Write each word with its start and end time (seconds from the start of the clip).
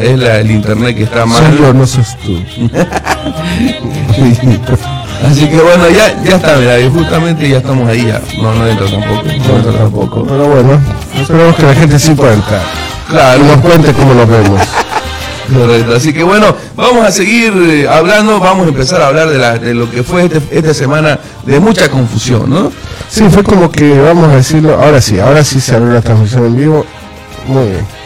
es 0.00 0.18
la, 0.18 0.38
el 0.38 0.50
internet 0.50 0.96
que 0.96 1.02
está 1.02 1.26
mal. 1.26 1.54
Yo, 1.58 1.74
no 1.74 1.86
sos 1.86 2.16
tú. 2.24 2.32
Así 5.30 5.46
que 5.48 5.60
bueno, 5.60 5.84
ya, 5.90 6.18
ya 6.24 6.36
está, 6.36 6.56
mira, 6.56 6.80
y 6.80 6.88
justamente 6.88 7.46
ya 7.46 7.58
estamos 7.58 7.86
ahí, 7.90 8.06
ya. 8.06 8.18
No, 8.40 8.54
no 8.54 8.66
entra 8.66 8.86
tampoco. 8.86 9.22
No 9.26 9.56
entra 9.58 9.72
tampoco. 9.72 10.24
Pero 10.26 10.46
bueno, 10.48 10.80
esperemos 11.20 11.56
que 11.56 11.62
la 11.64 11.74
gente 11.74 11.98
sí 11.98 12.14
pueda 12.14 12.32
entrar. 12.32 12.62
Claro, 13.06 13.38
Y 13.38 13.46
nos 13.46 13.58
cuente 13.58 13.92
cómo 13.92 14.14
lo 14.14 14.26
vemos. 14.26 14.62
Correcto, 15.54 15.94
así 15.96 16.14
que 16.14 16.22
bueno, 16.22 16.56
vamos 16.74 17.04
a 17.06 17.12
seguir 17.12 17.52
eh, 17.54 17.86
hablando, 17.86 18.40
vamos 18.40 18.64
a 18.64 18.70
empezar 18.70 19.02
a 19.02 19.08
hablar 19.08 19.28
de, 19.28 19.36
la- 19.36 19.58
de 19.58 19.74
lo 19.74 19.90
que 19.90 20.02
fue 20.02 20.24
este- 20.24 20.40
esta 20.58 20.72
semana 20.72 21.18
de 21.44 21.60
mucha 21.60 21.90
confusión, 21.90 22.48
¿no? 22.48 22.72
Sí, 23.10 23.24
fue 23.28 23.42
como 23.44 23.70
que, 23.70 24.00
vamos 24.00 24.30
a 24.32 24.36
decirlo, 24.36 24.80
ahora 24.82 25.02
sí, 25.02 25.20
ahora 25.20 25.44
sí 25.44 25.60
se 25.60 25.74
abrió 25.74 25.92
la 25.92 26.00
transmisión 26.00 26.46
en 26.46 26.56
vivo. 26.56 26.86
Muy 27.46 27.66
bien. 27.66 28.01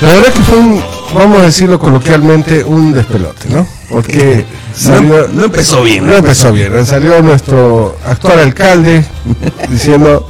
La 0.00 0.08
verdad 0.14 0.32
que 0.32 0.40
fue 0.42 0.58
un, 0.58 0.82
vamos 1.14 1.38
a 1.40 1.42
decirlo 1.42 1.78
coloquialmente, 1.78 2.64
un 2.64 2.92
despelote, 2.92 3.48
¿no? 3.50 3.66
Porque 3.90 4.46
salió, 4.74 5.26
No, 5.28 5.34
no 5.34 5.44
empezó 5.44 5.82
bien. 5.82 6.06
no 6.06 6.14
empezó 6.16 6.52
bien. 6.52 6.86
Salió 6.86 7.20
nuestro 7.22 7.96
actual 8.06 8.38
alcalde 8.38 9.04
diciendo 9.68 10.26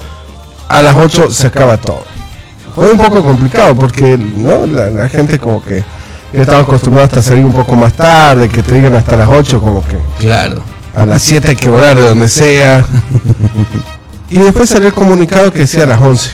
a 0.69 0.83
las 0.83 0.97
8 0.97 1.31
se 1.31 1.47
acaba 1.47 1.77
todo. 1.77 2.05
Fue 2.75 2.91
un 2.91 2.99
poco 2.99 3.23
complicado 3.23 3.75
porque 3.77 4.17
¿no? 4.19 4.67
la, 4.67 4.91
la 4.91 5.09
gente 5.09 5.39
como 5.39 5.63
que 5.63 5.85
estaba 6.33 6.61
acostumbrada 6.61 7.07
hasta 7.07 7.23
salir 7.23 7.45
un 7.45 7.53
poco 7.53 7.75
más 7.77 7.93
tarde, 7.93 8.49
que 8.49 8.63
te 8.63 8.75
digan 8.75 8.95
hasta 8.95 9.17
las 9.17 9.29
8 9.29 9.61
como 9.61 9.85
que 9.85 9.99
Claro. 10.19 10.63
a 10.97 11.05
las 11.07 11.23
7 11.23 11.51
hay 11.51 11.57
que 11.57 11.69
volar 11.69 11.97
de 11.97 12.03
donde 12.09 12.29
sea. 12.29 12.85
Y 14.33 14.39
después 14.39 14.71
salió 14.71 14.87
el 14.87 14.95
comunicado 14.95 15.53
que 15.53 15.59
decía 15.61 15.83
a 15.83 15.87
las 15.87 16.01
11. 16.01 16.31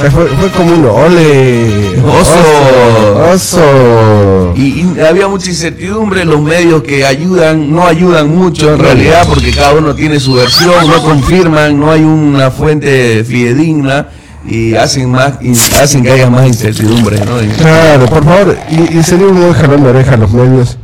Sea, 0.00 0.10
fue, 0.10 0.26
fue 0.28 0.48
como 0.50 0.72
uno, 0.74 0.92
ole, 0.94 1.98
Oso. 2.00 3.32
oso. 3.32 4.54
Y, 4.56 4.80
y 4.96 5.00
había 5.00 5.28
mucha 5.28 5.50
incertidumbre, 5.50 6.24
los 6.24 6.40
medios 6.40 6.82
que 6.82 7.04
ayudan, 7.04 7.70
no 7.72 7.86
ayudan 7.86 8.34
mucho 8.34 8.72
en 8.74 8.78
realidad, 8.80 9.26
porque 9.28 9.50
cada 9.52 9.74
uno 9.74 9.94
tiene 9.94 10.18
su 10.18 10.34
versión, 10.34 10.86
no 10.86 11.02
confirman, 11.02 11.78
no 11.78 11.90
hay 11.90 12.02
una 12.02 12.50
fuente 12.50 13.24
fidedigna 13.24 14.08
y 14.48 14.74
hacen 14.74 15.10
más 15.10 15.34
hacen 15.80 16.02
que 16.02 16.10
haya 16.12 16.30
más 16.30 16.46
incertidumbre, 16.46 17.18
¿no? 17.20 17.36
Claro, 17.58 18.06
por 18.06 18.24
favor, 18.24 18.56
y, 18.70 18.98
y 18.98 19.02
sería 19.02 19.26
un 19.26 19.38
buen 19.38 19.52
jalón 19.52 19.82
de 19.82 19.90
oreja 19.90 20.14
a 20.14 20.16
los 20.16 20.32
medios 20.32 20.78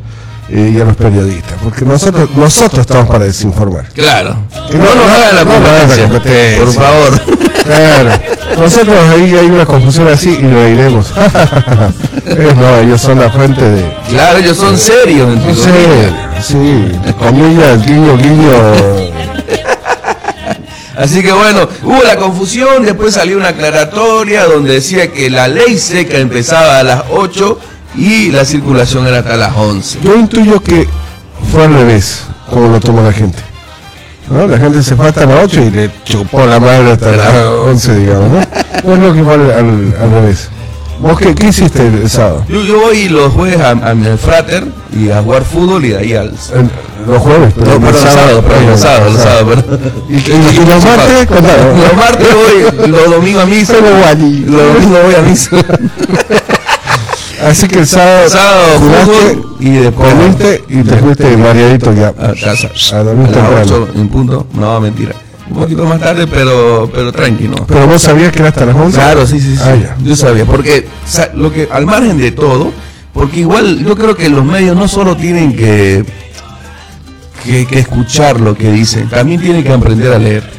y 0.48 0.80
a 0.80 0.84
los 0.84 0.96
periodistas, 0.96 1.54
porque 1.62 1.84
nosotros 1.84 2.30
nosotros 2.36 2.80
estamos 2.80 3.08
para 3.08 3.24
desinformar. 3.24 3.88
Claro. 3.92 4.36
Y 4.70 4.76
No 4.76 4.94
nos 4.94 5.06
hagan 5.06 5.34
la 5.36 5.44
no 5.44 5.60
nos 5.60 5.68
hagan 5.68 5.88
la 5.88 5.96
competencia, 5.96 6.08
competencia. 6.08 6.64
por 6.64 6.72
favor. 6.72 7.46
Claro, 7.64 8.10
nosotros 8.58 8.96
ahí 9.10 9.34
hay 9.34 9.46
una 9.46 9.66
confusión 9.66 10.06
así 10.06 10.38
y 10.38 10.42
lo 10.42 10.64
diremos. 10.64 11.12
ellos 12.26 12.56
no, 12.56 12.78
ellos 12.78 13.00
son 13.00 13.18
la 13.18 13.28
fuente 13.28 13.60
de... 13.68 13.92
Claro, 14.08 14.38
ellos 14.38 14.56
son 14.56 14.78
serios. 14.78 15.28
No 15.36 15.54
sé, 15.54 15.72
sí, 16.42 16.92
comillas, 17.18 17.84
guiño, 17.84 18.16
guiño. 18.16 18.52
Así 20.96 21.22
que 21.22 21.30
bueno, 21.30 21.68
hubo 21.82 22.02
la 22.02 22.16
confusión, 22.16 22.86
después 22.86 23.12
salió 23.14 23.36
una 23.36 23.48
aclaratoria 23.48 24.44
donde 24.46 24.74
decía 24.74 25.12
que 25.12 25.28
la 25.28 25.46
ley 25.46 25.76
seca 25.76 26.16
empezaba 26.16 26.78
a 26.78 26.82
las 26.82 27.02
8 27.10 27.58
y 27.96 28.30
la 28.30 28.44
circulación 28.44 29.06
era 29.06 29.18
hasta 29.18 29.36
las 29.36 29.56
11. 29.56 29.98
Yo 30.02 30.14
intuyo 30.16 30.60
que 30.62 30.88
fue 31.52 31.64
al 31.64 31.74
revés, 31.74 32.24
como 32.50 32.68
lo 32.68 32.80
tomó 32.80 33.02
la 33.02 33.12
gente. 33.12 33.38
¿no? 34.30 34.46
La 34.46 34.58
gente 34.58 34.82
se 34.82 34.96
fue 34.96 35.08
hasta 35.08 35.24
las 35.26 35.44
8 35.44 35.62
y 35.62 35.70
le 35.70 35.90
chupó 36.04 36.44
la 36.46 36.58
madre 36.60 36.92
hasta 36.92 37.12
las 37.12 37.34
11, 37.44 37.94
digamos, 37.96 38.28
¿no? 38.30 38.40
No 38.84 38.94
es 38.94 38.98
lo 39.00 39.14
que 39.14 39.22
fue 39.24 39.34
al, 39.34 39.50
al- 39.52 39.94
al 40.00 40.10
revés. 40.10 40.48
¿Vos 40.98 41.18
qué, 41.18 41.34
qué 41.34 41.48
hiciste 41.48 41.86
el, 41.86 42.08
sábado? 42.08 42.44
Yo, 42.48 42.62
yo 42.62 42.80
voy 42.80 43.08
los 43.10 43.30
jueves 43.32 43.60
a, 43.60 43.70
a 43.70 43.94
mi 43.94 44.06
frater 44.16 44.64
y 44.98 45.10
a 45.10 45.20
jugar 45.22 45.44
fútbol 45.44 45.84
y 45.84 45.88
de 45.90 45.98
ahí 45.98 46.14
al... 46.14 46.28
El- 46.54 46.70
los 47.06 47.18
jueves, 47.22 47.54
No, 47.56 47.62
el 47.74 47.80
perdón, 47.80 47.92
los 47.92 48.00
sábados, 48.80 49.12
los 49.12 49.20
sábados, 49.20 49.62
perdón. 49.62 49.80
¿Y, 50.08 50.14
y- 50.14 50.66
los 50.66 50.84
martes? 50.84 51.28
Los 51.30 51.96
martes 51.96 52.28
voy, 52.34 52.88
los 52.88 53.10
domingos 53.10 53.42
a 53.44 53.46
misa, 53.46 53.74
Pero 53.74 53.96
los 54.50 54.74
domingos 54.74 55.02
voy 55.04 55.14
a 55.14 55.22
misa. 55.22 55.50
Así 57.44 57.68
que 57.68 57.80
el 57.80 57.86
sábado, 57.86 58.28
Sábado 58.28 58.78
jugaste, 58.78 59.38
y 59.60 59.70
después 59.70 60.14
comiste 60.14 60.64
y 60.68 60.82
te 60.82 60.96
fuiste 60.96 61.36
mareadito 61.36 61.92
ya. 61.92 62.08
a 62.08 62.34
casa. 62.34 62.70
A 62.92 63.02
dormir 63.02 63.28
a 63.28 63.30
las 63.30 63.66
temprano. 63.66 63.86
8 63.90 64.00
en 64.00 64.08
punto. 64.08 64.46
No, 64.54 64.80
mentira. 64.80 65.14
Un 65.48 65.56
poquito 65.58 65.84
más 65.84 66.00
tarde, 66.00 66.26
pero, 66.26 66.90
pero 66.92 67.12
tranquilo. 67.12 67.54
Pero 67.68 67.86
vos 67.86 68.02
sabías 68.02 68.32
que 68.32 68.40
era 68.40 68.48
hasta 68.48 68.66
las 68.66 68.74
11. 68.74 68.98
Claro, 68.98 69.26
sí, 69.26 69.38
sí, 69.38 69.56
sí. 69.56 69.62
Ah. 69.62 69.96
Yo 70.02 70.16
sabía, 70.16 70.44
porque 70.44 70.88
lo 71.34 71.52
que 71.52 71.68
al 71.70 71.86
margen 71.86 72.18
de 72.18 72.32
todo, 72.32 72.72
porque 73.12 73.40
igual 73.40 73.84
yo 73.84 73.96
creo 73.96 74.16
que 74.16 74.28
los 74.28 74.44
medios 74.44 74.76
no 74.76 74.88
solo 74.88 75.16
tienen 75.16 75.54
que, 75.54 76.04
que, 77.44 77.66
que 77.66 77.78
escuchar 77.78 78.40
lo 78.40 78.56
que 78.56 78.72
dicen, 78.72 79.08
también 79.08 79.40
tienen 79.40 79.62
que 79.62 79.72
aprender 79.72 80.12
a 80.12 80.18
leer. 80.18 80.50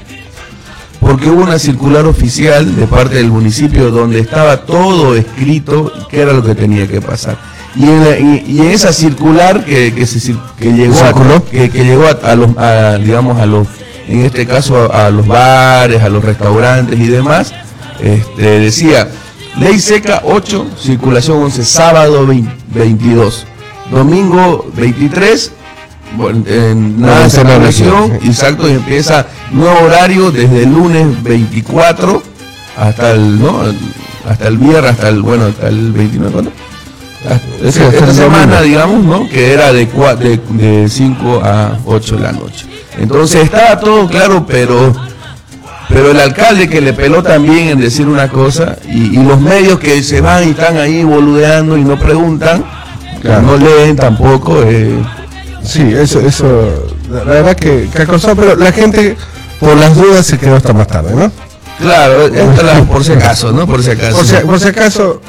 Porque 1.08 1.30
hubo 1.30 1.42
una 1.44 1.58
circular 1.58 2.06
oficial 2.06 2.76
de 2.76 2.86
parte 2.86 3.16
del 3.16 3.32
municipio 3.32 3.92
donde 3.92 4.20
estaba 4.20 4.58
todo 4.66 5.16
escrito 5.16 5.90
qué 6.10 6.22
era 6.22 6.34
lo 6.34 6.44
que 6.44 6.54
tenía 6.54 6.86
que 6.86 7.00
pasar. 7.00 7.38
Y 7.76 7.84
en, 7.84 8.04
la- 8.04 8.20
y- 8.20 8.44
y 8.46 8.60
en 8.60 8.72
esa 8.72 8.92
circular 8.92 9.64
que, 9.64 9.94
que, 9.94 10.06
se 10.06 10.20
cir- 10.20 10.40
que 10.60 10.74
llegó, 10.74 11.00
a, 11.00 11.14
que, 11.50 11.70
que 11.70 11.86
llegó 11.86 12.04
a, 12.08 12.32
a 12.32 12.36
los, 12.36 12.58
a, 12.58 12.98
digamos, 12.98 13.40
a 13.40 13.46
los, 13.46 13.68
en 14.10 14.26
este 14.26 14.46
caso 14.46 14.94
a, 14.94 15.10
los 15.10 15.26
bares, 15.26 16.02
a 16.04 16.10
los 16.10 16.24
restaurantes 16.26 17.00
y 17.00 17.08
demás, 17.08 17.54
este, 18.02 18.60
decía, 18.60 19.08
ley 19.60 19.80
seca 19.80 20.22
8, 20.26 20.68
circulación 20.78 21.38
11, 21.44 21.64
sábado 21.64 22.28
20 22.28 22.52
22, 22.74 23.46
domingo 23.92 24.70
23, 24.76 25.52
bueno, 25.52 25.56
en 25.56 25.57
nada 26.16 27.18
de 27.20 27.24
No, 27.24 27.30
celebración, 27.30 28.20
sí. 28.22 28.28
exacto, 28.30 28.68
y 28.70 28.74
empieza 28.74 29.26
nuevo 29.52 29.80
horario 29.86 30.32
desde 30.32 30.64
el 30.64 30.74
lunes 30.74 31.22
24 31.24 32.22
hasta 32.78 33.12
el, 33.12 33.40
¿no? 33.40 33.62
hasta 34.28 34.48
el 34.48 34.58
viernes, 34.58 34.92
hasta 34.92 35.10
el, 35.10 35.22
bueno, 35.22 35.46
hasta 35.46 35.68
el 35.70 35.92
29, 35.92 36.32
¿cuándo? 36.32 36.52
Hasta- 37.30 37.72
Sí, 37.72 38.14
semana, 38.14 38.62
digamos, 38.62 39.04
¿no? 39.04 39.28
Que 39.28 39.54
era 39.54 39.74
de, 39.74 39.90
cua- 39.92 40.16
de, 40.16 40.40
de 40.50 40.88
5 40.90 41.42
a 41.44 41.78
8 41.86 42.16
de 42.18 42.22
la 42.22 42.32
noche. 42.32 42.66
Entonces 43.00 43.44
estaba 43.44 43.80
todo 43.80 44.08
claro, 44.08 44.46
pero 44.48 44.94
pero 45.90 46.12
el 46.12 46.20
alcalde 46.20 46.68
que 46.68 46.82
le 46.82 46.92
peló 46.92 47.24
también 47.24 47.70
en 47.70 47.80
decir 47.80 48.08
una 48.08 48.28
cosa 48.28 48.76
y, 48.90 49.18
y 49.18 49.24
los 49.24 49.40
medios 49.40 49.80
que 49.80 50.04
se 50.04 50.20
van 50.20 50.46
y 50.46 50.50
están 50.52 50.78
ahí 50.78 51.02
boludeando 51.04 51.78
y 51.78 51.84
no 51.84 51.98
preguntan, 51.98 52.64
Claro. 53.22 53.42
no 53.44 53.58
leen 53.58 53.96
tampoco. 53.96 54.62
eh, 54.64 55.00
Sí, 55.68 55.82
eso, 55.94 56.20
eso, 56.22 56.88
la 57.12 57.20
la 57.26 57.32
verdad 57.32 57.56
que, 57.56 57.90
que 57.94 58.02
acosó, 58.02 58.36
pero 58.36 58.56
la 58.56 58.72
gente, 58.72 59.16
por 59.60 59.76
las 59.78 59.96
dudas, 59.96 60.26
se 60.26 60.38
quedó 60.38 60.56
hasta 60.56 60.74
más 60.74 60.88
tarde, 60.88 61.14
¿no? 61.16 61.32
claro, 61.80 62.28
la- 62.30 62.82
por 62.86 63.04
si 63.04 63.12
acaso, 63.12 63.52
¿no? 63.52 63.68
Por 63.68 63.84
si 63.84 63.92
acaso. 63.92 64.16
Por 64.18 64.26
si, 64.26 64.36
por 64.38 64.60
si 64.60 64.68
acaso, 64.70 65.22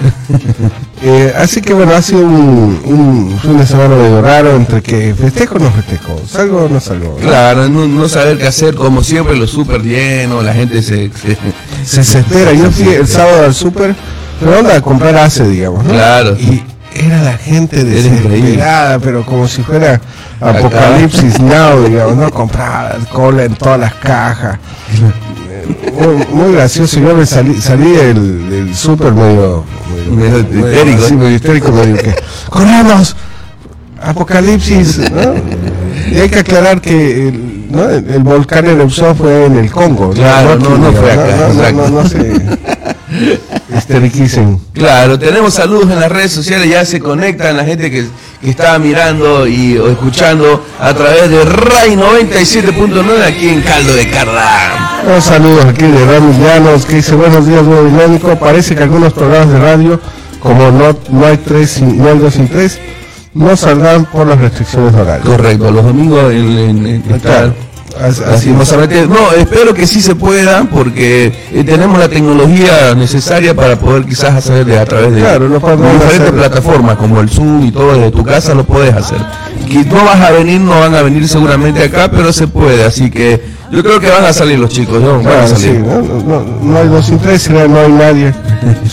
eh, 1.02 1.32
así 1.36 1.60
que 1.60 1.74
bueno, 1.74 1.92
ha 1.94 2.00
sido 2.00 2.20
un, 2.20 2.80
un 2.86 3.38
fin 3.42 3.58
de 3.58 3.66
semana 3.66 3.94
medio 3.96 4.22
raro 4.22 4.56
entre 4.56 4.82
que 4.82 5.14
festejo 5.14 5.56
o 5.56 5.58
no 5.58 5.70
festejo, 5.70 6.18
salgo 6.26 6.64
o 6.64 6.68
no 6.70 6.80
salgo. 6.80 7.18
¿no? 7.20 7.28
Claro, 7.28 7.68
no, 7.68 7.86
no 7.86 8.08
saber 8.08 8.38
qué 8.38 8.46
hacer, 8.46 8.74
como 8.74 9.02
siempre, 9.04 9.36
lo 9.36 9.46
súper 9.46 9.82
lleno, 9.82 10.40
la 10.42 10.54
gente 10.54 10.82
se... 10.82 11.10
se- 11.12 11.36
Se 11.84 11.98
desespera. 11.98 12.52
Yo 12.54 12.70
fui 12.70 12.88
el 12.94 13.06
sábado 13.06 13.44
al 13.44 13.54
súper, 13.54 13.94
pero 14.40 14.58
onda 14.58 14.76
a 14.76 14.80
comprar 14.80 15.16
ACE, 15.16 15.46
digamos, 15.48 15.84
¿no? 15.84 15.90
Claro. 15.92 16.36
Y 16.38 16.62
era 16.94 17.22
la 17.22 17.36
gente 17.36 17.84
desesperada, 17.84 18.98
pero 18.98 19.24
como 19.24 19.46
si 19.46 19.62
fuera 19.62 20.00
apocalipsis 20.40 21.40
now, 21.40 21.82
digamos, 21.86 22.16
¿no? 22.16 22.30
Compraba 22.30 22.96
cola 23.12 23.44
en 23.44 23.54
todas 23.54 23.80
las 23.80 23.94
cajas. 23.94 24.58
Muy, 25.92 26.26
muy 26.32 26.52
gracioso, 26.54 26.98
yo 27.00 27.14
me 27.14 27.26
salí, 27.26 27.60
salí 27.60 27.90
del, 27.92 28.50
del 28.50 28.74
súper 28.74 29.12
medio, 29.12 29.64
Medio 30.10 30.38
histérico. 30.38 31.04
así, 31.04 31.14
medio 31.14 31.36
histérico, 31.36 31.72
medio 31.72 31.96
que, 31.96 32.14
¡corremos! 32.48 33.16
Apocalipsis, 34.00 35.10
¿no? 35.10 35.34
Y 36.10 36.18
hay 36.20 36.28
que 36.30 36.38
aclarar 36.38 36.80
que 36.80 37.28
el, 37.28 37.66
¿no? 37.70 37.88
el, 37.88 38.08
el 38.08 38.22
volcán 38.22 38.64
erupción 38.66 39.14
fue 39.16 39.46
en 39.46 39.58
el 39.58 39.70
Congo. 39.70 40.10
Claro, 40.10 40.52
aquí, 40.52 40.62
no, 40.62 40.78
no 40.78 40.92
fue 40.92 41.12
acá, 41.12 41.24
No, 41.36 41.72
no, 41.72 41.72
no, 41.72 42.02
no 42.02 42.08
se 42.08 42.18
histeriquicen. 43.76 44.58
Claro, 44.72 45.18
tenemos 45.18 45.54
saludos 45.54 45.90
en 45.90 46.00
las 46.00 46.10
redes 46.10 46.32
sociales, 46.32 46.68
ya 46.70 46.84
se 46.84 47.00
conectan 47.00 47.56
la 47.56 47.64
gente 47.64 47.90
que, 47.90 48.06
que 48.40 48.50
estaba 48.50 48.78
mirando 48.78 49.46
y 49.46 49.76
o 49.78 49.88
escuchando 49.90 50.64
a 50.80 50.94
través 50.94 51.30
de 51.30 51.44
RAI 51.44 51.96
97.9 51.96 53.22
aquí 53.26 53.48
en 53.48 53.60
Caldo 53.62 53.94
de 53.94 54.10
Carda. 54.10 55.00
Unos 55.06 55.24
saludos 55.24 55.64
aquí 55.66 55.82
de 55.84 56.04
Rami 56.06 56.38
Llanos 56.42 56.84
que 56.86 56.96
dice 56.96 57.14
buenos 57.14 57.46
días, 57.46 57.62
nuevo 57.62 57.84
dinámico. 57.88 58.36
Parece 58.38 58.74
que 58.74 58.82
algunos 58.82 59.12
programas 59.12 59.50
de 59.52 59.58
radio, 59.58 60.00
como 60.40 60.70
no, 60.70 60.96
no 61.10 61.26
hay 61.26 61.36
tres 61.38 61.70
sin, 61.70 61.98
no 61.98 62.08
hay 62.10 62.18
dos 62.18 62.34
sin 62.34 62.48
tres, 62.48 62.78
no 63.34 63.56
saldrán 63.56 64.04
por 64.06 64.26
las 64.26 64.38
restricciones 64.38 64.94
horarias. 64.94 65.26
Correcto, 65.26 65.70
los 65.70 65.84
domingos 65.84 66.32
en, 66.32 66.58
en- 66.58 66.86
en- 66.86 67.02
está- 67.14 67.18
Claro. 67.20 67.54
Así- 68.00 68.22
así- 68.22 68.30
Lastimosamente, 68.30 69.06
no, 69.06 69.32
espero 69.36 69.74
que 69.74 69.86
sí 69.86 70.00
se 70.00 70.14
pueda 70.14 70.64
porque 70.64 71.32
eh, 71.52 71.64
tenemos 71.64 71.98
la 71.98 72.08
tecnología 72.08 72.94
necesaria 72.96 73.54
para 73.54 73.76
poder 73.76 74.04
quizás 74.04 74.34
hacer 74.34 74.64
de- 74.64 74.78
a 74.78 74.84
través 74.84 75.12
de 75.14 75.20
Claro, 75.20 75.48
podemos 75.60 75.92
diferentes 75.92 76.20
hacer. 76.20 76.34
plataformas 76.34 76.96
como 76.96 77.20
el 77.20 77.28
Zoom 77.28 77.64
y 77.66 77.70
todo 77.72 77.94
desde 77.94 78.10
tu 78.10 78.22
casa 78.24 78.54
lo 78.54 78.64
puedes 78.64 78.94
hacer. 78.94 79.18
Que 79.68 79.84
no 79.84 80.04
vas 80.04 80.20
a 80.20 80.30
venir, 80.30 80.60
no 80.60 80.78
van 80.78 80.94
a 80.94 81.02
venir 81.02 81.28
seguramente 81.28 81.82
acá, 81.82 82.10
pero 82.10 82.32
se 82.32 82.46
puede, 82.46 82.84
así 82.84 83.10
que 83.10 83.42
yo 83.70 83.82
creo 83.82 84.00
que 84.00 84.08
van 84.08 84.24
a 84.24 84.32
salir 84.32 84.58
los 84.58 84.70
chicos, 84.70 85.00
¿no? 85.02 85.14
Van 85.18 85.26
a 85.26 85.30
Claro, 85.30 85.48
sí, 85.48 85.54
salir. 85.66 85.80
¿no? 85.80 86.00
No, 86.00 86.22
no- 86.22 86.58
no 86.62 86.78
hay 86.78 86.88
dos 86.88 87.04
sin 87.06 87.18
tres, 87.18 87.50
no 87.50 87.58
hay 87.60 87.92
nadie 87.92 88.32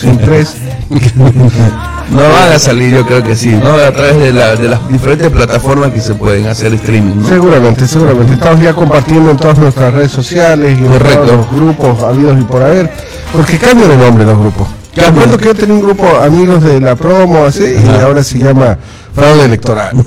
sin 0.00 0.18
tres. 0.18 0.54
No 2.10 2.22
van 2.22 2.52
a 2.52 2.58
salir, 2.58 2.94
yo 2.94 3.04
creo 3.04 3.22
que 3.22 3.34
sí, 3.34 3.48
¿no? 3.48 3.74
A 3.74 3.90
través 3.92 4.16
de, 4.18 4.32
la- 4.32 4.54
de 4.56 4.68
las 4.68 4.88
diferentes 4.88 5.28
plataformas 5.30 5.90
que 5.92 6.00
se 6.00 6.14
pueden 6.14 6.46
hacer 6.46 6.72
streaming, 6.74 7.22
¿no? 7.22 7.28
Seguramente, 7.28 7.86
seguramente. 7.86 8.34
Estamos 8.34 8.60
ya 8.60 8.72
compartiendo 8.74 9.30
en 9.32 9.36
todas 9.36 9.58
nuestras 9.58 9.92
redes 9.92 10.12
sociales 10.12 10.78
y 10.78 10.84
en 10.84 10.92
Correcto. 10.92 11.22
todos 11.24 11.36
los 11.36 11.50
grupos 11.52 12.02
habidos 12.04 12.38
y 12.40 12.44
por 12.44 12.62
haber. 12.62 12.90
Porque 13.32 13.58
cambian 13.58 13.88
de 13.90 13.96
nombre 13.96 14.24
los 14.24 14.38
grupos. 14.38 14.68
Te 14.94 15.04
acuerdo 15.04 15.36
que 15.36 15.44
yo 15.46 15.54
tenía 15.54 15.74
un 15.74 15.82
grupo 15.82 16.06
amigos 16.22 16.62
de 16.62 16.80
la 16.80 16.94
promo, 16.96 17.44
así, 17.44 17.64
y 17.64 18.00
ahora 18.00 18.22
se 18.22 18.38
llama 18.38 18.78
fraude 19.14 19.44
electoral. 19.44 19.90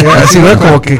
Eh, 0.00 0.06
así, 0.22 0.38
¿no? 0.38 0.56
Como 0.56 0.80
que 0.80 0.92
de 0.92 0.98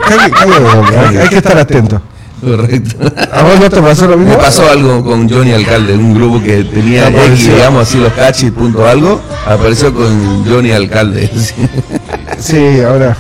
nombre. 0.75 0.99
Hay, 0.99 1.17
hay 1.19 1.29
que 1.29 1.37
estar 1.37 1.57
atento. 1.57 2.03
Correcto. 2.41 2.97
¿A 3.33 3.43
vos 3.43 3.59
no 3.61 3.69
te 3.71 3.81
pasó 3.83 4.07
lo 4.07 4.17
mismo? 4.17 4.35
Me 4.35 4.39
pasó 4.39 4.69
algo 4.71 5.03
con 5.05 5.29
Johnny 5.29 5.53
Alcalde, 5.53 5.95
un 5.95 6.15
grupo 6.15 6.41
que 6.43 6.63
tenía 6.65 7.09
X, 7.09 7.19
Apareció. 7.19 7.55
digamos 7.55 7.83
así, 7.89 7.99
los 7.99 8.13
cachis, 8.13 8.51
punto 8.53 8.87
algo, 8.87 9.21
apareció 9.47 9.93
con 9.93 10.45
Johnny 10.49 10.73
Alcalde. 10.73 11.31
Sí, 12.39 12.81
ahora, 12.87 13.17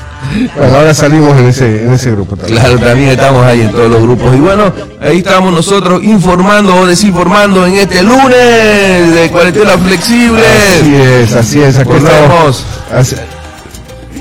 bueno, 0.57 0.77
ahora 0.77 0.95
salimos 0.95 1.37
en 1.41 1.49
ese, 1.49 1.83
en 1.83 1.93
ese 1.93 2.13
grupo 2.13 2.37
también. 2.37 2.61
Claro, 2.61 2.79
también 2.79 3.09
estamos 3.11 3.45
ahí 3.45 3.63
en 3.63 3.73
todos 3.73 3.91
los 3.91 4.01
grupos. 4.01 4.33
Y 4.37 4.39
bueno, 4.39 4.73
ahí 5.01 5.19
estamos 5.19 5.53
nosotros 5.53 6.05
informando 6.05 6.77
o 6.77 6.87
desinformando 6.87 7.67
en 7.67 7.75
este 7.75 8.05
lunes 8.05 9.13
de 9.15 9.29
cuarentena 9.33 9.73
flexible. 9.77 10.41
Así 10.47 10.95
es, 10.95 11.33
así 11.35 11.61
es. 11.61 11.79
Aquí 11.79 11.91
estamos. 11.97 12.65
Así- 12.95 13.17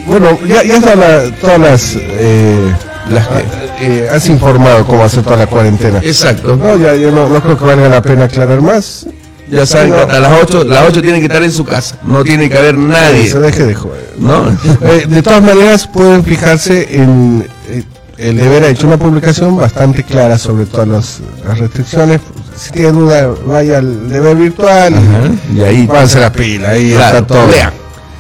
bueno, 0.08 0.40
ya, 0.48 0.64
ya 0.64 0.78
están 0.78 1.00
la- 1.00 1.32
todas 1.40 1.60
las... 1.60 1.96
Eh, 1.96 2.74
Las 3.12 3.28
que- 3.28 3.46
eh, 3.82 4.10
has 4.12 4.28
informado 4.28 4.86
cómo 4.86 5.04
hacer 5.04 5.24
toda 5.24 5.38
la 5.38 5.48
cuarentena. 5.48 6.00
Exacto. 6.04 6.56
No, 6.56 6.78
ya, 6.78 6.96
yo 6.96 7.12
no, 7.12 7.30
no 7.30 7.42
creo 7.42 7.58
que 7.58 7.66
valga 7.66 7.90
la 7.90 8.02
pena 8.02 8.26
aclarar 8.26 8.62
más. 8.62 9.06
Ya 9.50 9.66
saben 9.66 9.94
que 9.94 10.00
hasta 10.00 10.20
las 10.20 10.32
8, 10.44 10.64
las 10.66 10.84
8 10.90 11.02
tienen 11.02 11.22
que 11.22 11.28
estar 11.28 11.42
en 11.42 11.52
su 11.54 11.64
casa. 11.64 11.96
No 12.04 12.22
tiene 12.24 12.50
que 12.50 12.58
haber 12.58 12.78
nadie. 12.78 13.30
Se 13.30 13.40
deje 13.40 13.66
de 13.66 13.76
joder. 13.76 14.10
¿No? 14.18 14.44
Eh, 14.82 15.06
de 15.08 15.22
todas 15.22 15.42
maneras, 15.42 15.88
pueden 15.88 16.24
fijarse 16.24 16.88
en... 17.02 17.48
eh, 17.70 17.84
el 18.18 18.36
deber 18.36 18.64
ha 18.64 18.70
hecho 18.70 18.88
una 18.88 18.98
publicación 18.98 19.56
bastante 19.58 20.04
clara 20.04 20.38
sobre 20.40 20.66
todas 20.66 20.88
las, 20.88 21.20
las 21.48 21.60
restricciones. 21.60 22.20
Si 22.58 22.72
tiene 22.72 22.92
duda, 22.92 23.30
vaya 23.46 23.78
al 23.78 24.10
deber 24.10 24.36
virtual 24.36 24.96
Ajá, 24.96 25.30
y 25.56 25.62
ahí 25.62 25.86
pónganse 25.86 26.20
la 26.20 26.32
pila. 26.32 26.70
Ahí 26.72 26.94
Claro, 26.94 27.20
está 27.20 27.28
todo. 27.28 27.48
lean. 27.52 27.72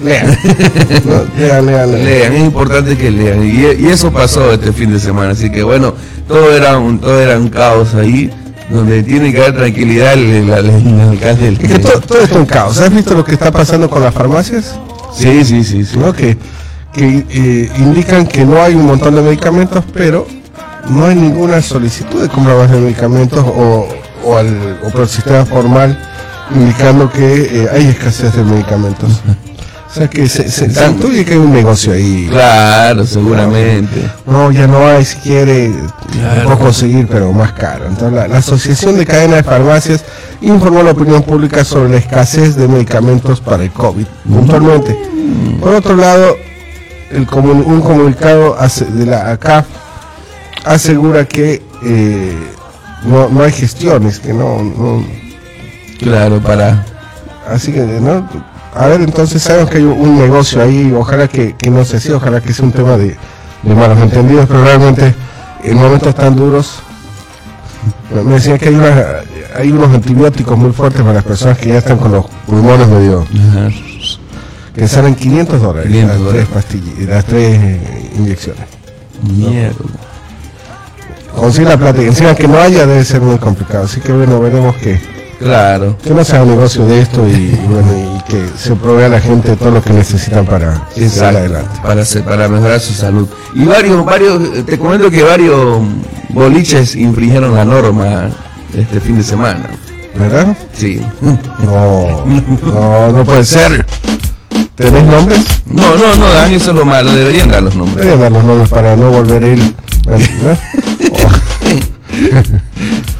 Lean. 0.04 0.28
No, 1.06 1.24
lean, 1.40 1.66
lean, 1.66 1.92
lean. 1.92 2.06
lean, 2.06 2.34
es 2.34 2.44
importante 2.44 2.98
que 2.98 3.10
lean. 3.12 3.44
Y, 3.44 3.84
y 3.84 3.88
eso 3.90 4.12
pasó 4.12 4.52
este 4.52 4.72
fin 4.74 4.92
de 4.92 5.00
semana. 5.00 5.32
Así 5.32 5.50
que 5.50 5.64
bueno, 5.64 5.94
todo 6.28 6.52
era 6.56 6.78
un, 6.78 7.00
todo 7.00 7.20
era 7.20 7.38
un 7.38 7.50
caos 7.50 7.96
ahí, 7.96 8.30
donde 8.70 9.02
tiene 9.04 9.32
que 9.32 9.40
haber 9.40 9.56
tranquilidad 9.56 10.14
el, 10.14 10.52
alcalde. 10.52 11.46
del- 11.46 11.54
Es 11.62 11.72
que 11.72 11.80
todo, 11.80 12.00
todo 12.02 12.20
esto 12.20 12.36
es 12.36 12.40
un 12.42 12.46
caos. 12.46 12.80
¿Has 12.80 12.94
visto 12.94 13.14
lo 13.16 13.24
que 13.26 13.34
está 13.34 13.52
pasando 13.52 13.90
con 13.90 14.02
las 14.04 14.14
farmacias? 14.14 14.76
Sí, 15.16 15.44
sí, 15.44 15.64
sí, 15.64 15.84
sí. 15.86 15.98
¿No? 15.98 16.14
Que, 16.14 16.38
que 16.94 17.26
eh, 17.30 17.72
indican 17.78 18.28
que 18.28 18.46
no 18.46 18.62
hay 18.62 18.76
un 18.76 18.86
montón 18.86 19.16
de 19.16 19.22
medicamentos, 19.22 19.84
pero 19.94 20.28
no 20.90 21.06
hay 21.06 21.16
ninguna 21.16 21.62
solicitud 21.62 22.22
de 22.22 22.30
compra 22.30 22.56
más 22.56 22.70
de 22.72 22.80
medicamentos 22.80 23.40
o, 23.46 23.88
o, 24.24 24.38
al, 24.38 24.80
o 24.84 24.90
por 24.90 25.02
el 25.02 25.08
sistema 25.10 25.44
formal 25.46 25.98
indicando 26.56 27.12
que 27.12 27.64
eh, 27.64 27.68
hay 27.74 27.88
escasez 27.88 28.34
de 28.36 28.44
medicamentos. 28.44 29.22
O 29.90 29.94
sea 29.94 30.10
que 30.10 30.28
se, 30.28 30.50
se, 30.52 30.70
se 30.70 30.86
intuye 30.86 31.24
que 31.26 31.32
hay 31.34 31.38
un 31.40 31.54
negocio 31.54 31.94
ahí. 31.94 32.28
Claro, 32.30 33.06
seguramente. 33.06 34.10
No, 34.26 34.52
ya 34.52 34.68
no 34.68 34.86
hay, 34.86 35.06
si 35.06 35.18
quiere, 35.18 35.72
Claro. 36.12 36.44
puedo 36.44 36.60
conseguir, 36.60 37.08
pero 37.08 37.32
más 37.34 37.54
caro. 37.54 37.86
Entonces, 37.88 38.12
la, 38.14 38.28
la 38.28 38.38
Asociación 38.38 38.98
de 38.98 39.06
Cadenas 39.06 39.38
de 39.38 39.44
Farmacias 39.44 40.04
informó 40.42 40.82
a 40.82 40.84
la 40.84 40.92
opinión 40.92 41.24
pública 41.24 41.64
sobre 41.64 41.90
la 41.90 41.98
escasez 41.98 42.56
de 42.58 42.68
medicamentos 42.68 43.40
para 43.42 43.64
el 43.64 43.72
COVID, 43.72 44.06
puntualmente. 44.30 44.96
Por 45.62 45.74
otro 45.74 45.96
lado, 45.96 46.36
el 47.12 47.26
comun- 47.26 47.66
un 47.66 47.82
comunicado 47.82 48.56
de 48.94 49.06
la 49.06 49.32
ACAF 49.32 49.66
asegura 50.66 51.26
que 51.26 51.64
eh, 51.84 52.38
no, 53.06 53.30
no 53.30 53.44
hay 53.44 53.52
gestiones, 53.52 54.20
que 54.20 54.34
no, 54.34 54.62
no 54.62 55.04
Claro, 56.00 56.40
para. 56.42 56.86
Así 57.50 57.72
que, 57.72 57.80
¿no? 57.82 58.28
A 58.78 58.88
ver, 58.88 59.02
entonces 59.02 59.42
sabemos 59.42 59.70
que 59.70 59.78
hay 59.78 59.84
un 59.84 60.18
negocio 60.20 60.62
ahí, 60.62 60.94
ojalá 60.96 61.28
que, 61.28 61.56
que 61.56 61.70
no 61.70 61.84
sea 61.84 61.98
así, 62.00 62.12
ojalá 62.12 62.42
que 62.42 62.54
sea 62.54 62.66
un 62.66 62.72
tema 62.72 62.96
de, 62.98 63.18
de 63.64 63.76
malos 63.76 63.98
entendidos, 64.00 64.46
pero 64.48 64.64
realmente 64.64 65.16
en 65.64 65.78
momentos 65.78 66.14
tan 66.16 66.36
duros, 66.36 66.76
me 68.14 68.36
decían 68.36 68.58
que 68.58 68.70
hay, 68.70 68.76
una- 68.76 69.06
hay 69.56 69.72
unos 69.72 69.94
antibióticos 69.94 70.58
muy 70.58 70.72
fuertes 70.72 71.02
para 71.02 71.14
las 71.16 71.24
personas 71.24 71.58
que 71.58 71.70
ya 71.70 71.80
están 71.80 71.98
con 71.98 72.12
los 72.12 72.26
pulmones 72.46 72.88
medio, 72.88 73.22
Ajá. 73.50 73.70
que 74.76 74.88
salen 74.88 75.16
500 75.16 75.62
dólares, 75.62 75.88
500 75.92 76.16
las 76.16 76.24
dólares. 76.26 76.48
tres 76.52 76.64
pastillas, 76.64 77.10
las 77.10 77.26
tres 77.26 77.60
eh, 77.60 78.12
inyecciones. 78.18 78.64
Mierda. 79.24 79.74
Conseguir 81.36 81.70
la 81.70 81.78
plata 81.78 82.02
y 82.02 82.06
encima 82.06 82.36
que 82.36 82.48
no 82.48 82.58
haya 82.60 82.86
debe 82.86 83.04
ser 83.04 83.22
muy 83.22 83.38
complicado, 83.38 83.86
así 83.86 84.00
que 84.02 84.12
bueno, 84.12 84.40
veremos 84.40 84.76
que, 84.78 85.00
Claro. 85.40 85.98
que 86.04 86.10
no 86.12 86.24
sea 86.24 86.42
un 86.42 86.50
negocio 86.50 86.86
de 86.86 87.02
esto 87.02 87.28
y, 87.28 87.32
y 87.32 87.68
bueno, 87.70 87.90
y 87.94 88.32
que 88.32 88.44
se 88.58 88.76
provea 88.76 89.06
a 89.06 89.10
la 89.10 89.22
gente 89.22 89.56
todo 89.56 89.72
lo 89.72 89.84
que 89.84 89.94
necesitan 89.94 90.46
para 90.46 90.88
Exacto, 90.96 91.38
adelante. 91.38 92.22
para, 92.24 92.48
mejorar 92.48 92.80
su 92.80 92.94
salud. 92.94 93.28
Y 93.54 93.66
varios, 93.66 94.04
varios, 94.04 94.42
eh, 94.56 94.64
te 94.64 94.80
comento 94.80 95.12
que 95.12 95.24
varios 95.24 95.82
boliches 96.30 96.96
infringieron 96.96 97.54
la 97.56 97.66
norma 97.66 98.30
este 98.76 99.00
fin 99.00 99.18
de 99.18 99.24
semana. 99.24 99.70
¿Verdad? 100.16 100.58
Sí. 100.74 101.00
No, 101.22 102.26
no, 102.26 103.12
no 103.12 103.24
puede 103.24 103.46
ser. 103.46 103.86
¿Tenés 104.74 105.04
nombres? 105.04 105.46
No, 105.68 105.96
no, 105.96 106.16
no, 106.18 106.34
dan 106.34 106.52
eso 106.52 106.72
es 106.72 106.78
lo 106.78 106.86
malo, 106.86 107.12
deberían 107.12 107.50
dar 107.50 107.62
los 107.62 107.76
nombres. 107.76 107.98
Deberían 107.98 108.22
dar 108.22 108.32
los 108.32 108.44
nombres 108.44 108.70
para 108.70 108.96
no 108.96 109.12
volver 109.12 109.44
a 109.44 109.48
ir. 109.48 109.76
¿verdad? 110.08 110.58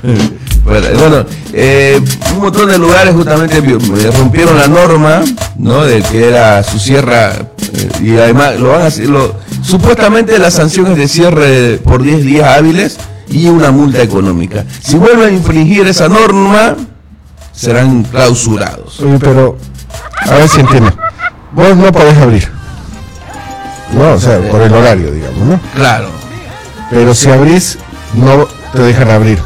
Bueno, 0.68 1.26
eh, 1.54 2.02
un 2.36 2.42
montón 2.42 2.70
de 2.70 2.78
lugares 2.78 3.14
justamente 3.16 3.58
eh, 3.60 4.12
rompieron 4.18 4.58
la 4.58 4.68
norma, 4.68 5.22
¿no? 5.58 5.84
De 5.86 6.02
que 6.02 6.28
era 6.28 6.62
su 6.64 6.78
sierra 6.78 7.32
eh, 7.74 7.90
y 8.04 8.18
además 8.18 8.60
lo 8.60 8.70
van 8.72 8.82
a 8.82 8.86
hacer, 8.88 9.08
lo- 9.10 9.36
supuestamente 9.62 10.38
la 10.40 10.52
sanción 10.52 10.92
es 10.92 10.98
de 10.98 11.08
cierre 11.08 11.78
por 11.84 12.02
10 12.04 12.22
días 12.24 12.58
hábiles 12.58 12.98
y 13.30 13.48
una 13.48 13.72
multa 13.72 14.02
económica. 14.02 14.66
Si 14.82 14.98
vuelven 14.98 15.30
a 15.30 15.32
infringir 15.32 15.88
esa 15.88 16.10
norma, 16.10 16.76
serán 17.54 18.04
clausurados. 18.04 19.00
Oye, 19.00 19.18
pero, 19.20 19.58
a 20.20 20.34
ver 20.36 20.50
si 20.50 20.60
entiendo. 20.60 20.92
Vos 21.54 21.76
no 21.78 21.92
podés 21.94 22.18
abrir. 22.18 22.48
No, 23.94 24.12
o 24.14 24.20
sea, 24.20 24.40
por 24.52 24.62
el 24.62 24.74
horario, 24.74 25.12
digamos, 25.12 25.40
¿no? 25.48 25.60
Claro. 25.76 26.10
Pero 26.90 27.16
si 27.16 27.30
abrís, 27.30 27.78
no 28.14 28.46
te 28.74 28.82
dejan 28.82 29.10
abrir. 29.10 29.40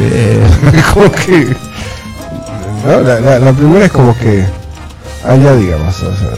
Eh, 0.00 0.46
como 0.94 1.10
que. 1.12 1.56
No, 2.86 3.00
la, 3.00 3.20
la- 3.20 3.38
la 3.38 3.52
primera 3.52 3.84
es 3.86 3.92
como 3.92 4.16
que. 4.16 4.44
Allá, 5.24 5.54
digamos. 5.56 5.94
o 6.02 6.16
sea, 6.16 6.28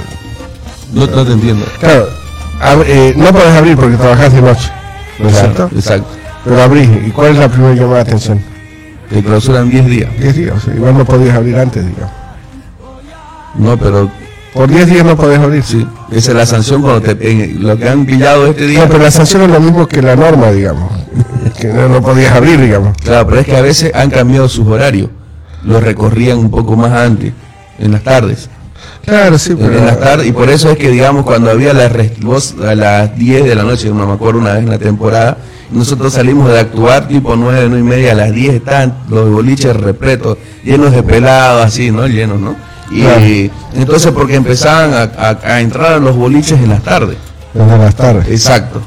no, 0.92 1.06
no 1.06 1.24
te 1.24 1.32
entiendo. 1.32 1.64
claro, 1.78 2.08
ab- 2.60 2.84
eh, 2.86 3.12
no 3.16 3.26
podés 3.32 3.54
abrir 3.56 3.76
porque 3.76 3.96
trabajás 3.96 4.32
de 4.32 4.42
noche. 4.42 4.70
¿No 5.18 5.28
es 5.28 5.34
Claro, 5.34 5.54
cierto? 5.54 5.76
exacto. 5.76 6.06
Pero 6.44 6.62
abrís. 6.62 6.88
¿Y 7.06 7.10
cuál 7.10 7.32
es 7.32 7.38
la 7.38 7.48
primera 7.48 7.74
llamada 7.74 7.96
de 7.96 8.00
atención? 8.02 8.42
Te 9.10 9.22
clausuran 9.22 9.68
10 9.68 9.86
días. 9.86 10.10
10 10.18 10.34
días. 10.36 10.56
o 10.56 10.60
sea, 10.60 10.74
igual 10.74 10.96
no 10.96 11.04
podías 11.04 11.36
abrir 11.36 11.58
antes, 11.58 11.84
digamos. 11.86 12.14
No, 13.56 13.76
pero 13.76 14.10
Por 14.54 14.68
10 14.68 14.86
días 14.90 15.04
no 15.04 15.16
podés 15.16 15.38
abrir. 15.38 15.62
sí, 15.62 15.86
esa 16.10 16.30
es 16.32 16.36
la 16.36 16.44
sanción 16.46 16.82
cuando 16.82 17.00
te, 17.02 17.30
en- 17.30 17.62
lo 17.62 17.76
que 17.78 17.88
han 17.88 18.04
pillado 18.04 18.46
este 18.48 18.66
día. 18.66 18.80
No, 18.80 18.88
pero 18.88 19.04
la 19.04 19.10
sanción 19.10 19.42
es 19.42 19.48
lo 19.50 19.60
mismo 19.60 19.86
que 19.86 20.02
la 20.02 20.16
norma, 20.16 20.50
digamos. 20.50 20.90
que 21.60 21.68
no, 21.68 21.88
no 21.88 22.02
podías 22.02 22.34
abrir, 22.34 22.60
digamos. 22.60 22.96
Claro, 22.98 23.26
pero 23.28 23.40
es 23.40 23.46
que 23.46 23.56
a 23.56 23.62
veces 23.62 23.92
han 23.94 24.10
cambiado 24.10 24.48
sus 24.48 24.66
horarios. 24.66 25.08
Los 25.62 25.82
recorrían 25.82 26.38
un 26.38 26.50
poco 26.50 26.74
más 26.74 26.90
antes, 26.92 27.32
en 27.78 27.92
las 27.92 28.02
tardes. 28.02 28.48
Claro, 29.04 29.38
sí, 29.38 29.54
pero. 29.58 29.78
en 29.78 29.86
las 29.86 30.00
tardes, 30.00 30.26
y 30.26 30.32
por 30.32 30.48
eso 30.50 30.70
es 30.70 30.78
que, 30.78 30.90
digamos, 30.90 31.24
cuando 31.24 31.50
había 31.50 31.72
las 31.72 31.92
rest- 31.92 32.20
vos 32.22 32.54
a 32.66 32.74
las 32.74 33.16
10 33.16 33.44
de 33.44 33.54
la 33.54 33.62
noche, 33.62 33.88
no 33.90 34.06
me 34.06 34.14
acuerdo 34.14 34.40
una 34.40 34.54
vez 34.54 34.62
en 34.64 34.70
la 34.70 34.78
temporada, 34.78 35.36
nosotros 35.70 36.12
salimos 36.12 36.50
de 36.50 36.58
actuar 36.58 37.06
tipo 37.08 37.36
9, 37.36 37.66
9 37.68 37.78
y 37.78 37.82
media, 37.88 38.12
a 38.12 38.14
las 38.16 38.32
10 38.32 38.54
están 38.54 38.94
los 39.08 39.30
boliches 39.30 39.76
repletos, 39.76 40.38
llenos 40.64 40.92
de 40.92 41.02
pelados, 41.02 41.64
así, 41.64 41.90
¿no? 41.90 42.06
Llenos, 42.08 42.40
¿no? 42.40 42.56
Y 42.90 43.02
Claro. 43.02 43.54
entonces 43.74 44.12
porque 44.12 44.34
empezaban 44.34 44.92
a, 44.94 45.02
a- 45.02 45.38
a 45.44 45.60
entrar 45.60 45.92
a 45.94 45.98
los 45.98 46.16
boliches 46.16 46.58
en 46.60 46.70
las 46.70 46.82
tardes. 46.82 47.16
Desde 47.54 47.78
las 47.78 47.94
tardes. 47.94 48.28
Exacto. 48.28 48.82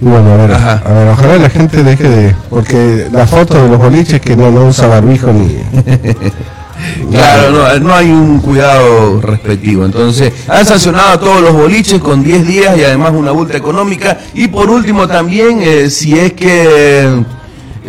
Y 0.00 0.04
bueno, 0.06 0.32
a 0.32 0.36
ver, 0.36 0.52
Ajá. 0.54 0.82
a 0.84 0.92
ver, 0.92 1.08
ojalá 1.08 1.36
la 1.36 1.50
gente 1.50 1.82
deje 1.82 2.08
de... 2.08 2.34
Porque 2.48 3.06
la 3.12 3.26
foto 3.26 3.62
de 3.62 3.68
los 3.68 3.78
boliches 3.78 4.18
que 4.20 4.34
no, 4.34 4.50
no 4.50 4.64
usa 4.66 4.86
barbijo 4.86 5.30
ni... 5.32 5.58
Claro, 7.10 7.50
no, 7.50 7.78
no 7.80 7.94
hay 7.94 8.10
un 8.10 8.40
cuidado 8.40 9.20
respectivo. 9.20 9.84
Entonces, 9.84 10.32
han 10.48 10.64
sancionado 10.64 11.10
a 11.10 11.20
todos 11.20 11.42
los 11.42 11.52
boliches 11.52 12.00
con 12.00 12.22
10 12.22 12.46
días 12.46 12.78
y 12.78 12.84
además 12.84 13.12
una 13.14 13.34
multa 13.34 13.56
económica. 13.58 14.16
Y 14.32 14.48
por 14.48 14.70
último 14.70 15.06
también, 15.06 15.58
eh, 15.60 15.90
si 15.90 16.18
es 16.18 16.32
que 16.32 17.22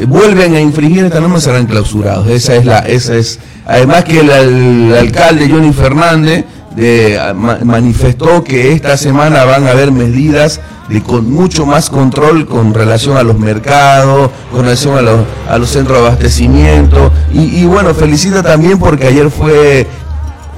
vuelven 0.08 0.56
a 0.56 0.60
infringir 0.62 1.06
esta 1.06 1.20
norma, 1.20 1.40
serán 1.40 1.66
clausurados. 1.68 2.28
Esa 2.28 2.56
es 2.56 2.66
la, 2.66 2.80
esa 2.80 3.16
es. 3.16 3.40
Además 3.66 4.04
que 4.04 4.20
el, 4.20 4.94
alcalde 4.98 5.50
Johnny 5.50 5.72
Fernández 5.74 6.46
de, 6.76 7.20
ma- 7.36 7.60
manifestó 7.64 8.44
que 8.44 8.74
esta 8.74 8.98
semana 8.98 9.44
van 9.46 9.68
a 9.68 9.72
haber 9.72 9.92
medidas 9.92 10.60
de 10.90 11.02
con 11.02 11.30
mucho 11.32 11.66
más 11.66 11.90
control 11.90 12.46
con 12.48 12.74
relación 12.74 13.16
a 13.18 13.24
los 13.24 13.38
mercados, 13.40 14.30
con 14.52 14.62
relación 14.64 14.98
a 14.98 15.02
los, 15.02 15.20
a 15.50 15.58
los 15.58 15.70
centros 15.70 16.00
de 16.00 16.06
abastecimiento. 16.08 17.12
Y, 17.34 17.62
y 17.62 17.66
bueno, 17.66 17.94
felicita 17.94 18.42
también 18.44 18.78
porque 18.80 19.08
ayer 19.08 19.30
fue 19.30 19.88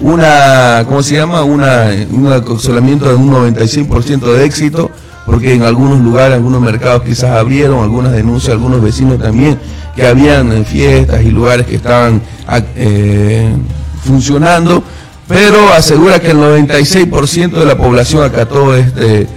una, 0.02 0.84
¿cómo 0.88 1.04
se 1.04 1.16
llama? 1.16 1.44
Una, 1.44 1.88
un 2.12 2.32
aconsolamiento 2.32 3.08
de 3.08 3.16
un 3.16 3.32
96% 3.32 4.20
de 4.34 4.46
éxito, 4.46 4.92
porque 5.26 5.54
en 5.54 5.64
algunos 5.64 6.00
lugares, 6.02 6.34
algunos 6.36 6.62
mercados 6.62 7.04
quizás 7.04 7.32
abrieron, 7.32 7.82
algunas 7.84 8.12
denuncias, 8.12 8.52
algunos 8.54 8.82
vecinos 8.82 9.20
también, 9.20 9.58
que 9.96 10.06
habían 10.06 10.52
eh, 10.52 10.64
fiestas 10.66 11.22
y 11.24 11.30
lugares 11.32 11.66
que 11.68 11.76
estaban 11.76 12.22
ac- 12.48 12.66
eh, 12.76 13.54
funcionando, 14.04 14.84
pero 15.28 15.72
asegura 15.74 16.20
que 16.20 16.32
el 16.32 16.38
96% 16.38 17.52
de 17.52 17.66
la 17.66 17.78
población 17.78 18.24
acató 18.24 18.76
este, 18.76 19.28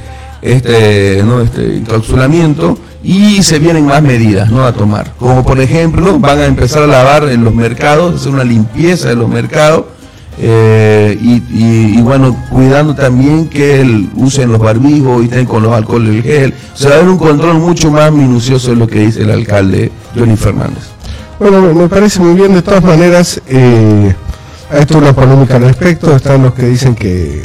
este, 0.43 1.23
¿no? 1.25 1.40
este 1.40 1.76
encapsulamiento 1.76 2.78
y 3.05 3.43
se 3.43 3.59
vienen 3.61 3.87
más 3.87 4.02
medidas 4.02 4.50
¿no? 4.50 4.64
a 4.66 4.73
tomar. 4.73 5.12
Como 5.19 5.45
por 5.45 5.61
ejemplo, 5.61 6.19
van 6.19 6.38
a 6.40 6.47
empezar 6.47 6.83
a 6.83 6.87
lavar 6.88 7.28
en 7.28 7.45
los 7.45 7.55
mercados, 7.55 8.16
hacer 8.21 8.33
una 8.33 8.45
limpieza 8.45 9.09
de 9.09 9.14
los 9.16 9.28
mercados 9.28 9.85
eh, 10.38 11.16
y, 11.21 11.35
y- 11.50 11.99
y 11.99 12.02
bueno, 12.02 12.37
cuidando 12.50 12.95
también 12.95 13.49
que 13.49 13.81
el- 13.81 14.11
usen 14.14 14.50
los 14.52 14.61
barbijos 14.61 15.23
y 15.23 15.25
estén 15.26 15.47
con 15.47 15.62
los 15.62 15.73
alcoholes 15.73 16.12
del 16.12 16.23
gel. 16.23 16.55
O 16.75 16.76
sea, 16.76 16.90
va 16.90 16.97
a 16.97 16.99
haber 16.99 17.11
un 17.11 17.19
control 17.19 17.55
mucho 17.59 17.90
más 17.90 18.12
minucioso 18.12 18.71
de 18.71 18.76
lo 18.76 18.87
que 18.87 19.00
dice 19.00 19.23
el 19.23 19.31
alcalde 19.31 19.90
Johnny 20.16 20.37
Fernández. 20.37 20.85
Bueno, 21.38 21.61
me- 21.75 21.88
parece 21.88 22.21
muy 22.21 22.35
bien. 22.35 22.55
De 22.55 22.62
todas 22.62 22.83
maneras, 22.85 23.40
eh, 23.47 24.14
hay 24.71 24.85
toda 24.87 25.00
una 25.00 25.12
polémica 25.14 25.57
al 25.57 25.62
respecto. 25.62 26.14
Están 26.14 26.43
los 26.43 26.55
que 26.55 26.66
dicen 26.66 26.95
que, 26.95 27.43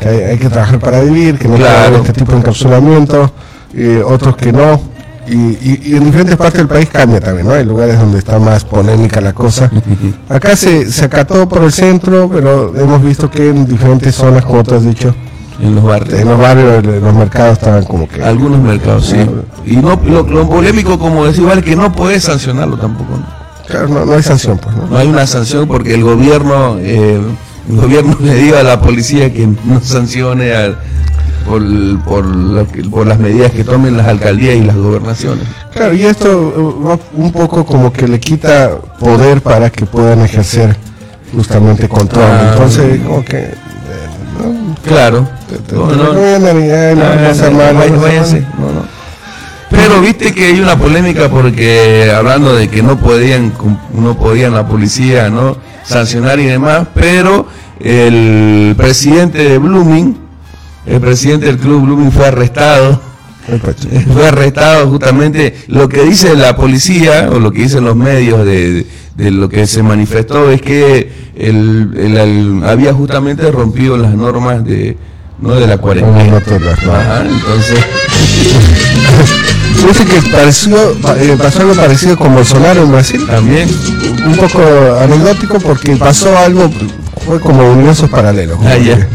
que 0.00 0.08
hay, 0.08 0.18
hay 0.22 0.38
que 0.38 0.48
trabajar 0.48 0.78
para 0.78 1.00
vivir, 1.00 1.38
que 1.38 1.48
no 1.48 1.56
Claro. 1.56 1.96
este 1.96 2.12
tipo 2.12 2.32
de 2.32 2.38
encapsulamiento, 2.38 3.30
eh, 3.74 4.02
otros 4.06 4.36
que 4.36 4.52
no. 4.52 4.80
Y, 5.28 5.34
y- 5.34 5.80
y 5.86 5.96
en 5.96 6.04
diferentes 6.04 6.36
partes 6.36 6.58
del 6.58 6.68
país 6.68 6.88
cambia 6.90 7.20
también, 7.20 7.48
¿no? 7.48 7.54
Hay 7.54 7.64
lugares 7.64 7.98
donde 7.98 8.18
está 8.18 8.38
más 8.38 8.64
polémica 8.64 9.20
la 9.20 9.32
cosa. 9.32 9.70
Acá 10.28 10.54
se, 10.56 10.90
se 10.90 11.04
acató 11.04 11.48
por 11.48 11.64
el 11.64 11.72
centro, 11.72 12.30
pero 12.32 12.76
hemos 12.76 13.02
visto 13.02 13.30
que 13.30 13.48
en 13.50 13.66
diferentes 13.66 14.14
zonas, 14.14 14.44
como 14.44 14.62
tú 14.62 14.74
has 14.76 14.84
dicho, 14.84 15.14
En 15.60 15.74
los 15.74 15.82
barrios. 15.84 16.20
en 16.20 16.28
los 16.28 16.38
barrios, 16.38 16.84
los 16.84 17.14
mercados 17.14 17.54
estaban 17.58 17.84
como 17.84 18.08
que... 18.08 18.22
Algunos 18.22 18.60
mercados, 18.60 19.06
sí. 19.06 19.16
Y 19.64 19.76
no, 19.76 20.00
lo, 20.04 20.22
lo 20.22 20.48
polémico, 20.48 20.98
como 20.98 21.24
decía, 21.26 21.42
igual 21.42 21.64
que 21.64 21.74
no 21.74 21.92
puedes 21.92 22.22
sancionarlo 22.24 22.76
tampoco. 22.78 23.18
Claro, 23.66 23.88
no, 23.88 24.04
no 24.06 24.12
hay 24.12 24.22
sanción, 24.22 24.58
pues, 24.58 24.76
¿no? 24.76 24.86
No 24.86 24.96
hay 24.96 25.08
una 25.08 25.26
sanción 25.26 25.66
porque 25.66 25.92
el 25.94 26.04
gobierno, 26.04 26.76
eh, 26.78 27.20
el 27.68 27.76
gobierno 27.76 28.16
le 28.22 28.34
diga 28.34 28.60
a 28.60 28.62
la 28.62 28.80
policía 28.80 29.32
que 29.32 29.44
no 29.64 29.80
sancione 29.82 30.54
a- 30.54 30.78
por, 31.46 31.62
por, 32.04 32.66
que- 32.68 32.82
por 32.84 33.06
las 33.06 33.18
medidas 33.18 33.52
que 33.52 33.64
tomen 33.64 33.96
las 33.96 34.06
alcaldías 34.08 34.56
y 34.56 34.62
las 34.62 34.76
gobernaciones. 34.76 35.44
Claro, 35.72 35.94
y 35.94 36.02
esto 36.04 36.28
eh, 36.28 36.84
va 36.86 36.98
un 37.14 37.32
poco 37.32 37.64
como 37.64 37.92
que 37.92 38.06
le 38.08 38.18
quita 38.20 38.70
poder 38.98 39.40
para 39.40 39.70
que 39.70 39.86
puedan 39.86 40.20
ejercer 40.22 40.76
justamente 41.34 41.88
control. 41.88 42.24
Ah. 42.26 42.50
Entonces, 42.52 43.00
como 43.02 43.24
que... 43.24 43.54
Claro. 44.86 45.26
No, 45.72 45.86
no, 45.86 46.12
no. 48.72 48.82
Pero 49.70 50.00
viste 50.00 50.32
que 50.32 50.46
hay 50.46 50.60
una 50.60 50.78
polémica 50.78 51.28
porque 51.28 52.12
hablando 52.16 52.54
de 52.54 52.68
que 52.68 52.82
no 52.82 52.96
podían 52.98 53.52
no 53.92 54.16
podían 54.16 54.54
la 54.54 54.66
policía 54.66 55.28
no 55.28 55.56
sancionar 55.84 56.38
y 56.38 56.46
demás, 56.46 56.86
pero 56.94 57.46
el 57.80 58.74
presidente 58.76 59.38
de 59.48 59.58
Blooming, 59.58 60.16
el 60.86 61.00
presidente 61.00 61.46
del 61.46 61.58
club 61.58 61.82
Blooming 61.82 62.12
fue 62.12 62.26
arrestado 62.26 63.00
pacho. 63.62 63.88
fue 64.12 64.26
arrestado 64.28 64.88
justamente 64.88 65.56
lo 65.68 65.88
que 65.88 66.02
dice 66.04 66.34
la 66.36 66.56
policía 66.56 67.28
o 67.32 67.38
lo 67.38 67.52
que 67.52 67.62
dicen 67.62 67.84
los 67.84 67.94
medios 67.96 68.44
de, 68.44 68.86
de 69.16 69.30
lo 69.30 69.48
que 69.48 69.66
se 69.66 69.82
manifestó 69.82 70.50
es 70.50 70.60
que 70.62 71.10
el, 71.36 71.92
el- 71.96 72.16
el- 72.16 72.62
había 72.64 72.92
justamente 72.92 73.50
rompido 73.52 73.96
las 73.96 74.14
normas 74.14 74.64
de 74.64 74.96
no 75.38 75.54
de 75.54 75.66
la 75.66 75.76
cuarentena. 75.78 76.38
Ajá, 76.38 77.24
entonces 77.28 77.78
Dice 79.86 80.04
que 80.06 80.30
pareció, 80.30 80.76
eh, 81.18 81.36
pasó 81.38 81.60
algo 81.60 81.74
parecido 81.74 82.16
con 82.16 82.34
Bolsonaro 82.34 82.82
en 82.82 82.90
Brasil. 82.92 83.24
también 83.26 83.68
Un 84.26 84.36
poco 84.36 84.60
anecdótico 85.00 85.58
porque 85.60 85.94
pasó 85.96 86.36
algo, 86.38 86.70
fue 87.24 87.38
como 87.40 87.70
universos 87.70 88.08
paralelos. 88.10 88.58
Ah, 88.64 88.76
ya. 88.78 89.06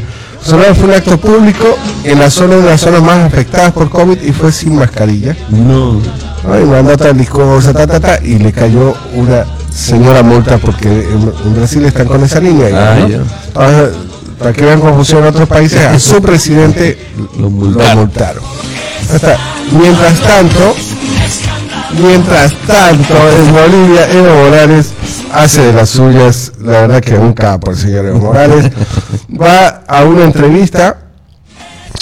Bolsonaro 0.41 0.75
fue 0.75 0.85
un 0.85 0.93
acto 0.93 1.17
público 1.19 1.77
en 2.03 2.19
la 2.19 2.29
zona 2.29 2.55
de 2.55 2.63
las 2.63 2.81
zonas 2.81 3.01
más 3.03 3.25
afectadas 3.25 3.71
por 3.71 3.89
COVID 3.89 4.21
y 4.21 4.31
fue 4.31 4.51
sin 4.51 4.75
mascarilla. 4.75 5.35
no 5.49 6.01
¿no? 6.43 6.59
Y 6.59 6.65
mandó 6.65 6.97
tal 6.97 7.15
discosa, 7.15 7.71
ta, 7.73 7.85
ta, 7.85 7.99
ta, 7.99 8.19
y 8.23 8.39
le 8.39 8.51
cayó 8.51 8.95
una 9.13 9.45
señora 9.71 10.23
multa 10.23 10.57
porque 10.57 10.87
en, 10.87 11.31
en 11.45 11.55
Brasil 11.55 11.85
están 11.85 12.07
con 12.07 12.23
esa 12.23 12.39
línea. 12.39 12.69
Ah, 12.73 12.95
¿no? 12.99 13.07
ya. 13.07 13.19
Ahora, 13.53 13.91
para 14.39 14.53
que 14.53 14.65
vean 14.65 14.79
confusión 14.81 15.21
en 15.21 15.27
otros 15.27 15.47
países, 15.47 15.79
a 15.85 15.99
su 15.99 16.19
presidente 16.21 16.97
Lo 17.37 17.43
lo 17.43 17.49
multaron. 17.49 18.43
Mientras 19.71 20.19
tanto, 20.21 20.75
mientras 22.01 22.53
tanto, 22.65 23.13
en 23.37 23.53
Bolivia, 23.53 24.11
Evo 24.11 24.43
Morales 24.43 24.93
hace 25.33 25.61
de 25.61 25.73
las 25.73 25.89
suyas, 25.89 26.53
la 26.59 26.81
verdad 26.81 27.01
que 27.01 27.15
un 27.15 27.33
capo 27.33 27.71
el 27.71 27.77
señor 27.77 28.05
Evo 28.05 28.19
Morales, 28.19 28.71
va 29.41 29.83
a 29.87 30.03
una 30.03 30.25
entrevista 30.25 30.97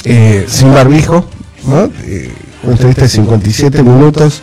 eh, 0.04 0.46
sin 0.48 0.74
barbijo, 0.74 1.26
¿no? 1.66 1.90
Eh, 2.04 2.34
una 2.64 2.74
entrevista 2.74 3.04
de 3.04 3.10
57 3.10 3.84
minutos 3.84 4.42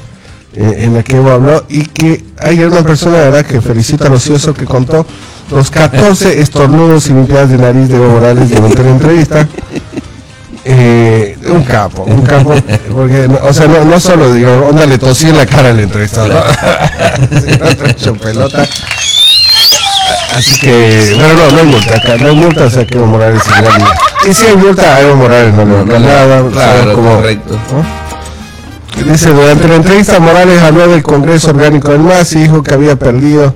eh, 0.55 0.77
en 0.79 0.95
la 0.95 1.03
que 1.03 1.17
Evo 1.17 1.31
habló 1.31 1.65
y 1.69 1.85
que 1.87 2.25
hay 2.39 2.63
una 2.65 2.83
persona, 2.83 3.19
la 3.19 3.25
verdad, 3.25 3.47
que 3.47 3.61
felicita 3.61 4.07
a 4.07 4.09
los 4.09 4.23
ocioso 4.23 4.55
que 4.55 4.65
contó 4.65 5.07
los 5.51 5.71
14 5.71 6.41
estornudos 6.41 7.09
y 7.09 7.13
limpiadas 7.13 7.51
de 7.51 7.59
nariz 7.59 7.89
de 7.89 7.97
Evo 7.97 8.09
Morales 8.09 8.51
durante 8.51 8.83
la 8.83 8.91
entrevista. 8.91 9.49
Eh, 10.69 11.39
un 11.49 11.63
capo, 11.63 12.03
un 12.03 12.23
capo, 12.23 12.53
porque, 12.93 13.29
o 13.41 13.53
sea, 13.55 13.69
no, 13.69 13.85
no 13.85 14.01
solo 14.01 14.33
digo, 14.35 14.67
onda 14.69 14.85
le 14.85 14.99
tosí 14.99 15.29
en 15.29 15.37
la 15.37 15.47
cara 15.47 15.69
al 15.69 15.79
entrevistador, 15.79 16.45
¿no? 18.05 18.15
Pelota. 18.15 18.67
Así 20.35 20.59
que, 20.61 21.17
no, 21.17 21.29
no, 21.35 21.51
no 21.53 21.59
hay 21.61 21.67
multa 21.67 21.97
acá, 21.97 22.17
no 22.19 22.29
hay 22.29 22.35
multa, 22.37 22.65
o 22.65 22.71
sea 22.71 22.85
que 22.85 22.97
Evo 22.97 23.07
Morales 23.07 23.43
llama. 23.47 23.91
Y 24.29 24.35
si 24.35 24.47
hay 24.47 24.57
multa 24.57 24.97
a 24.97 25.01
Evo 25.03 25.15
Morales 25.17 25.55
no 25.55 25.65
le 25.65 25.73
va 25.93 25.99
nada, 26.01 26.43
claro 26.51 26.95
como- 26.95 27.15
correcto 27.17 27.59
¿no? 27.73 28.07
Dice, 29.13 29.31
durante 29.31 29.69
la 29.69 29.77
entrevista 29.77 30.19
Morales 30.19 30.61
habló 30.63 30.89
del 30.89 31.03
Congreso 31.05 31.51
Orgánico 31.51 31.91
del 31.93 32.01
MAS 32.01 32.33
y 32.33 32.41
dijo 32.41 32.63
que 32.65 32.75
había 32.75 32.97
perdido, 32.97 33.55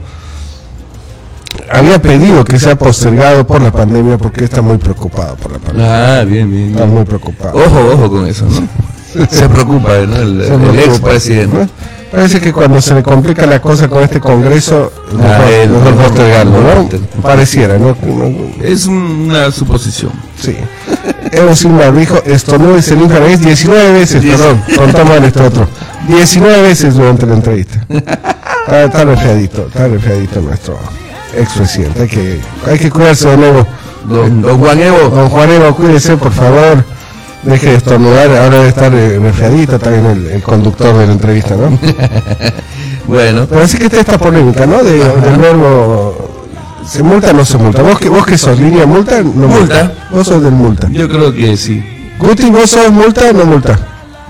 había 1.71 2.01
pedido 2.03 2.45
que 2.45 2.59
sea 2.59 2.77
postergado 2.77 3.47
por 3.47 3.61
la 3.63 3.71
pandemia 3.71 4.19
porque 4.19 4.45
está 4.45 4.61
muy 4.63 4.79
preocupado 4.79 5.37
por 5.37 5.53
la 5.53 5.59
pandemia. 5.59 6.21
ah 6.21 6.25
bien 6.25 6.51
bien, 6.51 6.71
Está 6.73 6.87
muy 6.87 7.05
preocupado. 7.05 7.57
ojo 7.59 7.93
ojo 7.95 8.11
con 8.11 8.27
eso 8.27 8.47
no 8.47 9.27
se 9.31 9.49
preocupa 9.49 9.91
¿no? 10.07 10.17
el, 10.17 10.43
Se 10.45 10.55
el 10.55 10.61
preocupa, 10.61 10.83
expresidente 10.85 11.57
¿no? 11.59 11.69
Parece 12.11 12.41
que 12.41 12.53
cuando 12.53 12.81
se 12.81 12.93
le 12.93 13.05
complica 13.05 13.47
la 13.47 13.63
cosa 13.63 13.87
con 13.87 14.03
este 14.03 14.19
Congreso, 14.19 14.91
Ah, 15.23 15.39
mejor 15.69 15.95
mejor- 15.95 16.09
postergarlo, 16.09 16.61
¿no? 16.61 16.89
Pareciera, 17.23 17.79
¿no? 17.79 17.97
No- 18.05 18.65
es 18.65 18.87
una 18.87 19.53
suposición 19.53 20.11
Sí. 20.37 20.57
Evo 21.31 21.55
Silva 21.55 21.93
dijo, 21.93 22.17
se 22.83 22.97
limpia 22.97 23.21
la 23.21 23.27
nariz 23.27 23.41
19 23.43 23.93
veces, 23.93 24.25
perdón, 24.25 24.61
contó 24.77 25.05
mal 25.05 25.23
este 25.23 25.41
otro. 25.41 25.69
19 26.09 26.63
veces 26.63 26.95
durante 26.95 27.27
la 27.27 27.35
entrevista. 27.35 27.87
Está, 27.89 28.85
está 28.85 29.05
está 30.25 30.41
nuestro 30.41 30.79
expresidente. 31.37 32.03
Hay 32.03 32.09
que, 32.09 32.41
hay 32.67 32.79
que 32.79 32.91
cuidarse, 32.91 33.29
don 33.29 33.45
Evo. 33.45 33.67
don, 34.05 34.43
don 34.43 34.59
Juan 34.59 34.81
Evo 34.81 35.09
Don 35.09 35.29
Juan 35.29 35.51
Evo, 35.51 35.75
cuídese, 35.75 36.17
por 36.17 36.33
favor. 36.33 36.85
Deje 37.43 37.71
de 37.71 37.77
estornudar, 37.77 38.29
ahora 38.37 38.59
debe 38.59 38.69
estar 38.69 38.95
eh, 38.95 39.19
resfriadito 39.19 39.79
también 39.79 40.05
el, 40.07 40.27
el 40.27 40.43
conductor 40.43 40.95
de 40.99 41.07
la 41.07 41.13
entrevista, 41.13 41.57
¿no? 41.57 41.71
bueno 43.07 43.47
Pero 43.49 43.63
así 43.63 43.79
que 43.79 43.85
está 43.85 44.01
esta 44.01 44.19
polémica, 44.19 44.67
¿no? 44.67 44.85
De, 44.85 44.99
del 44.99 45.37
verbo, 45.39 46.43
¿se 46.87 47.03
multa 47.03 47.31
o 47.31 47.33
no 47.33 47.45
se 47.47 47.57
multa? 47.57 47.81
¿Vos 47.81 47.99
que, 47.99 48.11
vos 48.11 48.27
que 48.27 48.37
sos 48.37 48.59
línea 48.59 48.85
multa? 48.85 49.23
No 49.23 49.49
Multa. 49.49 49.91
Vos 50.11 50.27
sos 50.27 50.43
del 50.43 50.53
multa. 50.53 50.89
yo 50.91 51.09
creo 51.09 51.33
que 51.33 51.57
sí 51.57 51.83
Guti, 52.19 52.51
¿vos 52.51 52.69
sos 52.71 52.93
multa 52.93 53.31
o 53.31 53.33
no 53.33 53.47
multa? 53.47 53.79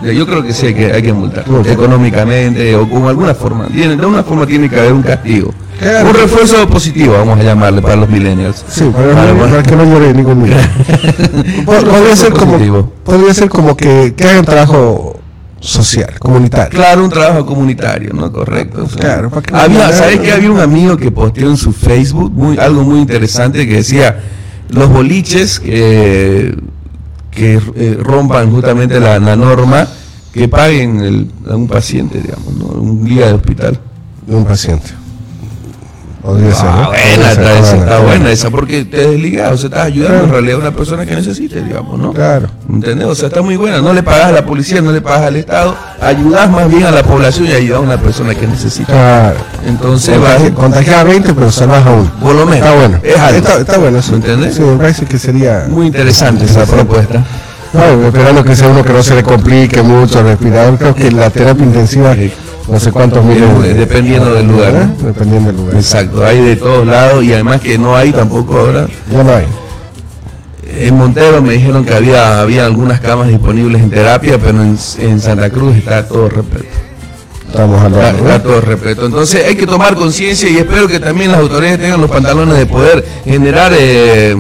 Yo 0.03 0.27
creo 0.27 0.43
que 0.43 0.53
sí 0.53 0.67
hay 0.67 0.75
que, 0.75 0.93
hay 0.93 1.03
que 1.03 1.13
multar. 1.13 1.45
Económicamente 1.67 2.75
o 2.77 2.89
con 2.89 3.05
alguna 3.07 3.35
forma. 3.35 3.67
Tiene, 3.67 3.97
de 3.97 4.03
alguna 4.03 4.23
forma 4.23 4.47
tiene 4.47 4.69
que 4.69 4.79
haber 4.79 4.93
un 4.93 5.03
castigo. 5.03 5.53
Un 5.83 6.15
refuerzo 6.15 6.67
positivo, 6.69 7.15
vamos 7.15 7.39
a 7.39 7.43
llamarle, 7.43 7.81
para 7.81 7.97
los 7.97 8.09
millennials. 8.09 8.65
Sí, 8.69 8.85
para, 8.95 9.15
Para- 9.15 9.35
para 9.35 9.63
que 9.63 9.77
no 9.77 9.85
llore 9.85 10.13
ningún 10.13 10.43
niño. 10.43 10.57
Po- 11.65 11.73
podría, 11.73 12.17
ser 12.17 12.33
como, 12.33 12.91
podría 13.05 13.33
ser 13.35 13.49
como 13.49 13.77
que, 13.77 14.13
que 14.15 14.25
hagan 14.25 14.45
trabajo 14.45 15.19
social, 15.59 16.19
comunitario. 16.19 16.71
Claro, 16.79 17.05
un 17.05 17.11
trabajo 17.11 17.47
comunitario, 17.47 18.13
¿no? 18.13 18.31
Correcto. 18.33 18.85
o 18.85 18.89
sea, 18.89 18.99
Claro, 19.01 19.31
¿para 19.31 19.43
qué 19.43 19.55
había, 19.57 19.93
¿Sabes 19.93 20.21
que 20.21 20.33
había 20.33 20.51
un 20.51 20.61
amigo 20.61 20.97
que 20.99 21.11
posteó 21.11 21.49
en 21.49 21.57
su 21.57 21.73
Facebook 21.73 22.31
muy, 22.33 22.59
algo 22.59 22.83
muy 22.83 23.01
interesante 23.01 23.67
que 23.67 23.77
decía 23.77 24.19
los 24.71 24.89
boliches 24.91 25.61
que, 25.61 26.55
que 27.31 27.61
eh, 27.77 27.99
rompan 28.01 28.51
justamente 28.51 28.99
la, 29.01 29.19
norma 29.37 29.87
que 30.33 30.49
paguen 30.49 31.01
el- 31.01 31.31
a 31.49 31.57
un 31.57 31.67
paciente, 31.69 32.21
digamos, 32.21 32.55
¿no? 32.55 32.67
Un 32.81 33.05
día 33.05 33.27
de 33.29 33.33
hospital. 33.35 33.79
de 34.27 34.35
un 34.37 34.45
paciente. 34.45 34.91
Podría 36.23 36.55
ser, 36.55 36.67
Ah, 36.69 36.87
buena, 36.89 37.01
ser, 37.01 37.19
está, 37.21 37.31
esa, 37.31 37.41
buena, 37.43 37.61
está 37.61 37.99
buena. 37.99 37.99
buena 38.19 38.31
esa, 38.33 38.51
porque 38.51 38.85
te 38.85 39.09
desligas, 39.09 39.53
o 39.53 39.57
sea, 39.57 39.69
estás 39.69 39.87
ayudando 39.87 40.09
Claro. 40.19 40.27
en 40.27 40.33
realidad 40.33 40.55
a 40.57 40.59
una 40.59 40.71
persona 40.77 41.07
que 41.07 41.15
necesite, 41.15 41.63
digamos, 41.63 41.99
¿no? 41.99 42.13
Claro. 42.13 42.49
¿Entendés? 42.69 43.07
O 43.07 43.15
sea, 43.15 43.29
está 43.29 43.41
muy 43.41 43.57
buena. 43.57 43.81
No 43.81 43.93
le 43.95 44.03
pagas 44.03 44.27
a 44.27 44.33
la 44.33 44.45
policía, 44.45 44.83
no 44.83 44.93
le 44.93 45.01
pagas 45.01 45.23
al 45.23 45.37
Estado, 45.37 45.75
ayudas 46.01 46.51
más 46.51 46.69
bien 46.69 46.85
a 46.85 46.91
la 46.91 47.03
población 47.03 47.47
y 47.47 47.53
ayudas 47.53 47.79
a 47.79 47.83
una 47.83 47.97
persona 47.97 48.35
que 48.35 48.47
necesita. 48.47 48.93
Claro. 48.93 49.37
Entonces, 49.67 50.19
Contagi- 50.19 50.51
va, 50.51 50.55
Contagiar 50.55 50.99
a 51.01 51.05
20, 51.05 51.33
pero 51.35 51.51
salvas 51.51 51.87
a 51.87 51.91
uno. 51.91 52.13
por 52.23 52.35
lo 52.35 52.45
menos. 52.45 52.67
Está 52.67 52.75
bueno. 52.75 52.99
Es 53.03 53.19
algo. 53.19 53.39
Está, 53.39 53.57
está 53.59 53.79
bueno 53.79 53.99
eso. 53.99 54.11
¿Me 54.13 54.17
entendés? 54.19 54.55
Sí, 54.57 54.61
me 54.63 54.77
parece 54.77 55.07
que 55.07 55.19
sería. 55.19 55.67
Muy 55.69 55.87
interesante 55.87 56.45
esa 56.45 56.67
propuesta. 56.67 57.25
No, 57.73 58.07
esperando 58.07 58.43
que 58.45 58.57
sea 58.57 58.69
uno 58.69 58.85
que 58.85 58.93
no 58.93 59.03
se 59.03 59.15
le 59.15 59.23
complique 59.23 59.81
mucho 59.81 60.19
el 60.21 60.27
respirador. 60.27 60.77
Creo 60.77 60.95
que 60.95 61.11
la 61.13 61.31
terapia 61.31 61.65
intensiva, 61.65 62.15
no 62.71 62.81
sé 62.81 62.93
cuántos 62.93 63.25
miles. 63.25 63.49
Eh, 63.65 63.75
dependiendo 63.75 64.33
del 64.35 64.47
lugar, 64.47 64.75
¿Eh? 64.75 65.05
Dependiendo 65.05 65.49
del 65.51 65.57
lugar. 65.61 65.75
Exacto, 65.77 66.25
hay 66.25 66.41
de 66.41 66.57
todos 66.57 66.87
lados 66.87 67.25
y 67.25 67.33
además 67.33 67.61
que 67.61 67.79
no 67.79 67.97
hay 67.97 68.13
tampoco 68.13 68.59
ahora. 68.59 68.87
Ya 69.11 69.23
no 69.25 69.35
hay. 69.35 69.47
En 70.79 70.97
Montero 70.97 71.43
me 71.43 71.55
dijeron 71.55 71.85
que 71.85 71.93
había, 71.95 72.41
había 72.41 72.65
algunas 72.65 73.01
camas 73.01 73.29
disponibles 73.29 73.83
en 73.83 73.91
terapia, 73.91 74.39
pero 74.39 74.63
en, 74.63 74.79
en 74.99 75.21
Santa 75.21 75.51
Cruz 75.51 75.77
está 75.77 76.07
todo 76.07 76.29
repleto. 76.29 76.69
Estamos 77.49 77.77
Está, 77.85 77.87
hablando. 77.87 78.19
está 78.23 78.39
¿no? 78.39 78.43
todo 78.45 78.61
repleto. 78.61 79.07
Entonces 79.07 79.45
hay 79.45 79.57
que 79.57 79.67
tomar 79.67 79.97
conciencia 79.97 80.49
y 80.49 80.59
espero 80.59 80.87
que 80.87 81.01
también 81.01 81.33
las 81.33 81.41
autoridades 81.41 81.81
tengan 81.81 82.01
los 82.01 82.11
pantalones 82.11 82.57
de 82.57 82.67
poder 82.67 83.05
generar 83.25 83.73
eh, 83.77 84.37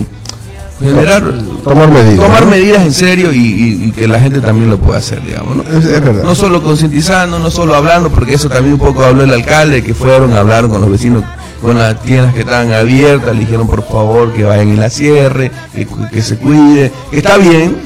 generar 0.81 1.25
Tomar 1.62 1.90
medidas. 1.90 2.25
tomar 2.25 2.45
¿no? 2.45 2.50
medidas 2.50 2.83
en 2.83 2.93
serio 2.93 3.33
y, 3.33 3.38
y- 3.38 3.85
y 3.88 3.93
que 3.93 4.07
la 4.09 4.19
gente 4.21 4.40
también 4.40 4.71
lo 4.71 4.79
pueda 4.79 4.99
hacer, 4.99 5.23
digamos. 5.25 5.57
¿no? 5.57 5.62
Es, 5.62 5.85
es 5.85 6.00
verdad. 6.05 6.23
No 6.25 6.35
solo 6.35 6.62
concientizando, 6.62 7.38
no 7.38 7.50
solo 7.50 7.75
hablando, 7.75 8.11
porque 8.11 8.35
eso 8.35 8.49
también 8.49 8.75
un 8.75 8.81
poco 8.81 9.05
habló 9.05 9.23
el 9.25 9.33
alcalde, 9.33 9.83
que 9.83 9.95
fueron, 9.95 10.33
hablaron 10.35 10.71
con 10.71 10.81
los 10.81 10.90
vecinos, 10.90 11.23
con 11.62 11.76
las 11.79 12.00
tiendas 12.02 12.33
que 12.35 12.40
estaban 12.40 12.73
abiertas, 12.73 13.35
le 13.35 13.40
dijeron 13.40 13.67
por 13.67 13.87
favor 13.87 14.33
que 14.33 14.45
vayan 14.45 14.69
en 14.69 14.81
la 14.81 14.90
cierre, 14.90 15.50
que, 15.75 15.87
que 16.12 16.23
se 16.23 16.37
cuide, 16.38 16.90
que 17.11 17.19
está 17.19 17.37
bien, 17.37 17.76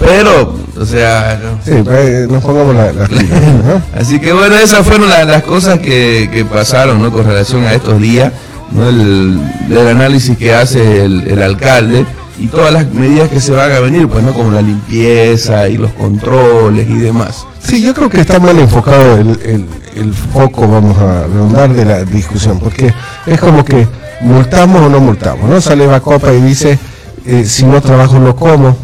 pero, 0.00 0.54
o 0.80 0.84
sea, 0.84 1.40
no. 1.42 1.58
Sí, 1.64 1.82
pues, 1.82 2.28
nos 2.28 2.42
pongamos 2.42 2.74
la- 2.74 2.92
las. 2.92 3.10
¿no? 3.10 3.82
Así 4.00 4.20
que 4.20 4.32
bueno, 4.32 4.54
esas 4.56 4.86
fueron 4.86 5.08
la- 5.08 5.24
las 5.24 5.42
cosas 5.42 5.78
que, 5.80 6.30
que 6.32 6.44
pasaron 6.44 7.02
¿no? 7.02 7.10
con 7.10 7.24
relación 7.26 7.64
a 7.64 7.74
estos 7.74 8.00
días, 8.00 8.32
¿no? 8.70 8.88
el, 8.88 9.40
el 9.70 9.88
análisis 9.88 10.36
que 10.36 10.54
hace 10.54 11.04
el, 11.04 11.26
el 11.26 11.42
alcalde 11.42 12.04
y 12.38 12.46
todas 12.46 12.72
las 12.72 12.92
medidas 12.92 13.28
que 13.28 13.40
se 13.40 13.52
van 13.52 13.72
a 13.72 13.80
venir, 13.80 14.08
pues 14.08 14.22
no 14.22 14.32
como 14.32 14.50
la 14.50 14.62
limpieza 14.62 15.68
y 15.68 15.76
los 15.76 15.92
controles 15.92 16.88
y 16.88 16.94
demás. 16.94 17.46
Sí, 17.60 17.82
yo 17.82 17.92
creo 17.94 18.08
que 18.08 18.20
está 18.20 18.38
mal 18.38 18.58
enfocado 18.58 19.16
el, 19.18 19.28
el, 19.42 19.66
el 19.96 20.14
foco, 20.14 20.68
vamos 20.68 20.96
a 20.98 21.26
redondar, 21.26 21.72
de 21.72 21.84
la 21.84 22.04
discusión, 22.04 22.58
porque 22.60 22.92
es 23.26 23.40
como 23.40 23.64
que 23.64 23.86
multamos 24.20 24.82
o 24.82 24.88
no 24.88 25.00
multamos, 25.00 25.48
¿no? 25.50 25.60
Sale 25.60 25.86
la 25.86 26.00
copa 26.00 26.32
y 26.32 26.40
dice, 26.40 26.78
eh, 27.26 27.44
si 27.44 27.64
no 27.64 27.80
trabajo 27.80 28.18
no 28.18 28.34
como, 28.36 28.76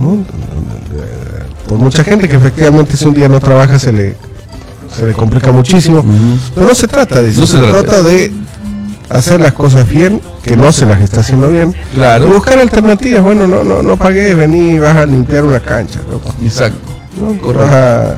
¿no? 0.00 0.24
Por 1.66 1.78
mucha 1.78 2.02
gente 2.04 2.28
que 2.28 2.36
efectivamente 2.36 2.96
si 2.96 3.06
un 3.06 3.14
día 3.14 3.28
no 3.28 3.40
trabaja 3.40 3.78
se 3.78 3.92
le, 3.92 4.16
se 4.96 5.06
le 5.06 5.12
complica 5.12 5.52
muchísimo, 5.52 6.04
pero 6.54 6.66
no 6.68 6.74
se 6.74 6.88
trata 6.88 7.20
de 7.22 7.30
eso, 7.30 7.40
No 7.40 7.46
se, 7.46 7.58
se 7.58 7.62
trata 7.62 7.82
trata 7.82 8.02
de 8.02 8.32
hacer 9.10 9.40
las 9.40 9.52
cosas 9.52 9.88
bien, 9.88 10.20
que 10.42 10.56
no 10.56 10.70
se 10.72 10.86
las 10.86 11.00
está 11.00 11.20
haciendo 11.20 11.48
bien, 11.48 11.74
Claro. 11.94 12.26
y 12.26 12.30
buscar 12.30 12.58
alternativas, 12.58 13.22
bueno, 13.22 13.46
no, 13.46 13.64
no, 13.64 13.82
no 13.82 13.96
pagué, 13.96 14.34
vení, 14.34 14.78
vas 14.78 14.96
a 14.96 15.06
limpiar 15.06 15.44
una 15.44 15.60
cancha, 15.60 16.00
loco. 16.10 16.32
Exacto. 16.42 16.78
¿no? 17.20 17.52
Vas 17.52 17.70
a 17.72 18.14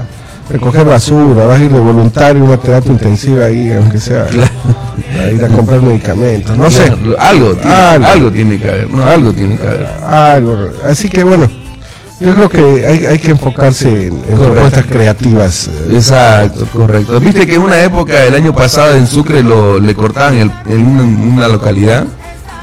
recoger 0.50 0.84
basura, 0.84 1.46
vas 1.46 1.60
a 1.60 1.64
ir 1.64 1.70
de 1.72 1.78
voluntario 1.78 2.42
a 2.42 2.44
una 2.44 2.56
terapia 2.56 2.90
intensiva 2.92 3.44
ahí, 3.46 3.72
aunque 3.72 3.98
sea 4.00 4.26
a 4.26 5.30
ir 5.30 5.44
a 5.44 5.48
comprar 5.48 5.80
medicamentos, 5.80 6.56
no 6.56 6.70
sé, 6.70 6.84
Claro, 6.84 7.16
Algo, 7.18 7.54
tiene, 7.54 7.74
Algo. 7.74 8.06
algo. 8.06 8.30
tiene 8.32 8.58
que 8.58 8.68
haber, 8.68 8.90
¿no? 8.90 9.04
Algo 9.04 9.32
tiene 9.32 9.56
que 9.56 9.66
haber. 9.66 9.86
algo. 10.04 10.68
Así 10.84 11.08
que 11.08 11.22
bueno, 11.24 11.48
yo 12.20 12.34
creo 12.34 12.48
que 12.48 12.86
hay, 12.86 13.06
hay 13.06 13.18
que 13.18 13.30
enfocarse 13.30 13.88
en, 14.08 14.22
en 14.28 14.38
propuestas 14.38 14.84
creativas. 14.86 15.68
eh, 15.68 15.92
Exacto, 15.94 16.66
correcto. 16.72 17.18
Viste 17.20 17.46
que 17.46 17.54
en 17.54 17.62
una 17.62 17.82
época, 17.82 18.24
el 18.24 18.34
año 18.34 18.54
pasado 18.54 18.94
en 18.94 19.06
Sucre, 19.06 19.42
lo, 19.42 19.78
le 19.80 19.94
cortaban 19.94 20.36
el, 20.36 20.50
en 20.68 20.86
una, 21.32 21.48
localidad, 21.48 22.04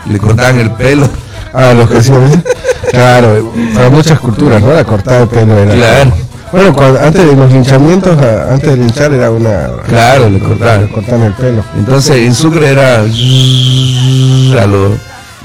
le 0.09 0.19
cortaban 0.19 0.59
el 0.59 0.71
pelo. 0.71 1.09
a 1.53 1.73
los 1.73 1.89
que 1.89 1.95
decían, 1.95 2.43
claro, 2.91 3.51
para 3.73 3.89
muchas 3.89 4.19
culturas, 4.19 4.61
¿no? 4.61 4.73
La 4.73 4.83
cortada 4.83 5.21
de 5.21 5.27
pelo 5.27 5.57
era. 5.57 5.73
Claro. 5.73 6.11
Bueno, 6.51 6.73
cuando- 6.73 6.99
antes 6.99 7.25
de 7.25 7.35
los 7.35 7.51
linchamientos, 7.51 8.17
antes 8.49 8.69
de 8.69 8.77
linchar 8.77 9.11
era 9.11 9.31
una. 9.31 9.67
Claro, 9.87 10.29
le 10.29 10.39
cortaban. 10.39 10.81
le 10.85 10.91
cortaban 10.91 11.23
el 11.23 11.33
pelo. 11.33 11.63
Entonces 11.77 12.15
en 12.17 12.33
Sucre 12.35 12.69
era 12.69 12.99
a 13.01 14.65
los 14.67 14.91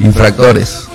infractores. 0.01 0.88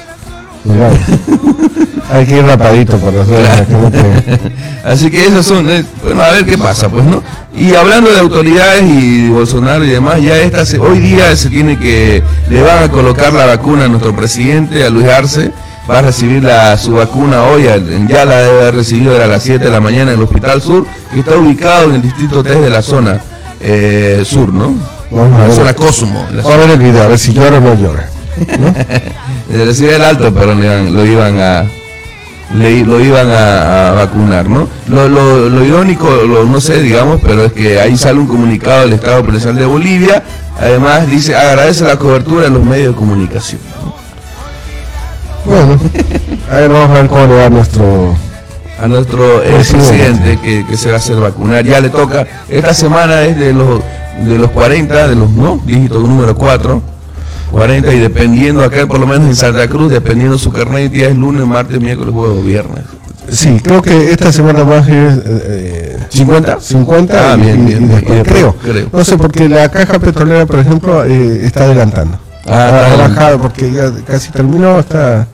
Hay 2.10 2.26
que 2.26 2.38
ir 2.38 2.46
rapadito 2.46 2.98
que 3.00 3.12
no 3.12 3.24
te- 3.92 4.52
Así 4.86 5.10
que 5.12 5.26
esos 5.28 5.46
son, 5.46 5.70
eh, 5.70 5.84
bueno, 6.04 6.22
a 6.22 6.32
ver 6.32 6.46
qué 6.46 6.58
pasa, 6.58 6.88
pues, 6.88 7.04
¿no? 7.04 7.22
Y 7.56 7.76
hablando 7.76 8.10
de 8.12 8.20
autoridades 8.20 8.84
y 8.84 9.28
Bolsonaro 9.30 9.84
y 9.84 9.90
demás, 9.90 10.22
ya 10.22 10.38
esta 10.38 10.66
se- 10.66 10.80
hoy 10.80 11.00
día 11.00 11.36
se 11.36 11.50
tiene 11.50 11.78
que, 11.78 12.24
le 12.50 12.62
van 12.62 12.84
a 12.84 12.90
colocar 12.90 13.34
la 13.34 13.46
vacuna 13.46 13.86
a 13.86 13.88
nuestro 13.90 14.16
presidente, 14.16 14.86
a 14.86 14.90
Luis 14.90 15.08
Arce, 15.08 15.52
va 15.90 16.00
a 16.00 16.02
recibir 16.04 16.42
la, 16.44 16.78
su 16.78 16.92
vacuna 16.94 17.44
hoy, 17.44 17.64
ya 18.08 18.24
la 18.26 18.38
debe 18.42 18.62
haber 18.62 18.76
recibido 18.76 19.22
a 19.22 19.28
las 19.28 19.44
7 19.44 19.66
de 19.66 19.72
la 19.72 19.82
mañana 19.82 20.12
en 20.14 20.18
el 20.20 20.24
Hospital 20.24 20.62
Sur, 20.62 20.86
que 21.14 21.20
está 21.20 21.36
ubicado 21.36 21.90
en 21.90 21.96
el 21.96 22.02
distrito 22.02 22.42
3 22.42 22.62
de 22.62 22.70
la 22.70 22.82
zona 22.82 23.20
eh, 23.60 24.24
sur, 24.26 24.54
¿no? 24.54 24.74
Vamos 25.12 25.40
a 25.42 25.48
La 25.48 25.54
zona 25.54 25.74
Cosmo. 25.74 26.26
la 26.32 26.42
Vamos 26.44 26.54
a 26.54 26.58
ver 26.58 26.70
el 26.70 26.80
video, 26.80 27.04
a 27.04 27.08
ver 27.08 27.20
si 27.20 27.34
llora 27.34 27.58
o 27.58 27.62
no 27.62 27.76
llora. 27.76 28.10
de 29.50 29.66
la 29.66 29.74
ciudad 29.74 29.94
del 29.94 30.02
Alto, 30.04 30.34
pero 30.34 30.54
lo 30.56 31.06
iban 31.06 31.40
a 31.40 31.66
le- 32.56 32.86
lo 32.86 33.00
iban 33.02 33.30
a, 33.30 33.90
a 33.90 33.92
vacunar, 33.92 34.50
¿no? 34.50 34.68
Lo, 34.88 35.10
lo, 35.10 35.50
lo 35.50 35.66
irónico, 35.66 36.10
lo- 36.10 36.46
no 36.46 36.62
sé, 36.62 36.82
digamos, 36.82 37.20
pero 37.22 37.44
es 37.46 37.54
que 37.54 37.80
ahí 37.80 37.98
sale 37.98 38.20
un 38.20 38.28
comunicado 38.28 38.82
del 38.82 38.94
Estado 38.94 39.24
Policial 39.26 39.56
de 39.56 39.66
Bolivia, 39.66 40.24
además 40.60 41.10
dice, 41.10 41.36
agradece 41.36 41.84
la 41.84 41.98
cobertura 41.98 42.44
de 42.46 42.50
los 42.52 42.64
medios 42.64 42.94
de 42.94 42.96
comunicación. 43.00 43.60
Bueno, 45.46 45.78
a 46.52 46.56
ver, 46.56 46.70
vamos 46.70 46.90
a 46.90 46.94
ver 46.94 47.08
cómo 47.08 47.26
le 47.28 47.36
va 47.36 47.50
nuestro. 47.50 48.16
A 48.82 48.88
nuestro 48.88 49.42
eh, 49.42 49.50
Presidente. 49.56 50.38
que 50.70 50.78
se 50.78 50.90
va 50.90 50.96
a 50.96 50.98
hacer 50.98 51.16
vacunar, 51.16 51.66
ya 51.66 51.80
le 51.80 51.90
toca, 51.90 52.28
esta 52.48 52.76
semana 52.76 53.24
es 53.24 53.36
de 53.36 53.52
los 53.52 53.82
de 54.22 54.38
los 54.38 54.52
40, 54.52 55.08
de 55.08 55.16
los 55.16 55.30
no, 55.32 55.60
dígito 55.66 56.00
número 56.00 56.36
4, 56.36 56.82
40 57.52 57.94
y 57.94 58.00
dependiendo 58.00 58.64
acá 58.64 58.86
por 58.88 59.00
lo 59.00 59.08
menos 59.08 59.28
en 59.28 59.36
Santa 59.36 59.68
Cruz, 59.68 59.92
dependiendo 59.92 60.38
su 60.38 60.52
carnet, 60.52 60.92
día 60.92 61.10
es 61.10 61.16
lunes, 61.16 61.46
martes, 61.46 61.80
miércoles, 61.80 62.14
jueves 62.14 62.38
o 62.40 62.44
viernes. 62.44 62.84
Sí, 63.30 63.60
creo 63.62 63.82
que 63.82 64.12
esta 64.12 64.32
semana 64.32 64.64
más 64.64 64.88
es. 64.88 65.20
eh, 65.26 65.98
¿50? 66.14 66.60
50 66.62 67.34
Ah, 67.34 67.36
y, 67.38 67.42
bien, 67.42 67.66
bien, 67.66 67.92
y 67.92 68.24
creo. 68.24 68.56
creo. 68.56 68.88
No 68.94 69.04
sé, 69.04 69.18
porque 69.18 69.50
la 69.50 69.70
caja 69.70 70.00
petrolera, 70.00 70.46
por 70.46 70.60
ejemplo, 70.60 71.04
eh, 71.04 71.46
está 71.46 71.64
adelantando. 71.66 72.18
Ah, 72.46 72.86
está 72.88 72.94
ha, 72.94 73.08
bajado 73.10 73.42
porque 73.42 73.70
ya 73.72 73.92
casi 74.06 74.32
terminó. 74.32 74.80
Está, 74.80 75.28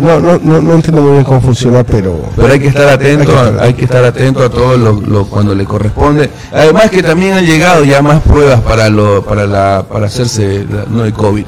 no, 0.00 0.20
no, 0.20 0.38
no, 0.42 0.60
no 0.60 0.74
entiendo 0.74 1.02
muy 1.02 1.12
bien 1.12 1.24
cómo 1.24 1.40
funciona, 1.40 1.84
pero. 1.84 2.20
Pero 2.34 2.52
hay 2.52 2.58
que 2.60 2.68
estar 2.68 2.88
atento, 2.88 3.20
Hay 3.20 3.26
que 3.26 3.32
estar- 3.50 3.60
hay 3.64 3.74
que 3.74 3.84
estar 3.84 4.04
atento 4.04 4.44
a 4.44 4.50
todo 4.50 4.76
lo, 4.76 5.00
lo- 5.00 5.26
cuando 5.26 5.54
le 5.54 5.64
corresponde. 5.64 6.30
Además 6.52 6.90
que 6.90 7.02
también 7.02 7.34
han 7.34 7.46
llegado 7.46 7.84
ya 7.84 8.02
más 8.02 8.20
pruebas 8.22 8.60
para 8.62 8.88
lo, 8.88 9.24
para 9.24 9.46
la, 9.46 9.84
para 9.90 10.06
hacerse 10.06 10.64
la- 10.70 10.84
no 10.88 11.04
el 11.04 11.12
COVID. 11.12 11.44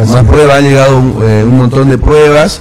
así. 0.00 0.12
Más 0.12 0.24
pruebas, 0.24 0.58
han 0.58 0.64
llegado 0.64 0.96
un, 0.98 1.18
eh, 1.22 1.42
un 1.44 1.56
montón 1.58 1.88
de 1.90 1.98
pruebas 1.98 2.60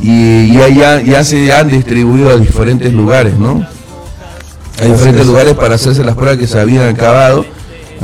y 0.00 0.52
ya, 0.54 0.68
ya, 0.68 1.00
ya 1.02 1.24
se 1.24 1.52
han 1.52 1.68
distribuido 1.68 2.30
a 2.30 2.36
diferentes 2.36 2.92
lugares, 2.92 3.34
¿no? 3.36 3.66
Hay 4.80 4.84
Así 4.84 4.92
diferentes 4.92 5.22
es. 5.22 5.26
lugares 5.26 5.54
para 5.54 5.74
hacerse 5.74 6.04
las 6.04 6.14
pruebas 6.14 6.38
que 6.38 6.46
se 6.46 6.60
habían 6.60 6.88
acabado, 6.88 7.44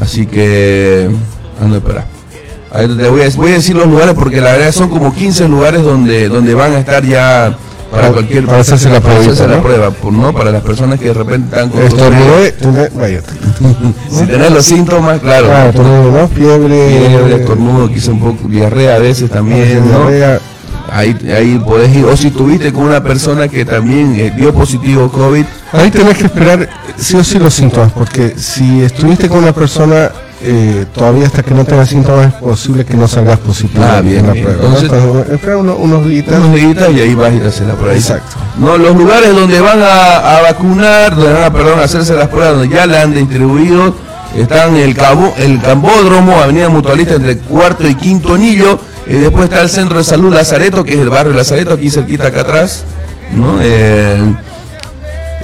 así 0.02 0.26
que 0.26 1.08
ando 1.62 1.76
a 1.76 1.78
esperar. 1.78 2.13
Te 2.74 3.08
voy 3.08 3.22
a, 3.22 3.28
voy 3.36 3.50
a 3.52 3.54
decir 3.54 3.76
los 3.76 3.86
lugares 3.86 4.14
porque 4.14 4.40
la 4.40 4.52
verdad 4.52 4.72
son 4.72 4.88
como 4.88 5.14
15 5.14 5.48
lugares 5.48 5.82
donde, 5.82 6.28
donde 6.28 6.54
van 6.54 6.72
a 6.72 6.80
estar 6.80 7.04
ya 7.04 7.56
para 7.90 8.10
cualquier 8.10 8.44
para 8.46 8.58
hacerse 8.60 8.88
la 8.90 9.00
para 9.00 9.20
hacerse 9.20 9.46
la 9.46 9.56
¿no? 9.56 9.62
prueba, 9.62 9.90
por- 9.90 10.12
¿no? 10.12 10.32
Para 10.32 10.50
las 10.50 10.62
personas 10.62 10.98
que 10.98 11.06
de 11.06 11.14
repente 11.14 11.54
están 11.54 11.70
con 11.70 11.80
vaya. 12.98 13.20
si 14.10 14.26
tenés 14.26 14.50
los 14.50 14.64
síntomas, 14.66 15.20
claro, 15.20 15.46
Claro, 15.46 15.68
estornudo, 15.70 16.10
¿no? 16.20 16.28
Fiebre. 16.28 17.06
fiebre, 17.08 17.34
estornudo, 17.36 17.88
quizá 17.88 18.10
un 18.10 18.20
poco 18.20 18.48
diarrea 18.48 18.96
a 18.96 18.98
veces 18.98 19.30
también, 19.30 19.88
¿no? 19.92 20.10
diarrea. 20.10 20.40
Ahí, 20.90 21.16
ahí 21.36 21.60
podés 21.64 21.94
ir, 21.96 22.04
o 22.04 22.16
si 22.16 22.28
estuviste 22.28 22.72
con 22.72 22.84
una 22.84 23.02
persona 23.02 23.48
que 23.48 23.64
también 23.64 24.14
eh, 24.18 24.32
dio 24.36 24.52
positivo 24.52 25.08
COVID, 25.10 25.44
Ahí 25.72 25.90
tenés 25.90 26.18
que 26.18 26.24
esperar 26.26 26.62
eh, 26.62 26.68
sí 26.96 27.16
o 27.16 27.24
sí 27.24 27.38
los 27.38 27.54
síntomas, 27.54 27.90
porque 27.92 28.34
si 28.36 28.82
estuviste 28.82 29.28
con 29.28 29.38
una 29.38 29.52
persona 29.52 30.10
eh, 30.44 30.86
todavía 30.94 31.26
hasta 31.26 31.42
que 31.42 31.54
no 31.54 31.64
tenga 31.64 31.84
síntomas 31.86 32.26
es 32.28 32.34
posible 32.34 32.84
que 32.84 32.94
no 32.94 33.08
salgas 33.08 33.38
positivo 33.38 33.82
Ah, 33.88 33.98
en 33.98 34.08
bien, 34.08 34.26
la 34.26 34.32
bien. 34.32 34.44
prueba. 34.44 34.62
¿no? 34.68 34.78
Entonces- 34.78 35.32
espera 35.32 35.56
unos, 35.56 35.76
unos 35.78 36.06
días. 36.06 36.26
unos 36.28 36.54
días 36.54 36.90
y 36.94 37.00
ahí 37.00 37.14
vas 37.14 37.30
a 37.30 37.34
ir 37.34 37.42
a 37.44 37.48
hacer 37.48 37.66
la 37.66 37.74
prueba. 37.74 37.94
Exacto. 37.94 38.36
No, 38.58 38.76
los 38.78 38.96
lugares 38.96 39.34
donde 39.34 39.60
van 39.60 39.80
a, 39.82 40.38
a 40.38 40.42
vacunar, 40.42 41.16
donde 41.16 41.32
van 41.32 41.44
a, 41.44 41.52
perdón, 41.52 41.80
a 41.80 41.84
hacerse 41.84 42.14
las 42.14 42.28
pruebas, 42.28 42.58
donde 42.58 42.74
ya 42.74 42.86
la 42.86 43.02
han 43.02 43.14
distribuido, 43.14 43.94
están 44.36 44.76
el, 44.76 44.94
cabo, 44.94 45.32
el 45.38 45.60
Cambódromo, 45.60 46.36
Avenida 46.40 46.68
Mutualista 46.68 47.14
entre 47.14 47.38
cuarto 47.38 47.86
y 47.88 47.94
quinto 47.94 48.34
anillo, 48.34 48.78
y 49.06 49.14
después 49.14 49.44
está 49.44 49.60
el 49.62 49.68
Centro 49.70 49.98
de 49.98 50.04
Salud 50.04 50.32
Lazareto, 50.32 50.82
que 50.84 50.94
es 50.94 51.00
el 51.00 51.10
barrio 51.10 51.32
Lazareto, 51.34 51.74
aquí 51.74 51.90
cerquita 51.90 52.28
acá 52.28 52.40
atrás, 52.40 52.84
¿no? 53.34 53.58
Eh, 53.60 54.16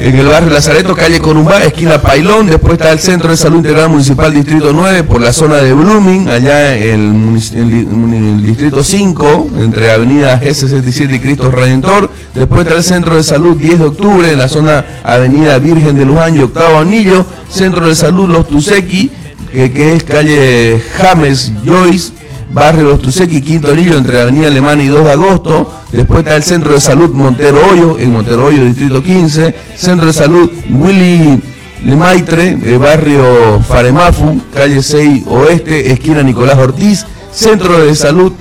en 0.01 0.17
el 0.17 0.27
barrio 0.27 0.49
Lazareto, 0.51 0.95
calle 0.95 1.21
Corumbá, 1.21 1.63
esquina 1.63 2.01
Pailón, 2.01 2.47
después 2.47 2.73
está 2.73 2.91
el 2.91 3.01
Centro 3.01 3.31
de 3.31 3.37
Salud 3.37 3.59
Integral 3.59 3.91
Municipal 3.91 4.33
Distrito 4.33 4.73
9, 4.73 5.05
por 5.05 5.21
la 5.21 5.31
zona 5.31 5.57
de 5.57 5.75
Blooming, 5.75 6.27
allá 6.27 6.75
en 6.75 7.39
el, 7.55 8.43
Distrito 8.43 8.83
5, 8.83 9.51
entre 9.59 9.93
Avenida 9.93 10.41
G67 10.41 11.17
y 11.17 11.19
Cristo 11.19 11.51
Redentor, 11.51 12.11
después 12.35 12.63
está 12.63 12.77
el 12.77 12.83
Centro 12.83 13.15
de 13.15 13.23
Salud 13.23 13.59
10 13.59 13.79
de 13.79 13.85
Octubre, 13.85 14.33
en 14.33 14.39
la 14.39 14.49
zona 14.49 14.87
Avenida 15.05 15.59
Virgen 15.59 15.95
de 15.97 16.07
Luján 16.07 16.35
y 16.35 16.41
Octavo 16.41 16.79
Anillo, 16.79 17.27
Centro 17.51 17.87
de 17.87 17.95
Salud 17.95 18.31
Los 18.31 18.49
Tusequi, 18.49 19.11
que, 19.53 19.71
que 19.71 19.97
es 19.97 20.05
calle 20.05 20.83
James 20.97 21.53
Joyce, 21.63 22.13
Barrio 22.53 22.85
Los 22.85 23.01
Tusequi, 23.03 23.41
Quinto 23.43 23.71
Anillo, 23.71 23.97
entre 23.97 24.21
Avenida 24.21 24.49
Alemana 24.49 24.83
y 24.83 24.89
2 24.89 25.05
de 25.05 25.13
agosto. 25.13 25.73
Después 25.93 26.21
está 26.21 26.37
el 26.37 26.43
Centro 26.43 26.73
de 26.73 26.81
Salud 26.81 27.11
Montero 27.15 27.59
Hoyo, 27.71 27.99
en 27.99 28.13
Montero 28.13 28.47
Hoyo, 28.47 28.65
Distrito 28.65 29.03
15. 29.03 29.55
Centro 29.77 30.07
de 30.09 30.13
Salud 30.13 30.51
Willy 30.71 31.41
Lemaitre, 31.85 32.59
eh, 32.63 32.77
Barrio 32.77 33.61
Faremafu, 33.67 34.41
calle 34.53 34.83
6 34.83 35.25
Oeste, 35.27 35.93
esquina 35.93 36.23
Nicolás 36.23 36.59
Ortiz. 36.59 37.07
Centro 37.33 37.79
de 37.85 37.95
Salud 37.95 38.33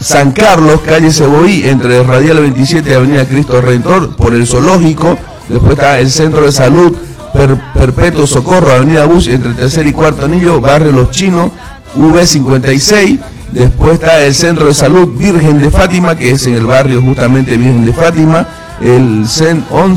San 0.00 0.32
Carlos, 0.32 0.80
calle 0.84 1.10
Ceboí, 1.10 1.62
entre 1.64 2.02
Radial 2.02 2.40
27 2.40 2.90
y 2.90 2.92
Avenida 2.92 3.24
Cristo 3.24 3.60
Redentor, 3.62 4.14
por 4.14 4.34
el 4.34 4.46
Zoológico. 4.46 5.18
Después 5.48 5.72
está 5.72 5.98
el 5.98 6.10
Centro 6.10 6.42
de 6.44 6.52
Salud 6.52 6.94
Per- 7.32 7.56
Perpetuo 7.74 8.26
Socorro, 8.26 8.70
Avenida 8.72 9.06
Bus, 9.06 9.26
entre 9.28 9.52
tercer 9.54 9.86
y 9.86 9.92
cuarto 9.92 10.26
anillo, 10.26 10.60
Barrio 10.60 10.92
Los 10.92 11.10
Chinos, 11.10 11.50
V56. 11.98 13.18
Después 13.52 13.94
está 13.94 14.22
el 14.24 14.34
Centro 14.34 14.66
de 14.66 14.74
Salud 14.74 15.08
Virgen 15.16 15.58
de 15.60 15.70
Fátima, 15.70 16.14
que 16.16 16.30
es 16.32 16.46
en 16.46 16.54
el 16.54 16.66
barrio 16.66 17.00
justamente 17.00 17.56
Virgen 17.56 17.84
de 17.86 17.92
Fátima. 17.92 18.46
El 18.80 19.24
cen- 19.24 19.62
on- 19.70 19.96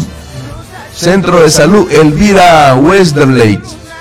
Centro 0.96 1.42
de 1.42 1.50
Salud 1.50 1.90
Elvira 1.92 2.76
Westerley, 2.76 3.60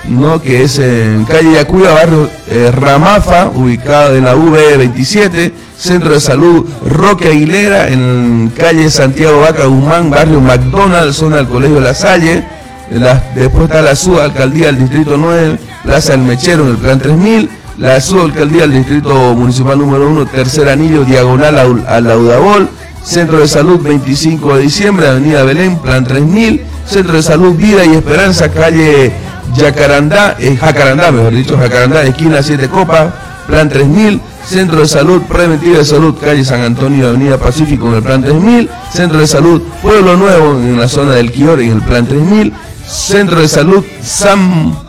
¿no? 0.09 0.41
que 0.41 0.65
es 0.65 0.79
en 0.79 1.25
calle 1.25 1.53
Yacuya, 1.55 1.93
barrio 1.93 2.29
eh, 2.49 2.71
Ramafa, 2.75 3.49
ubicado 3.55 4.17
en 4.17 4.25
la 4.25 4.35
V27. 4.35 5.53
Centro 5.79 6.13
de 6.15 6.21
Salud 6.21 6.67
Roque 6.85 7.29
Aguilera, 7.29 7.89
en 7.89 8.53
calle 8.57 8.91
Santiago 8.91 9.41
Vaca 9.43 9.67
Guzmán, 9.67 10.11
barrio 10.11 10.41
McDonald's, 10.41 11.17
zona 11.17 11.37
del 11.37 11.47
Colegio 11.47 11.81
La 11.81 11.95
Salle. 11.95 12.45
La- 12.91 13.23
después 13.35 13.65
está 13.65 13.81
la 13.83 13.95
Subalcaldía 13.95 14.67
del 14.67 14.79
Distrito 14.81 15.17
9, 15.17 15.57
Plaza 15.85 16.13
del 16.13 16.23
Mechero 16.23 16.65
en 16.65 16.71
el 16.71 16.77
Plan 16.79 16.99
3000. 16.99 17.49
La 17.79 18.01
Subalcaldía 18.01 18.63
del 18.63 18.73
Distrito 18.73 19.13
Municipal 19.37 19.79
número 19.79 20.11
1, 20.11 20.27
tercer 20.27 20.69
anillo, 20.69 21.05
diagonal 21.05 21.59
al 21.59 21.87
a 21.87 22.01
Laudabol. 22.01 22.69
Centro 23.05 23.39
de 23.39 23.47
Salud 23.47 23.81
25 23.81 24.57
de 24.57 24.63
diciembre, 24.63 25.07
Avenida 25.07 25.45
Belén, 25.45 25.79
Plan 25.79 26.03
3000. 26.03 26.61
Centro 26.85 27.13
de 27.15 27.23
Salud 27.23 27.55
Vida 27.55 27.85
y 27.85 27.95
Esperanza, 27.95 28.51
calle 28.51 29.13
Yacarandá, 29.55 30.35
eh, 30.41 30.57
Jacarandá, 30.57 31.13
mejor 31.13 31.33
dicho, 31.33 31.57
Jacarandá, 31.57 32.03
esquina 32.03 32.43
7 32.43 32.69
Copas, 32.69 33.15
Plan 33.47 33.69
3000. 33.69 34.21
Centro 34.45 34.81
de 34.81 34.89
Salud 34.89 35.23
Preventiva 35.23 35.79
de 35.79 35.85
Salud, 35.85 36.17
calle 36.21 36.45
San 36.45 36.63
Antonio, 36.63 37.11
Avenida 37.11 37.39
Pacífico, 37.39 37.87
en 37.91 37.95
el 37.95 38.03
Plan 38.03 38.23
3000. 38.23 38.69
Centro 38.93 39.21
de 39.21 39.27
Salud 39.29 39.63
Pueblo 39.81 40.17
Nuevo, 40.17 40.59
en 40.59 40.81
la 40.81 40.89
zona 40.89 41.13
del 41.13 41.31
Quior, 41.31 41.61
en 41.61 41.71
el 41.71 41.83
Plan 41.83 42.09
3000. 42.09 42.53
Centro 42.85 43.41
de 43.41 43.47
Salud 43.47 43.85
San 44.03 44.88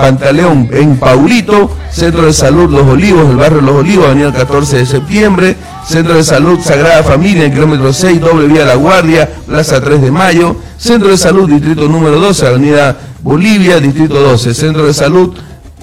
Pantaleón 0.00 0.68
en 0.72 0.96
Paulito, 0.96 1.70
Centro 1.92 2.22
de 2.22 2.32
Salud 2.32 2.70
Los 2.70 2.86
Olivos, 2.86 3.28
el 3.28 3.36
barrio 3.36 3.60
Los 3.60 3.76
Olivos, 3.76 4.06
avenida 4.06 4.32
14 4.32 4.78
de 4.78 4.86
septiembre, 4.86 5.56
Centro 5.86 6.14
de 6.14 6.24
Salud 6.24 6.58
Sagrada 6.60 7.02
Familia 7.02 7.44
en 7.44 7.52
kilómetro 7.52 7.92
6, 7.92 8.18
doble 8.20 8.46
vía 8.46 8.64
La 8.64 8.76
Guardia, 8.76 9.28
Plaza 9.46 9.80
3 9.80 10.00
de 10.00 10.10
Mayo, 10.10 10.56
Centro 10.78 11.10
de 11.10 11.18
Salud 11.18 11.50
Distrito 11.50 11.86
número 11.86 12.18
12, 12.18 12.46
avenida 12.46 12.96
Bolivia, 13.22 13.78
Distrito 13.78 14.20
12, 14.20 14.54
Centro 14.54 14.86
de 14.86 14.94
Salud 14.94 15.34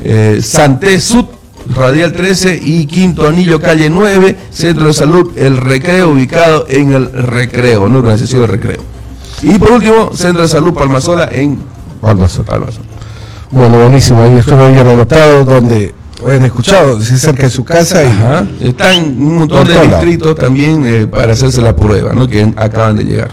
eh, 0.03 0.39
Santé 0.41 0.99
Sud, 0.99 1.25
Radial 1.75 2.13
13 2.13 2.59
y 2.63 2.87
Quinto 2.87 3.27
Anillo, 3.27 3.61
calle 3.61 3.89
9, 3.89 4.35
Centro 4.49 4.87
de 4.87 4.93
Salud 4.93 5.37
El 5.37 5.57
Recreo, 5.57 6.09
ubicado 6.09 6.65
en 6.69 6.93
el 6.93 7.11
Recreo, 7.11 7.87
¿no? 7.87 7.99
Organización 7.99 8.41
de 8.41 8.47
Recreo. 8.47 8.81
Y 9.43 9.59
por 9.59 9.73
último, 9.73 10.11
Centro 10.15 10.41
de 10.41 10.47
Salud 10.47 10.73
Palmasola 10.73 11.29
en 11.31 11.59
Palmasola. 12.01 12.45
Palmasola. 12.45 12.86
Bueno, 13.51 13.77
buenísimo. 13.79 14.21
Ahí 14.23 14.37
espero 14.37 14.65
hayan 14.65 14.87
anotado 14.87 15.45
donde 15.45 15.93
o 16.21 16.29
hayan 16.29 16.45
escuchado, 16.45 16.99
si 16.99 17.13
es 17.13 17.21
cerca 17.21 17.43
de 17.43 17.49
su 17.49 17.63
casa. 17.63 18.03
Y, 18.03 18.07
Ajá. 18.07 18.45
Están 18.59 19.03
un 19.05 19.37
montón 19.39 19.67
de 19.67 19.79
distritos 19.87 20.35
también 20.35 20.83
eh, 20.85 21.07
para 21.07 21.33
hacerse 21.33 21.61
la 21.61 21.75
prueba, 21.75 22.13
¿no? 22.13 22.27
Que 22.27 22.51
acaban 22.55 22.95
de 22.97 23.03
llegar. 23.05 23.29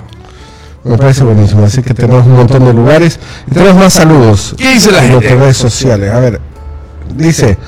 Me 0.84 0.98
parece 0.98 1.24
buenísimo. 1.24 1.64
Así 1.64 1.82
que 1.82 1.94
tenemos 1.94 2.26
un 2.26 2.34
montón 2.34 2.64
de 2.64 2.74
lugares. 2.74 3.18
Y 3.50 3.54
tenemos 3.54 3.76
más 3.76 3.92
saludos. 3.94 4.54
¿Qué 4.58 4.74
dice 4.74 4.92
la 4.92 4.98
en 4.98 5.04
gente? 5.04 5.14
nuestras 5.14 5.40
redes 5.40 5.56
sociales. 5.56 6.12
A 6.12 6.20
ver, 6.20 6.40
dice. 7.16 7.58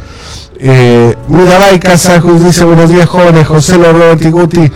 Eh, 0.58 1.14
Mirabai 1.28 1.78
Casajus 1.78 2.42
dice 2.42 2.64
buenos 2.64 2.88
días 2.88 3.06
jóvenes, 3.06 3.46
José 3.46 3.76
Lorón 3.76 4.18
Tiguti, 4.18 4.72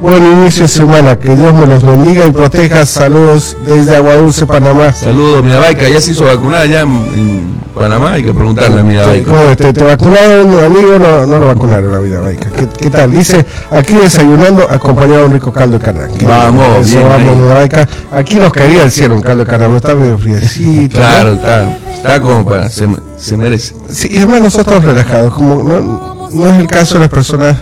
buen 0.00 0.22
inicio 0.40 0.62
de 0.62 0.68
semana, 0.68 1.18
que 1.18 1.34
Dios 1.34 1.54
me 1.54 1.66
los 1.66 1.82
bendiga 1.82 2.26
y 2.26 2.30
proteja, 2.30 2.84
saludos 2.86 3.56
desde 3.66 3.96
Aguadulce, 3.96 4.46
Panamá. 4.46 4.92
Saludos, 4.92 5.42
Mirabaica. 5.42 5.88
Ya 5.88 6.00
se 6.00 6.12
hizo 6.12 6.24
vacunar 6.24 6.62
allá 6.62 6.82
en, 6.82 6.88
en 6.88 7.60
Panamá. 7.74 8.12
Hay 8.12 8.22
que 8.22 8.34
preguntarle 8.34 8.80
a 8.80 8.84
Mirabaica. 8.84 9.30
¿Cómo 9.30 9.56
te, 9.56 9.72
te 9.72 9.84
vacunaron, 9.84 10.64
amigo? 10.64 10.98
No, 10.98 11.26
no 11.26 11.38
lo 11.38 11.46
vacunaron 11.46 11.92
la 11.92 11.98
vida 11.98 12.20
baica. 12.20 12.50
¿Qué, 12.50 12.68
qué 12.68 12.90
tal? 12.90 13.12
Dice, 13.12 13.44
aquí 13.70 13.94
desayunando, 13.94 14.66
acompañado 14.70 15.20
de 15.20 15.24
un 15.26 15.32
rico 15.32 15.52
caldo 15.52 15.78
de. 15.78 15.84
Qué 16.18 16.26
Vamos, 16.26 16.86
eso, 16.86 16.98
bien 16.98 17.08
vamos. 17.08 17.36
Mirabaica. 17.36 17.88
Aquí 18.12 18.36
nos 18.36 18.52
caería 18.52 18.84
el 18.84 18.90
cielo 18.90 19.14
un 19.14 19.22
caldo 19.22 19.44
de 19.44 19.50
carne, 19.50 19.76
está 19.76 19.94
medio 19.94 20.18
friecito. 20.18 20.98
Claro, 20.98 21.30
¿no? 21.30 21.36
está, 21.36 21.78
está 21.96 22.20
como 22.20 22.44
para. 22.44 22.68
Se, 22.68 22.86
se 23.16 23.36
merece. 23.36 23.74
Sí, 23.90 24.08
y 24.10 24.18
además 24.18 24.42
nosotros 24.42 24.84
relajados, 24.84 25.32
como 25.34 25.62
no, 25.62 26.28
no 26.30 26.46
es 26.48 26.58
el 26.60 26.66
caso 26.66 26.94
de 26.94 27.00
las 27.00 27.08
personas 27.08 27.56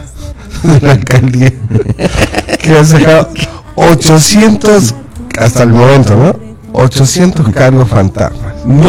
de 0.63 0.81
la 0.81 0.93
alcaldía 0.93 1.53
que 2.61 2.77
han 2.79 2.87
sacado 2.87 3.29
800 3.77 4.95
hasta 5.39 5.63
el 5.63 5.71
momento, 5.71 6.15
¿no? 6.17 6.35
800 6.75 7.49
cargos 7.51 7.89
fantasmas. 7.89 8.55
¡No! 8.65 8.85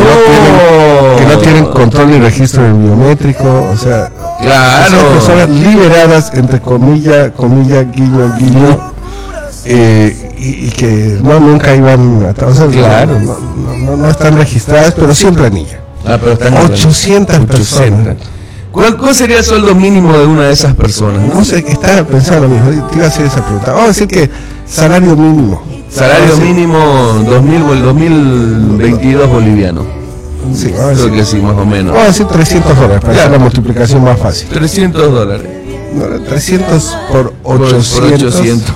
Que 1.18 1.26
no 1.26 1.38
tienen 1.40 1.66
control 1.66 2.12
ni 2.12 2.20
registro 2.20 2.62
biométrico, 2.64 3.70
o 3.72 3.78
sea, 3.78 4.10
Claro. 4.42 4.90
son 5.00 5.14
personas 5.14 5.50
liberadas, 5.50 6.32
entre 6.34 6.60
comillas, 6.62 7.32
comillas, 7.36 7.86
guiño, 7.92 8.34
guiño, 8.38 8.92
eh, 9.66 10.32
y, 10.38 10.68
y 10.68 10.70
que 10.72 11.20
no 11.24 11.40
nunca 11.40 11.74
iban 11.76 12.26
a 12.26 12.46
o 12.46 12.54
sea, 12.54 12.68
Claro. 12.68 13.20
no, 13.20 13.38
no, 13.38 13.78
no- 13.78 13.98
no 13.98 14.10
están 14.10 14.38
registradas, 14.38 14.94
pero 14.94 15.14
siempre 15.16 15.48
anillan. 15.48 15.80
Ah, 16.06 16.18
pero 16.20 16.34
están 16.34 16.54
800 16.58 17.40
personas. 17.46 18.16
¿Cuál, 18.74 18.98
cuál 18.98 19.14
sería 19.16 19.38
el 19.38 19.44
sueldo 19.46 19.74
mínimo 19.76 20.12
de 20.18 20.26
una 20.26 20.44
de 20.48 20.54
esas 20.54 20.74
personas? 20.76 21.22
no? 21.34 21.46
Sé, 21.46 21.60
estaba 21.60 22.04
pensando 22.06 22.48
lo 22.48 22.56
mismo, 22.56 22.88
te 22.88 22.96
iba 22.98 23.06
a 23.06 23.08
hacer 23.08 23.26
esa 23.28 23.46
pregunta. 23.46 23.68
Vamos 23.72 23.86
a 23.86 23.88
decir 23.90 24.08
que 24.08 24.30
salario 24.66 25.16
mínimo. 25.16 25.62
Salario 25.92 26.36
mínimo 26.38 26.78
2000 27.30 27.62
o 27.62 27.74
el 27.74 27.82
2022 27.84 29.30
boliviano. 29.30 29.86
Sí, 30.56 30.72
Creo 30.72 31.12
que 31.12 31.24
sí, 31.24 31.38
más 31.38 31.56
o 31.56 31.66
menos. 31.66 31.94
vamos 31.94 32.04
a 32.04 32.08
decir 32.08 32.26
300 32.28 32.76
dólares 32.76 33.00
para 33.02 33.14
hacer 33.14 33.32
la 33.32 33.38
multiplicación 33.40 34.04
más 34.04 34.20
fácil. 34.20 34.50
300 34.50 35.12
dólares. 35.12 35.48
No, 35.96 36.06
300 36.28 36.98
por 37.12 37.32
Por- 37.32 37.58
por 37.60 37.62
800. 37.68 38.36
800. 38.36 38.76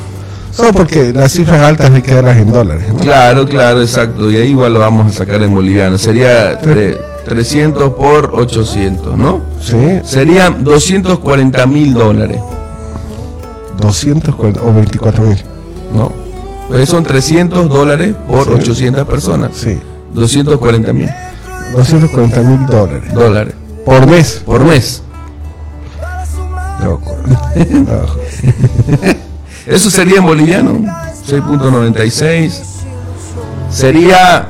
Solo 0.55 0.73
porque 0.73 1.11
las 1.13 1.31
cifras 1.31 1.61
altas 1.61 1.91
hay 1.91 2.01
que 2.03 2.13
darlas 2.13 2.37
en 2.37 2.51
dólares. 2.51 2.85
¿no? 2.93 2.99
Claro, 2.99 3.45
claro, 3.47 3.81
exacto. 3.81 4.29
Y 4.31 4.37
ahí 4.37 4.49
igual 4.51 4.73
lo 4.75 4.79
vamos 4.79 5.07
a 5.07 5.17
sacar 5.17 5.41
en 5.41 5.53
boliviano. 5.53 5.97
Sería 5.97 6.61
tre- 6.61 6.97
300 7.25 7.93
por 7.93 8.31
800, 8.33 9.17
¿no? 9.17 9.41
Sí, 9.61 9.99
Serían 10.03 10.63
240 10.63 11.65
mil 11.67 11.93
dólares, 11.93 12.39
240 13.79 14.61
o 14.61 14.73
24 14.73 15.23
mil. 15.23 15.37
¿no? 15.93 16.11
Pues 16.69 16.89
son 16.89 17.03
300 17.03 17.69
dólares 17.69 18.15
por 18.27 18.45
Sí. 18.45 18.51
800 18.53 19.07
personas. 19.07 19.51
Sí, 19.55 19.79
240 20.13 20.93
mil 20.93 21.09
240 21.73 22.41
mil 22.41 22.65
dólares. 22.65 23.13
dólares 23.13 23.53
Por 23.85 24.07
mes. 24.07 24.41
por 24.45 24.63
mes. 24.63 25.01
Loco. 26.83 27.15
Eso 29.65 29.89
sería 29.89 30.17
en 30.19 30.25
boliviano. 30.25 30.71
6.96. 31.27 32.51
Sería 33.69 34.47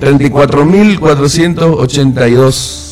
34.482. 0.00 2.89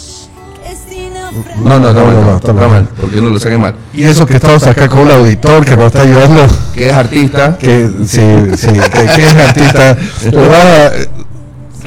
No, 1.62 1.78
no, 1.78 1.88
está 1.88 2.02
mal, 2.04 2.14
No, 2.14 2.24
no, 2.24 2.36
está, 2.36 2.52
mal. 2.52 2.88
porque 3.00 3.20
no 3.20 3.30
lo 3.30 3.38
saqué 3.38 3.58
mal. 3.58 3.74
Y 3.92 4.04
eso 4.04 4.26
que 4.26 4.34
estamos 4.34 4.66
acá 4.66 4.88
con 4.88 5.00
un 5.00 5.10
auditor 5.10 5.64
que 5.64 5.76
nos 5.76 5.86
está 5.86 6.02
ayudando, 6.02 6.46
Que 6.74 6.88
es 6.90 6.94
artista. 6.94 7.56
que 7.58 7.88
sí, 8.06 8.20
sí, 8.56 8.66
que, 8.68 8.90
que 8.90 9.26
es 9.26 9.34
artista. 9.36 9.96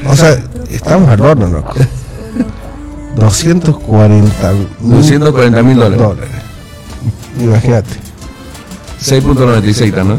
O 0.08 0.16
sea, 0.16 0.36
estamos 0.70 1.08
al 1.08 1.20
horno, 1.20 1.46
loco. 1.48 1.74
240 3.16 4.52
mil 4.52 4.68
240 4.80 5.62
mil 5.62 5.76
dólares. 5.76 5.98
dólares. 5.98 6.30
Imagínate. 7.40 7.90
6.96 9.02 10.04
¿no? 10.04 10.16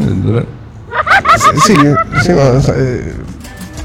Sí, 1.64 1.74
sí, 2.22 2.24
sea, 2.24 2.74
eh, 2.76 3.14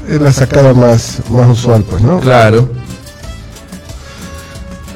es 0.08 0.20
la 0.20 0.32
sacada 0.32 0.74
más, 0.74 1.20
más 1.30 1.48
usual, 1.48 1.84
pues, 1.88 2.02
¿no? 2.02 2.20
Claro. 2.20 2.68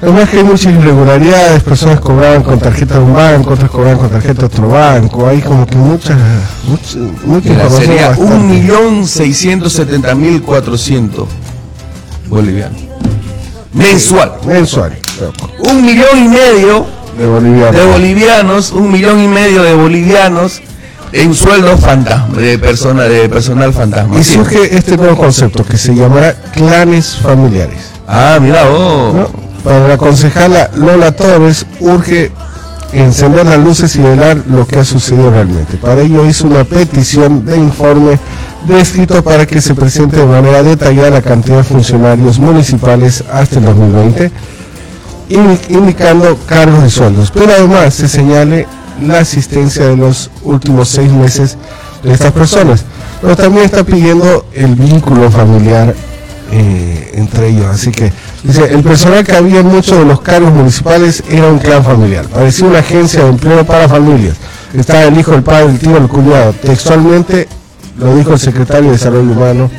Además 0.04 0.28
que 0.28 0.36
hay 0.36 0.44
muchas 0.44 0.74
irregularidades, 0.74 1.62
personas 1.62 1.98
cobraban 1.98 2.42
con 2.42 2.58
tarjeta 2.58 2.96
de 2.98 3.00
un 3.00 3.14
banco, 3.14 3.54
otras 3.54 3.70
cobraban 3.70 3.96
con 3.96 4.10
tarjeta 4.10 4.40
de 4.40 4.46
otro 4.46 4.68
banco, 4.68 5.26
hay 5.26 5.40
como 5.40 5.64
que 5.66 5.76
muchas, 5.76 6.18
mucha, 6.68 6.98
mucha 7.24 7.48
Mira, 7.48 7.64
información 7.64 7.86
sería 7.86 8.08
bastante. 8.10 8.68
1.670.400 8.68 11.24
bolivianos. 12.28 12.82
Mensual. 13.72 14.32
mensual, 14.46 14.92
Un 15.70 15.86
millón 15.86 16.18
y 16.18 16.28
medio 16.28 16.84
de 17.16 17.26
bolivianos. 17.26 17.74
de 17.74 17.84
bolivianos, 17.86 18.72
un 18.72 18.92
millón 18.92 19.20
y 19.20 19.28
medio 19.28 19.62
de 19.62 19.72
bolivianos 19.74 20.60
en 21.12 21.32
sueldos 21.34 21.80
fantasma, 21.80 22.36
de, 22.36 22.58
persona, 22.58 23.04
de 23.04 23.26
personal 23.30 23.72
fantasma. 23.72 24.20
Y 24.20 24.24
surge 24.24 24.76
este 24.76 24.98
nuevo 24.98 25.16
concepto 25.16 25.64
que 25.64 25.78
se 25.78 25.94
llamará 25.94 26.34
clanes 26.52 27.16
familiares. 27.16 27.92
Ah, 28.06 28.36
mira 28.38 28.68
vos. 28.68 29.14
¿no? 29.14 29.43
Para 29.64 29.88
la 29.88 29.96
concejala 29.96 30.70
Lola 30.76 31.12
Torres 31.12 31.64
urge 31.80 32.30
encender 32.92 33.46
las 33.46 33.58
luces 33.58 33.96
y 33.96 34.00
velar 34.00 34.42
lo 34.48 34.66
que 34.66 34.78
ha 34.78 34.84
sucedido 34.84 35.30
realmente. 35.30 35.76
Para 35.78 36.02
ello 36.02 36.24
hizo 36.26 36.46
una 36.46 36.64
petición 36.64 37.44
de 37.44 37.56
informe 37.56 38.18
de 38.68 38.80
escrito 38.80 39.22
para 39.24 39.46
que 39.46 39.60
se 39.60 39.74
presente 39.74 40.16
de 40.18 40.26
manera 40.26 40.62
detallada 40.62 41.10
la 41.10 41.22
cantidad 41.22 41.58
de 41.58 41.64
funcionarios 41.64 42.38
municipales 42.38 43.24
hasta 43.32 43.58
el 43.58 43.64
2020, 43.64 44.30
indi- 45.30 45.60
indicando 45.70 46.38
cargos 46.46 46.84
y 46.86 46.90
sueldos. 46.90 47.30
Pero 47.32 47.52
además 47.52 47.94
se 47.94 48.06
señale 48.08 48.66
la 49.02 49.18
asistencia 49.20 49.86
de 49.86 49.96
los 49.96 50.30
últimos 50.44 50.88
seis 50.88 51.10
meses 51.10 51.56
de 52.02 52.12
estas 52.12 52.32
personas. 52.32 52.84
Pero 53.20 53.34
también 53.36 53.64
está 53.64 53.82
pidiendo 53.82 54.44
el 54.52 54.74
vínculo 54.74 55.30
familiar 55.30 55.94
eh, 56.50 57.12
entre 57.14 57.48
ellos. 57.48 57.66
Así 57.66 57.90
que 57.90 58.12
dice, 58.42 58.72
el 58.72 58.82
personal 58.82 59.24
que 59.24 59.34
había 59.34 59.60
en 59.60 59.66
muchos 59.66 59.98
de 59.98 60.04
los 60.04 60.20
cargos 60.20 60.52
municipales 60.52 61.22
era 61.28 61.48
un 61.48 61.58
clan 61.58 61.84
familiar. 61.84 62.26
Parecía 62.26 62.66
una 62.66 62.78
agencia 62.80 63.24
de 63.24 63.30
empleo 63.30 63.64
para 63.64 63.88
familias. 63.88 64.36
Estaba 64.74 65.04
el 65.04 65.18
hijo, 65.18 65.34
el 65.34 65.42
padre, 65.42 65.70
el 65.70 65.78
tío, 65.78 65.96
el 65.96 66.08
cuñado. 66.08 66.52
Textualmente 66.52 67.48
lo 67.98 68.14
dijo 68.16 68.32
el 68.32 68.38
secretario 68.38 68.86
de 68.86 68.92
Desarrollo 68.92 69.30
Humano. 69.30 69.70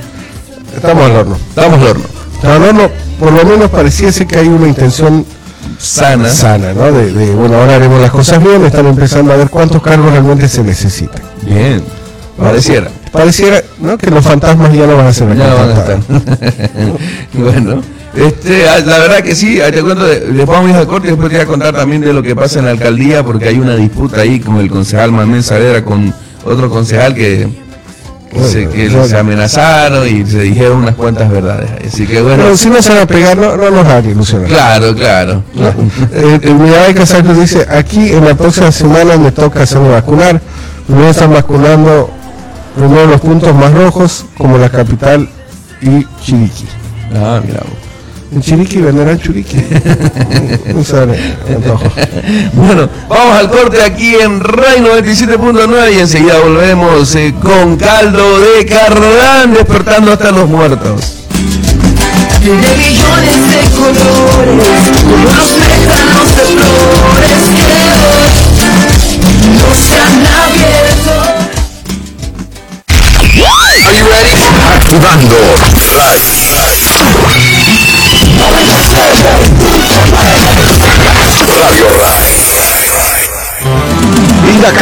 Estamos 0.76 1.04
al 1.04 1.16
horno. 1.16 1.36
Estamos 1.50 1.80
al 1.80 1.88
horno. 1.88 2.06
Estamos 2.36 2.58
al 2.58 2.64
horno. 2.64 2.90
Por 3.20 3.32
lo 3.32 3.46
menos 3.46 3.70
pareciese 3.70 4.26
que 4.26 4.38
hay 4.38 4.48
una 4.48 4.68
intención 4.68 5.26
Sana. 5.80 6.30
sana, 6.30 6.74
¿no? 6.74 6.92
De, 6.92 7.12
de, 7.12 7.34
bueno, 7.34 7.58
ahora 7.58 7.76
haremos 7.76 8.00
las 8.00 8.12
cosas 8.12 8.42
bien, 8.42 8.64
están 8.66 8.88
empezando 8.88 9.34
a 9.34 9.36
ver 9.36 9.50
cuántos 9.50 9.82
cargos 9.82 10.12
realmente 10.12 10.48
se 10.48 10.64
necesitan. 10.64 11.22
Bien. 11.42 11.84
Pareciera. 12.38 12.90
Pareciera, 13.16 13.62
¿no? 13.80 13.98
Que 13.98 14.10
los 14.12 14.24
fantasmas 14.24 14.74
ya 14.74 14.86
no 14.88 14.98
van 14.98 15.08
a 15.08 15.14
ser 15.14 15.36
Ya 15.36 15.48
no 15.48 15.56
van 15.56 15.70
a 15.70 15.74
estar. 15.74 15.98
bueno. 17.34 17.82
Este, 18.16 18.70
ah, 18.70 18.80
la 18.86 18.98
verdad 19.00 19.18
que 19.24 19.36
sí, 19.36 19.60
te 19.74 19.82
cuento, 19.82 20.06
de- 20.06 20.22
después 20.22 20.48
vamos 20.48 20.68
a 20.68 20.74
ir 20.74 20.76
al 20.78 20.88
corte 20.88 21.08
y 21.08 21.12
después 21.12 21.30
te 21.30 21.36
voy 21.36 21.44
a 21.44 21.48
contar 21.48 21.74
también 21.76 22.00
de 22.02 22.14
lo 22.14 22.24
que 22.24 22.34
pasa 22.34 22.60
en 22.60 22.66
la 22.66 22.72
alcaldía, 22.72 23.24
porque 23.24 23.50
hay 23.50 23.60
una 23.60 23.76
disputa 23.76 24.22
ahí 24.22 24.40
con 24.40 24.58
el 24.60 24.70
concejal 24.70 25.12
Manuel 25.12 25.44
Saavedra 25.44 25.84
con 25.84 26.14
otro 26.46 26.70
concejal 26.70 27.14
que, 27.14 27.50
que 28.32 28.44
se, 28.44 28.70
que 28.70 28.90
se 28.90 29.18
amenazaron 29.18 30.08
y 30.08 30.26
se 30.26 30.40
dijeron 30.44 30.78
unas 30.78 30.96
cuantas 30.96 31.30
verdades. 31.30 31.70
Así 31.86 32.08
que 32.08 32.22
bueno, 32.22 32.44
Pero 32.44 32.56
si 32.56 32.70
no 32.70 32.82
se 32.82 32.94
van 32.94 33.02
a 33.02 33.06
pegar, 33.06 33.36
no, 33.38 33.58
no 33.58 33.70
nos 33.70 33.86
hagan 33.86 34.10
ilusionar. 34.10 34.48
claro, 34.48 34.96
claro. 34.96 35.44
Eh, 36.14 36.40
El 36.42 36.56
Miguel 36.56 36.96
Casacos 36.96 37.38
dice, 37.38 37.68
aquí 37.70 38.14
en 38.14 38.24
la 38.24 38.36
próxima 38.36 38.72
semana 38.72 39.18
me 39.18 39.34
toca 39.34 39.64
hacerme 39.64 39.90
vacunar. 39.90 40.40
Primero 40.88 41.10
están 41.10 41.34
vacunando 41.34 42.10
primero 42.76 43.08
los 43.08 43.22
puntos 43.22 43.56
más 43.56 43.74
rojos, 43.74 44.26
como 44.38 44.58
la 44.58 44.70
capital 44.70 45.30
y 45.82 46.06
Chiriquí. 46.24 46.66
Ah, 47.14 47.42
mira. 47.46 47.60
vos. 47.62 47.86
En 48.32 48.42
Chiriquí 48.42 48.82
venderán 48.82 49.20
churiqui. 49.20 49.58
No 50.74 50.84
sabe, 50.84 51.18
antojo. 51.48 51.86
Bueno, 52.54 52.90
vamos 53.08 53.38
al 53.38 53.50
corte 53.50 53.82
aquí 53.82 54.16
en 54.16 54.42
Ray 54.42 54.82
97.9 54.82 55.96
y 55.96 56.00
enseguida 56.00 56.40
volvemos 56.40 57.16
eh, 57.16 57.34
con 57.42 57.78
caldo 57.78 58.40
de 58.40 58.66
cardán 58.66 59.54
despertando 59.54 60.12
hasta 60.12 60.32
los 60.32 60.50
muertos. 60.50 61.26
de 62.42 62.52
millones 62.52 63.40
de 63.52 63.70
colores, 63.78 64.68
pétalos 65.70 66.36
de 66.36 66.44
flores 66.56 67.42
que 67.56 69.48
no 69.48 69.76
se 69.76 69.96
han 69.98 70.35
Activando 74.96 76.26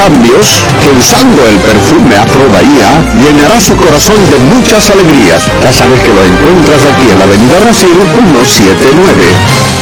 cambios 0.03 0.59
que 0.81 0.89
usando 0.99 1.47
el 1.47 1.55
perfume 1.57 2.15
Afro 2.17 2.49
Bahía 2.49 2.91
llenará 3.21 3.59
su 3.59 3.75
corazón 3.75 4.17
de 4.29 4.37
muchas 4.55 4.89
alegrías. 4.89 5.43
Ya 5.61 5.71
sabes 5.71 5.99
que 6.01 6.09
lo 6.09 6.23
encuentras 6.23 6.81
aquí 6.91 7.09
en 7.09 7.19
la 7.19 7.25
Avenida 7.25 7.59
Brasil 7.59 7.89
179. 8.15 9.72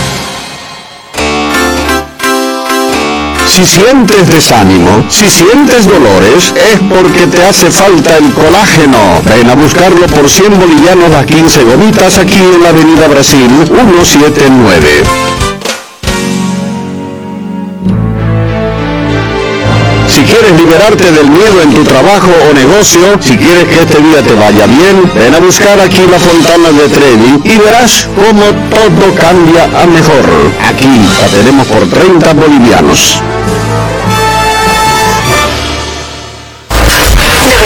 Si 3.52 3.66
sientes 3.66 4.30
desánimo, 4.30 5.04
si 5.10 5.30
sientes 5.30 5.86
dolores, 5.86 6.54
es 6.56 6.80
porque 6.90 7.28
te 7.28 7.44
hace 7.44 7.70
falta 7.70 8.18
el 8.18 8.32
colágeno. 8.32 9.22
Ven 9.26 9.50
a 9.50 9.56
buscarlo 9.56 10.08
por 10.08 10.30
100 10.30 10.58
bolivianos 10.58 11.12
a 11.12 11.26
15 11.26 11.66
gomitas 11.66 12.18
aquí 12.18 12.40
en 12.40 12.64
la 12.64 12.70
Avenida 12.70 13.10
Brasil 13.10 13.50
179. 13.68 15.04
Si 20.08 20.24
quieres 20.24 20.54
liberarte 20.58 21.12
del 21.12 21.30
miedo 21.30 21.62
en 21.62 21.74
tu 21.74 21.84
trabajo 21.84 22.32
o 22.50 22.54
negocio, 22.54 23.18
si 23.20 23.36
quieres 23.36 23.66
que 23.66 23.82
este 23.82 24.02
día 24.02 24.22
te 24.22 24.34
vaya 24.34 24.66
bien, 24.66 25.12
ven 25.14 25.36
a 25.36 25.40
buscar 25.40 25.78
aquí 25.82 26.02
la 26.10 26.20
Fontana 26.20 26.72
de 26.72 26.88
Trevi 26.88 27.42
y 27.44 27.58
verás 27.58 28.08
cómo 28.16 28.46
todo 28.70 29.14
cambia 29.16 29.66
a 29.66 29.86
mejor. 29.88 30.26
Aquí 30.70 30.88
la 31.20 31.28
tenemos 31.28 31.68
por 31.68 31.86
30 31.90 32.34
bolivianos. 32.34 33.22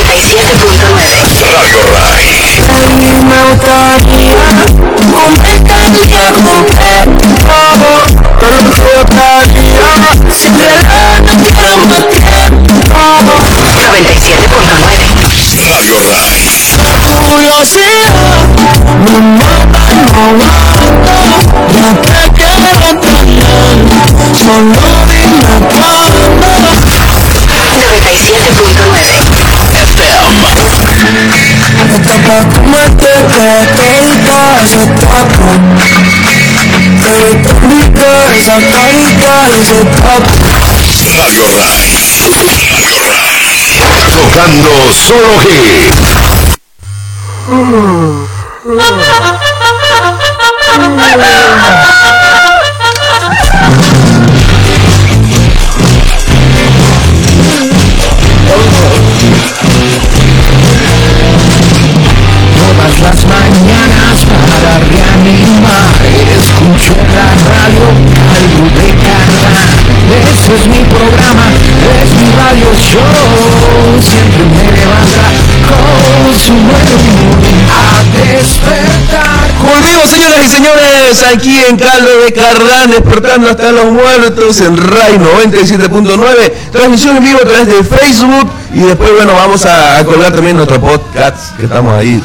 97.9 0.05 1.45
Radio 1.53 1.81
Rai. 1.91 2.27
Me 3.25 3.39
gustaría 3.49 4.35
completar 4.45 4.67
romper 5.11 5.59
todo, 5.63 5.99
ese 39.65 39.83
taco 39.85 40.37
Radio 41.17 41.47
Rai. 41.57 41.89
Radio 42.71 42.99
Rai. 43.09 43.45
escuchando 44.05 44.69
Solo 44.93 45.41
Hits. 45.41 46.55
Aquí 81.23 81.55
en 81.69 81.77
Caldo 81.77 82.09
de 82.25 82.33
Cardán, 82.33 82.91
despertando 82.91 83.49
hasta 83.49 83.71
los 83.71 83.85
muertos 83.85 84.59
en 84.61 84.77
RAI 84.77 85.17
97.9, 85.17 86.51
transmisión 86.71 87.17
en 87.17 87.23
vivo 87.23 87.39
a 87.41 87.45
través 87.45 87.67
de 87.67 87.83
Facebook. 87.83 88.49
Y 88.73 88.79
después, 88.79 89.11
bueno, 89.15 89.33
vamos 89.33 89.65
a, 89.65 89.99
a 89.99 90.03
colgar 90.03 90.33
también 90.33 90.57
nuestro 90.57 90.81
podcast, 90.81 91.55
que 91.55 91.63
estamos 91.63 91.93
ahí, 91.93 92.21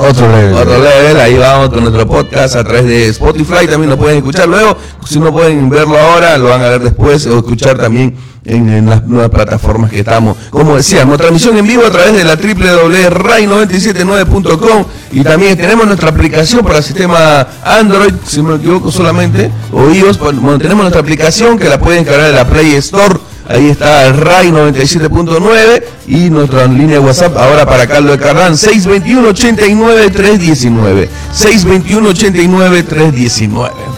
otro 0.00 0.28
level. 0.28 0.54
otro 0.54 0.78
level, 0.78 1.20
ahí 1.20 1.38
vamos 1.38 1.68
con 1.68 1.80
nuestro 1.82 2.06
podcast 2.06 2.56
a 2.56 2.64
través 2.64 2.86
de 2.86 3.08
Spotify, 3.08 3.66
también 3.68 3.90
lo 3.90 3.96
pueden 3.96 4.18
escuchar 4.18 4.48
luego, 4.48 4.76
si 5.06 5.20
no 5.20 5.32
pueden 5.32 5.68
verlo 5.70 5.96
ahora, 5.98 6.36
lo 6.38 6.48
van 6.48 6.62
a 6.62 6.68
ver 6.68 6.82
después 6.82 7.26
o 7.26 7.38
escuchar 7.38 7.78
también 7.78 8.16
en, 8.44 8.68
en 8.68 8.86
las 8.86 9.06
nuevas 9.06 9.30
plataformas 9.30 9.90
que 9.90 10.00
estamos. 10.00 10.36
Como 10.50 10.76
decíamos, 10.76 11.16
transmisión 11.18 11.56
en 11.56 11.66
vivo 11.66 11.86
a 11.86 11.90
través 11.90 12.12
de 12.14 12.24
la 12.24 12.36
www.rai979.com 12.36 14.84
y 15.12 15.22
también 15.22 15.56
tenemos 15.56 15.86
nuestra 15.86 16.10
aplicación 16.10 16.62
para 16.64 16.78
el 16.78 16.84
sistema 16.84 17.46
Android, 17.64 18.12
si 18.26 18.42
no 18.42 18.50
me 18.50 18.56
equivoco 18.56 18.90
solamente, 18.90 19.50
o 19.72 19.88
iOS, 19.90 20.18
tenemos 20.58 20.82
nuestra 20.82 21.00
aplicación 21.00 21.58
que 21.58 21.68
la 21.68 21.78
pueden 21.78 22.04
cargar 22.04 22.30
de 22.30 22.36
la 22.36 22.46
Play 22.46 22.74
Store. 22.74 23.14
Ahí 23.48 23.70
está 23.70 24.06
el 24.06 24.16
RAI 24.16 24.52
97.9 24.52 25.82
y 26.06 26.30
nuestra 26.30 26.64
línea 26.66 27.00
de 27.00 27.00
WhatsApp 27.00 27.36
ahora 27.36 27.66
para 27.66 27.88
Carlos 27.88 28.12
de 28.12 28.18
Carrán 28.24 28.56
621 28.56 29.28
89 29.28 30.10
319 30.10 31.08
621 31.32 32.08
89 32.08 32.82
319 32.84 33.91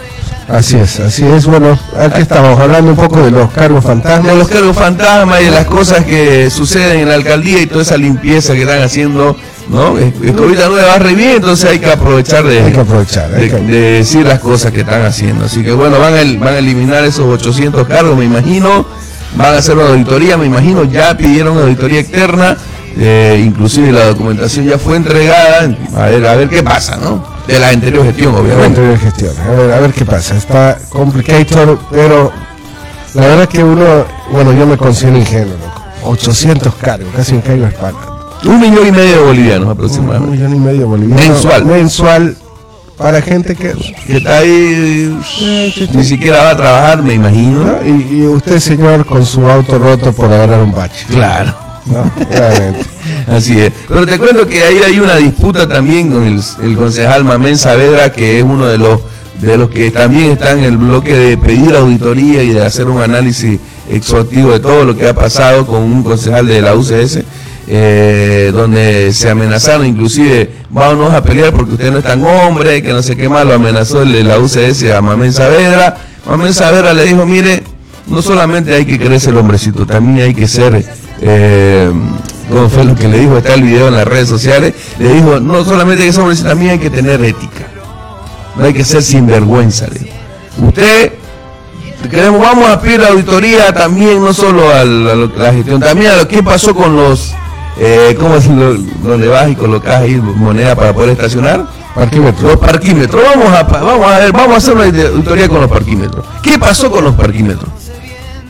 Así 0.47 0.77
es, 0.77 0.99
así 0.99 1.25
es. 1.25 1.45
Bueno, 1.47 1.77
aquí 1.99 2.21
estamos 2.21 2.59
hablando 2.59 2.91
un 2.91 2.97
poco 2.97 3.19
de 3.23 3.31
los 3.31 3.49
cargos 3.51 3.83
fantasmas. 3.83 4.31
de 4.31 4.37
los 4.37 4.47
cargos 4.47 4.75
fantasmas 4.77 5.41
y 5.41 5.45
de 5.45 5.51
las 5.51 5.65
cosas 5.65 6.05
que 6.05 6.49
suceden 6.51 6.99
en 6.99 7.09
la 7.09 7.15
alcaldía 7.15 7.61
y 7.61 7.65
toda 7.67 7.81
esa 7.81 7.97
limpieza 7.97 8.53
que 8.53 8.61
están 8.61 8.83
haciendo, 8.83 9.35
¿no? 9.69 9.97
Es- 9.97 10.13
es 10.23 10.31
que 10.35 10.39
ahorita 10.43 10.69
no 10.69 10.75
le 10.75 10.83
va 10.83 10.99
re 10.99 11.15
bien, 11.15 11.31
entonces 11.37 11.67
hay 11.71 11.79
que 11.79 11.91
aprovechar 11.91 12.43
de, 12.43 12.61
Hay 12.61 12.71
que 12.73 12.79
aprovechar, 12.79 13.33
hay 13.33 13.49
de, 13.49 13.49
que- 13.49 13.63
de 13.63 13.79
decir 13.97 14.23
las 14.27 14.39
cosas 14.39 14.71
que 14.71 14.81
están 14.81 15.03
haciendo. 15.03 15.45
Así 15.45 15.63
que 15.63 15.71
bueno, 15.71 15.97
van 15.97 16.13
a, 16.13 16.17
van 16.39 16.53
a 16.53 16.57
eliminar 16.59 17.03
esos 17.05 17.25
800 17.25 17.87
cargos, 17.87 18.15
me 18.15 18.25
imagino. 18.25 18.85
Van 19.35 19.55
a 19.55 19.57
hacer 19.57 19.75
una 19.75 19.87
auditoría, 19.89 20.37
me 20.37 20.45
imagino. 20.45 20.83
Ya 20.85 21.17
pidieron 21.17 21.53
una 21.55 21.63
auditoría 21.63 21.99
externa. 21.99 22.55
eh, 22.97 23.43
inclusive 23.45 23.91
la 23.91 24.05
documentación 24.05 24.65
ya 24.67 24.77
fue 24.77 24.95
entregada. 24.95 25.75
A 25.97 26.05
ver, 26.05 26.25
a 26.27 26.35
ver 26.35 26.47
qué 26.47 26.63
pasa, 26.63 26.95
¿no? 26.97 27.34
De 27.47 27.59
la 27.59 27.69
anterior 27.69 28.03
gestión, 28.05 28.35
obviamente. 28.35 28.81
Entre 28.81 28.97
gestión. 28.97 29.33
A 29.39 29.51
ver, 29.51 29.71
a 29.73 29.79
ver 29.79 29.93
qué 29.93 30.05
pasa. 30.05 30.35
Está 30.35 30.77
complicated, 30.89 31.69
pero 31.91 32.31
la 33.13 33.21
verdad 33.21 33.47
que 33.49 33.63
uno, 33.63 34.05
bueno, 34.31 34.51
yo 34.53 34.65
me 34.65 34.77
considero 34.77 35.17
ingenuo, 35.17 35.53
loco. 35.57 35.81
800 36.03 36.73
cargos, 36.75 37.09
casi 37.15 37.37
caigo 37.39 37.65
a 37.65 37.69
espalda. 37.69 37.99
Un 38.43 38.59
millón 38.59 38.87
y 38.87 38.91
medio 38.91 39.17
de 39.17 39.23
bolivianos 39.23 39.65
Un 39.65 39.71
aproximadamente. 39.71 40.37
millón 40.37 40.55
y 40.55 40.59
medio 40.59 40.87
boliviano. 40.87 41.21
Mensual. 41.21 41.65
Mensual 41.65 42.37
para 42.97 43.21
gente 43.21 43.55
que... 43.55 43.73
Que 44.05 44.17
está 44.17 44.37
ahí, 44.37 45.19
ni 45.93 46.03
siquiera 46.03 46.43
va 46.43 46.49
a 46.51 46.57
trabajar, 46.57 47.03
me 47.03 47.13
imagino. 47.15 47.59
¿no? 47.65 47.85
Y, 47.85 48.19
y 48.21 48.27
usted, 48.27 48.59
señor, 48.59 49.05
con 49.05 49.25
su 49.25 49.47
auto 49.49 49.77
roto 49.79 50.13
por 50.13 50.31
agarrar 50.31 50.61
un 50.61 50.71
bache. 50.71 51.05
Claro. 51.07 51.64
Así 53.27 53.59
es. 53.59 53.71
Pero 53.87 54.05
te 54.05 54.17
cuento 54.17 54.47
que 54.47 54.63
ahí 54.63 54.79
hay 54.85 54.99
una 54.99 55.15
disputa 55.17 55.67
también 55.67 56.11
con 56.11 56.23
el, 56.23 56.75
concejal 56.77 57.23
Mamén 57.23 57.57
Saavedra, 57.57 58.11
que 58.11 58.39
es 58.39 58.43
uno 58.43 58.65
de 58.65 58.77
los 58.77 58.99
de 59.41 59.57
los 59.57 59.69
que 59.69 59.91
también 59.91 60.31
está 60.31 60.51
en 60.51 60.63
el 60.63 60.77
bloque 60.77 61.13
de 61.13 61.37
pedir 61.37 61.75
auditoría 61.75 62.41
y 62.41 62.49
de 62.49 62.65
hacer 62.65 62.87
un 62.87 63.01
análisis 63.01 63.59
exhaustivo 63.89 64.53
de 64.53 64.61
todo 64.61 64.85
lo 64.85 64.95
que 64.95 65.09
ha 65.09 65.13
pasado 65.13 65.67
con 65.67 65.83
un 65.83 66.03
concejal 66.03 66.47
de 66.47 66.61
la 66.61 66.73
UCS, 66.73 67.19
eh, 67.67 68.51
donde 68.53 69.11
se 69.13 69.29
amenazaron, 69.29 69.85
inclusive, 69.85 70.51
vámonos 70.69 71.13
a 71.13 71.21
pelear 71.21 71.51
porque 71.51 71.73
usted 71.73 71.91
no 71.91 71.97
es 71.97 72.03
tan 72.05 72.23
hombre, 72.23 72.81
que 72.81 72.93
no 72.93 73.03
sé 73.03 73.17
qué 73.17 73.27
más, 73.27 73.45
lo 73.45 73.53
amenazó 73.53 74.03
el 74.03 74.13
de 74.13 74.23
la 74.23 74.39
UCS 74.39 74.83
a 74.95 75.01
Mamén 75.01 75.33
Saavedra. 75.33 75.97
Mamén 76.27 76.53
Saavedra 76.53 76.93
le 76.93 77.03
dijo, 77.03 77.25
mire, 77.25 77.61
no 78.07 78.21
solamente 78.21 78.73
hay 78.73 78.85
que 78.85 78.97
creerse 78.97 79.31
el 79.31 79.37
hombrecito, 79.37 79.85
también 79.85 80.27
hay 80.27 80.33
que 80.33 80.47
ser, 80.47 80.83
eh, 81.21 81.91
como 82.49 82.69
fue 82.69 82.83
lo 82.83 82.95
que 82.95 83.07
le 83.07 83.19
dijo, 83.19 83.37
está 83.37 83.53
el 83.53 83.63
video 83.63 83.87
en 83.87 83.95
las 83.95 84.05
redes 84.05 84.29
sociales, 84.29 84.73
le 84.99 85.13
dijo, 85.13 85.39
no 85.39 85.63
solamente 85.63 86.09
que 86.09 86.19
hombrecito, 86.19 86.49
también 86.49 86.71
hay 86.71 86.79
que 86.79 86.89
tener 86.89 87.23
ética. 87.23 87.67
No 88.55 88.65
hay 88.65 88.73
que 88.73 88.85
ser 88.85 89.03
sinvergüenza. 89.03 89.87
le 89.87 89.99
dijo. 89.99 90.15
Usted, 90.67 91.13
queremos, 92.09 92.39
vamos 92.39 92.69
a 92.69 92.79
pedir 92.79 93.03
auditoría 93.03 93.73
también, 93.73 94.23
no 94.23 94.33
solo 94.33 94.69
a 94.69 94.85
la, 94.85 95.11
a 95.11 95.15
la 95.15 95.53
gestión, 95.53 95.81
también 95.81 96.11
a 96.11 96.17
lo 96.17 96.27
que 96.27 96.41
pasó 96.41 96.73
con 96.73 96.95
los, 96.95 97.33
eh, 97.77 98.15
¿cómo 98.19 98.35
es 98.35 98.47
lo, 98.47 98.75
donde 98.75 99.27
vas 99.27 99.49
y 99.49 99.55
colocas 99.55 100.01
ahí 100.01 100.15
moneda 100.15 100.75
para 100.75 100.93
poder 100.93 101.09
estacionar? 101.09 101.65
Parquímetro. 101.93 102.49
Los 102.49 102.57
parquímetros. 102.57 103.21
Vamos 103.23 103.53
a, 103.53 103.63
vamos 103.63 104.07
a 104.07 104.19
ver, 104.19 104.31
vamos 104.31 104.53
a 104.53 104.57
hacer 104.57 104.73
una 104.73 104.85
auditoría 104.85 105.47
con 105.47 105.61
los 105.61 105.69
parquímetros. 105.69 106.25
¿Qué 106.41 106.59
pasó 106.59 106.91
con 106.91 107.03
los 107.05 107.15
parquímetros? 107.15 107.69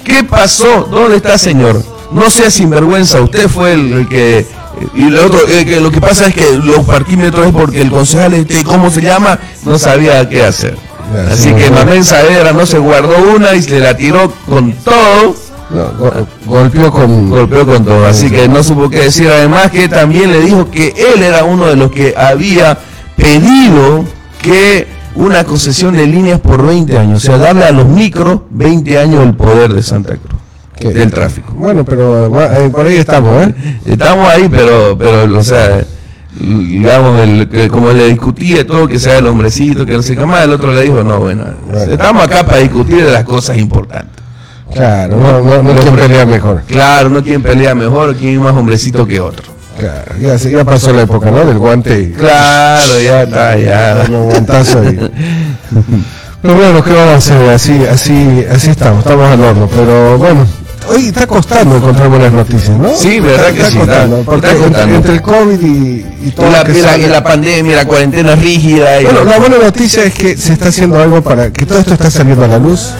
¿Qué 0.04 0.24
pasó? 0.24 0.88
¿Dónde 0.90 1.18
está, 1.18 1.38
señor? 1.38 1.95
No 2.12 2.30
sea 2.30 2.50
sinvergüenza, 2.52 3.22
usted 3.22 3.48
fue 3.50 3.74
el, 3.74 3.94
el 3.94 4.08
que... 4.08 4.46
Y 4.94 5.10
lo 5.10 5.26
otro, 5.26 5.40
eh, 5.48 5.66
que 5.66 5.80
lo 5.80 5.90
que 5.90 6.02
pasa 6.02 6.28
es 6.28 6.34
que 6.36 6.58
los 6.64 6.80
parquímetros 6.86 7.48
es 7.48 7.54
porque 7.54 7.82
el 7.82 7.90
concejal, 7.90 8.34
este, 8.34 8.64
¿cómo 8.64 8.90
se 8.92 9.02
llama? 9.02 9.40
No 9.66 9.80
sabía 9.80 10.28
qué 10.28 10.44
hacer. 10.44 10.78
Ya, 11.14 11.32
Así 11.34 11.44
sí, 11.50 11.54
que 11.56 11.70
no. 11.70 11.78
Mamén 11.78 12.04
Saavedra 12.04 12.52
no 12.52 12.66
se 12.66 12.78
guardó 12.78 13.16
una 13.36 13.54
y 13.56 13.62
se 13.62 13.80
la 13.80 13.96
tiró 13.96 14.32
con 14.50 14.74
todo 14.74 15.36
No, 15.70 15.86
go- 15.98 16.28
golpeó 16.46 16.92
con... 16.92 17.30
golpeó 17.30 17.66
con 17.66 17.86
todo, 17.86 18.06
así 18.06 18.30
que 18.30 18.48
no 18.50 18.62
supo 18.64 18.90
qué 18.90 19.02
decir. 19.04 19.30
Además 19.30 19.72
que 19.72 19.88
también 19.88 20.32
le 20.32 20.42
dijo 20.42 20.70
que 20.70 20.94
él 21.14 21.24
era 21.24 21.44
uno 21.46 21.68
de 21.68 21.76
los 21.78 21.90
que 21.92 22.14
había 22.18 22.78
pedido 23.16 24.04
que 24.42 24.88
una 25.16 25.44
concesión 25.46 25.96
de 25.96 26.06
líneas 26.06 26.40
por 26.42 26.66
20 26.68 26.98
años, 26.98 27.24
o 27.24 27.26
sea, 27.28 27.38
darle 27.38 27.64
a 27.64 27.72
los 27.72 27.88
micros 27.88 28.42
20 28.50 29.00
años 29.00 29.24
el 29.24 29.34
poder 29.34 29.74
de 29.74 29.82
Santa 29.82 30.18
Cruz, 30.18 30.35
¿Qué? 30.78 30.90
del 30.90 31.12
tráfico. 31.12 31.54
Bueno, 31.54 31.86
pero 31.86 32.28
eh, 32.42 32.70
por 32.70 32.86
ahí 32.86 32.98
estamos, 32.98 33.48
¿eh? 33.48 33.54
Estamos 33.86 34.28
ahí, 34.28 34.48
pero, 34.50 34.98
pero 34.98 35.38
o 35.38 35.44
sea, 35.44 35.84
digamos, 36.40 37.22
el, 37.22 37.48
que 37.48 37.68
como 37.70 37.92
le 37.92 38.08
discutía 38.08 38.66
todo, 38.68 38.88
que 38.88 39.00
sea 39.00 39.20
el 39.20 39.28
hombrecito, 39.28 39.86
que 39.86 39.94
no 39.94 40.02
sé 40.02 40.16
qué 40.16 40.26
más, 40.26 40.44
el 40.44 40.52
otro 40.52 40.74
le 40.74 40.82
dijo, 40.82 41.04
no, 41.04 41.20
bueno, 41.20 41.46
Bueno. 41.68 41.92
estamos 41.92 42.24
acá 42.24 42.46
para 42.46 42.58
discutir 42.58 43.06
de 43.06 43.12
las 43.12 43.24
cosas 43.24 43.58
importantes. 43.58 44.24
Claro, 44.74 45.16
no, 45.18 45.42
no, 45.42 45.64
no 45.64 45.82
quién 45.82 45.96
pelea 45.96 46.26
mejor. 46.26 46.64
Claro, 46.68 47.10
no 47.10 47.24
quién 47.24 47.42
pelea 47.42 47.74
mejor, 47.74 48.16
quién 48.16 48.34
es 48.34 48.40
más 48.42 48.54
hombrecito 48.54 49.08
que 49.08 49.20
otro. 49.22 49.54
Claro, 49.78 50.16
ya, 50.20 50.36
ya 50.36 50.64
pasó 50.64 50.94
la 50.94 51.04
época, 51.04 51.32
¿no? 51.32 51.46
Del 51.46 51.58
guante. 51.58 52.12
Claro, 52.18 53.00
ya 53.02 53.24
está, 53.24 53.58
ya. 53.58 54.06
Un 54.10 54.30
guantazo 54.30 54.84
y... 54.84 55.00
Pero 56.42 56.58
bueno, 56.58 56.84
¿qué 56.84 56.94
vamos 56.94 57.14
a 57.14 57.16
hacer? 57.16 57.50
Así, 57.50 57.86
así, 57.90 58.46
así 58.52 58.70
estamos, 58.70 59.00
estamos 59.00 59.28
al 59.28 59.42
horno. 59.42 59.68
Pero 59.68 60.18
bueno, 60.18 60.46
hoy 60.90 61.08
está 61.08 61.28
costando 61.28 61.78
encontrar 61.78 62.08
buenas 62.10 62.32
noticias, 62.32 62.78
¿no? 62.78 62.96
Sí, 62.96 63.20
verdad 63.20 63.52
que 63.54 63.64
sí, 63.66 63.78
costando, 63.78 64.18
está- 64.20 64.32
porque 64.32 64.48
está 64.48 64.64
costando. 64.64 64.96
entre 64.96 65.14
el 65.14 65.22
COVID 65.22 65.62
y, 65.62 66.06
y 66.28 66.32
todo 66.36 66.50
la, 66.50 66.64
la- 66.64 66.98
la 66.98 67.24
pandemia, 67.24 67.76
la 67.78 67.86
cuarentena 67.86 68.36
rígida. 68.36 69.02
Y 69.02 69.06
Bueno, 69.06 69.24
la 69.26 69.40
buena 69.40 69.58
noticia 69.58 70.04
es 70.04 70.14
que 70.14 70.38
se 70.38 70.54
está 70.54 70.70
haciendo 70.70 71.00
algo 71.02 71.22
para 71.22 71.52
que 71.52 71.66
todo 71.66 71.80
esto 71.80 71.94
está 71.94 72.10
saliendo 72.12 72.46
a 72.46 72.48
la 72.48 72.58
luz. 72.60 72.92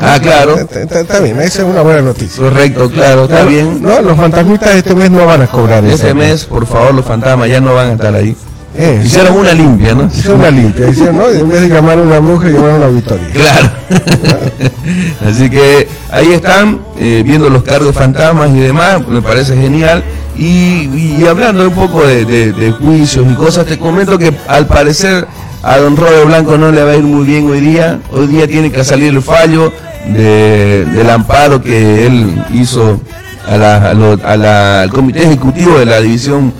ah, 0.00 0.18
claro. 0.20 0.56
Está, 0.58 0.80
está- 0.82 1.00
está 1.00 1.20
bien, 1.20 1.40
esa 1.40 1.62
es 1.62 1.68
una 1.68 1.82
buena 1.82 2.02
noticia. 2.02 2.42
Correcto, 2.42 2.90
claro, 2.90 3.24
está 3.24 3.44
bien. 3.44 3.82
No, 3.82 4.00
los 4.02 4.16
fantasmitas 4.16 4.74
este 4.74 4.94
mes 4.94 5.10
no 5.10 5.24
van 5.26 5.42
a 5.42 5.46
cobrar 5.46 5.84
Este 5.84 6.12
mes, 6.14 6.44
por 6.44 6.66
favor, 6.66 6.94
los 6.94 7.04
fantasmas 7.04 7.48
ya 7.48 7.60
no 7.60 7.74
van 7.74 7.90
a 7.90 7.92
estar 7.92 8.14
ahí. 8.14 8.36
Eh, 8.78 9.02
Hicieron 9.04 9.38
una 9.38 9.52
limpia, 9.54 9.94
¿no? 9.94 10.04
hicieron 10.12 10.40
una 10.40 10.50
limpia, 10.50 10.88
hicieron, 10.90 11.16
¿no? 11.16 11.28
En 11.28 11.48
vez 11.48 11.62
de 11.62 11.68
llamar 11.68 11.98
a 11.98 12.02
una 12.02 12.18
bruja, 12.18 12.48
llamaron 12.48 12.70
a 12.72 12.76
una 12.76 12.86
auditoría. 12.86 13.30
Claro. 13.32 13.70
Así 15.26 15.48
que 15.50 15.88
ahí 16.10 16.32
están 16.32 16.80
eh, 16.98 17.22
viendo 17.24 17.48
los 17.48 17.62
cargos 17.62 17.94
fantasmas 17.94 18.50
y 18.50 18.60
demás, 18.60 19.06
me 19.08 19.22
parece 19.22 19.56
genial. 19.56 20.02
Y, 20.38 20.90
y 21.18 21.24
hablando 21.26 21.66
un 21.66 21.74
poco 21.74 22.02
de, 22.06 22.24
de- 22.26 22.52
de 22.52 22.70
juicios 22.72 23.24
y 23.30 23.34
cosas, 23.34 23.64
te 23.66 23.78
comento 23.78 24.18
que 24.18 24.32
al 24.48 24.66
parecer 24.66 25.26
a 25.62 25.78
don 25.78 25.96
Robert 25.96 26.26
Blanco 26.26 26.58
no 26.58 26.70
le 26.70 26.82
va 26.84 26.90
a 26.92 26.96
ir 26.96 27.02
muy 27.04 27.24
bien 27.26 27.48
hoy 27.50 27.60
día. 27.60 28.00
Hoy 28.12 28.26
día 28.26 28.46
tiene 28.46 28.70
que 28.70 28.84
salir 28.84 29.14
el 29.14 29.22
fallo 29.22 29.72
de- 30.06 30.84
del 30.84 31.08
amparo 31.10 31.62
que 31.62 32.06
él 32.06 32.42
hizo 32.52 33.00
a 33.48 33.56
la- 33.56 33.90
a 33.90 33.94
lo- 33.94 34.20
a 34.22 34.36
la- 34.36 34.82
al 34.82 34.90
comité 34.90 35.22
ejecutivo 35.24 35.78
de 35.78 35.86
la 35.86 36.00
división 36.00 36.52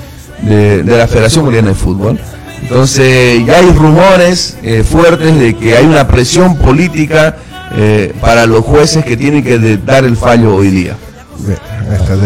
de, 0.42 0.82
de 0.82 0.96
la 0.96 1.06
Federación 1.06 1.44
Boliviana 1.44 1.68
de 1.70 1.74
Fútbol. 1.74 2.18
Entonces 2.62 3.44
ya 3.46 3.58
hay 3.58 3.70
rumores 3.72 4.56
eh, 4.62 4.82
fuertes 4.88 5.38
de 5.38 5.54
que 5.56 5.76
hay 5.76 5.84
una 5.86 6.08
presión 6.08 6.56
política 6.56 7.36
eh, 7.76 8.14
para 8.20 8.46
los 8.46 8.64
jueces 8.64 9.04
que 9.04 9.16
tienen 9.16 9.44
que 9.44 9.58
de- 9.58 9.76
dar 9.78 10.04
el 10.04 10.16
fallo 10.16 10.54
hoy 10.54 10.70
día. 10.70 10.96
¿De- 11.38 11.56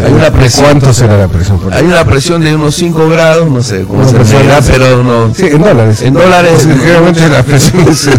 Hay 0.05 0.13
una 0.13 0.25
de 0.25 0.31
presión. 0.31 0.65
¿Cuánto 0.65 0.93
será 0.93 1.17
la 1.17 1.27
presión 1.27 1.57
política? 1.59 1.77
Hay 1.79 1.85
una 1.85 2.05
presión 2.05 2.41
de 2.41 2.55
unos 2.55 2.73
5 2.75 3.09
grados, 3.09 3.49
no 3.51 3.61
sé 3.61 3.83
cómo 3.83 4.07
se 4.07 4.17
medirá, 4.17 4.61
de- 4.61 4.71
pero 4.71 5.03
no. 5.03 5.33
Sí, 5.35 5.47
en 5.47 5.61
dólares. 5.61 6.01
En 6.01 6.13
dólares. 6.13 6.51
Sí, 6.63 6.69
generalmente 6.69 7.27
la 7.29 7.43
presión, 7.43 7.87
es- 7.89 8.09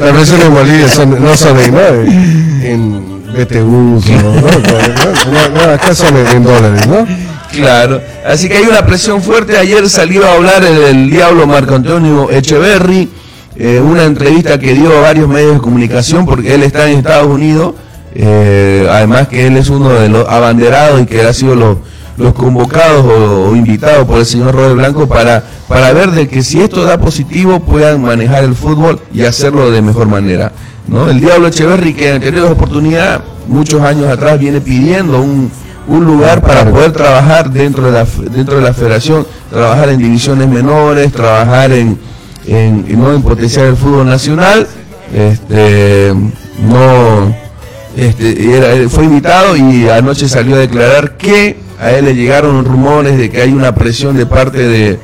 la 0.00 0.12
presión 0.12 0.40
en 0.42 0.54
Bolivia 0.54 0.88
son, 0.88 1.22
no 1.22 1.36
son 1.36 1.58
en, 1.60 1.74
¿no? 1.74 2.64
en 2.64 3.18
BTU, 3.34 4.00
¿no? 4.22 4.34
¿no? 4.34 5.66
No, 5.66 5.72
acá 5.74 5.94
son 5.94 6.16
en 6.16 6.42
dólares, 6.42 6.86
¿no? 6.88 7.06
Claro, 7.52 8.00
así 8.26 8.48
que 8.48 8.58
hay 8.58 8.64
una 8.64 8.84
presión 8.84 9.22
fuerte. 9.22 9.56
Ayer 9.56 9.88
salió 9.88 10.26
a 10.26 10.34
hablar 10.34 10.64
el, 10.64 11.10
diablo 11.10 11.46
Marco 11.46 11.74
Antonio 11.74 12.30
Echeverry, 12.30 13.08
eh, 13.56 13.80
una 13.80 14.04
entrevista 14.04 14.58
que 14.58 14.74
dio 14.74 14.96
a 14.96 15.00
varios 15.00 15.28
medios 15.28 15.54
de 15.54 15.60
comunicación 15.60 16.26
porque 16.26 16.54
él 16.54 16.62
está 16.62 16.88
en 16.88 16.98
Estados 16.98 17.26
Unidos, 17.26 17.74
eh, 18.14 18.86
además 18.90 19.28
que 19.28 19.46
él 19.46 19.56
es 19.56 19.68
uno 19.70 19.90
de 19.90 20.08
los 20.08 20.28
abanderados 20.28 21.00
y 21.00 21.06
que 21.06 21.22
ha 21.22 21.32
sido 21.32 21.54
los, 21.54 21.78
los 22.16 22.34
convocados 22.34 23.04
o, 23.04 23.48
o 23.48 23.56
invitados 23.56 24.06
por 24.06 24.18
el 24.18 24.26
señor 24.26 24.54
Robert 24.54 24.76
Blanco 24.76 25.08
para, 25.08 25.42
para 25.68 25.92
ver 25.92 26.10
de 26.10 26.28
que 26.28 26.42
si 26.42 26.60
esto 26.60 26.84
da 26.84 26.98
positivo 26.98 27.60
puedan 27.60 28.02
manejar 28.02 28.44
el 28.44 28.54
fútbol 28.54 29.00
y 29.12 29.22
hacerlo 29.22 29.70
de 29.70 29.82
mejor 29.82 30.06
manera. 30.06 30.52
¿no? 30.86 31.08
El 31.08 31.20
diablo 31.20 31.48
Echeverry 31.48 31.94
que 31.94 32.08
en 32.08 32.14
anteriores 32.16 32.50
oportunidades, 32.50 33.20
muchos 33.46 33.80
años 33.82 34.06
atrás, 34.08 34.38
viene 34.38 34.60
pidiendo 34.60 35.20
un 35.20 35.50
un 35.88 36.04
lugar 36.04 36.40
para 36.42 36.64
poder 36.70 36.92
trabajar 36.92 37.50
dentro 37.50 37.84
de 37.84 37.92
la 37.92 38.06
dentro 38.30 38.56
de 38.56 38.62
la 38.62 38.72
federación, 38.72 39.26
trabajar 39.50 39.88
en 39.88 39.98
divisiones 39.98 40.48
menores, 40.48 41.10
trabajar 41.12 41.72
en 41.72 41.98
en, 42.46 42.84
en- 42.88 43.00
no 43.00 43.12
en 43.12 43.22
potenciar 43.22 43.66
el 43.66 43.76
fútbol 43.76 44.06
nacional, 44.06 44.66
este 45.14 46.14
no 46.62 47.34
este 47.96 48.56
era- 48.56 48.88
fue 48.88 49.04
invitado 49.04 49.56
y 49.56 49.88
anoche 49.88 50.28
salió 50.28 50.56
a 50.56 50.58
declarar 50.60 51.16
que 51.16 51.56
a 51.80 51.90
él 51.92 52.04
le 52.06 52.14
llegaron 52.14 52.64
rumores 52.64 53.16
de 53.18 53.30
que 53.30 53.40
hay 53.42 53.52
una 53.52 53.74
presión 53.74 54.16
de 54.16 54.26
parte 54.26 54.58
de 54.66 54.98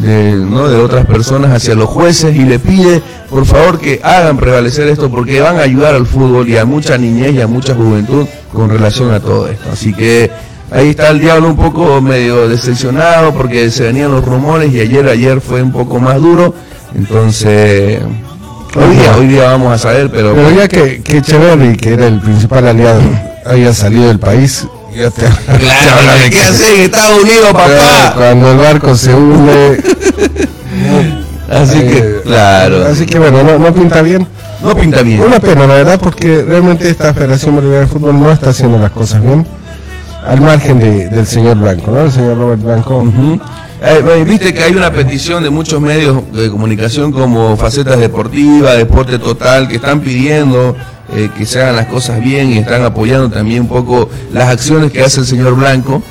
de, 0.00 0.34
¿no? 0.34 0.68
de 0.68 0.76
otras 0.76 1.06
personas 1.06 1.52
hacia 1.52 1.74
los 1.74 1.88
jueces 1.88 2.34
y 2.36 2.44
le 2.44 2.58
pide 2.58 3.02
por 3.34 3.46
favor 3.46 3.80
que 3.80 4.00
hagan 4.02 4.36
prevalecer 4.36 4.86
esto 4.88 5.10
porque 5.10 5.40
van 5.40 5.56
a 5.56 5.62
ayudar 5.62 5.96
al 5.96 6.06
fútbol 6.06 6.48
y 6.48 6.56
a 6.56 6.64
mucha 6.64 6.96
niñez 6.96 7.34
y 7.34 7.40
a 7.40 7.48
mucha 7.48 7.74
juventud 7.74 8.26
con 8.52 8.70
relación 8.70 9.12
a 9.12 9.18
todo 9.18 9.48
esto. 9.48 9.70
Así 9.72 9.92
que 9.92 10.30
ahí 10.70 10.90
está 10.90 11.08
el 11.10 11.18
diablo 11.18 11.48
un 11.48 11.56
poco 11.56 12.00
medio 12.00 12.48
decepcionado 12.48 13.34
porque 13.34 13.72
se 13.72 13.84
venían 13.84 14.12
los 14.12 14.24
rumores 14.24 14.72
y 14.72 14.78
ayer 14.78 15.08
ayer 15.08 15.40
fue 15.40 15.62
un 15.62 15.72
poco 15.72 15.98
más 15.98 16.20
duro. 16.20 16.54
Entonces, 16.94 18.02
hoy 18.76 18.96
día, 18.96 19.16
hoy 19.16 19.26
día 19.26 19.44
vamos 19.46 19.72
a 19.72 19.78
saber, 19.78 20.10
pero, 20.12 20.32
Pero 20.34 20.50
ya 20.52 20.68
que, 20.68 21.02
que 21.02 21.16
Echeverry, 21.16 21.76
que 21.76 21.94
era 21.94 22.06
el 22.06 22.20
principal 22.20 22.68
aliado, 22.68 23.02
haya 23.46 23.74
salido 23.74 24.06
del 24.06 24.20
país, 24.20 24.68
ya 24.94 25.10
te, 25.10 25.22
te 25.22 25.28
habla 25.28 26.14
de 26.16 26.24
¿qué 26.24 26.30
que- 26.30 26.40
hace 26.42 26.74
en 26.76 26.80
Estados 26.82 27.22
Unidos, 27.22 27.52
papá? 27.52 28.12
Cuando 28.16 28.52
el 28.52 28.58
barco 28.58 28.94
se 28.96 29.14
hunde. 29.14 29.82
Así 31.50 31.78
que, 31.80 31.98
eh, 31.98 32.20
claro, 32.24 32.84
Así 32.86 33.06
que 33.06 33.18
bueno, 33.18 33.42
no, 33.42 33.58
no 33.58 33.72
pinta 33.74 34.02
bien. 34.02 34.26
no 34.62 34.74
pinta 34.74 35.02
bien. 35.02 35.20
Una 35.20 35.38
pena, 35.40 35.66
la 35.66 35.74
verdad, 35.74 36.00
porque 36.00 36.42
realmente 36.46 36.88
esta 36.88 37.12
Federación 37.14 37.54
Boliviana 37.54 37.80
de 37.82 37.86
Fútbol 37.86 38.18
no 38.18 38.32
está 38.32 38.50
haciendo 38.50 38.78
las 38.78 38.90
cosas 38.90 39.22
bien. 39.22 39.46
Al 40.26 40.40
margen 40.40 40.78
de- 40.80 41.08
del 41.10 41.26
señor 41.26 41.58
Blanco, 41.58 41.90
¿no? 41.90 42.00
El 42.02 42.12
señor 42.12 42.38
Robert 42.38 42.62
Blanco. 42.62 43.04
Eh, 43.82 44.24
Viste 44.26 44.54
que 44.54 44.62
hay 44.62 44.74
una 44.74 44.90
petición 44.90 45.42
de 45.42 45.50
muchos 45.50 45.78
medios 45.82 46.22
de 46.32 46.48
comunicación 46.50 47.12
como 47.12 47.56
Facetas 47.58 47.98
Deportivas, 48.00 48.78
Deporte 48.78 49.18
Total, 49.18 49.68
que 49.68 49.76
están 49.76 50.00
pidiendo 50.00 50.74
eh, 51.12 51.30
que 51.36 51.44
se 51.46 51.60
hagan 51.60 51.76
las 51.76 51.86
cosas 51.86 52.20
bien 52.20 52.50
y 52.50 52.58
están 52.58 52.82
apoyando 52.82 53.30
también 53.30 53.62
un 53.62 53.68
poco 53.68 54.08
las 54.32 54.48
acciones 54.48 54.90
que 54.90 55.02
hace 55.02 55.20
el 55.20 55.26
señor 55.26 55.54
Blanco. 55.54 56.02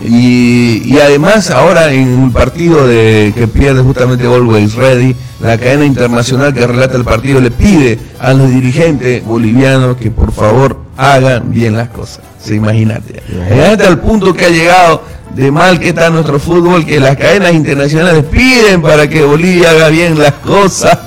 Y, 0.00 0.82
y 0.84 0.98
además 1.00 1.50
ahora 1.50 1.92
en 1.92 2.08
un 2.08 2.32
partido 2.32 2.86
de, 2.86 3.32
que 3.34 3.48
pierde 3.48 3.82
justamente 3.82 4.26
Always 4.26 4.74
Ready, 4.74 5.16
la 5.40 5.58
cadena 5.58 5.84
internacional 5.84 6.54
que 6.54 6.66
relata 6.66 6.96
el 6.96 7.04
partido 7.04 7.40
le 7.40 7.50
pide 7.50 7.98
a 8.20 8.32
los 8.32 8.48
dirigentes 8.48 9.24
bolivianos 9.24 9.96
que 9.96 10.10
por 10.10 10.32
favor 10.32 10.78
hagan 10.96 11.50
bien 11.52 11.76
las 11.76 11.88
cosas. 11.88 12.20
Se 12.42 12.54
imagínate. 12.54 13.22
Imagínate 13.28 13.86
al 13.86 14.00
punto 14.00 14.34
que 14.34 14.46
ha 14.46 14.50
llegado 14.50 15.02
de 15.34 15.50
mal 15.50 15.78
que 15.78 15.90
está 15.90 16.10
nuestro 16.10 16.38
fútbol, 16.38 16.84
que 16.84 16.98
las 16.98 17.16
cadenas 17.16 17.52
internacionales 17.52 18.24
piden 18.24 18.82
para 18.82 19.08
que 19.08 19.22
Bolivia 19.22 19.70
haga 19.70 19.88
bien 19.88 20.18
las 20.18 20.32
cosas. 20.34 20.98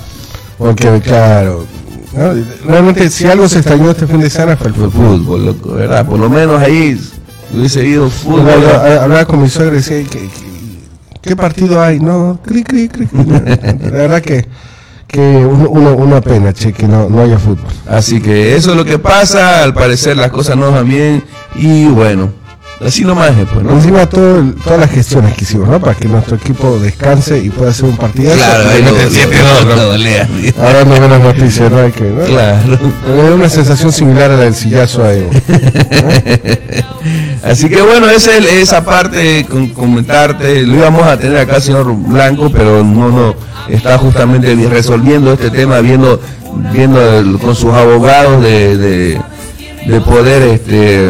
Porque, 0.57 1.01
claro, 1.01 1.65
¿no? 2.15 2.33
realmente 2.65 3.09
si 3.09 3.25
algo 3.27 3.47
se 3.47 3.59
extrañó 3.59 3.91
este 3.91 4.07
fin 4.07 4.19
de 4.19 4.29
semana 4.29 4.57
fue 4.57 4.67
el 4.67 4.73
fútbol. 4.73 5.45
loco, 5.45 5.73
¿verdad? 5.73 6.05
Por 6.05 6.19
lo 6.19 6.29
menos 6.29 6.61
ahí 6.61 6.99
hubiese 7.53 7.85
ido 7.85 8.09
fútbol. 8.09 8.49
Hablaba 8.49 9.25
con 9.25 9.41
mi 9.41 9.49
suegra 9.49 9.73
y 9.75 9.77
decía, 9.77 9.97
¿qué, 10.09 10.19
qué, 10.19 10.29
qué 11.21 11.35
partido 11.35 11.81
hay? 11.81 11.99
No, 11.99 12.39
cri, 12.43 12.63
cri, 12.63 12.87
cri. 12.89 13.07
La 13.13 13.89
verdad 13.91 14.21
que, 14.21 14.45
que 15.07 15.19
un- 15.19 15.67
uno- 15.69 15.95
una 15.95 16.21
pena, 16.21 16.53
che, 16.53 16.73
que 16.73 16.87
no, 16.87 17.09
no 17.09 17.21
haya 17.21 17.37
fútbol. 17.39 17.67
Así 17.87 18.21
que 18.21 18.55
eso 18.55 18.71
es 18.71 18.77
lo 18.77 18.85
que 18.85 18.99
pasa, 18.99 19.63
al 19.63 19.73
parecer 19.73 20.17
las 20.17 20.31
cosas 20.31 20.57
no 20.57 20.71
van 20.71 20.87
bien 20.87 21.23
y 21.55 21.85
bueno, 21.87 22.31
así 22.85 23.03
nomás 23.03 23.31
es, 23.37 23.47
pues, 23.53 23.63
¿no? 23.65 23.73
Encima 23.73 24.05
todo 24.07 24.39
el- 24.39 24.53
todas 24.55 24.79
las 24.79 24.89
gestiones 24.91 25.35
que 25.35 25.43
hicimos, 25.43 25.67
¿no? 25.69 25.79
Para 25.79 25.95
que 25.95 26.07
nuestro 26.07 26.35
equipo 26.35 26.79
descanse 26.79 27.37
y 27.39 27.49
pueda 27.49 27.71
hacer 27.71 27.85
un 27.85 27.97
partido. 27.97 28.33
Claro, 28.33 28.69
ahí 28.69 28.81
lo- 28.83 28.91
lo 29.75 29.83
dolea, 29.91 30.27
tío. 30.27 30.53
Ahora 30.61 30.83
no 30.85 30.95
buenas 30.97 31.21
noticias, 31.21 31.71
¿no? 31.71 31.79
Hay 31.79 31.91
que, 31.91 32.03
¿no? 32.05 32.23
Claro. 32.25 32.79
Me 33.07 33.23
da 33.23 33.35
una 33.35 33.49
sensación 33.49 33.91
similar 33.91 34.31
a 34.31 34.37
la 34.37 34.43
del 34.43 34.55
sillazo 34.55 35.03
a 35.03 35.13
Evo. 35.13 35.29
Así 37.43 37.67
que 37.69 37.81
bueno, 37.81 38.07
esa 38.09 38.37
es 38.37 38.45
esa 38.45 38.85
parte 38.85 39.45
con 39.49 39.69
comentarte, 39.69 40.61
lo 40.61 40.75
íbamos 40.75 41.03
a 41.07 41.17
tener 41.17 41.37
acá 41.39 41.59
señor 41.59 41.91
Blanco, 41.93 42.51
pero 42.51 42.83
no 42.83 43.09
no 43.09 43.35
está 43.67 43.97
justamente 43.97 44.53
vi- 44.55 44.67
resolviendo 44.67 45.33
este 45.33 45.49
tema, 45.49 45.79
viendo 45.79 46.19
viendo 46.71 47.01
el- 47.19 47.39
con 47.39 47.55
sus 47.55 47.73
abogados 47.73 48.43
de, 48.43 48.77
de, 48.77 49.21
de 49.87 50.01
poder 50.01 50.43
este 50.43 51.09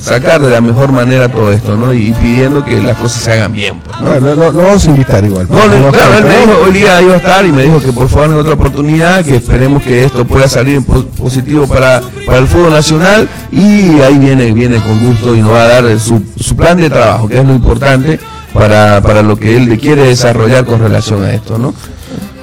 sacar 0.00 0.40
de 0.40 0.50
la 0.50 0.60
mejor 0.60 0.92
manera 0.92 1.28
todo 1.28 1.52
esto, 1.52 1.76
¿no? 1.76 1.92
Y 1.92 2.12
pidiendo 2.12 2.64
que 2.64 2.80
las 2.80 2.96
cosas 2.96 3.22
se 3.22 3.32
hagan 3.32 3.52
bien, 3.52 3.80
pues, 3.80 4.00
¿no? 4.00 4.08
Bueno, 4.08 4.34
lo, 4.34 4.52
lo 4.52 4.62
vamos 4.62 4.86
a 4.86 4.90
invitar 4.90 5.24
igual. 5.24 5.46
No, 5.50 5.66
no, 5.66 5.92
claro, 5.92 6.18
él 6.18 6.24
me 6.24 6.36
dijo, 6.38 6.52
hoy 6.64 6.72
día 6.72 7.02
iba 7.02 7.14
a 7.14 7.16
estar 7.16 7.44
y 7.44 7.52
me 7.52 7.62
dijo 7.64 7.80
que 7.80 7.92
por 7.92 8.08
favor 8.08 8.30
en 8.30 8.36
otra 8.36 8.54
oportunidad, 8.54 9.24
que 9.24 9.36
esperemos 9.36 9.82
que 9.82 10.04
esto 10.04 10.24
pueda 10.24 10.48
salir 10.48 10.82
positivo 10.84 11.66
para, 11.66 12.00
para 12.26 12.38
el 12.38 12.46
fútbol 12.46 12.70
nacional 12.72 13.28
y 13.50 14.00
ahí 14.00 14.18
viene, 14.18 14.52
viene 14.52 14.80
con 14.80 15.04
gusto 15.04 15.34
y 15.34 15.40
nos 15.40 15.52
va 15.52 15.62
a 15.62 15.68
dar 15.82 16.00
su, 16.00 16.22
su 16.36 16.56
plan 16.56 16.78
de 16.78 16.88
trabajo, 16.90 17.28
que 17.28 17.38
es 17.38 17.44
lo 17.44 17.54
importante 17.54 18.18
para, 18.52 19.00
para 19.02 19.22
lo 19.22 19.36
que 19.36 19.56
él 19.56 19.68
le 19.68 19.78
quiere 19.78 20.04
desarrollar 20.06 20.64
con 20.64 20.80
relación 20.80 21.24
a 21.24 21.32
esto, 21.32 21.58
¿no? 21.58 21.74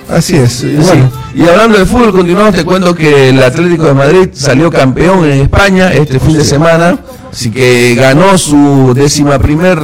Así 0.10 0.36
es. 0.36 0.52
Sí. 0.54 0.76
Y 1.36 1.42
hablando 1.50 1.78
de 1.78 1.86
fútbol, 1.86 2.14
continuamos, 2.14 2.56
te 2.56 2.64
cuento 2.64 2.96
que 2.96 3.28
el 3.28 3.44
Atlético 3.44 3.88
de 3.88 3.94
Madrid 3.94 4.30
salió 4.32 4.72
campeón 4.72 5.26
en 5.26 5.42
España 5.42 5.92
este 5.92 6.18
fin 6.18 6.38
de 6.38 6.46
semana, 6.46 6.98
así 7.30 7.52
que 7.52 7.94
ganó 7.96 8.38
su 8.38 8.94
décima 8.96 9.38
primer 9.38 9.78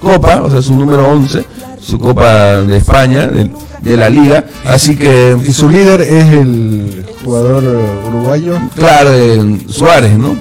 copa, 0.00 0.42
o 0.42 0.48
sea, 0.48 0.62
su 0.62 0.76
número 0.76 1.08
11, 1.08 1.44
su 1.80 1.98
copa 1.98 2.62
de 2.62 2.76
España, 2.76 3.26
de, 3.26 3.50
de 3.80 3.96
la 3.96 4.08
liga, 4.08 4.44
así 4.64 4.94
que, 4.94 5.36
y 5.44 5.52
su 5.52 5.68
líder 5.68 6.02
es 6.02 6.32
el 6.32 7.04
jugador 7.24 7.64
uruguayo 8.08 8.56
claro, 8.76 9.10
Suárez, 9.68 10.16
¿no? 10.16 10.36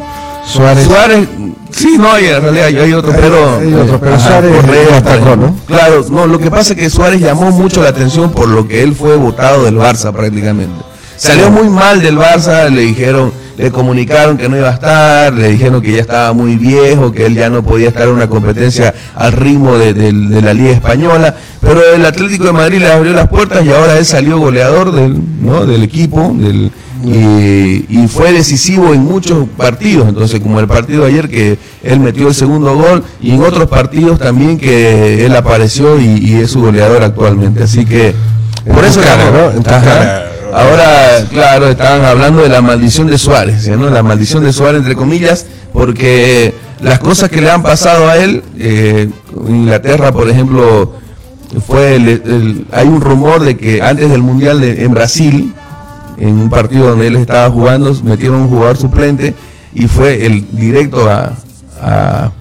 Suárez. 0.46 0.86
Suárez, 0.86 1.28
sí, 1.76 1.98
no, 1.98 2.12
hay, 2.12 2.26
en 2.26 2.42
realidad 2.42 2.66
hay, 2.68 2.78
hay 2.78 2.94
otro, 2.94 3.12
pero... 3.14 3.60
hay 3.60 3.74
otro, 3.74 4.00
pero 4.00 4.16
ajá, 4.16 4.28
Suárez 4.30 4.62
Correa, 4.62 4.86
destacó, 5.02 5.36
¿no? 5.36 5.56
Claro, 5.68 6.06
no, 6.10 6.28
lo 6.28 6.40
que 6.40 6.50
pasa 6.50 6.74
es 6.74 6.80
que 6.80 6.90
Suárez 6.90 7.20
llamó 7.22 7.52
mucho 7.52 7.84
la 7.84 7.90
atención 7.90 8.32
por 8.32 8.48
lo 8.48 8.68
que 8.68 8.82
él 8.84 8.96
fue 8.96 9.16
votado 9.16 9.64
del 9.66 9.78
Barça 9.78 10.12
prácticamente. 10.14 10.74
Salió 11.18 11.50
muy 11.50 11.70
mal 11.70 12.02
del 12.02 12.18
Barça, 12.18 12.70
le 12.70 12.82
dijeron, 12.82 13.32
le 13.58 13.72
comunicaron 13.72 14.38
que 14.38 14.50
no 14.50 14.58
iba 14.58 14.70
a 14.70 14.74
estar, 14.74 15.34
le 15.34 15.50
dijeron 15.50 15.82
que 15.82 15.94
ya 15.94 16.02
estaba 16.02 16.34
muy 16.34 16.58
viejo, 16.58 17.14
que 17.14 17.26
él 17.26 17.36
ya 17.36 17.50
no 17.50 17.64
podía 17.64 17.88
estar 17.88 18.04
en 18.04 18.16
una 18.16 18.28
competencia 18.28 18.94
al 19.16 19.32
ritmo 19.32 19.78
de, 19.78 19.94
de- 19.94 20.12
de 20.12 20.42
la 20.42 20.54
Liga 20.54 20.72
Española, 20.72 21.34
pero 21.62 21.82
el 21.96 22.06
Atlético 22.06 22.44
de 22.44 22.52
Madrid 22.52 22.80
le 22.80 22.92
abrió 22.92 23.14
las 23.14 23.30
puertas 23.30 23.66
y 23.66 23.72
ahora 23.72 23.98
él 23.98 24.06
salió 24.06 24.40
goleador 24.40 24.92
del, 24.92 25.18
¿no? 25.42 25.66
del 25.66 25.84
equipo, 25.84 26.34
del, 26.36 26.70
y, 27.08 27.86
y 27.90 28.08
fue 28.08 28.32
decisivo 28.34 28.94
en 28.94 29.04
muchos 29.04 29.48
partidos, 29.58 30.08
entonces 30.10 30.40
como 30.40 30.60
el 30.60 30.68
partido 30.68 31.04
de 31.04 31.10
ayer 31.10 31.30
que 31.30 31.58
él 31.84 32.00
metió 32.00 32.28
el 32.28 32.36
segundo 32.36 32.76
gol 32.76 33.04
y 33.22 33.32
en 33.32 33.42
otros 33.44 33.68
partidos 33.70 34.20
también 34.20 34.58
que 34.58 35.26
él 35.26 35.36
apareció 35.36 36.00
y, 36.00 36.06
y 36.18 36.36
es 36.36 36.52
su 36.52 36.62
goleador 36.62 37.04
actualmente, 37.04 37.64
así 37.64 37.86
que 37.86 38.14
por 38.74 38.84
eso 38.84 39.02
ganó. 39.02 39.52
¿no? 39.54 39.62
Ahora, 40.54 41.26
claro, 41.32 41.68
estaban 41.70 42.06
hablando 42.06 42.42
de 42.42 42.50
la 42.50 42.62
maldición 42.62 43.08
de 43.08 43.18
Suárez, 43.18 43.68
¿no? 43.68 43.90
La 43.90 44.04
maldición 44.04 44.44
de 44.44 44.54
Suárez 44.54 44.80
entre 44.80 44.96
comillas, 44.96 45.46
porque 45.74 46.54
las 46.82 47.00
cosas 47.00 47.30
que 47.30 47.42
le 47.42 47.50
han 47.52 47.62
pasado 47.62 48.08
a 48.08 48.16
él, 48.18 48.42
eh, 48.58 49.10
Inglaterra, 49.50 50.12
por 50.14 50.30
ejemplo, 50.30 50.94
fue 51.68 51.96
el- 51.96 52.08
el- 52.08 52.66
hay 52.72 52.88
un 52.88 53.02
rumor 53.02 53.42
de 53.44 53.58
que 53.58 53.82
antes 53.82 54.10
del 54.10 54.22
Mundial 54.22 54.62
de- 54.62 54.84
en 54.84 54.94
Brasil, 54.94 55.54
en 56.18 56.38
un 56.40 56.50
partido 56.50 56.90
donde 56.90 57.08
él 57.08 57.16
estaba 57.18 57.50
jugando, 57.50 57.94
metieron 58.04 58.42
un 58.42 58.48
jugador 58.50 58.78
suplente 58.78 59.34
y 59.74 59.88
fue 59.88 60.26
el 60.26 60.46
directo 60.52 61.10
a, 61.10 61.34
a- 61.82 62.32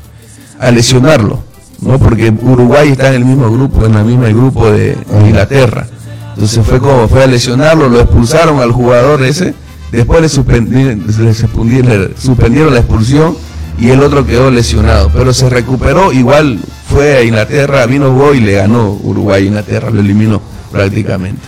lesionarlo, 0.71 1.41
¿no? 1.81 1.99
Porque 1.99 2.31
Uruguay 2.31 2.91
está 2.91 3.09
en 3.09 3.15
el 3.17 3.25
mismo 3.25 3.51
grupo, 3.51 3.85
en 3.85 3.95
el 3.95 4.05
mismo 4.05 4.25
grupo 4.29 4.71
de 4.71 4.97
Inglaterra. 5.27 5.87
Entonces 6.35 6.65
fue 6.67 6.79
como 6.81 7.07
fue 7.09 7.23
a 7.23 7.27
lesionarlo, 7.27 7.89
lo 7.89 8.01
expulsaron 8.01 8.61
al 8.61 8.73
jugador 8.73 9.23
ese, 9.23 9.55
después 9.93 10.23
le 10.23 10.29
suspendieron, 10.29 11.05
le 11.07 11.33
suspendieron- 11.35 12.11
suspendieron 12.19 12.73
la 12.73 12.81
expulsión 12.81 13.37
y 13.79 13.91
el 13.91 14.01
otro 14.03 14.25
quedó 14.25 14.51
lesionado, 14.51 15.11
pero 15.13 15.35
se 15.35 15.51
recuperó, 15.51 16.13
igual 16.13 16.59
fue 16.89 17.17
a 17.17 17.23
Inglaterra, 17.23 17.85
vino 17.87 18.11
Boy 18.13 18.39
y 18.39 18.41
le 18.41 18.53
ganó 18.55 18.93
Uruguay 19.03 19.47
Inglaterra, 19.49 19.91
lo 19.91 20.01
eliminó 20.01 20.41
prácticamente. 20.73 21.43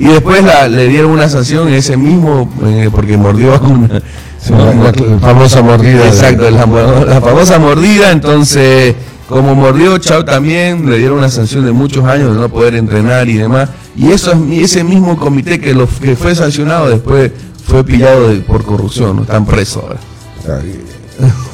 Y 0.00 0.06
después 0.08 0.42
la- 0.42 0.66
le 0.68 0.88
dieron 0.88 1.10
una 1.10 1.28
sanción 1.28 1.68
ese 1.68 1.96
mismo, 1.96 2.50
eh, 2.66 2.88
porque 2.90 3.16
mordió 3.16 3.54
a 3.54 3.60
una, 3.60 4.00
Sí, 4.42 4.52
la- 4.54 4.92
la 4.92 5.18
famosa 5.20 5.60
mordida 5.62 6.02
de- 6.04 6.08
Exacto, 6.08 6.50
la, 6.50 6.64
la 7.04 7.20
famosa 7.20 7.58
mordida, 7.58 8.10
entonces 8.10 8.94
como 9.28 9.54
mordió 9.54 9.98
Chao 9.98 10.24
también, 10.24 10.88
le 10.90 10.96
dieron 10.98 11.18
una 11.18 11.28
sanción 11.28 11.64
de 11.66 11.72
muchos 11.72 12.04
años 12.06 12.34
de 12.34 12.40
no 12.40 12.48
poder 12.48 12.74
entrenar 12.74 13.28
y 13.28 13.34
demás. 13.34 13.68
Y 13.96 14.10
eso 14.10 14.32
es 14.32 14.62
ese 14.72 14.82
mismo 14.82 15.16
comité 15.18 15.60
que, 15.60 15.74
lo, 15.74 15.86
que 15.86 16.16
fue 16.16 16.34
sancionado 16.34 16.88
después 16.88 17.30
fue 17.66 17.84
pillado 17.84 18.28
de- 18.30 18.36
por 18.40 18.64
corrupción, 18.64 19.16
¿no? 19.16 19.22
están 19.22 19.44
presos 19.46 19.82
ahora. 19.84 20.00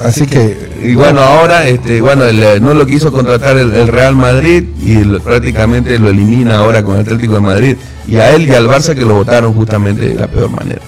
Así 0.04 0.26
que, 0.26 0.56
Y 0.84 0.94
bueno, 0.94 1.20
ahora, 1.20 1.66
este, 1.66 2.00
bueno, 2.00 2.22
el, 2.24 2.40
eh, 2.40 2.60
no 2.60 2.72
lo 2.72 2.86
quiso 2.86 3.10
contratar 3.10 3.56
el, 3.56 3.74
el 3.74 3.88
Real 3.88 4.14
Madrid 4.14 4.62
y 4.80 5.02
lo- 5.02 5.18
prácticamente 5.20 5.98
lo 5.98 6.08
elimina 6.10 6.58
ahora 6.58 6.84
con 6.84 6.94
el 6.94 7.00
Atlético 7.00 7.34
de 7.34 7.40
Madrid. 7.40 7.76
Y 8.06 8.16
a 8.16 8.30
él 8.30 8.48
y 8.48 8.54
al 8.54 8.68
Barça 8.68 8.94
que 8.94 9.04
lo 9.04 9.14
votaron 9.14 9.52
justamente 9.52 10.08
de 10.08 10.14
la 10.14 10.28
peor 10.28 10.50
manera. 10.50 10.82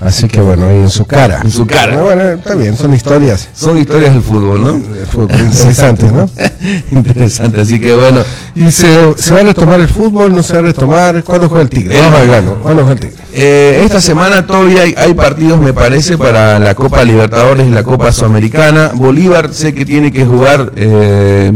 así 0.00 0.28
que 0.28 0.40
bueno, 0.40 0.70
en 0.70 0.88
su 0.90 1.04
cara. 1.04 1.40
En 1.42 1.50
su 1.50 1.66
cara. 1.66 2.00
Bueno, 2.00 2.22
está 2.22 2.54
bien, 2.54 2.76
son 2.76 2.94
historias 2.94 3.48
Son 3.54 3.76
historias 3.78 4.14
del 4.14 4.22
fútbol, 4.22 4.62
¿no? 4.62 4.72
de 4.72 5.06
fútbol 5.06 5.38
interesantes, 5.40 6.12
¿no? 6.12 6.28
Interesante, 6.92 7.60
así 7.60 7.78
que 7.78 7.94
bueno. 7.94 8.20
¿Y 8.54 8.70
se, 8.70 9.14
se 9.16 9.34
va 9.34 9.40
a 9.40 9.42
retomar 9.44 9.80
el 9.80 9.88
fútbol? 9.88 10.34
¿No 10.34 10.42
se 10.42 10.54
va 10.54 10.60
a 10.60 10.62
retomar? 10.62 11.22
¿Cuándo 11.22 11.48
juega 11.48 11.62
el 11.62 11.68
Tigre? 11.68 11.98
Vamos 11.98 12.20
al 12.20 12.26
grano. 12.26 12.54
¿Cuándo 12.62 12.82
juega 12.84 12.92
el 12.94 13.00
Tigre? 13.00 13.24
Eh, 13.34 13.82
esta 13.84 14.00
semana 14.00 14.46
todavía 14.46 14.82
hay, 14.82 14.94
hay 14.96 15.12
partidos, 15.12 15.60
me 15.60 15.72
parece, 15.72 16.16
para 16.16 16.58
la 16.58 16.74
Copa 16.74 17.04
Libertadores 17.04 17.66
y 17.66 17.70
la 17.70 17.82
Copa 17.82 18.10
Sudamericana. 18.12 18.92
Bolívar 18.94 19.52
sé 19.52 19.74
que 19.74 19.84
tiene 19.84 20.12
que 20.12 20.24
jugar, 20.24 20.72
eh, 20.76 21.52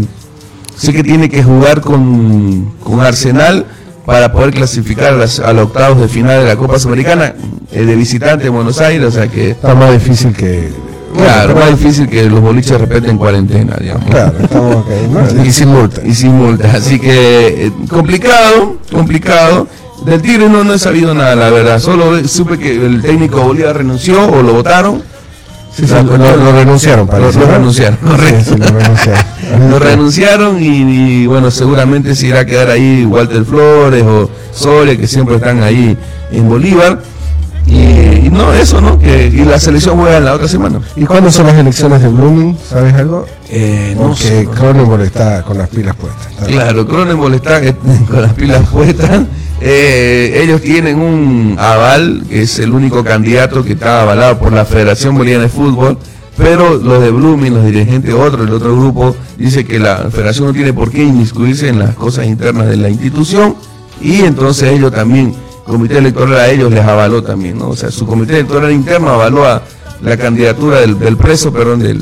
sé 0.76 0.92
que 0.92 1.02
tiene 1.02 1.30
que 1.30 1.42
jugar 1.42 1.80
con, 1.80 2.74
con 2.82 3.00
Arsenal 3.00 3.64
para 4.08 4.32
poder 4.32 4.54
clasificar 4.54 5.12
a, 5.12 5.16
las, 5.18 5.38
a 5.38 5.52
los 5.52 5.66
octavos 5.66 6.00
de 6.00 6.08
final 6.08 6.40
de 6.40 6.46
la 6.46 6.56
Copa 6.56 6.78
Sudamericana 6.78 7.34
eh, 7.70 7.84
de 7.84 7.94
visitante 7.94 8.46
en 8.46 8.54
Buenos 8.54 8.80
Aires, 8.80 9.06
o 9.06 9.10
sea 9.10 9.28
que, 9.28 9.50
Está 9.50 9.74
más 9.74 9.92
difícil 9.92 10.34
que... 10.34 10.72
claro, 11.14 11.54
más 11.54 11.78
difícil 11.78 12.08
que 12.08 12.24
los 12.24 12.40
boliches 12.40 12.80
respeten 12.80 13.18
cuarentena, 13.18 13.76
digamos. 13.78 14.08
Claro, 14.08 14.38
estamos 14.40 14.76
ok, 14.86 14.88
¿no? 15.10 15.44
Y 15.44 15.52
sin 15.52 15.68
multa. 15.68 16.00
Y 16.06 16.14
sin 16.14 16.32
multa. 16.32 16.70
Así 16.74 16.98
que 16.98 17.66
eh, 17.66 17.72
complicado, 17.86 18.78
complicado. 18.90 19.68
Del 20.06 20.22
Tigre 20.22 20.48
no, 20.48 20.64
no 20.64 20.72
he 20.72 20.78
sabido 20.78 21.12
nada, 21.12 21.36
la 21.36 21.50
verdad. 21.50 21.78
Solo 21.78 22.26
supe 22.26 22.58
que 22.58 22.86
el 22.86 23.02
técnico 23.02 23.42
Bolívar 23.42 23.76
renunció 23.76 24.26
o 24.26 24.42
lo 24.42 24.54
votaron. 24.54 25.02
Sí, 25.78 25.86
sí, 25.86 25.94
lo, 25.94 26.16
lo- 26.18 26.36
lo 26.36 26.52
renunciaron, 26.52 27.06
parece. 27.06 27.38
Lo 27.38 27.46
renunciaron, 27.46 27.98
correcto. 27.98 28.52
sí, 28.52 28.56
lo 28.58 28.66
renunciaron. 28.66 29.70
Lo 29.70 29.78
renunciaron 29.78 30.62
y, 30.62 31.22
y, 31.22 31.26
bueno, 31.26 31.50
seguramente 31.50 32.14
se 32.16 32.26
irá 32.26 32.40
a 32.40 32.44
quedar 32.44 32.68
ahí 32.70 33.04
Walter 33.06 33.44
Flores 33.44 34.02
o 34.04 34.28
Soria, 34.52 34.96
que 34.96 35.06
siempre 35.06 35.36
están 35.36 35.62
ahí 35.62 35.96
en 36.32 36.48
Bolívar. 36.48 37.00
Y, 37.66 38.26
y 38.26 38.30
no, 38.32 38.52
eso, 38.54 38.80
¿no? 38.80 38.98
Que, 38.98 39.26
y 39.26 39.44
la 39.44 39.60
selección 39.60 39.96
juega 39.98 40.16
en 40.16 40.24
la 40.24 40.32
otra 40.34 40.48
semana. 40.48 40.80
¿Y 40.96 41.04
cuándo 41.04 41.30
son 41.30 41.46
las 41.46 41.54
elecciones 41.56 42.00
de 42.02 42.08
Blooming? 42.08 42.56
¿Sabes 42.68 42.94
algo? 42.94 43.26
Eh, 43.50 43.94
no 43.96 44.08
Porque 44.08 44.22
sé. 44.24 44.48
Cronenberg 44.52 45.02
está 45.02 45.42
con 45.42 45.58
las 45.58 45.68
pilas 45.68 45.94
puestas. 45.94 46.26
Claro, 46.46 46.86
Cronenberg 46.86 47.34
está 47.34 47.62
eh, 47.62 47.74
con 48.10 48.22
las 48.22 48.32
pilas 48.32 48.66
puestas. 48.68 49.20
Eh, 49.60 50.40
ellos 50.44 50.60
tienen 50.62 51.00
un 51.00 51.56
aval, 51.58 52.22
que 52.28 52.42
es 52.42 52.58
el 52.60 52.72
único 52.72 53.02
candidato 53.02 53.64
que 53.64 53.72
está 53.72 54.02
avalado 54.02 54.38
por 54.38 54.52
la 54.52 54.64
Federación 54.64 55.16
Boliviana 55.16 55.44
de 55.44 55.48
Fútbol, 55.50 55.98
pero 56.36 56.76
los 56.76 57.02
de 57.02 57.10
Blooming, 57.10 57.54
los 57.54 57.64
dirigentes, 57.64 58.14
otro, 58.14 58.44
el 58.44 58.50
otro 58.52 58.76
grupo, 58.76 59.16
dice 59.36 59.64
que 59.64 59.80
la 59.80 60.08
Federación 60.10 60.46
no 60.48 60.52
tiene 60.52 60.72
por 60.72 60.90
qué 60.92 61.02
inmiscuirse 61.02 61.68
en 61.68 61.80
las 61.80 61.96
cosas 61.96 62.26
internas 62.26 62.68
de 62.68 62.76
la 62.76 62.88
institución 62.88 63.56
y 64.00 64.20
entonces 64.20 64.70
ellos 64.72 64.92
también, 64.92 65.34
comité 65.66 65.98
electoral 65.98 66.36
a 66.36 66.48
ellos 66.48 66.70
les 66.72 66.84
avaló 66.84 67.22
también, 67.24 67.58
¿no? 67.58 67.70
O 67.70 67.76
sea, 67.76 67.90
su 67.90 68.06
comité 68.06 68.34
electoral 68.34 68.70
interno 68.70 69.08
avaló 69.10 69.44
a 69.44 69.62
la 70.02 70.16
candidatura 70.16 70.78
del, 70.80 70.96
del 71.00 71.16
preso, 71.16 71.52
perdón, 71.52 71.80
del, 71.80 72.00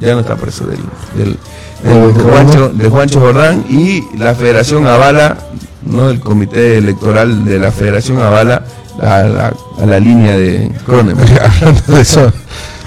ya 0.00 0.14
no 0.14 0.20
está 0.20 0.36
preso, 0.36 0.64
del, 0.66 0.78
del, 1.14 1.36
del- 1.84 2.14
de 2.14 2.22
Juancho, 2.22 2.68
de 2.70 2.88
Juancho 2.88 3.20
Jordán 3.20 3.64
y 3.68 4.02
la 4.16 4.34
federación 4.34 4.86
avala, 4.86 5.36
no 5.86 6.10
el 6.10 6.20
comité 6.20 6.78
electoral 6.78 7.44
de 7.44 7.58
la 7.58 7.70
federación 7.72 8.20
avala 8.20 8.62
a 9.00 9.22
la, 9.22 9.52
a 9.80 9.86
la 9.86 10.00
línea 10.00 10.36
de 10.36 10.70
Cronenberg. 10.84 11.30
Hablando 11.60 11.82
de 11.94 12.00
eso, 12.00 12.32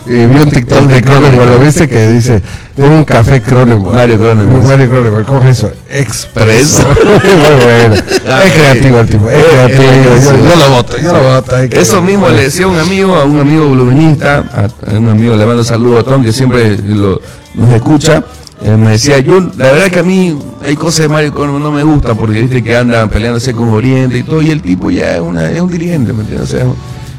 eh, 0.08 0.28
vi 0.32 0.40
un 0.42 0.50
TikTok 0.50 0.86
de 0.88 1.02
Cronenberg, 1.02 1.50
¿lo 1.52 1.60
viste? 1.60 1.88
Que 1.88 2.08
dice, 2.10 2.42
tengo 2.76 2.90
un 2.96 3.06
café 3.06 3.42
Cronenberg. 3.42 3.94
Mario 3.94 4.18
Cronenberg. 4.18 4.64
Mario 4.68 4.90
Cronenberg, 4.90 5.26
¿cómo 5.26 5.42
es 5.44 5.58
eso? 5.60 5.72
Expreso. 5.90 6.84
Preso. 6.88 6.88
Muy 7.16 7.64
bueno. 7.66 7.96
Es 7.96 8.54
creativo 8.54 9.00
el 9.02 9.08
tipo, 9.10 9.30
es 9.30 9.44
creativo. 9.46 9.84
Eh, 9.84 10.22
Yo, 10.24 10.56
lo 10.56 10.70
voto, 10.76 10.98
yo 10.98 11.14
lo 11.14 11.24
voto. 11.36 11.58
Eso 11.58 12.02
mismo 12.02 12.28
le 12.30 12.44
decía 12.44 12.66
a 12.66 12.70
un 12.70 12.80
amigo, 12.80 13.16
a 13.16 13.26
un 13.26 13.40
amigo 13.40 13.70
bluminista, 13.70 14.44
a, 14.54 14.92
a 14.92 14.98
un 14.98 15.10
amigo 15.10 15.36
le 15.36 15.46
mando 15.46 15.64
saludo 15.64 16.00
a 16.00 16.04
Tom, 16.04 16.24
que 16.24 16.32
siempre 16.34 16.76
lo- 16.78 17.22
nos 17.56 17.74
escucha. 17.74 18.24
Eh, 18.62 18.76
me 18.76 18.92
decía, 18.92 19.20
yo, 19.20 19.40
la 19.40 19.72
verdad 19.72 19.90
que 19.90 20.00
a 20.00 20.04
mí 20.04 20.38
hay 20.66 20.76
cosas 20.76 21.04
de 21.04 21.10
Mario 21.10 21.34
Cronenberg 21.34 21.64
no 21.64 21.72
me 21.72 21.84
gustan 21.84 22.18
porque 22.18 22.42
viste 22.42 22.62
que 22.62 22.76
anda 22.76 23.08
peleándose 23.08 23.54
con 23.54 23.70
Oriente 23.70 24.18
y 24.18 24.24
todo, 24.24 24.42
y 24.42 24.50
el 24.50 24.62
tipo 24.62 24.92
ya 24.92 25.16
es, 25.16 25.22
una, 25.22 25.50
es 25.50 25.62
un 25.62 25.70
dirigente, 25.70 26.12
¿me 26.12 26.22
entiendes? 26.22 26.50
O 26.50 26.58
sea, 26.58 26.66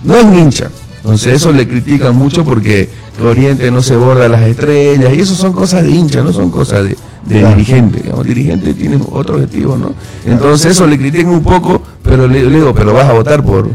no 0.05 0.17
es 0.17 0.25
un 0.25 0.39
hincha. 0.39 0.71
Entonces 0.99 1.35
eso 1.35 1.51
le 1.51 1.67
critican 1.67 2.15
mucho 2.15 2.45
porque 2.45 2.91
Oriente 3.25 3.71
no 3.71 3.81
se 3.83 3.97
borda 3.97 4.29
las 4.29 4.43
estrellas, 4.43 5.15
y 5.15 5.21
eso 5.21 5.35
son 5.35 5.53
cosas 5.53 5.83
de 5.83 5.91
hincha, 5.91 6.23
no 6.23 6.33
son 6.33 6.51
cosas 6.51 6.85
de, 6.85 6.97
de 7.25 7.49
dirigente. 7.49 8.03
Digamos, 8.03 8.27
dirigente 8.27 8.75
tiene 8.75 8.99
otro 9.11 9.37
objetivo, 9.37 9.79
¿no? 9.79 9.95
Entonces 10.27 10.73
eso 10.73 10.87
le 10.87 10.99
critican 10.99 11.33
un 11.33 11.43
poco, 11.43 11.83
pero 12.03 12.29
le, 12.29 12.45
le 12.45 12.57
digo, 12.57 12.75
pero 12.75 12.93
vas 12.93 13.09
a 13.09 13.15
votar 13.15 13.43
por, 13.43 13.71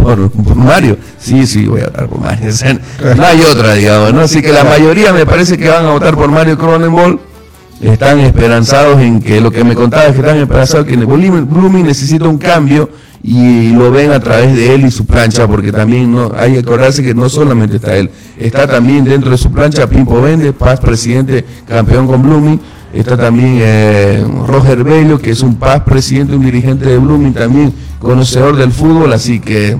por, 0.00 0.56
Mario. 0.56 0.98
Sí, 1.18 1.46
sí, 1.46 1.66
voy 1.66 1.80
a 1.80 1.84
votar 1.86 2.08
por 2.08 2.20
Mario. 2.20 2.50
No 3.16 3.24
hay 3.24 3.40
otra, 3.42 3.74
digamos, 3.74 4.12
¿no? 4.12 4.20
Así 4.22 4.42
que 4.42 4.52
la 4.52 4.64
mayoría 4.64 5.12
me 5.12 5.26
parece 5.26 5.56
que 5.56 5.68
van 5.68 5.86
a 5.86 5.90
votar 5.90 6.16
por 6.16 6.30
Mario 6.30 6.58
Cronenbol. 6.58 7.20
Están 7.80 8.20
esperanzados 8.20 9.00
en 9.00 9.22
que 9.22 9.40
lo 9.40 9.50
que 9.50 9.64
me 9.64 9.74
contaba 9.74 10.04
es 10.04 10.12
que 10.12 10.20
están 10.20 10.36
esperanzados 10.36 10.86
que 10.86 10.96
Blooming 10.96 11.86
necesita 11.86 12.28
un 12.28 12.36
cambio 12.36 12.90
y 13.22 13.72
lo 13.72 13.90
ven 13.90 14.12
a 14.12 14.20
través 14.20 14.54
de 14.54 14.74
él 14.74 14.86
y 14.86 14.90
su 14.90 15.06
plancha, 15.06 15.46
porque 15.46 15.72
también 15.72 16.12
no 16.12 16.32
hay 16.36 16.54
que 16.54 16.58
acordarse 16.60 17.02
que 17.02 17.14
no 17.14 17.28
solamente 17.28 17.76
está 17.76 17.96
él, 17.96 18.10
está 18.38 18.66
también 18.66 19.04
dentro 19.04 19.30
de 19.30 19.38
su 19.38 19.50
plancha 19.50 19.86
Pimpo 19.86 20.20
Vende, 20.22 20.52
Paz 20.52 20.80
presidente, 20.80 21.44
campeón 21.66 22.06
con 22.06 22.22
Blooming, 22.22 22.60
está 22.92 23.16
también 23.16 23.58
eh, 23.60 24.24
Roger 24.46 24.82
Bello, 24.84 25.18
que 25.18 25.30
es 25.30 25.42
un 25.42 25.56
Paz 25.56 25.82
presidente, 25.84 26.34
un 26.34 26.44
dirigente 26.44 26.86
de 26.86 26.98
Blooming, 26.98 27.34
también 27.34 27.72
conocedor 27.98 28.56
del 28.56 28.72
fútbol, 28.72 29.12
así 29.12 29.40
que 29.40 29.78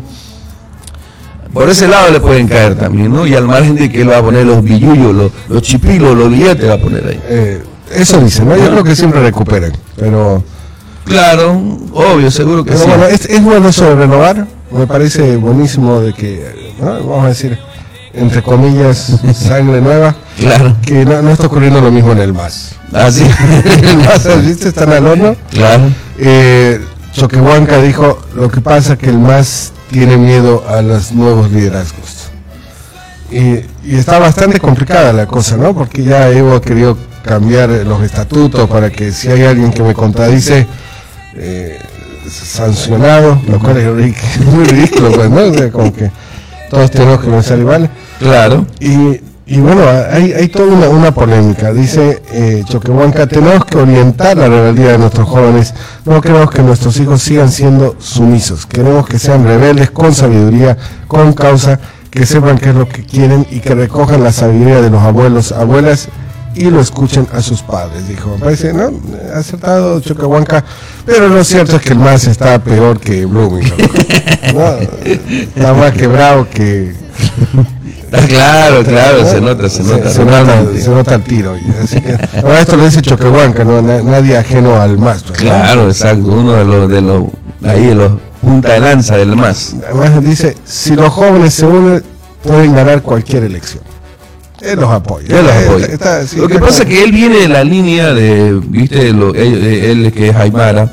por 1.53 1.69
ese 1.69 1.89
lado 1.89 2.13
le 2.13 2.21
pueden 2.21 2.47
caer 2.47 2.77
también, 2.77 3.13
¿no? 3.13 3.27
Y 3.27 3.35
al 3.35 3.47
margen 3.47 3.75
de 3.75 3.91
que 3.91 4.03
él 4.03 4.11
va 4.11 4.19
a 4.19 4.23
poner 4.23 4.47
los 4.47 4.63
billullos, 4.63 5.15
los, 5.15 5.33
los 5.49 5.63
chipilos, 5.63 6.17
los 6.17 6.31
billetes 6.31 6.69
va 6.69 6.75
a 6.75 6.79
poner 6.79 7.05
ahí. 7.07 7.21
Eh, 7.29 7.63
eso 7.93 8.21
dicen, 8.21 8.49
¿no? 8.49 8.57
Yo 8.57 8.71
creo 8.71 8.85
que 8.85 8.95
siempre 8.95 9.21
recuperan, 9.21 9.73
pero... 9.97 10.45
Claro, 11.05 11.61
obvio, 11.93 12.31
seguro 12.31 12.63
que 12.63 12.71
Pero 12.71 12.85
sí. 12.85 12.89
bueno, 12.89 13.07
es, 13.07 13.25
es 13.25 13.43
bueno 13.43 13.69
eso 13.69 13.85
de 13.85 13.97
renovar. 13.97 14.47
Me 14.71 14.87
parece 14.87 15.37
buenísimo 15.37 16.01
de 16.01 16.13
que, 16.13 16.75
¿no? 16.81 16.87
vamos 16.87 17.25
a 17.25 17.29
decir, 17.29 17.59
entre 18.15 18.43
comillas, 18.43 19.21
sangre 19.35 19.81
nueva. 19.81 20.15
Claro, 20.39 20.77
Que 20.85 21.05
no, 21.05 21.23
no 21.23 21.31
está 21.31 21.47
ocurriendo 21.47 21.81
lo 21.81 21.91
mismo 21.91 22.13
en 22.13 22.19
el 22.19 22.33
MAS. 22.33 22.73
así. 22.93 23.23
el 23.83 23.97
MAS, 23.99 24.45
¿viste? 24.45 24.69
Están 24.69 24.93
al 24.93 25.07
horno. 25.07 25.37
claro, 25.51 25.91
Eh, 26.19 26.81
Choquehuanca 27.13 27.81
dijo, 27.83 28.21
lo 28.35 28.49
que 28.49 28.61
pasa 28.61 28.97
que 28.97 29.11
el 29.11 29.19
MAS 29.19 29.73
tiene 29.91 30.17
miedo 30.17 30.65
a 30.69 30.81
los 30.83 31.13
nuevos 31.13 31.51
liderazgos. 31.51 32.31
Y, 33.31 33.61
y 33.85 33.97
está 33.97 34.19
bastante 34.19 34.59
complicada 34.59 35.13
la 35.13 35.27
cosa, 35.27 35.57
¿no? 35.57 35.75
Porque 35.75 36.03
ya 36.05 36.29
Evo 36.31 36.55
ha 36.55 36.61
querido 36.61 36.97
cambiar 37.25 37.69
los 37.71 38.03
estatutos 38.03 38.69
para 38.69 38.91
que 38.91 39.13
si 39.13 39.29
hay 39.29 39.43
alguien 39.45 39.73
que 39.73 39.83
me 39.83 39.95
contradice, 39.95 40.67
eh, 41.35 41.79
sancionado, 42.29 43.41
lo 43.47 43.59
cual 43.59 43.77
es 43.79 44.41
muy 44.47 44.65
ridículo, 44.65 45.11
pues, 45.13 45.31
¿no? 45.31 45.43
O 45.43 45.55
sea, 45.55 45.71
como 45.71 45.93
que 45.93 46.11
todos 46.71 46.91
tenemos 46.91 47.21
que 47.21 47.31
pensar 47.31 47.59
igual. 47.59 47.91
claro. 48.19 48.65
Y, 48.81 49.21
Y 49.47 49.59
bueno, 49.59 49.83
hay, 50.13 50.33
hay 50.33 50.47
toda 50.47 50.73
una, 50.73 50.89
una 50.89 51.11
polémica. 51.13 51.73
Dice 51.73 52.23
eh, 52.31 52.63
Choquehuanca, 52.69 53.27
tenemos 53.27 53.65
que 53.65 53.79
orientar 53.79 54.37
la 54.37 54.47
rebeldía 54.47 54.93
de 54.93 54.99
nuestros 54.99 55.29
jóvenes. 55.29 55.75
No 56.05 56.21
queremos 56.21 56.53
que 56.53 56.63
nuestros 56.63 56.97
hijos 57.01 57.21
sigan 57.21 57.51
siendo 57.51 57.97
sumisos. 57.99 58.65
Queremos 58.67 59.07
que 59.09 59.19
sean 59.19 59.45
rebeldes 59.45 59.91
con 59.91 60.15
sabiduría, 60.15 60.77
con 61.09 61.33
causa, 61.33 61.81
que 62.13 62.27
sepan 62.27 62.59
qué 62.59 62.69
es 62.69 62.77
lo 62.77 62.89
que 62.89 63.03
quieren 63.03 63.45
y 63.51 63.59
que 63.59 63.75
recojan 63.75 64.23
la 64.23 64.31
sabiduría 64.31 64.81
de 64.81 64.91
los 64.91 65.03
abuelos, 65.03 65.51
abuelas 65.51 66.09
y 66.55 66.65
lo 66.71 66.81
escuchen 66.81 67.27
a 67.33 67.41
sus 67.41 67.63
padres, 67.63 68.09
dijo. 68.09 68.31
Me 68.37 68.45
parece, 68.45 68.73
¿no? 68.73 68.91
Acertado 69.35 70.01
Choquehuanca, 70.01 70.65
pero 71.07 71.29
lo 71.29 71.45
cierto 71.45 71.77
es 71.77 71.83
que 71.83 71.93
el 71.93 71.99
más 71.99 72.25
está 72.27 72.59
peor 72.59 72.99
que 72.99 73.25
Blooming. 73.25 73.73
¿no? 74.55 74.75
Está 75.05 75.75
más 75.75 75.93
quebrado 75.93 76.49
que... 76.51 76.95
Ah, 78.13 78.19
claro, 78.27 78.83
claro, 78.85 79.25
se 79.25 79.41
nota, 79.41 79.69
se 79.69 79.83
nota. 79.85 80.11
Se, 80.11 80.25
nota, 80.25 80.65
se 80.77 80.91
nota 80.91 81.15
el 81.15 81.23
tiro. 81.23 81.55
Así 81.83 82.01
que, 82.01 82.17
ahora 82.43 82.61
esto 82.61 82.77
lo 82.77 82.85
dice 82.85 83.01
Choquehuanca, 83.03 83.65
¿no? 83.65 83.81
Na- 83.81 84.03
nadie 84.03 84.37
ajeno 84.37 84.81
al 84.81 84.99
más. 84.99 85.25
¿no? 85.27 85.33
Claro, 85.33 85.89
exacto, 85.89 86.25
uno 86.27 86.53
de 86.55 86.65
los, 86.65 86.89
de 86.91 87.01
los, 87.01 87.25
ahí 87.65 87.87
de 87.87 87.95
los 87.95 88.13
punta 88.41 88.73
de 88.73 88.81
lanza 88.81 89.17
del 89.17 89.37
MAS. 89.37 89.77
Además 89.87 90.25
dice, 90.25 90.57
si 90.65 90.97
los 90.97 91.11
jóvenes 91.13 91.55
se 91.55 91.67
unen, 91.67 92.03
pueden 92.43 92.75
ganar 92.75 93.03
cualquier 93.03 93.45
elección. 93.45 93.85
Él 94.63 94.79
los 94.79 94.91
apoya. 94.91 95.29
Yo 95.29 95.43
los 95.43 95.83
está- 95.89 96.27
sí, 96.27 96.37
Lo 96.37 96.49
que 96.49 96.59
pasa 96.59 96.83
es 96.83 96.89
que 96.89 97.03
él 97.05 97.13
viene 97.13 97.39
de 97.39 97.49
la 97.49 97.65
línea 97.65 98.13
de, 98.13 98.61
viste, 98.69 99.13
lo- 99.13 99.35
él, 99.35 99.55
él 99.65 100.13
que 100.13 100.29
es 100.29 100.37
Aymara, 100.37 100.91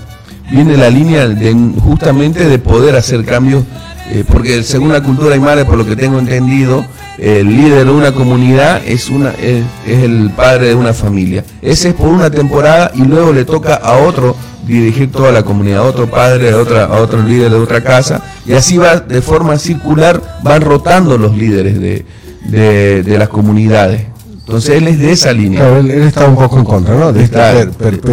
viene 0.52 0.72
de 0.74 0.78
la 0.78 0.90
línea 0.90 1.28
de 1.28 1.54
justamente 1.84 2.46
de 2.48 2.60
poder 2.60 2.96
hacer 2.96 3.26
cambios, 3.26 3.64
eh, 4.12 4.24
porque 4.32 4.64
según 4.64 4.94
la 4.94 5.02
cultura 5.04 5.34
Aymara, 5.36 5.66
por 5.66 5.78
lo 5.78 5.86
que 5.86 5.96
tengo 5.96 6.18
entendido, 6.20 6.86
el 7.18 7.48
líder 7.48 7.86
de 7.86 7.92
una 7.92 8.12
comunidad 8.14 8.80
es 8.86 9.10
una 9.10 9.32
es, 9.32 9.64
es 9.88 10.04
el 10.04 10.30
padre 10.36 10.68
de 10.68 10.76
una 10.76 10.94
familia. 10.94 11.44
Ese 11.62 11.90
es 11.90 11.94
por 11.96 12.08
una 12.10 12.30
temporada 12.30 12.92
y 12.94 13.02
luego 13.04 13.34
le 13.34 13.44
toca 13.44 13.74
a 13.76 13.98
otro 13.98 14.36
dirigir 14.68 15.12
toda 15.12 15.32
la 15.32 15.44
comunidad, 15.44 15.80
a 15.80 15.84
otro 15.84 16.08
padre, 16.10 16.52
a, 16.52 16.58
otra, 16.58 16.86
a 16.86 16.98
otro 17.02 17.22
líder 17.24 17.50
de 17.52 17.58
otra 17.58 17.82
casa, 17.82 18.22
y 18.46 18.54
así 18.54 18.78
va 18.78 18.98
de 19.00 19.22
forma 19.22 19.58
circular, 19.58 20.22
van 20.44 20.62
rotando 20.62 21.18
los 21.18 21.36
líderes 21.36 21.80
de, 21.80 22.06
de, 22.48 23.04
de 23.04 23.18
las 23.18 23.30
comunidades. 23.30 24.02
Entonces 24.40 24.78
él 24.78 24.88
es 24.88 24.98
de 25.00 25.12
esa 25.12 25.34
línea, 25.34 25.60
Claro, 25.60 25.78
él, 25.80 25.92
él 25.92 26.04
está 26.04 26.26
un 26.26 26.36
poco 26.38 26.58
en 26.58 26.64
contra, 26.64 26.96
¿no? 26.96 27.12
De 27.12 27.22
esta 27.22 27.52
per- 27.52 28.00
de 28.02 28.08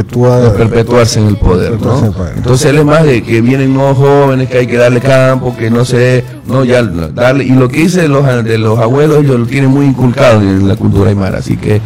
perpetuarse 0.59 1.20
en 1.20 1.28
el 1.28 1.37
poder. 1.37 1.80
¿no? 1.80 2.12
Entonces 2.37 2.70
él 2.70 2.78
es 2.78 2.85
más 2.85 3.05
de 3.05 3.22
que 3.22 3.41
vienen 3.41 3.72
nuevos 3.72 3.99
jóvenes, 3.99 4.49
que 4.49 4.59
hay 4.59 4.66
que 4.66 4.76
darle 4.76 5.01
campo, 5.01 5.55
que 5.57 5.70
no 5.70 5.85
sé, 5.85 6.24
no, 6.49 6.64
ya 6.64 6.82
darle. 6.82 7.45
Y 7.45 7.51
lo 7.51 7.68
que 7.68 7.78
dice 7.82 8.03
de 8.03 8.09
los, 8.09 8.26
de 8.45 8.59
los 8.59 8.80
abuelos, 8.80 9.22
ellos 9.22 9.39
lo 9.39 9.47
tienen 9.47 9.70
muy 9.70 9.87
inculcado 9.87 10.41
en 10.41 10.66
la 10.66 10.74
cultura 10.74 11.11
aymara, 11.11 11.39
así 11.39 11.57
que 11.57 11.80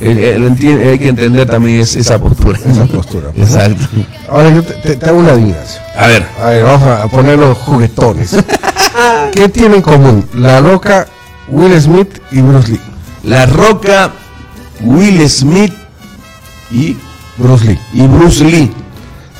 él, 0.00 0.16
él 0.18 0.44
entiende- 0.46 0.88
hay 0.92 0.98
que 0.98 1.08
entender 1.10 1.46
también 1.46 1.80
es- 1.80 1.94
esa 1.94 2.18
postura. 2.18 2.58
Esa 2.58 2.86
postura. 2.86 3.26
pues. 3.36 3.50
Exacto. 3.54 3.84
Ahora 4.30 4.48
yo 4.48 4.62
te, 4.62 4.72
te- 4.76 4.96
te 4.96 5.06
hago 5.10 5.18
una 5.18 5.32
adivinanza. 5.32 5.78
A 5.94 6.06
ver, 6.06 6.24
A 6.42 6.46
ver, 6.48 6.64
vamos 6.64 6.88
a 6.88 7.06
poner 7.08 7.38
los 7.38 7.58
juguetones. 7.58 8.34
¿Qué 9.34 9.48
tienen 9.50 9.74
en 9.74 9.82
común 9.82 10.24
La 10.34 10.60
Roca, 10.62 11.06
Will 11.50 11.80
Smith 11.80 12.20
y 12.30 12.40
Bruce 12.40 12.72
Lee? 12.72 12.80
La 13.24 13.46
Roca, 13.46 14.12
Will 14.82 15.28
Smith 15.28 15.72
y, 16.70 16.96
Bruce 17.36 17.64
Lee. 17.66 17.78
y 17.92 18.06
Bruce 18.06 18.44
Lee, 18.44 18.72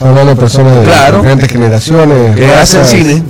hablando 0.01 0.35
de 0.35 0.41
personas 0.41 0.77
de 0.81 0.85
Claro. 0.85 1.19
diferentes 1.19 1.49
generaciones. 1.51 2.37
que 2.37 2.55
hacen 2.55 2.85
cine. 2.85 3.23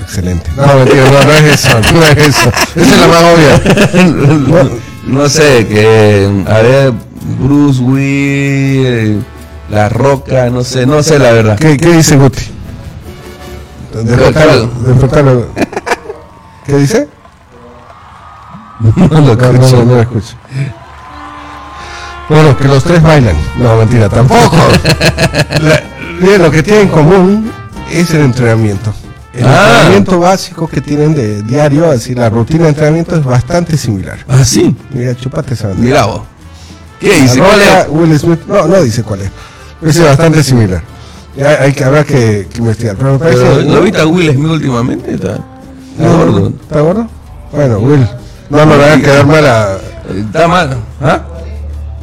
Excelente. 0.00 0.50
No, 0.56 0.66
mentira, 0.76 1.04
no, 1.10 1.24
no 1.24 1.32
es 1.32 1.42
eso, 1.64 1.80
no 1.94 2.02
es 2.04 2.16
eso. 2.28 2.52
Esa 2.76 2.80
es 2.94 3.00
la 3.00 3.06
más 3.06 3.24
obvia. 3.24 4.70
no 5.06 5.28
sé, 5.28 5.66
que 5.66 6.44
a 6.48 6.58
ver, 6.58 6.92
Bruce 7.40 7.80
Will, 7.80 9.24
La 9.70 9.88
Roca, 9.88 10.50
no 10.50 10.62
sé, 10.64 10.86
no 10.86 11.02
sé 11.02 11.18
la 11.18 11.32
verdad. 11.32 11.58
¿Qué, 11.58 11.76
qué 11.76 11.92
dice 11.96 12.16
Guti? 12.16 12.42
Despertalo, 14.04 14.66
despertalo. 14.86 15.46
¿Qué 16.66 16.76
dice? 16.76 17.08
No 18.82 19.20
lo 19.20 19.32
escucho. 19.32 19.84
no, 19.84 19.94
lo 19.94 20.00
escucho. 20.00 20.34
Bueno, 22.28 22.56
que 22.56 22.64
los 22.68 22.82
tres 22.84 23.02
bailan. 23.02 23.36
No, 23.58 23.76
mentira, 23.76 24.08
tampoco. 24.08 24.56
La- 25.60 26.38
lo 26.38 26.50
que 26.50 26.62
tienen 26.62 26.82
en 26.84 26.88
común 26.88 27.52
es 27.90 28.10
el 28.12 28.22
entrenamiento. 28.22 28.92
El 29.34 29.44
Ah. 29.46 29.66
entrenamiento 29.74 30.20
básico 30.20 30.68
que 30.68 30.80
tienen 30.80 31.14
de 31.14 31.42
diario, 31.42 31.90
así 31.90 32.14
la 32.14 32.28
rutina 32.30 32.64
de 32.64 32.68
entrenamiento 32.70 33.16
es 33.16 33.24
bastante 33.24 33.76
similar. 33.76 34.18
Ah, 34.28 34.44
sí, 34.44 34.74
Mira, 34.90 35.14
chupate 35.16 35.54
esa 35.54 35.68
bandera. 35.68 35.84
mira 35.88 36.04
vos. 36.06 36.22
¿Qué 37.00 37.20
dice? 37.20 37.38
¿Cuál 37.38 37.60
es? 37.60 37.86
Will 37.88 38.18
Smith, 38.18 38.40
no, 38.46 38.66
no 38.68 38.82
dice 38.82 39.02
cuál 39.02 39.22
es. 39.22 39.30
Es 39.82 40.02
bastante 40.04 40.42
similar. 40.44 40.82
Ya 41.36 41.48
hay 41.62 41.72
que, 41.72 41.82
habrá 41.82 42.04
que, 42.04 42.46
que 42.52 42.58
investigar. 42.58 42.94
Pero 42.96 43.12
me 43.14 43.18
parece. 43.18 43.40
Pero, 43.42 43.62
¿No 43.62 43.80
viste 43.80 44.00
a 44.00 44.06
Will 44.06 44.32
Smith 44.32 44.50
últimamente? 44.50 45.14
Está, 45.14 45.32
está 45.32 45.42
No, 45.98 46.16
gordo. 46.18 46.48
¿Está 46.62 46.80
gordo? 46.80 47.08
Bueno, 47.50 47.78
Will. 47.78 48.06
No 48.50 48.66
nos 48.66 48.78
van 48.78 48.98
a 48.98 49.02
quedar 49.02 49.26
mal 49.26 49.46
a. 49.46 49.78
Está 50.26 50.48
mal. 50.48 50.76
¿Ah? 51.00 51.20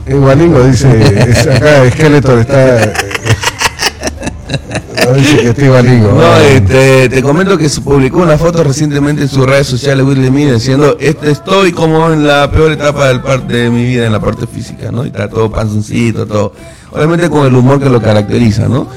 Gualingo 0.08 0.64
dice. 0.64 0.90
es- 1.30 1.48
acá 1.48 1.90
Skeletor 1.92 2.40
está. 2.40 2.84
eh, 2.84 2.94
no 5.06 5.14
dice 5.16 5.38
que 5.38 5.50
estoy 5.50 5.68
Gualingo. 5.68 6.12
No, 6.14 6.38
eh, 6.40 6.62
te, 6.62 7.10
te 7.10 7.22
comento 7.22 7.58
que 7.58 7.70
se 7.70 7.82
publicó 7.82 8.20
una 8.20 8.38
foto 8.38 8.64
recientemente 8.64 9.24
en 9.24 9.30
sus 9.30 9.46
redes 9.46 9.68
sociales 9.68 10.06
Will 10.06 10.26
Smith 10.26 10.52
diciendo 10.54 10.98
este, 11.00 11.32
estoy 11.32 11.72
como 11.72 12.12
en 12.12 12.26
la 12.28 12.50
peor 12.52 12.72
etapa 12.72 13.08
del 13.10 13.22
par- 13.22 13.46
de 13.48 13.70
mi 13.70 13.86
vida 13.86 14.06
en 14.06 14.12
la 14.12 14.20
parte 14.20 14.46
física, 14.48 14.92
¿no? 14.92 15.04
Y 15.06 15.08
está 15.08 15.30
todo 15.30 15.52
panzoncito, 15.52 16.26
todo. 16.26 16.54
Obviamente 16.92 17.30
con 17.30 17.46
el 17.46 17.54
humor 17.56 17.80
que 17.80 17.90
lo 17.90 18.02
caracteriza, 18.02 18.68
¿no? 18.68 18.88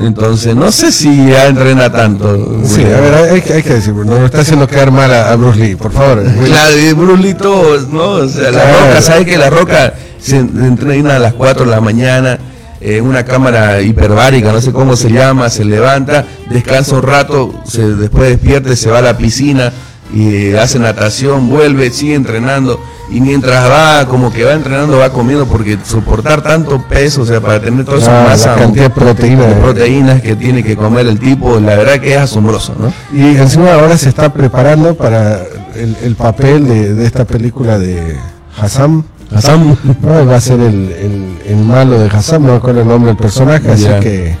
Entonces, 0.00 0.56
no 0.56 0.72
sé 0.72 0.90
si 0.90 1.28
ya 1.28 1.46
entrena 1.46 1.90
tanto. 1.90 2.60
Sí, 2.64 2.82
a 2.82 3.00
ver, 3.00 3.14
hay, 3.32 3.40
que- 3.40 3.52
hay 3.54 3.62
que 3.62 3.74
decirlo. 3.74 4.04
No 4.04 4.24
está 4.26 4.40
haciendo 4.40 4.66
quedar 4.66 4.90
mal 4.90 5.12
a, 5.12 5.34
Bruce 5.36 5.58
Lee, 5.60 5.76
por 5.76 5.92
favor. 5.92 6.22
Claro, 6.44 6.76
y 6.78 6.92
Bruce 6.94 7.22
Lee 7.22 7.34
todo, 7.34 7.80
¿no? 7.92 8.02
O 8.10 8.28
sea, 8.28 8.50
la 8.50 8.62
Claro. 8.62 8.86
roca, 8.88 9.02
¿sabes 9.02 9.24
que 9.26 9.38
La 9.38 9.50
roca 9.50 9.94
se 10.20 10.36
entrena 10.38 11.16
a 11.16 11.18
las 11.20 11.34
4 11.34 11.64
de 11.64 11.70
la 11.70 11.80
mañana, 11.80 12.38
en 12.80 13.04
una 13.04 13.24
cámara 13.24 13.80
hiperbárica, 13.82 14.52
no 14.52 14.60
sé 14.60 14.72
cómo 14.72 14.96
se 14.96 15.10
llama, 15.10 15.48
se 15.48 15.64
levanta, 15.64 16.24
descansa 16.50 16.96
un 16.96 17.02
rato, 17.02 17.54
se, 17.66 17.82
después 17.94 18.28
despierta 18.30 18.72
y 18.72 18.76
se 18.76 18.90
va 18.90 18.98
a 18.98 19.02
la 19.02 19.16
piscina 19.16 19.72
y 20.14 20.54
hace 20.54 20.78
natación, 20.78 21.48
vuelve, 21.48 21.90
sigue 21.90 22.14
entrenando 22.14 22.80
y 23.10 23.20
mientras 23.20 23.70
va, 23.70 24.06
como 24.06 24.30
que 24.32 24.44
va 24.44 24.52
entrenando, 24.52 24.98
va 24.98 25.10
comiendo 25.10 25.46
porque 25.46 25.78
soportar 25.84 26.42
tanto 26.42 26.82
peso, 26.88 27.22
o 27.22 27.26
sea, 27.26 27.40
para 27.40 27.60
tener 27.60 27.84
toda 27.84 27.98
esa 27.98 28.10
Ah, 28.20 28.24
la 28.24 28.30
masa 28.30 28.54
cantidad 28.54 28.84
de 28.84 28.90
proteína. 28.90 29.46
de 29.46 29.54
proteínas 29.54 30.20
que 30.20 30.36
tiene 30.36 30.62
que 30.62 30.76
comer 30.76 31.06
el 31.06 31.18
tipo, 31.18 31.58
la 31.58 31.76
verdad 31.76 31.98
que 32.00 32.12
es 32.14 32.18
asombroso, 32.20 32.74
¿no? 32.78 32.92
Y 33.18 33.36
encima 33.36 33.72
ahora 33.74 33.96
se 33.96 34.08
está 34.10 34.32
preparando 34.32 34.94
para 34.94 35.40
el, 35.74 35.96
el 36.02 36.16
papel 36.16 36.68
de, 36.68 36.94
de 36.94 37.06
esta 37.06 37.24
película 37.24 37.78
de 37.78 38.16
Hassan. 38.60 39.04
Hassan. 39.34 39.78
No, 40.02 40.26
va 40.26 40.36
a 40.36 40.40
ser 40.40 40.60
el, 40.60 40.92
el, 40.92 41.38
el 41.46 41.56
malo 41.56 41.98
de 41.98 42.08
Hassan, 42.08 42.42
no 42.42 42.52
me 42.52 42.56
acuerdo 42.58 42.80
el 42.82 42.88
nombre 42.88 43.08
del 43.08 43.16
personaje, 43.16 43.70
así 43.70 43.86
que... 44.00 44.36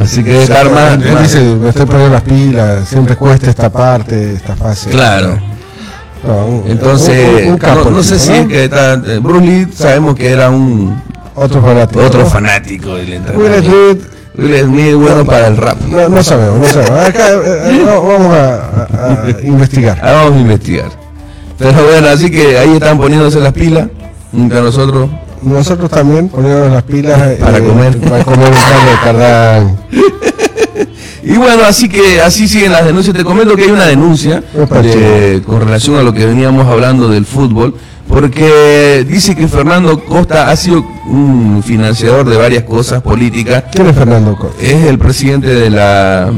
Así 0.00 0.22
que 0.22 0.44
estar 0.44 0.70
más, 0.70 0.92
Él 0.94 1.12
más- 1.12 1.22
dice, 1.24 1.40
me 1.42 1.68
estoy 1.70 1.84
poniendo 1.86 2.12
las 2.14 2.22
pilas, 2.22 2.88
siempre 2.88 3.16
cuesta 3.16 3.50
esta 3.50 3.68
parte, 3.70 4.34
esta 4.34 4.54
fase. 4.54 4.88
Claro. 4.90 5.36
No, 6.22 6.62
Entonces, 6.66 7.44
un- 7.46 7.52
un 7.52 7.58
capo, 7.58 7.84
no, 7.84 7.90
no 7.92 8.02
sé 8.02 8.18
si 8.18 8.32
es 8.32 8.46
que 8.46 8.64
está, 8.64 8.94
eh, 8.94 9.18
Bruce 9.22 9.46
Lee 9.46 9.66
sabemos 9.74 10.14
que 10.14 10.28
era 10.30 10.50
un 10.50 11.00
Otro 11.34 11.62
fanático. 11.62 12.00
otro 12.04 12.26
fanático 12.26 12.94
del 12.96 13.22
Will. 13.36 13.54
Smith, 13.62 14.04
Will 14.36 14.64
Smith 14.64 14.94
bueno 14.96 15.24
para 15.24 15.46
el 15.48 15.56
rap. 15.56 15.80
no, 15.88 16.08
no 16.08 16.22
sabemos, 16.22 16.58
no 16.58 16.66
sabemos. 16.66 17.08
Acá 17.08 17.28
eh, 17.30 17.70
eh, 17.70 17.84
vamos 17.86 18.36
a, 18.36 19.24
investigar. 19.42 19.98
Ahora 20.02 20.24
vamos 20.24 20.36
a 20.36 20.40
investigar. 20.40 20.90
Pero 21.58 21.72
bueno, 21.84 22.08
así 22.08 22.30
que 22.30 22.58
ahí 22.58 22.74
están 22.74 22.98
poniéndose 22.98 23.40
las 23.40 23.52
pilas 23.52 23.88
entre 24.34 24.60
nosotros. 24.60 25.08
Nosotros 25.42 25.90
también 25.90 26.28
poniéndonos 26.28 26.72
las 26.72 26.82
pilas 26.82 27.18
Para 27.38 27.58
eh, 27.58 27.62
comer. 27.64 27.98
para 27.98 28.24
comer 28.24 28.48
un 28.48 28.54
caldo 28.54 28.90
de 28.90 28.98
cardán. 29.04 29.76
Y 31.22 31.36
bueno, 31.36 31.62
así 31.66 31.88
que 31.88 32.20
así 32.20 32.48
siguen 32.48 32.72
las 32.72 32.84
denuncias. 32.84 33.16
Te 33.16 33.24
comento 33.24 33.54
que 33.56 33.64
hay 33.64 33.70
una 33.70 33.86
denuncia 33.86 34.42
de- 34.82 35.42
con 35.46 35.60
relación 35.60 35.96
a 35.96 36.02
lo 36.02 36.12
que 36.12 36.24
veníamos 36.26 36.66
hablando 36.66 37.08
del 37.08 37.26
fútbol, 37.26 37.74
porque 38.08 39.04
dice 39.08 39.36
que 39.36 39.46
Fernando 39.48 40.02
Costa 40.04 40.50
ha 40.50 40.56
sido 40.56 40.84
un 41.06 41.62
financiador 41.64 42.28
de 42.28 42.36
varias 42.36 42.64
cosas 42.64 43.02
políticas 43.02 43.64
¿Quién 43.72 43.86
es 43.88 43.96
Fernando 43.96 44.36
Costa? 44.36 44.56
es 44.62 44.84
el 44.86 44.98
presidente 44.98 45.46
de 45.48 45.70
la 45.70 46.30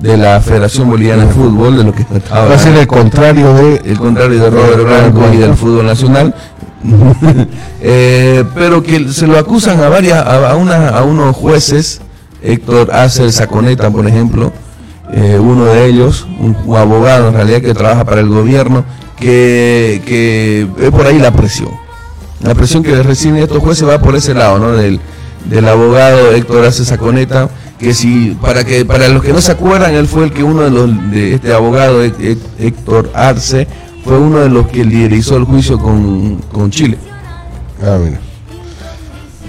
de 0.00 0.16
la 0.16 0.40
Federación 0.40 0.90
Boliviana 0.90 1.26
de 1.26 1.32
Fútbol, 1.32 1.76
de 1.78 1.84
lo 1.84 1.92
que 1.92 2.02
estaba 2.02 2.46
Va 2.48 2.54
a 2.54 2.58
ser 2.58 2.74
el 2.76 2.86
contrario 2.88 3.54
de 3.54 3.82
el 3.84 3.98
contrario 3.98 4.40
de 4.42 4.50
Robert 4.50 4.82
Blanco 4.84 5.20
y 5.32 5.36
del 5.36 5.54
fútbol 5.54 5.86
nacional. 5.86 6.34
Eh, 7.84 8.44
pero 8.54 8.82
que 8.82 9.08
se 9.12 9.26
lo 9.26 9.38
acusan 9.38 9.80
a 9.82 9.88
varias 9.88 10.18
a, 10.18 10.50
a 10.50 10.56
una- 10.56 10.88
a 10.90 11.02
unos 11.02 11.34
jueces, 11.36 12.00
Héctor 12.42 12.90
Acer 12.92 13.32
Saconeta, 13.32 13.90
por 13.90 14.06
ejemplo, 14.06 14.52
eh, 15.12 15.38
uno 15.38 15.64
de 15.66 15.86
ellos, 15.86 16.26
un, 16.40 16.56
abogado 16.76 17.28
en 17.28 17.34
realidad 17.34 17.60
que 17.60 17.74
trabaja 17.74 18.04
para 18.04 18.20
el 18.20 18.28
gobierno, 18.28 18.84
que, 19.18 20.02
que 20.06 20.66
es 20.80 20.90
por 20.90 21.06
ahí 21.06 21.18
la 21.18 21.32
presión. 21.32 21.70
La 22.42 22.54
presión 22.54 22.82
que 22.82 23.00
reciben 23.02 23.42
estos 23.42 23.58
jueces 23.58 23.88
va 23.88 24.00
por 24.00 24.16
ese 24.16 24.34
lado, 24.34 24.58
¿no? 24.58 24.72
Del, 24.72 25.00
del 25.48 25.68
abogado 25.68 26.32
Héctor 26.32 26.64
Arce 26.64 26.84
Saconeta, 26.84 27.48
que 27.78 27.94
si, 27.94 28.36
para 28.40 28.64
que, 28.64 28.84
para 28.84 29.08
los 29.08 29.22
que 29.22 29.32
no 29.32 29.40
se 29.40 29.52
acuerdan, 29.52 29.94
él 29.94 30.08
fue 30.08 30.24
el 30.24 30.32
que 30.32 30.42
uno 30.42 30.62
de 30.62 30.70
los, 30.70 31.10
de 31.10 31.34
este 31.34 31.52
abogado 31.52 32.02
Hé- 32.04 32.12
Hé- 32.18 32.38
Héctor 32.58 33.10
Arce, 33.14 33.66
fue 34.04 34.18
uno 34.18 34.38
de 34.38 34.48
los 34.48 34.66
que 34.68 34.84
liderizó 34.84 35.36
el 35.36 35.44
juicio 35.44 35.78
con, 35.78 36.38
con 36.52 36.70
Chile. 36.70 36.98
Ah, 37.84 37.98
mira. 38.04 38.18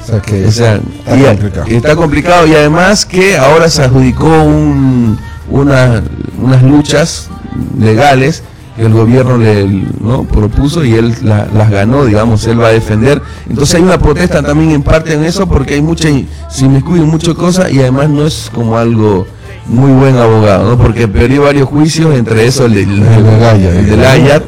O 0.04 0.06
sea 0.06 0.22
que 0.22 0.45
O 0.45 0.51
sea, 0.51 0.76
está 1.06 1.18
y- 1.18 1.24
complicado. 1.24 1.66
está 1.68 1.95
complicado 1.95 2.47
y 2.47 2.54
además 2.54 3.06
que 3.06 3.38
ahora 3.38 3.70
se 3.70 3.84
adjudicó 3.84 4.26
un- 4.43 5.18
una- 5.49 6.04
unas 6.41 6.62
luchas 6.64 7.30
legales 7.80 8.43
que 8.76 8.82
el 8.86 8.93
gobierno 8.93 9.38
le 9.38 9.66
¿no? 10.01 10.24
propuso 10.24 10.84
y 10.84 10.93
él 10.95 11.16
la- 11.22 11.47
las 11.54 11.70
ganó, 11.70 12.06
digamos, 12.06 12.45
él 12.47 12.60
va 12.62 12.68
a 12.68 12.72
defender. 12.72 13.22
Entonces 13.49 13.76
hay 13.76 13.84
una 13.84 13.99
protesta 13.99 14.41
también 14.41 14.72
en 14.72 14.82
parte 14.84 15.14
en 15.14 15.24
eso 15.24 15.47
porque 15.47 15.76
hay 15.76 15.82
mucha, 15.82 16.10
se 16.49 16.66
inmiscuyen 16.66 17.06
muchas 17.08 17.36
cosas 17.36 17.72
y 17.72 17.80
además 17.80 18.10
no 18.10 18.26
es 18.26 18.49
como 18.54 18.78
algo 18.78 19.28
muy 19.68 19.91
buen 19.91 20.18
abogado, 20.18 20.72
¿no? 20.72 20.78
porque 20.78 21.08
perdió 21.08 21.43
varios 21.43 21.70
juicios, 21.70 22.14
entre 22.16 22.45
eso 22.47 22.66
el, 22.66 22.76
El 22.78 22.89
el 22.89 23.89
del 23.89 24.04
Ayat, 24.06 24.43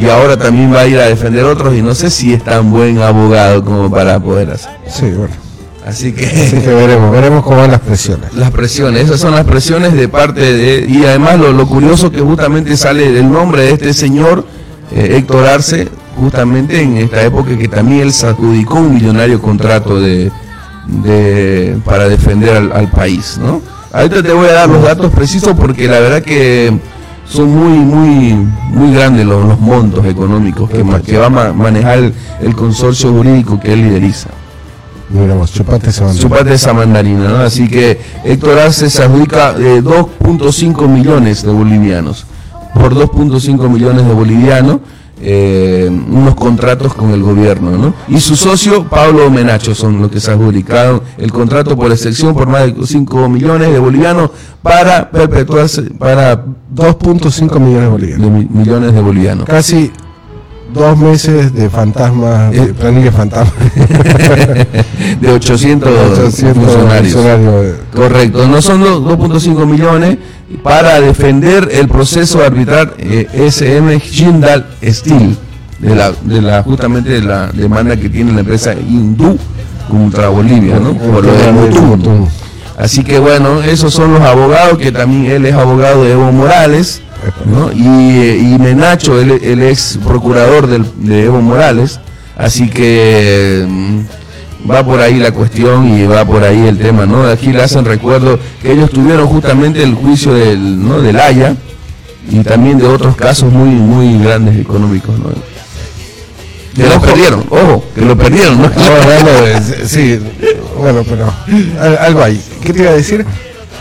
y 0.00 0.08
ahora 0.08 0.36
también 0.36 0.72
va 0.74 0.80
a 0.80 0.86
ir 0.86 0.98
a 0.98 1.06
defender 1.06 1.44
otros 1.44 1.74
y 1.74 1.82
no 1.82 1.94
sé 1.94 2.10
si 2.10 2.32
es 2.32 2.42
tan 2.42 2.70
buen 2.70 3.00
abogado 3.00 3.64
como 3.64 3.90
para 3.90 4.18
poder 4.20 4.50
hacer. 4.50 4.72
Sí, 4.88 5.06
bueno. 5.10 5.34
Así 5.86 6.12
que 6.12 6.24
Así 6.24 6.56
que 6.60 6.72
veremos, 6.72 7.12
veremos 7.12 7.44
cómo 7.44 7.58
van 7.58 7.70
las 7.70 7.80
presiones. 7.80 8.32
las 8.34 8.50
presiones, 8.50 9.04
esas 9.04 9.20
son 9.20 9.32
las 9.34 9.44
presiones 9.44 9.92
de 9.92 10.08
parte 10.08 10.40
de... 10.40 10.86
Y 10.88 11.04
además 11.04 11.38
lo, 11.38 11.52
lo 11.52 11.66
curioso 11.66 12.10
que 12.10 12.20
justamente 12.20 12.76
sale 12.76 13.12
del 13.12 13.30
nombre 13.30 13.62
de 13.62 13.72
este 13.72 13.92
señor, 13.92 14.46
eh, 14.92 15.16
Héctor 15.18 15.46
Arce, 15.46 15.88
justamente 16.16 16.80
en 16.80 16.96
esta 16.96 17.22
época 17.22 17.56
que 17.58 17.68
también 17.68 18.00
él 18.00 18.12
adjudicó 18.24 18.76
un 18.76 18.94
millonario 18.94 19.42
contrato 19.42 20.00
de, 20.00 20.32
de 20.86 21.76
para 21.84 22.08
defender 22.08 22.56
al, 22.56 22.72
al 22.72 22.90
país, 22.90 23.38
¿no? 23.38 23.60
Ahorita 23.92 24.22
te 24.22 24.32
voy 24.32 24.48
a 24.48 24.52
dar 24.52 24.68
los 24.68 24.82
datos 24.82 25.12
precisos 25.12 25.52
porque 25.54 25.86
la 25.86 26.00
verdad 26.00 26.22
que 26.22 26.72
son 27.26 27.48
muy 27.54 27.78
muy 27.78 28.46
muy 28.70 28.92
grandes 28.94 29.26
los, 29.26 29.44
los 29.46 29.58
montos 29.60 30.04
económicos 30.06 30.68
que, 30.70 30.82
va 31.18 31.26
a 31.26 31.30
ma- 31.30 31.52
manejar 31.52 31.98
el, 31.98 32.14
el 32.42 32.54
consorcio 32.54 33.12
jurídico 33.12 33.58
que 33.60 33.72
él 33.72 33.82
lideriza. 33.82 34.30
Miramos, 35.10 35.52
chupate 36.18 36.54
esa 36.54 36.72
mandarina, 36.72 37.28
¿no? 37.28 37.36
Así 37.38 37.68
que 37.68 38.00
Héctor 38.24 38.58
Arce 38.58 38.88
se 38.90 39.02
adjudica 39.02 39.50
eh, 39.58 39.80
2.5 39.82 40.88
millones 40.88 41.42
de 41.42 41.52
bolivianos. 41.52 42.26
Por 42.74 42.94
2.5 42.94 43.68
millones 43.68 44.06
de 44.06 44.12
bolivianos, 44.12 44.78
eh, 45.26 45.88
unos 45.90 46.34
contratos 46.34 46.92
con 46.94 47.10
el 47.10 47.22
gobierno, 47.22 47.70
¿no? 47.78 47.94
Y 48.08 48.20
su 48.20 48.36
socio, 48.36 48.84
Pablo 48.84 49.30
Menacho, 49.30 49.74
son 49.74 50.00
los 50.02 50.10
que 50.10 50.20
se 50.20 50.30
adjudicaron 50.30 51.00
el 51.16 51.32
contrato 51.32 51.74
por 51.76 51.90
excepción 51.90 52.34
por 52.34 52.46
más 52.46 52.66
de 52.66 52.86
5 52.86 53.28
millones 53.30 53.72
de 53.72 53.78
bolivianos 53.78 54.30
para 54.62 55.10
perpetuarse, 55.10 55.82
para 55.98 56.44
2.5 56.74 57.58
millones 57.58 57.82
de 57.82 57.88
bolivianos. 57.88 58.30
mi- 58.30 58.48
millones 58.50 58.92
de 58.92 59.00
bolivianos. 59.00 59.46
Casi 59.46 59.90
dos 60.74 60.98
meses 60.98 61.54
de 61.54 61.70
fantasma, 61.70 62.50
de 62.50 62.58
Eh. 62.62 62.74
planilla 62.78 63.12
fantasma. 63.12 63.52
De 65.20 65.30
800, 65.30 65.90
800 66.18 66.64
funcionarios. 66.64 67.12
funcionarios. 67.14 67.76
Correcto, 67.94 68.46
no 68.48 68.60
son 68.60 68.80
los 68.80 69.00
2.5 69.02 69.66
millones 69.66 70.18
para 70.62 71.00
defender 71.00 71.68
el 71.72 71.88
proceso 71.88 72.42
arbitral 72.42 72.94
eh, 72.98 73.26
SM 73.34 73.98
Jindal 74.00 74.66
Steel, 74.82 75.36
de 75.78 75.94
la, 75.94 76.12
de 76.22 76.40
la, 76.42 76.62
justamente 76.62 77.10
de 77.10 77.22
la 77.22 77.48
demanda 77.52 77.96
que 77.96 78.08
tiene 78.08 78.32
la 78.32 78.40
empresa 78.40 78.74
Hindú 78.74 79.38
contra 79.88 80.28
Bolivia, 80.28 80.78
¿no? 80.78 80.94
Por 80.94 81.24
lo 81.24 81.32
del. 81.32 82.28
Así 82.76 83.04
que 83.04 83.18
bueno, 83.18 83.62
esos 83.62 83.92
son 83.94 84.12
los 84.14 84.22
abogados, 84.22 84.78
que 84.78 84.90
también 84.90 85.26
él 85.30 85.46
es 85.46 85.54
abogado 85.54 86.02
de 86.04 86.12
Evo 86.12 86.32
Morales, 86.32 87.02
¿no? 87.46 87.70
Y, 87.72 87.86
eh, 87.86 88.36
y 88.38 88.58
Menacho, 88.58 89.20
él 89.20 89.62
es 89.62 89.98
procurador 90.04 90.66
del- 90.66 90.86
de 90.96 91.24
Evo 91.26 91.40
Morales, 91.40 92.00
así 92.36 92.68
que 92.68 93.64
mm, 93.68 93.98
va 94.70 94.84
por 94.84 95.00
ahí 95.00 95.18
la 95.18 95.30
cuestión 95.32 95.88
y 95.98 96.06
va 96.06 96.24
por 96.24 96.42
ahí 96.42 96.66
el 96.66 96.78
tema, 96.78 97.04
¿no? 97.06 97.26
Aquí 97.26 97.52
le 97.52 97.62
hacen 97.62 97.84
recuerdo 97.84 98.38
que 98.62 98.72
ellos 98.72 98.90
tuvieron 98.90 99.26
justamente 99.26 99.82
el 99.82 99.94
juicio 99.94 100.32
del, 100.34 100.82
¿no? 100.86 101.00
del 101.00 101.18
Haya 101.20 101.54
y 102.30 102.40
también 102.42 102.78
de 102.78 102.86
otros 102.86 103.14
casos 103.16 103.52
muy, 103.52 103.68
muy 103.70 104.18
grandes 104.22 104.58
económicos, 104.58 105.18
¿no? 105.18 105.26
Que 106.74 106.88
lo 106.88 107.00
perdieron, 107.00 107.44
ojo, 107.50 107.84
que 107.94 108.00
lo 108.00 108.16
perdieron, 108.16 108.58
¿no? 108.58 108.66
Estamos 108.66 109.00
hablando 109.02 109.30
de- 109.42 109.88
sí, 109.88 110.18
bueno, 110.76 111.04
pero 111.08 111.32
al- 111.80 111.98
algo 111.98 112.22
ahí. 112.22 112.40
¿Qué 112.62 112.72
te 112.72 112.80
iba 112.82 112.90
a 112.90 112.94
decir? 112.94 113.24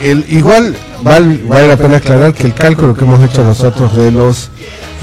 El, 0.01 0.25
igual 0.29 0.75
val- 1.01 1.41
vale 1.47 1.69
la 1.69 1.77
pena 1.77 1.97
aclarar 1.97 2.33
que 2.33 2.43
el 2.47 2.53
cálculo 2.53 2.93
que 2.93 3.03
hemos 3.05 3.23
hecho 3.23 3.43
nosotros 3.43 3.95
de 3.95 4.11
los 4.11 4.49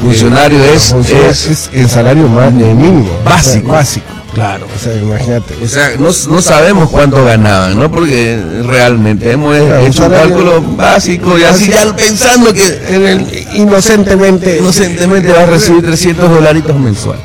Funcionarios 0.01 0.63
eh, 0.63 0.75
es- 0.75 0.85
funcionarios 0.93 1.47
es- 1.47 1.51
es 1.51 1.71
el 1.73 1.89
salario 1.89 2.29
más 2.29 2.53
mínimo, 2.53 3.09
Básico. 3.25 3.67
o 3.67 3.71
sea, 3.71 3.79
básico. 3.79 4.07
Claro. 4.35 4.67
O 4.75 4.79
sea, 4.79 4.95
imagínate. 4.97 5.55
O 5.63 5.67
sea, 5.69 5.91
no, 5.99 6.09
no 6.29 6.43
sabemos 6.43 6.89
cuánto 6.91 7.25
ganaban, 7.25 7.79
¿no? 7.79 7.91
Porque 7.91 8.41
realmente 8.65 9.33
hemos 9.33 9.57
Claro, 9.57 9.87
hecho 9.87 10.05
un 10.07 10.11
cálculo 10.13 10.63
básico 10.77 11.37
y 11.39 11.43
así 11.43 11.69
ya 11.71 11.95
pensando 11.97 12.53
que 12.53 12.81
En 12.89 13.07
el- 13.07 13.47
inocentemente, 13.55 14.59
inocentemente 14.59 15.33
va 15.33 15.43
a 15.43 15.47
recibir 15.47 15.83
300 15.85 16.31
dolaritos 16.31 16.77
mensuales. 16.79 17.23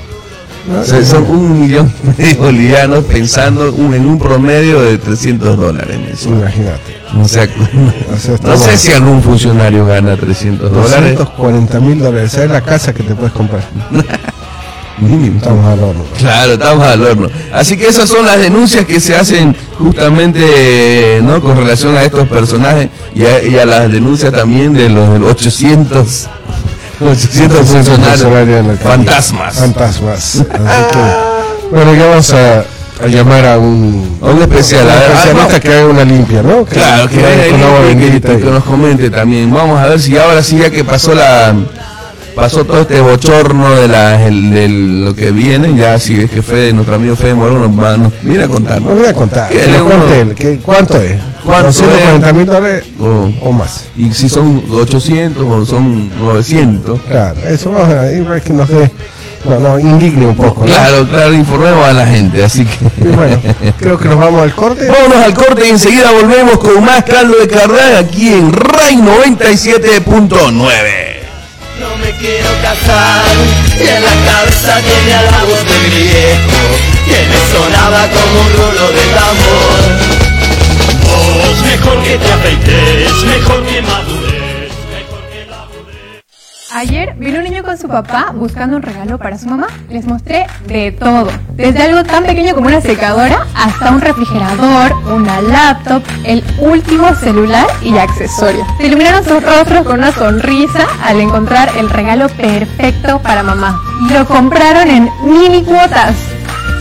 O 0.82 0.84
sea, 0.84 1.06
son 1.06 1.30
un 1.30 1.62
millón 1.62 1.94
de 2.18 2.34
bolivianos 2.34 3.04
pensando 3.06 3.72
un- 3.72 3.94
en 3.94 4.04
un 4.08 4.18
promedio 4.18 4.82
de 4.82 4.98
300 4.98 5.56
dólares 5.58 6.00
mensuales. 6.00 6.42
Imagínate. 6.42 6.96
O 7.22 7.28
sea, 7.28 7.44
O 8.14 8.18
sea, 8.18 8.38
no 8.42 8.58
sé 8.58 8.76
si 8.78 8.92
algún 8.92 9.22
funcionario 9.22 9.86
gana 9.86 10.18
300 10.18 10.72
dólares. 10.72 11.16
240 11.20 11.80
mil 11.80 12.00
dólares. 12.00 12.34
Esa 12.34 12.46
es 12.46 12.50
la 12.52 12.62
casa 12.62 12.96
que 12.96 13.04
te 13.04 13.14
puedes 13.14 13.32
comprar. 13.34 13.64
Mínimo. 14.98 15.38
Estamos 15.38 15.66
al 15.66 15.80
horno. 15.84 16.04
Claro, 16.18 16.54
estamos 16.54 16.86
al 16.88 17.02
horno. 17.06 17.30
Así 17.54 17.76
que 17.78 17.88
esas 17.88 18.08
son 18.08 18.26
las 18.26 18.40
denuncias 18.40 18.86
que 18.86 19.00
se 19.00 19.16
hacen 19.16 19.56
justamente 19.78 21.20
¿no? 21.22 21.42
con 21.42 21.58
relación 21.58 21.98
a 21.98 22.04
estos 22.04 22.28
personajes 22.28 22.90
y 23.14 23.26
a, 23.26 23.44
y 23.44 23.58
a 23.60 23.66
las 23.66 23.92
denuncias 23.92 24.32
también 24.32 24.74
de 24.74 24.90
los 24.90 25.12
de 25.14 25.20
los 25.20 25.32
800, 25.32 26.28
800 27.02 27.68
funcionarios 27.68 28.80
fantasmas. 28.82 29.56
Fantasmas. 29.56 30.36
Así 30.36 30.44
que, 30.44 31.70
bueno, 31.76 31.94
ya 31.96 32.06
vamos 32.08 32.34
a, 32.34 32.60
a 33.04 33.08
llamar 33.08 33.46
a 33.46 33.58
un, 33.58 34.18
A 34.22 34.28
un 34.28 34.42
especial, 34.44 34.90
a 34.90 34.94
ver, 34.96 35.12
especialista 35.12 35.56
ah, 35.56 35.60
que 35.60 35.74
haga 35.74 35.86
una 35.88 36.06
limpia, 36.06 36.42
¿no? 36.42 36.64
Claro, 36.64 37.10
que, 37.10 37.16
y 37.16 37.96
que- 37.96 38.22
que, 38.22 38.38
que 38.40 38.46
nos 38.46 38.64
comente 38.64 39.10
también. 39.10 39.52
Vamos 39.54 39.78
a 39.80 39.88
ver 39.88 40.00
si 40.00 40.18
ahora 40.18 40.42
sí 40.42 40.58
ya 40.58 40.70
que 40.70 40.84
pasó 40.86 41.14
la 41.14 41.54
pasó 42.36 42.66
todo 42.66 42.82
este 42.82 43.00
bochorno 43.02 43.76
de 43.76 43.88
la 43.88 44.26
el- 44.26 44.52
de 44.52 44.68
lo 44.68 45.16
que 45.16 45.32
viene, 45.32 45.76
ya 45.76 45.98
si 46.00 46.22
es 46.22 46.30
que 46.30 46.42
Fede, 46.42 46.74
nuestro 46.74 46.96
amigo 46.96 47.16
Fede 47.16 47.34
Morón 47.34 47.62
nos, 47.76 47.84
va- 47.84 47.98
nos 47.98 48.12
viene 48.22 48.44
a 48.44 48.48
contar. 48.48 48.82
No 48.82 48.96
voy 48.96 49.06
a 49.08 49.14
contar. 49.14 49.50
¿Qué 49.50 49.68
nos 49.68 49.82
uno- 49.82 50.14
él, 50.14 50.36
que- 50.36 50.58
¿Cuánto 50.60 51.00
es? 51.02 51.20
¿Cuánto 51.44 51.68
240 51.68 52.34
mil 52.34 52.46
dólares 52.46 52.86
Oh. 53.00 53.30
o 53.42 53.52
más. 53.52 53.86
Y 53.98 54.12
si 54.14 54.30
son 54.30 54.64
800 54.72 55.44
o 55.44 55.66
son 55.66 56.10
900. 56.20 57.00
Claro, 57.08 57.40
eso 57.48 57.72
vamos 57.72 57.90
a 57.96 58.12
ir 58.12 58.24
para 58.26 58.40
que 58.42 58.54
nos 58.54 58.68
dé. 58.68 58.92
No, 59.48 59.60
no, 59.60 59.80
indigne 59.80 60.26
un 60.26 60.36
poco. 60.36 60.62
¿no? 60.62 60.66
Claro, 60.66 61.08
claro, 61.08 61.32
informemos 61.34 61.86
a 61.86 61.94
la 61.94 62.08
gente, 62.08 62.44
así 62.44 62.66
que... 62.66 62.78
Y 63.08 63.12
bueno, 63.12 63.38
creo 63.78 63.96
que 64.00 64.10
nos 64.10 64.18
vamos 64.18 64.42
al 64.42 64.56
corte. 64.56 64.88
Vámonos 64.88 65.24
al 65.24 65.36
corte 65.36 65.68
y 65.68 65.70
enseguida 65.70 66.10
volvemos 66.20 66.58
con 66.58 66.84
más 66.84 67.04
caldo 67.04 67.36
de 67.40 67.48
cardán 67.48 67.96
aquí 68.04 68.34
en 68.34 68.52
RAI 68.52 68.96
97.9. 68.98 71.15
Quiero 72.20 72.50
casar 72.62 73.24
y 73.78 73.88
en 73.88 74.04
la 74.04 74.16
cabeza 74.32 74.82
tenía 74.82 75.22
la 75.32 75.44
voz 75.44 75.64
de 75.66 75.80
mi 75.80 76.04
viejo 76.04 76.62
que 77.06 77.20
me 77.28 77.40
sonaba 77.52 78.08
como 78.10 78.42
un 78.42 78.50
rulo 78.54 78.92
de 78.92 79.06
tambor. 79.14 79.80
Vos 81.04 81.62
mejor 81.62 82.04
que 82.04 82.18
te 82.18 82.32
afeites, 82.32 83.24
mejor 83.24 83.66
que 83.66 83.82
madures. 83.82 84.15
Ayer 86.76 87.16
vino 87.18 87.38
un 87.38 87.46
niño 87.46 87.64
con 87.64 87.78
su 87.78 87.88
papá 87.88 88.34
buscando 88.36 88.76
un 88.76 88.82
regalo 88.82 89.18
para 89.18 89.38
su 89.38 89.48
mamá. 89.48 89.68
Les 89.90 90.06
mostré 90.06 90.46
de 90.68 90.92
todo, 90.92 91.30
desde 91.54 91.82
algo 91.82 92.04
tan 92.04 92.26
pequeño 92.26 92.54
como 92.54 92.68
una 92.68 92.82
secadora 92.82 93.48
hasta 93.56 93.92
un 93.92 94.02
refrigerador, 94.02 94.92
una 95.10 95.40
laptop, 95.40 96.04
el 96.26 96.44
último 96.60 97.16
celular 97.16 97.66
y 97.82 97.98
accesorios. 97.98 98.68
Se 98.78 98.88
iluminaron 98.88 99.24
sus 99.24 99.42
rostros 99.42 99.86
con 99.86 100.00
una 100.00 100.12
sonrisa 100.12 100.86
al 101.02 101.22
encontrar 101.22 101.70
el 101.78 101.90
regalo 101.90 102.28
perfecto 102.28 103.22
para 103.22 103.42
mamá. 103.42 103.82
Y 104.10 104.14
lo 104.14 104.26
compraron 104.26 104.90
en 104.90 105.10
mini 105.24 105.64
cuotas. 105.64 106.14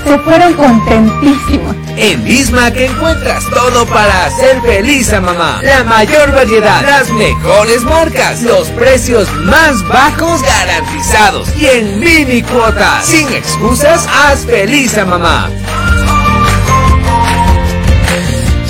Se 0.03 0.19
fueron 0.19 0.55
contentísimos. 0.55 1.84
En 1.97 2.25
Bismack 2.25 2.77
encuentras 2.77 3.49
todo 3.51 3.87
para 3.87 4.27
hacer 4.27 4.61
feliz 4.63 5.13
a 5.13 5.21
mamá. 5.21 5.61
La 5.63 5.85
mayor 5.85 6.33
variedad, 6.33 6.83
las 6.83 7.11
mejores 7.11 7.83
marcas, 7.83 8.43
los 8.43 8.69
precios 8.71 9.33
más 9.45 9.87
bajos 9.87 10.43
garantizados 10.43 11.49
y 11.57 11.67
en 11.67 12.01
mini 12.01 12.43
cuotas. 12.43 13.07
Sin 13.07 13.33
excusas, 13.33 14.09
haz 14.09 14.45
feliz 14.45 14.99
a 14.99 15.05
mamá. 15.05 15.51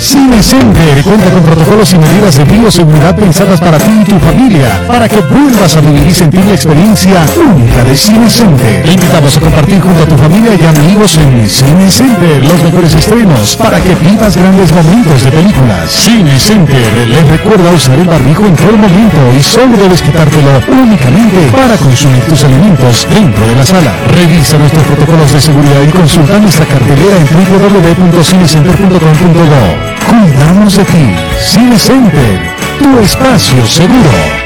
Cine 0.05 0.43
Center 0.43 1.01
cuenta 1.01 1.31
con 1.31 1.41
protocolos 1.41 1.91
y 1.93 1.97
medidas 1.97 2.37
de 2.37 2.43
bioseguridad 2.43 3.15
pensadas 3.15 3.59
para 3.59 3.79
ti 3.79 3.89
y 4.01 4.03
tu 4.03 4.19
familia, 4.19 4.85
para 4.87 5.09
que 5.09 5.17
vuelvas 5.17 5.75
a 5.75 5.81
vivir 5.81 6.05
y 6.07 6.13
sentir 6.13 6.45
la 6.45 6.53
experiencia 6.53 7.25
única 7.35 7.83
de 7.83 7.97
Cine 7.97 8.29
Center. 8.29 8.83
Te 8.83 8.93
invitamos 8.93 9.35
a 9.35 9.39
compartir 9.39 9.81
junto 9.81 10.03
a 10.03 10.05
tu 10.05 10.15
familia 10.15 10.53
y 10.53 10.63
amigos 10.63 11.17
en 11.17 11.49
Cine 11.49 11.89
Center 11.89 12.45
los 12.45 12.61
mejores 12.61 12.93
estrenos 12.93 13.55
para 13.55 13.81
que 13.81 13.95
vivas 13.95 14.37
grandes 14.37 14.71
momentos 14.73 15.23
de 15.23 15.31
películas. 15.31 15.89
Cine 15.89 16.39
Center 16.39 17.07
les 17.09 17.27
recuerda 17.27 17.71
usar 17.71 17.97
el 17.97 18.05
barbijo 18.05 18.45
en 18.45 18.55
todo 18.55 18.77
momento 18.77 19.17
y 19.35 19.41
solo 19.41 19.75
debes 19.75 20.03
quitártelo 20.03 20.61
únicamente 20.69 21.49
para 21.51 21.77
consumir 21.77 22.21
tus 22.25 22.43
alimentos 22.43 23.07
dentro 23.09 23.47
de 23.47 23.55
la 23.55 23.65
sala. 23.65 23.91
Revisa 24.13 24.59
nuestros 24.59 24.85
protocolos 24.85 25.33
de 25.33 25.41
seguridad 25.41 25.81
y 25.81 25.89
consulta 25.89 26.37
nuestra 26.37 26.67
cartelera 26.67 27.17
en 27.17 27.25
www.cinecenter.com.do. 27.25 29.94
Cuidamos 30.09 30.77
de 30.77 30.85
ti. 30.85 31.15
Cine 31.39 31.77
Center, 31.77 32.55
tu 32.79 32.99
espacio 32.99 33.65
seguro. 33.65 34.45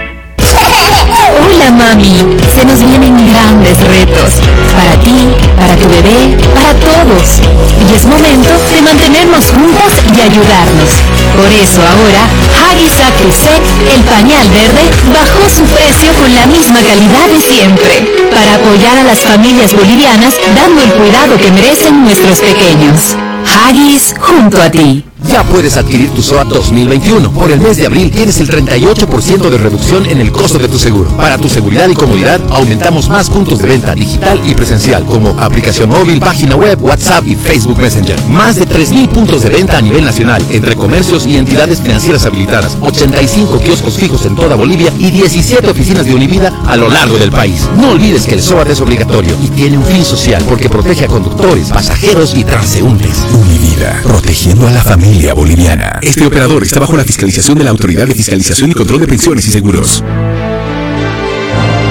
Hola 1.41 1.71
mami, 1.71 2.37
se 2.53 2.65
nos 2.65 2.83
vienen 2.83 3.15
grandes 3.31 3.77
retos. 3.81 4.41
Para 4.73 4.95
ti, 5.03 5.29
para 5.57 5.75
tu 5.75 5.87
bebé, 5.89 6.37
para 6.55 6.73
todos. 6.73 7.41
Y 7.89 7.95
es 7.95 8.05
momento 8.05 8.49
de 8.71 8.81
mantenernos 8.81 9.45
juntas 9.51 9.93
y 10.15 10.21
ayudarnos. 10.21 10.91
Por 11.35 11.51
eso 11.51 11.81
ahora, 11.81 12.23
Huggies 12.59 12.93
Sec, 13.35 13.63
el 13.95 14.03
pañal 14.03 14.47
verde, 14.49 14.89
bajó 15.13 15.49
su 15.49 15.63
precio 15.63 16.13
con 16.15 16.33
la 16.33 16.47
misma 16.47 16.79
calidad 16.79 17.27
de 17.27 17.41
siempre. 17.41 18.29
Para 18.31 18.55
apoyar 18.55 18.97
a 18.97 19.03
las 19.03 19.19
familias 19.19 19.73
bolivianas 19.73 20.35
dando 20.55 20.81
el 20.81 20.93
cuidado 20.93 21.37
que 21.37 21.51
merecen 21.51 22.03
nuestros 22.03 22.39
pequeños. 22.39 23.15
Huggies 23.45 24.15
junto 24.19 24.61
a 24.61 24.69
ti. 24.69 25.08
Ya 25.27 25.43
puedes 25.43 25.75
adquirir 25.75 26.09
tu 26.11 26.21
SOAT 26.21 26.47
2021. 26.47 27.31
Por 27.31 27.51
el 27.51 27.59
mes 27.59 27.75
de 27.75 27.85
abril 27.85 28.09
tienes 28.09 28.39
el 28.39 28.49
38% 28.49 29.49
de 29.49 29.57
reducción 29.57 30.05
en 30.05 30.21
el 30.21 30.31
costo 30.31 30.57
de 30.57 30.69
tu 30.69 30.79
seguro. 30.79 31.09
Para 31.17 31.37
tu 31.37 31.49
seguridad 31.49 31.89
y 31.89 31.93
comodidad, 31.93 32.39
aumentamos 32.51 33.09
más 33.09 33.29
puntos 33.29 33.59
de 33.59 33.67
venta 33.67 33.93
digital 33.93 34.39
y 34.45 34.53
presencial, 34.53 35.03
como 35.05 35.31
aplicación 35.39 35.89
móvil, 35.89 36.21
página 36.21 36.55
web, 36.55 36.81
WhatsApp 36.81 37.27
y 37.27 37.35
Facebook 37.35 37.79
Messenger. 37.79 38.17
Más 38.27 38.55
de 38.55 38.67
3.000 38.67 39.09
puntos 39.09 39.43
de 39.43 39.49
venta 39.49 39.77
a 39.77 39.81
nivel 39.81 40.05
nacional, 40.05 40.41
entre 40.51 40.75
comercios 40.75 41.25
y 41.25 41.35
entidades 41.35 41.81
financieras 41.81 42.25
habilitadas, 42.25 42.77
85 42.81 43.59
kioscos 43.59 43.95
fijos 43.95 44.25
en 44.25 44.35
toda 44.35 44.55
Bolivia 44.55 44.93
y 44.97 45.11
17 45.11 45.69
oficinas 45.69 46.05
de 46.05 46.15
Univida 46.15 46.53
a 46.65 46.77
lo 46.77 46.89
largo 46.89 47.17
del 47.17 47.31
país. 47.31 47.67
No 47.77 47.91
olvides 47.91 48.25
que 48.25 48.35
el 48.35 48.41
SOAT 48.41 48.69
es 48.69 48.79
obligatorio 48.79 49.35
y 49.43 49.49
tiene 49.49 49.77
un 49.77 49.85
fin 49.85 50.05
social 50.05 50.43
porque 50.47 50.69
protege 50.69 51.05
a 51.05 51.07
conductores, 51.07 51.69
pasajeros 51.69 52.33
y 52.35 52.45
transeúntes. 52.45 53.21
Univida, 53.33 53.99
protegiendo 54.03 54.67
a 54.67 54.71
la 54.71 54.81
familia 54.81 55.08
boliviana. 55.33 55.99
Este 56.01 56.25
operador 56.25 56.63
está 56.63 56.79
bajo 56.79 56.95
la 56.95 57.03
fiscalización 57.03 57.57
de 57.57 57.63
la 57.63 57.71
Autoridad 57.71 58.07
de 58.07 58.15
Fiscalización 58.15 58.71
y 58.71 58.73
Control 58.73 59.01
de 59.01 59.07
Pensiones 59.07 59.47
y 59.47 59.51
Seguros. 59.51 60.03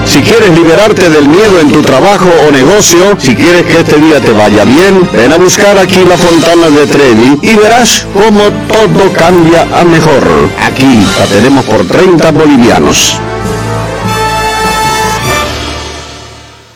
Si 0.05 0.21
quieres 0.21 0.57
liberarte 0.57 1.09
del 1.09 1.27
miedo 1.27 1.59
en 1.59 1.71
tu 1.71 1.81
trabajo 1.81 2.29
o 2.47 2.51
negocio, 2.51 3.15
si 3.19 3.35
quieres 3.35 3.63
que 3.63 3.81
este 3.81 3.99
día 3.99 4.19
te 4.19 4.31
vaya 4.31 4.65
bien, 4.65 5.07
ven 5.13 5.31
a 5.31 5.37
buscar 5.37 5.77
aquí 5.77 6.03
la 6.07 6.17
Fontana 6.17 6.69
de 6.69 6.87
Trevi 6.87 7.37
y 7.41 7.55
verás 7.55 8.07
cómo 8.13 8.41
todo 8.67 9.13
cambia 9.13 9.67
a 9.79 9.83
mejor. 9.83 10.23
Aquí 10.65 11.05
la 11.19 11.25
tenemos 11.25 11.65
por 11.65 11.85
30 11.85 12.31
bolivianos. 12.31 13.19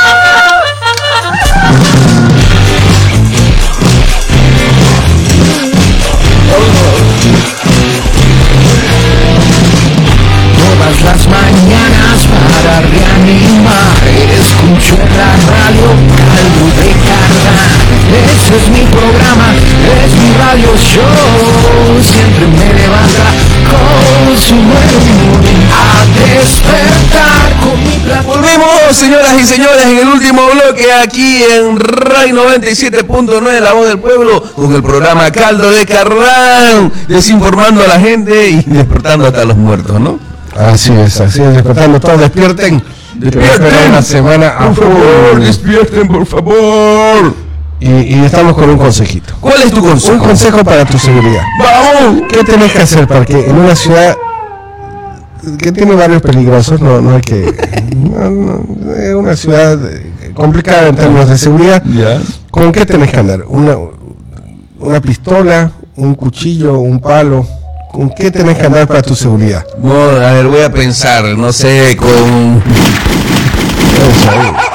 Señoras 28.93 29.35
y 29.41 29.45
señores, 29.47 29.85
en 29.85 29.99
el 29.99 30.09
último 30.09 30.43
bloque 30.53 30.93
aquí 30.93 31.43
en 31.43 31.79
RAI 31.79 32.31
97.9, 32.33 33.61
La 33.61 33.73
Voz 33.75 33.89
del 33.89 33.99
Pueblo, 33.99 34.43
con 34.55 34.75
el 34.75 34.83
programa 34.83 35.31
Caldo 35.31 35.71
de 35.71 35.85
Carrán, 35.85 36.91
desinformando 37.07 37.83
a 37.85 37.89
la 37.89 38.01
gente 38.01 38.49
y 38.51 38.63
despertando 38.63 39.27
hasta 39.27 39.45
los 39.45 39.57
muertos, 39.57 40.01
¿no? 40.01 40.19
Así 40.57 40.93
es, 40.93 41.21
así 41.21 41.43
es, 41.43 41.53
despertando 41.55 42.01
todos, 42.01 42.21
despierten. 42.21 42.83
Despierten. 43.15 43.91
Una 43.91 44.03
semana 44.03 44.49
a 44.59 44.69
Por 44.73 44.77
favor, 44.77 45.41
despierten, 45.41 46.09
por 46.09 46.27
favor. 46.27 47.35
Y, 47.79 47.91
y 47.91 48.25
estamos 48.25 48.55
con 48.55 48.71
un 48.71 48.79
consejito. 48.79 49.35
¿Cuál 49.41 49.63
es 49.63 49.71
tu 49.71 49.83
Un 49.83 49.91
consejo? 49.91 50.19
consejo 50.25 50.65
para 50.65 50.85
tu 50.87 50.99
seguridad. 50.99 51.43
¡Vamos! 51.61 52.23
¿Qué 52.29 52.43
tenés 52.45 52.73
que 52.73 52.79
hacer 52.81 53.07
para 53.07 53.25
que 53.27 53.39
en 53.47 53.57
una 53.57 53.77
ciudad 53.77 54.17
que 55.59 55.73
tiene 55.73 55.95
barrios 55.95 56.23
peligrosos, 56.23 56.81
no, 56.81 57.01
no 57.01 57.17
hay 57.17 57.21
que... 57.21 57.55
no, 57.97 58.31
no, 58.31 58.93
es 58.95 59.15
una 59.15 59.37
ciudad 59.37 59.79
eh, 59.85 60.33
complicada 60.35 60.89
en 60.89 60.97
términos 60.97 61.29
de 61.29 61.39
seguridad. 61.39 61.83
¿Con 62.51 62.73
qué 62.73 62.85
tenés 62.85 63.11
que 63.11 63.19
andar? 63.19 63.45
¿Una, 63.47 63.77
una 64.81 65.01
pistola? 65.01 65.71
¿Un 65.97 66.15
cuchillo? 66.15 66.79
¿Un 66.79 67.01
palo? 67.01 67.47
¿Con 67.93 68.11
qué 68.11 68.31
tenés 68.31 68.59
que 68.59 68.67
andar 68.67 68.87
para 68.87 69.03
tu 69.03 69.15
seguridad? 69.15 69.65
No, 69.83 69.95
a 69.95 70.33
ver, 70.33 70.47
voy 70.49 70.61
a 70.61 70.71
pensar, 70.71 71.25
no 71.25 71.53
sé, 71.53 71.97
con 71.97 72.09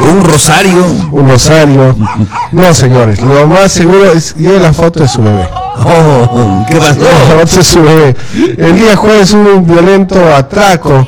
un 0.09 0.25
rosario. 0.25 0.85
Un 1.11 1.29
rosario. 1.29 1.95
No, 2.51 2.73
señores, 2.73 3.21
lo 3.21 3.45
más 3.47 3.71
seguro 3.71 4.11
es 4.11 4.35
lleve 4.35 4.59
la 4.59 4.73
foto 4.73 5.01
de 5.01 5.07
su 5.07 5.21
bebé. 5.21 5.47
Oh, 5.77 6.65
¿Qué 6.67 6.75
pasó? 6.77 6.99
El 8.57 8.75
día 8.75 8.95
jueves 8.95 9.33
hubo 9.33 9.55
un 9.55 9.65
violento 9.65 10.19
atraco 10.35 11.07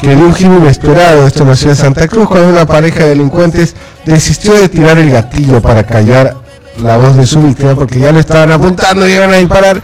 que 0.00 0.14
dio 0.14 0.26
un 0.26 0.34
giro 0.34 0.56
inesperado 0.58 1.26
esto 1.26 1.42
en 1.44 1.50
la 1.50 1.56
ciudad 1.56 1.74
de 1.76 1.80
Santa 1.80 2.08
Cruz 2.08 2.28
cuando 2.28 2.48
una 2.48 2.66
pareja 2.66 3.00
de 3.04 3.10
delincuentes 3.10 3.74
desistió 4.04 4.54
de 4.54 4.68
tirar 4.68 4.98
el 4.98 5.10
gatillo 5.10 5.60
para 5.62 5.84
callar 5.84 6.34
la 6.82 6.96
voz 6.96 7.16
de 7.16 7.26
su 7.26 7.40
víctima 7.40 7.74
porque 7.74 8.00
ya 8.00 8.12
le 8.12 8.20
estaban 8.20 8.50
apuntando 8.52 9.08
y 9.08 9.12
iban 9.12 9.32
a 9.32 9.36
disparar 9.36 9.80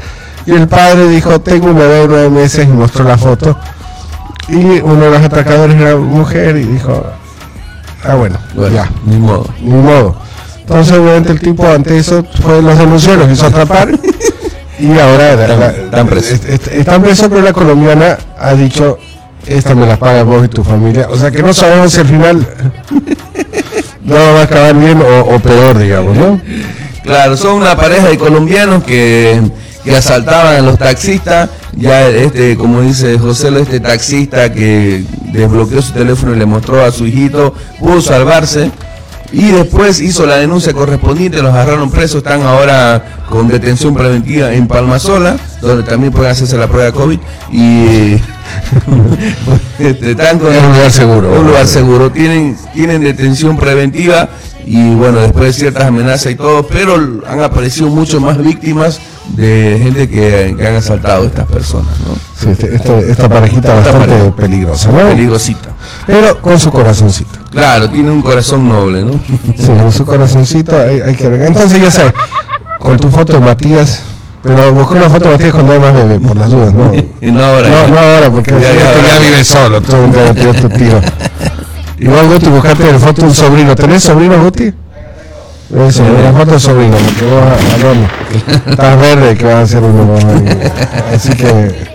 y 0.47 0.53
el 0.53 0.67
padre 0.67 1.09
dijo 1.09 1.41
tengo 1.41 1.67
un 1.69 1.77
bebé 1.79 1.95
de 2.01 2.09
nueve 2.09 2.31
meses 2.31 2.65
y 2.65 2.69
mostró 2.73 3.05
la 3.05 3.17
foto 3.19 3.57
y 4.49 4.81
uno 4.81 5.05
de 5.05 5.11
los 5.11 5.23
atracadores 5.23 5.77
era 5.77 5.97
mujer 5.97 6.57
y 6.57 6.65
dijo 6.65 7.05
ah 8.05 8.15
bueno, 8.15 8.39
Bueno, 8.55 8.75
ya 8.75 8.91
ni 9.05 9.17
modo. 9.19 9.47
ni 9.61 9.75
modo. 9.75 10.17
Entonces, 10.69 10.99
obviamente, 10.99 11.33
el 11.33 11.41
tipo 11.41 11.67
ante 11.67 11.97
eso 11.97 12.25
fue 12.43 12.61
los 12.61 12.77
denunció, 12.79 13.17
los 13.17 13.31
hizo 13.31 13.47
atrapar 13.47 13.89
y 14.79 14.99
ahora 14.99 15.33
Están- 15.33 15.61
la- 15.61 15.71
están 15.71 16.07
presos. 16.09 16.33
est- 16.33 16.49
est- 16.49 16.69
están 16.69 17.03
presos, 17.03 17.29
pero 17.29 17.41
la 17.41 17.53
colombiana 17.55 18.19
ha 18.39 18.53
dicho: 18.55 18.99
Esta 19.47 19.75
me 19.75 19.87
la 19.87 19.97
paga 19.97 20.25
vos 20.25 20.45
y 20.45 20.49
tu 20.49 20.63
familia. 20.63 21.09
O 21.11 21.17
sea 21.17 21.31
que 21.31 21.43
no 21.43 21.55
sabemos 21.55 21.93
si 21.93 22.01
al 22.01 22.07
final 22.07 22.47
no 24.05 24.15
va 24.15 24.41
a 24.41 24.43
acabar 24.43 24.75
bien 24.75 25.01
o, 25.01 25.35
o 25.35 25.39
peor, 25.41 25.79
digamos, 25.79 26.17
¿no? 26.17 26.41
Claro, 27.03 27.37
son 27.37 27.55
una 27.55 27.75
pareja 27.77 28.09
de 28.09 28.19
colombianos 28.19 28.85
que, 28.85 29.41
que 29.85 29.97
asaltaban 29.97 30.57
a 30.57 30.61
los 30.61 30.79
taxistas. 30.79 31.49
Ya 31.75 32.07
este, 32.09 32.57
como 32.57 32.83
dice 32.83 33.19
José, 33.19 33.49
este 33.61 33.81
taxista 33.81 34.53
que 34.53 35.05
desbloqueó 35.33 35.81
su 35.81 35.93
teléfono 35.93 36.35
y 36.35 36.39
le 36.39 36.45
mostró 36.45 36.85
a 36.85 36.91
su 36.93 37.07
hijito, 37.07 37.55
pudo 37.79 38.03
salvarse. 38.03 38.71
Y 39.33 39.51
después 39.51 40.01
hizo 40.01 40.25
la 40.25 40.37
denuncia 40.37 40.73
correspondiente, 40.73 41.43
los 41.43 41.53
agarraron 41.53 41.91
presos, 41.91 42.19
están 42.19 42.43
ahora 42.43 43.25
con 43.29 43.47
detención 43.47 43.95
preventiva 43.95 44.53
en 44.55 44.67
Palmasola, 44.67 45.37
donde 45.61 45.83
también 45.83 46.13
pueden 46.13 46.33
hacerse 46.33 46.57
la 46.57 46.67
prueba 46.67 46.93
COVID. 46.93 47.19
Y 47.53 48.15
este, 49.79 50.13
están 50.13 50.39
con 50.39 50.53
Es 50.53 50.63
un 50.63 50.73
lugar 50.73 50.91
seguro. 50.91 51.41
un 51.41 51.47
lugar 51.47 51.67
seguro. 51.67 52.11
Tienen, 52.11 52.57
tienen 52.73 53.03
detención 53.03 53.59
preventiva 53.59 54.31
y 54.65 54.95
bueno, 54.95 55.21
después 55.21 55.47
de 55.47 55.53
ciertas 55.53 55.85
amenazas 55.85 56.33
y 56.33 56.35
todo, 56.35 56.67
pero 56.67 56.95
han 57.27 57.41
aparecido 57.41 57.89
mucho 57.89 58.21
más 58.21 58.43
víctimas 58.43 59.01
de 59.29 59.79
gente 59.83 60.09
que, 60.09 60.55
que 60.59 60.67
han 60.67 60.77
asaltado 60.77 61.23
a 61.23 61.27
estas 61.27 61.47
personas, 61.47 61.93
¿no? 62.01 62.15
Sí, 62.41 62.51
este- 62.51 62.75
este- 62.75 63.11
esta 63.11 63.29
parejita 63.29 63.75
bastante 63.75 64.07
pareja. 64.09 64.37
peligrosa, 64.37 64.91
¿no? 64.91 64.99
Peligrosita. 65.11 65.69
Pero 66.07 66.41
con 66.41 66.59
su 66.59 66.71
corazoncito. 66.71 67.39
Claro, 67.51 67.89
tiene 67.91 68.11
un 68.11 68.23
corazón 68.23 68.69
noble, 68.69 69.03
¿no? 69.05 69.13
Sí, 69.57 69.67
con 69.67 69.93
su 69.93 70.05
corazoncito 70.05 70.77
hay, 70.81 71.01
hay 71.01 71.15
que 71.15 71.29
ver. 71.29 71.43
Entonces 71.43 71.81
ya 71.81 71.91
sabes, 71.91 72.13
con 72.79 72.97
tu 72.99 73.11
foto 73.11 73.35
de 73.35 73.41
Matías, 73.41 74.03
pero 74.43 74.73
busca 74.73 74.95
una 74.95 75.11
foto 75.11 75.27
de 75.27 75.31
Matías 75.33 75.53
cuando 75.53 75.73
hay 75.73 75.79
más 75.81 75.95
bebé, 75.95 76.21
por 76.21 76.37
las 76.37 76.51
dudas, 76.51 76.73
¿no? 76.73 76.93
Y 76.95 77.07
no 77.33 77.45
ahora. 77.45 77.69
No, 77.69 77.89
no 77.89 77.99
ahora, 77.99 78.31
porque 78.31 78.53
Ya, 78.53 78.61
ya, 78.61 78.75
ya, 78.75 79.09
ya, 79.15 79.19
vive 79.21 79.45
solo, 79.45 79.81
tú 79.81 79.93
te 80.35 80.55
tu 80.55 80.69
tiro. 80.71 81.01
Igual 82.01 82.29
Guti, 82.29 82.47
buscate 82.49 82.93
la 82.93 82.99
foto 83.01 83.23
de 83.23 83.29
un 83.29 83.35
sobrino. 83.35 83.75
¿Tenés 83.75 84.05
sobrino, 84.05 84.41
Guti? 84.43 84.73
Eso, 85.71 86.03
una 86.03 86.33
foto 86.33 86.59
sobrino, 86.59 86.97
porque 86.97 87.25
vos, 87.27 87.43
Alonso, 87.75 88.71
estás 88.71 89.01
verde 89.01 89.37
que 89.37 89.45
va 89.45 89.61
a 89.61 89.67
ser 89.67 89.83
uno. 89.83 90.15
Así 91.15 91.35
que, 91.35 91.89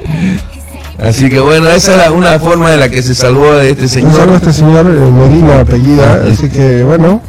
Así 0.99 1.29
que 1.29 1.39
bueno, 1.39 1.69
esa 1.69 1.95
era 1.95 2.11
una 2.11 2.39
forma 2.39 2.69
de 2.69 2.77
la 2.77 2.87
que 2.87 3.01
se 3.01 3.15
salvó 3.15 3.51
de 3.55 3.71
este 3.71 3.83
un 4.03 4.13
saludo 4.13 4.13
a 4.13 4.13
señor. 4.13 4.35
este 4.35 4.53
señor 4.53 4.85
eh, 4.85 5.11
Medina, 5.11 5.59
apellida, 5.61 6.23
así 6.31 6.49
que 6.49 6.83
bueno, 6.83 7.19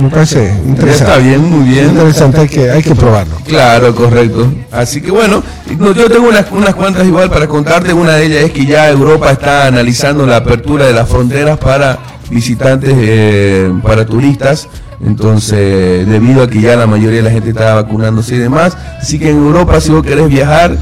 me 0.00 0.08
parece 0.08 0.54
interesante. 0.66 0.92
está 0.92 1.16
bien, 1.18 1.42
muy 1.50 1.68
bien. 1.68 1.90
Interesante, 1.90 2.40
hay 2.40 2.48
que, 2.48 2.70
hay 2.70 2.82
que 2.82 2.94
probarlo. 2.94 3.36
Claro, 3.46 3.94
correcto. 3.94 4.50
Así 4.72 5.02
que 5.02 5.10
bueno, 5.10 5.42
no, 5.78 5.92
yo 5.92 6.08
tengo 6.10 6.28
unas, 6.28 6.46
unas 6.52 6.74
cuantas 6.74 7.06
igual 7.06 7.28
para 7.30 7.46
contarte. 7.46 7.92
Una 7.92 8.14
de 8.14 8.24
ellas 8.24 8.44
es 8.44 8.50
que 8.52 8.64
ya 8.64 8.88
Europa 8.88 9.30
está 9.30 9.66
analizando 9.66 10.26
la 10.26 10.36
apertura 10.36 10.86
de 10.86 10.94
las 10.94 11.08
fronteras 11.08 11.58
para 11.58 11.98
visitantes, 12.30 12.94
eh, 12.96 13.70
para 13.82 14.06
turistas. 14.06 14.68
Entonces, 15.04 16.06
debido 16.06 16.42
a 16.42 16.50
que 16.50 16.60
ya 16.60 16.76
la 16.76 16.86
mayoría 16.86 17.18
de 17.18 17.24
la 17.24 17.30
gente 17.30 17.50
está 17.50 17.74
vacunándose 17.74 18.34
y 18.34 18.38
demás. 18.38 18.76
Así 19.00 19.18
que 19.18 19.30
en 19.30 19.38
Europa, 19.38 19.80
si 19.80 19.90
vos 19.90 20.02
querés 20.02 20.28
viajar, 20.28 20.76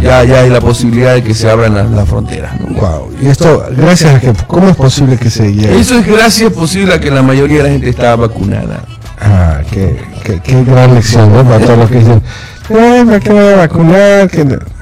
ya, 0.00 0.24
ya 0.24 0.40
hay 0.40 0.50
la 0.50 0.60
posibilidad 0.60 1.14
de 1.14 1.22
que 1.22 1.34
se 1.34 1.50
abran 1.50 1.74
las, 1.74 2.08
fronteras. 2.08 2.58
¿no? 2.60 2.80
Wow. 2.80 3.10
Y 3.20 3.26
esto, 3.26 3.66
gracias 3.76 4.14
a 4.14 4.20
que, 4.20 4.32
¿cómo 4.46 4.68
es 4.68 4.76
posible 4.76 5.16
que 5.16 5.28
se 5.28 5.52
llegue? 5.52 5.78
Eso 5.78 5.98
es 5.98 6.06
gracias 6.06 6.52
posible 6.52 6.94
a 6.94 7.00
que 7.00 7.10
la 7.10 7.22
mayoría 7.22 7.58
de 7.58 7.62
la 7.64 7.70
gente 7.70 7.90
está 7.90 8.16
vacunada. 8.16 8.84
Ah, 9.20 9.60
qué, 9.70 10.00
qué, 10.24 10.40
qué 10.40 10.64
gran 10.64 10.94
lección, 10.94 11.32
¿no? 11.32 11.44
Para 11.44 11.64
todos 11.64 11.78
los 11.78 11.90
que 11.90 11.98
dicen, 11.98 12.22
eh, 12.70 13.02
¿para 13.04 13.20
qué 13.20 13.30
me 13.30 13.42
voy 13.42 13.52
a 13.52 13.56
vacunar? 13.56 14.30
Que 14.30 14.44
no". 14.44 14.77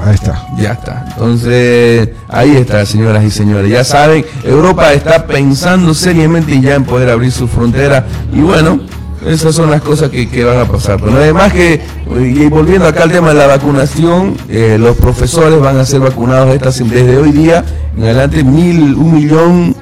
Ahí 0.00 0.14
está. 0.14 0.46
Ya 0.58 0.72
está. 0.72 1.04
Entonces, 1.08 2.08
ahí 2.28 2.56
está, 2.56 2.84
señoras 2.86 3.24
y 3.24 3.30
señores. 3.30 3.70
Ya 3.70 3.84
saben, 3.84 4.24
Europa 4.42 4.92
está 4.92 5.26
pensando 5.26 5.94
seriamente 5.94 6.60
ya 6.60 6.74
en 6.74 6.84
poder 6.84 7.10
abrir 7.10 7.30
su 7.30 7.46
frontera. 7.46 8.06
Y 8.32 8.40
bueno, 8.40 8.80
esas 9.26 9.54
son 9.54 9.70
las 9.70 9.80
cosas 9.82 10.10
que, 10.10 10.44
van 10.44 10.58
a 10.58 10.64
pasar. 10.64 11.00
Pero 11.00 11.16
además 11.16 11.52
que, 11.52 11.80
y 12.20 12.46
volviendo 12.46 12.86
acá 12.86 13.04
al 13.04 13.12
tema 13.12 13.28
de 13.28 13.34
la 13.34 13.46
vacunación, 13.46 14.36
eh, 14.48 14.76
los 14.78 14.96
profesores 14.96 15.60
van 15.60 15.78
a 15.78 15.84
ser 15.84 16.00
vacunados 16.00 16.54
estas, 16.54 16.78
desde 16.78 17.16
hoy 17.16 17.30
día 17.30 17.64
en 17.96 18.04
adelante 18.04 18.42
mil, 18.42 18.94
un 18.94 19.14
millón, 19.14 19.76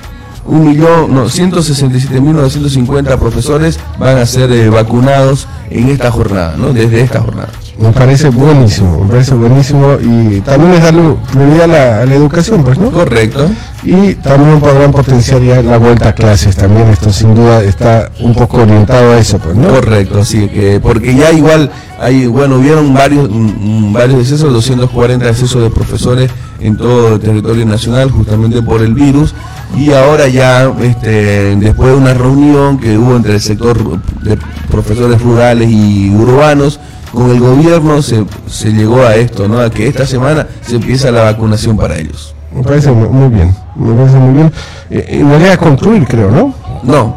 un 0.50 0.68
millón, 0.68 1.14
no, 1.14 1.26
167.950 1.26 3.18
profesores 3.18 3.78
van 3.98 4.18
a 4.18 4.26
ser 4.26 4.50
eh, 4.50 4.68
vacunados 4.68 5.46
en 5.70 5.88
esta 5.88 6.10
jornada, 6.10 6.56
¿no? 6.56 6.72
Desde 6.72 7.02
esta 7.02 7.20
jornada. 7.20 7.50
Me 7.78 7.92
parece 7.92 8.28
buenísimo, 8.28 9.04
me 9.04 9.10
parece 9.10 9.34
buenísimo 9.34 9.96
y 10.02 10.40
también 10.40 10.74
es 10.74 10.82
darle 10.82 11.14
prioridad 11.32 11.62
a 11.62 11.66
la, 11.66 12.02
a 12.02 12.06
la 12.06 12.14
educación, 12.14 12.62
pues, 12.64 12.78
¿no? 12.78 12.90
Correcto. 12.90 13.48
Y 13.84 14.14
también 14.16 14.60
podrán 14.60 14.90
potenciar 14.90 15.40
ya 15.40 15.62
la 15.62 15.78
vuelta 15.78 16.10
a 16.10 16.14
clases 16.14 16.56
también, 16.56 16.88
esto 16.88 17.10
sin 17.10 17.34
duda 17.34 17.62
está 17.62 18.10
un 18.20 18.34
poco 18.34 18.58
orientado 18.58 19.12
a 19.12 19.18
eso, 19.18 19.38
pues, 19.38 19.56
¿no? 19.56 19.68
Correcto, 19.68 20.24
sí, 20.24 20.48
que 20.48 20.80
porque 20.80 21.14
ya 21.14 21.32
igual 21.32 21.70
hay, 22.00 22.26
bueno, 22.26 22.56
hubieron 22.56 22.92
varios 22.92 23.30
mm, 23.30 23.88
mm, 23.88 23.92
varios 23.92 24.18
decesos, 24.18 24.52
240 24.52 25.24
decesos 25.24 25.62
de 25.62 25.70
profesores 25.70 26.30
en 26.58 26.76
todo 26.76 27.14
el 27.14 27.20
territorio 27.20 27.64
nacional 27.64 28.10
justamente 28.10 28.60
por 28.62 28.82
el 28.82 28.94
virus 28.94 29.34
y 29.76 29.92
ahora 29.92 30.28
ya 30.28 30.72
este 30.80 31.56
después 31.56 31.90
de 31.90 31.96
una 31.96 32.14
reunión 32.14 32.78
que 32.78 32.98
hubo 32.98 33.16
entre 33.16 33.34
el 33.34 33.40
sector 33.40 34.00
de 34.22 34.38
profesores 34.70 35.20
rurales 35.22 35.70
y 35.70 36.10
urbanos 36.10 36.80
con 37.12 37.30
el 37.30 37.40
gobierno 37.40 38.02
se, 38.02 38.24
se 38.46 38.72
llegó 38.72 39.02
a 39.02 39.16
esto, 39.16 39.48
¿no? 39.48 39.60
A 39.60 39.70
que 39.70 39.88
esta 39.88 40.06
semana 40.06 40.46
se 40.60 40.76
empieza 40.76 41.10
la 41.10 41.22
vacunación 41.22 41.76
para 41.76 41.96
ellos. 41.96 42.34
Me 42.54 42.62
parece 42.62 42.90
muy, 42.90 43.28
bien, 43.28 43.54
me 43.76 43.94
parece 43.94 44.16
muy 44.16 44.34
bien. 44.34 44.52
Eh, 44.90 45.06
en 45.10 45.28
realidad 45.28 45.52
a 45.52 45.56
concluir, 45.56 46.06
creo, 46.06 46.30
¿no? 46.30 46.54
No, 46.82 47.16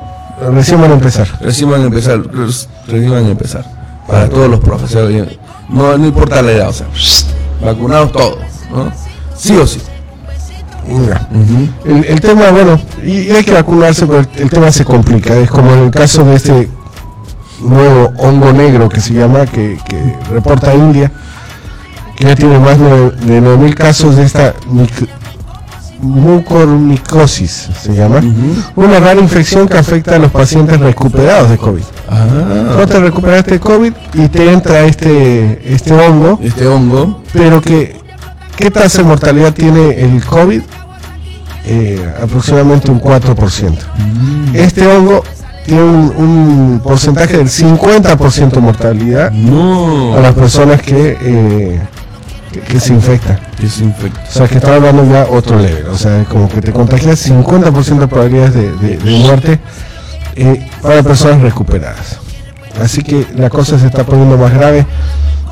Recién 0.52 0.82
van 0.82 0.92
a 0.92 0.94
empezar. 0.96 1.28
Recién 1.42 1.70
van 1.70 1.82
a 1.82 1.86
empezar, 1.86 2.22
recién 2.88 3.12
van 3.12 3.26
a 3.26 3.30
empezar. 3.30 3.66
Para 4.08 4.28
todos 4.30 4.50
los 4.50 4.60
profesores. 4.60 5.38
No, 5.70 5.98
no 5.98 6.06
importa 6.06 6.42
la 6.42 6.52
edad, 6.52 6.70
o 6.70 6.74
sea, 6.74 6.88
vacunados 7.64 8.12
todos, 8.12 8.38
¿no? 8.72 8.92
Sí 9.36 9.56
o 9.56 9.66
sí. 9.66 9.82
El, 11.86 12.06
el 12.06 12.22
tema, 12.22 12.50
bueno, 12.52 12.80
y, 13.04 13.30
hay 13.32 13.44
que 13.44 13.54
vacunarse, 13.54 14.06
pero 14.06 14.20
el, 14.20 14.28
el 14.38 14.50
tema 14.50 14.72
se 14.72 14.84
complica. 14.86 15.36
Es 15.38 15.50
como 15.50 15.72
en 15.74 15.80
el 15.80 15.92
caso 15.92 16.24
de 16.26 16.36
este 16.36 16.70
nuevo 17.62 18.12
hongo 18.18 18.52
negro 18.54 18.90
que 18.90 19.00
se 19.02 19.14
llama, 19.14 19.46
que, 19.46 19.78
que 19.88 20.16
reporta 20.32 20.74
India, 20.74 21.12
que 22.16 22.26
ya 22.26 22.36
tiene 22.36 22.60
más 22.60 22.78
de, 22.80 23.12
de 23.12 23.42
9.000 23.42 23.74
casos 23.74 24.16
de 24.18 24.24
esta 24.24 24.54
mic- 24.72 25.08
mucormicosis, 26.02 27.70
se 27.82 27.94
llama, 27.96 28.22
una 28.76 29.00
rara 29.00 29.20
infección 29.22 29.68
que 29.68 29.78
afecta 29.78 30.16
a 30.16 30.20
los 30.20 30.32
pacientes 30.32 30.80
recuperados 30.80 31.50
de 31.50 31.58
COVID. 31.58 31.84
Ah, 32.10 32.76
Tú 32.82 32.88
te 32.88 33.00
recuperaste 33.00 33.52
de 33.52 33.60
COVID 33.60 33.94
y 34.16 34.28
te 34.28 34.52
entra 34.52 34.82
este, 34.82 35.74
este 35.74 35.94
hongo, 35.94 36.40
este 36.44 36.68
hongo. 36.68 37.22
pero 37.32 37.62
que 37.62 37.96
¿qué 38.58 38.72
tasa 38.72 39.00
de 39.00 39.04
mortalidad 39.06 39.54
tiene 39.54 40.00
el 40.02 40.24
COVID? 40.24 40.62
Eh, 41.66 42.14
aproximadamente 42.22 42.92
un 42.92 43.00
4%. 43.02 43.74
Este 44.54 44.86
hongo 44.86 45.24
tiene 45.66 45.82
un, 45.82 46.14
un 46.18 46.82
porcentaje 46.84 47.38
del 47.38 47.48
50% 47.48 48.50
de 48.52 48.60
mortalidad 48.62 49.32
No. 49.32 50.14
a 50.18 50.20
las 50.20 50.34
personas 50.34 50.82
que, 50.82 51.18
eh, 51.22 51.80
que, 52.52 52.60
que 52.60 52.80
se 52.82 52.94
infectan. 52.94 53.40
O 54.28 54.32
sea, 54.32 54.48
que 54.50 54.56
está 54.56 54.76
hablando 54.76 55.06
ya 55.10 55.26
otro 55.30 55.58
level. 55.58 55.86
O 55.88 55.98
sea, 55.98 56.20
es 56.22 56.28
como 56.28 56.50
que 56.50 56.60
te 56.62 56.74
contagias 56.74 57.26
50% 57.30 58.00
de 58.00 58.08
probabilidades 58.08 58.54
de, 58.54 58.72
de- 58.74 58.98
de 58.98 59.12
muerte 59.20 59.60
eh, 60.36 60.68
para 60.82 61.02
personas 61.02 61.42
recuperadas. 61.42 62.20
Así 62.82 63.04
que 63.04 63.26
la 63.38 63.50
cosa 63.50 63.80
se 63.80 63.86
está 63.88 64.04
poniendo 64.04 64.38
más 64.38 64.54
grave 64.54 64.86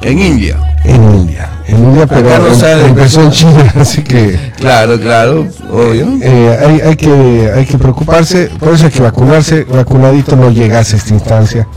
En 0.01 0.19
India. 0.19 0.57
en 0.83 1.03
India. 1.15 1.49
En 1.67 1.77
India, 1.77 2.07
pero 2.07 2.29
no 2.39 2.47
em- 2.47 2.85
empezó 2.87 3.21
en 3.21 3.31
China, 3.31 3.73
así 3.79 4.01
que 4.03 4.51
Claro, 4.57 4.99
claro, 4.99 5.47
obvio. 5.71 6.07
eh, 6.21 6.59
hay, 6.65 6.81
hay 6.81 6.95
que 6.95 7.51
hay 7.55 7.65
que 7.65 7.77
preocuparse. 7.77 8.49
Por 8.59 8.73
eso 8.73 8.85
hay 8.85 8.91
que 8.91 9.01
vacunarse. 9.01 9.63
Vacunadito 9.65 10.35
no 10.35 10.49
llegas 10.49 10.93
a 10.93 10.97
esta 10.97 11.13
instancia. 11.13 11.67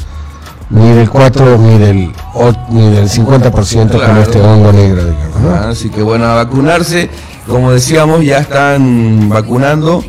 Ni 0.71 0.91
del 0.95 1.09
4 1.11 1.59
ni 1.59 1.79
del, 1.79 2.13
o- 2.35 2.53
ni 2.71 2.91
del 2.91 3.09
50% 3.09 3.91
con 3.91 4.01
Claro. 4.01 4.23
este 4.23 4.41
hongo 4.41 4.73
negro, 4.73 5.05
digamos. 5.05 5.41
¿no? 5.43 5.51
Ah, 5.51 5.69
Así 5.71 5.91
que 5.91 6.03
bueno, 6.03 6.25
a 6.25 6.35
vacunarse. 6.37 7.11
Como 7.47 7.71
decíamos, 7.73 8.25
ya 8.25 8.39
están 8.39 9.29
vacunando. 9.29 10.03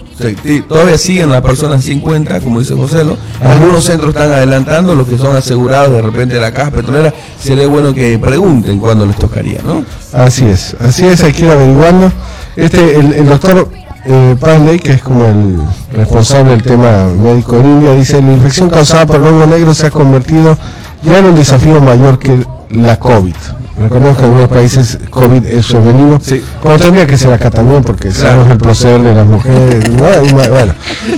Todavía 0.68 0.98
siguen 0.98 1.30
las 1.30 1.42
personas 1.42 1.84
50, 1.84 2.40
como 2.40 2.60
dice 2.60 2.74
José. 2.74 3.04
¿no? 3.04 3.18
Algunos 3.42 3.84
centros 3.84 4.10
están 4.10 4.32
adelantando, 4.32 4.96
los 4.96 5.08
que 5.08 5.18
son 5.18 5.36
asegurados 5.36 5.92
de 5.92 6.02
repente 6.02 6.36
de 6.36 6.42
la 6.42 6.54
caja 6.54 6.72
petrolera. 6.72 7.14
Sería 7.40 7.68
bueno 7.68 7.94
que 7.94 8.18
pregunten 8.18 8.80
cuándo 8.80 9.06
les 9.06 9.18
tocaría, 9.18 9.60
¿no? 9.66 9.84
Así 10.14 10.46
es, 10.46 10.76
así 10.80 11.06
es, 11.06 11.24
hay 11.24 11.34
que 11.34 11.46
ir 11.46 11.52
averiguando. 11.52 12.12
Este, 12.56 12.96
el, 12.96 13.28
doctor 13.28 13.70
eh, 14.06 14.80
que 14.82 14.94
es 14.94 15.02
como 15.02 15.26
el 15.26 15.60
responsable 15.92 16.52
del 16.52 16.64
tema 16.64 17.08
médico 17.08 17.58
en 17.58 17.66
India, 17.66 17.94
dice, 17.94 18.22
la 18.22 18.32
infección 18.32 18.70
causada 18.70 19.06
por 19.06 19.18
el 19.18 19.24
hongo 19.24 19.46
negro 19.48 19.74
se 19.74 19.88
ha 19.88 19.92
convertido 19.92 20.58
ya 21.04 21.20
en 21.20 21.26
un 21.26 21.36
desafío 21.36 21.82
mayor 21.82 22.18
que 22.18 22.46
la 22.70 22.98
COVID. 22.98 23.36
Recordemos 23.78 24.18
que 24.18 24.24
en 24.24 24.30
algunos 24.30 24.50
países 24.50 24.98
COVID 25.10 25.46
es 25.46 25.68
femenino. 25.68 26.20
Como 26.62 26.78
tendría 26.78 27.06
que 27.06 27.18
ser 27.18 27.34
acá 27.34 27.52
también, 27.52 27.84
porque 27.84 28.12
sabemos 28.12 28.50
el 28.50 28.58
proceder 28.58 29.02
de 29.02 29.14
las 29.14 29.28
mujeres. 29.28 29.90
¿no? 29.90 30.24
Y 30.24 30.32
bueno, 30.32 30.74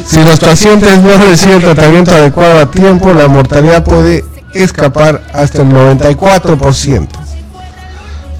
si 0.06 0.24
los 0.24 0.40
pacientes 0.40 1.00
no 1.02 1.18
reciben 1.18 1.62
tratamiento 1.62 2.12
adecuado 2.12 2.60
a 2.60 2.72
tiempo, 2.72 3.14
la 3.14 3.28
mortalidad 3.28 3.84
puede 3.84 4.26
escapar 4.54 5.22
hasta 5.34 5.62
el 5.62 5.70
94%. 5.70 7.08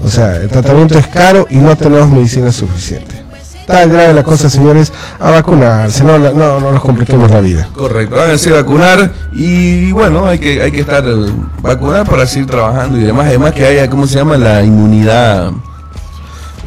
O 0.04 0.08
sea, 0.08 0.36
el 0.36 0.48
tratamiento 0.48 0.98
es 0.98 1.06
caro 1.06 1.46
y 1.48 1.56
no 1.56 1.76
tenemos 1.76 2.08
medicina 2.08 2.50
suficiente. 2.50 3.27
Está 3.68 3.84
grave 3.84 4.14
la 4.14 4.22
cosa, 4.22 4.48
señores, 4.48 4.90
a 5.20 5.30
vacunarse, 5.30 6.02
no, 6.02 6.18
no, 6.18 6.32
no 6.58 6.72
nos 6.72 6.80
compliquemos 6.80 7.30
la 7.30 7.40
vida. 7.42 7.68
Correcto, 7.74 8.18
háganse 8.18 8.50
vacunar 8.50 9.10
y 9.34 9.92
bueno, 9.92 10.24
hay 10.24 10.38
que, 10.38 10.62
hay 10.62 10.72
que 10.72 10.80
estar 10.80 11.04
eh, 11.06 11.26
vacunar 11.60 12.08
para 12.08 12.26
seguir 12.26 12.48
trabajando 12.48 12.96
y 12.96 13.02
demás, 13.02 13.26
además 13.26 13.52
que 13.52 13.66
haya, 13.66 13.90
¿cómo 13.90 14.06
se 14.06 14.14
llama? 14.14 14.38
La 14.38 14.62
inmunidad 14.64 15.50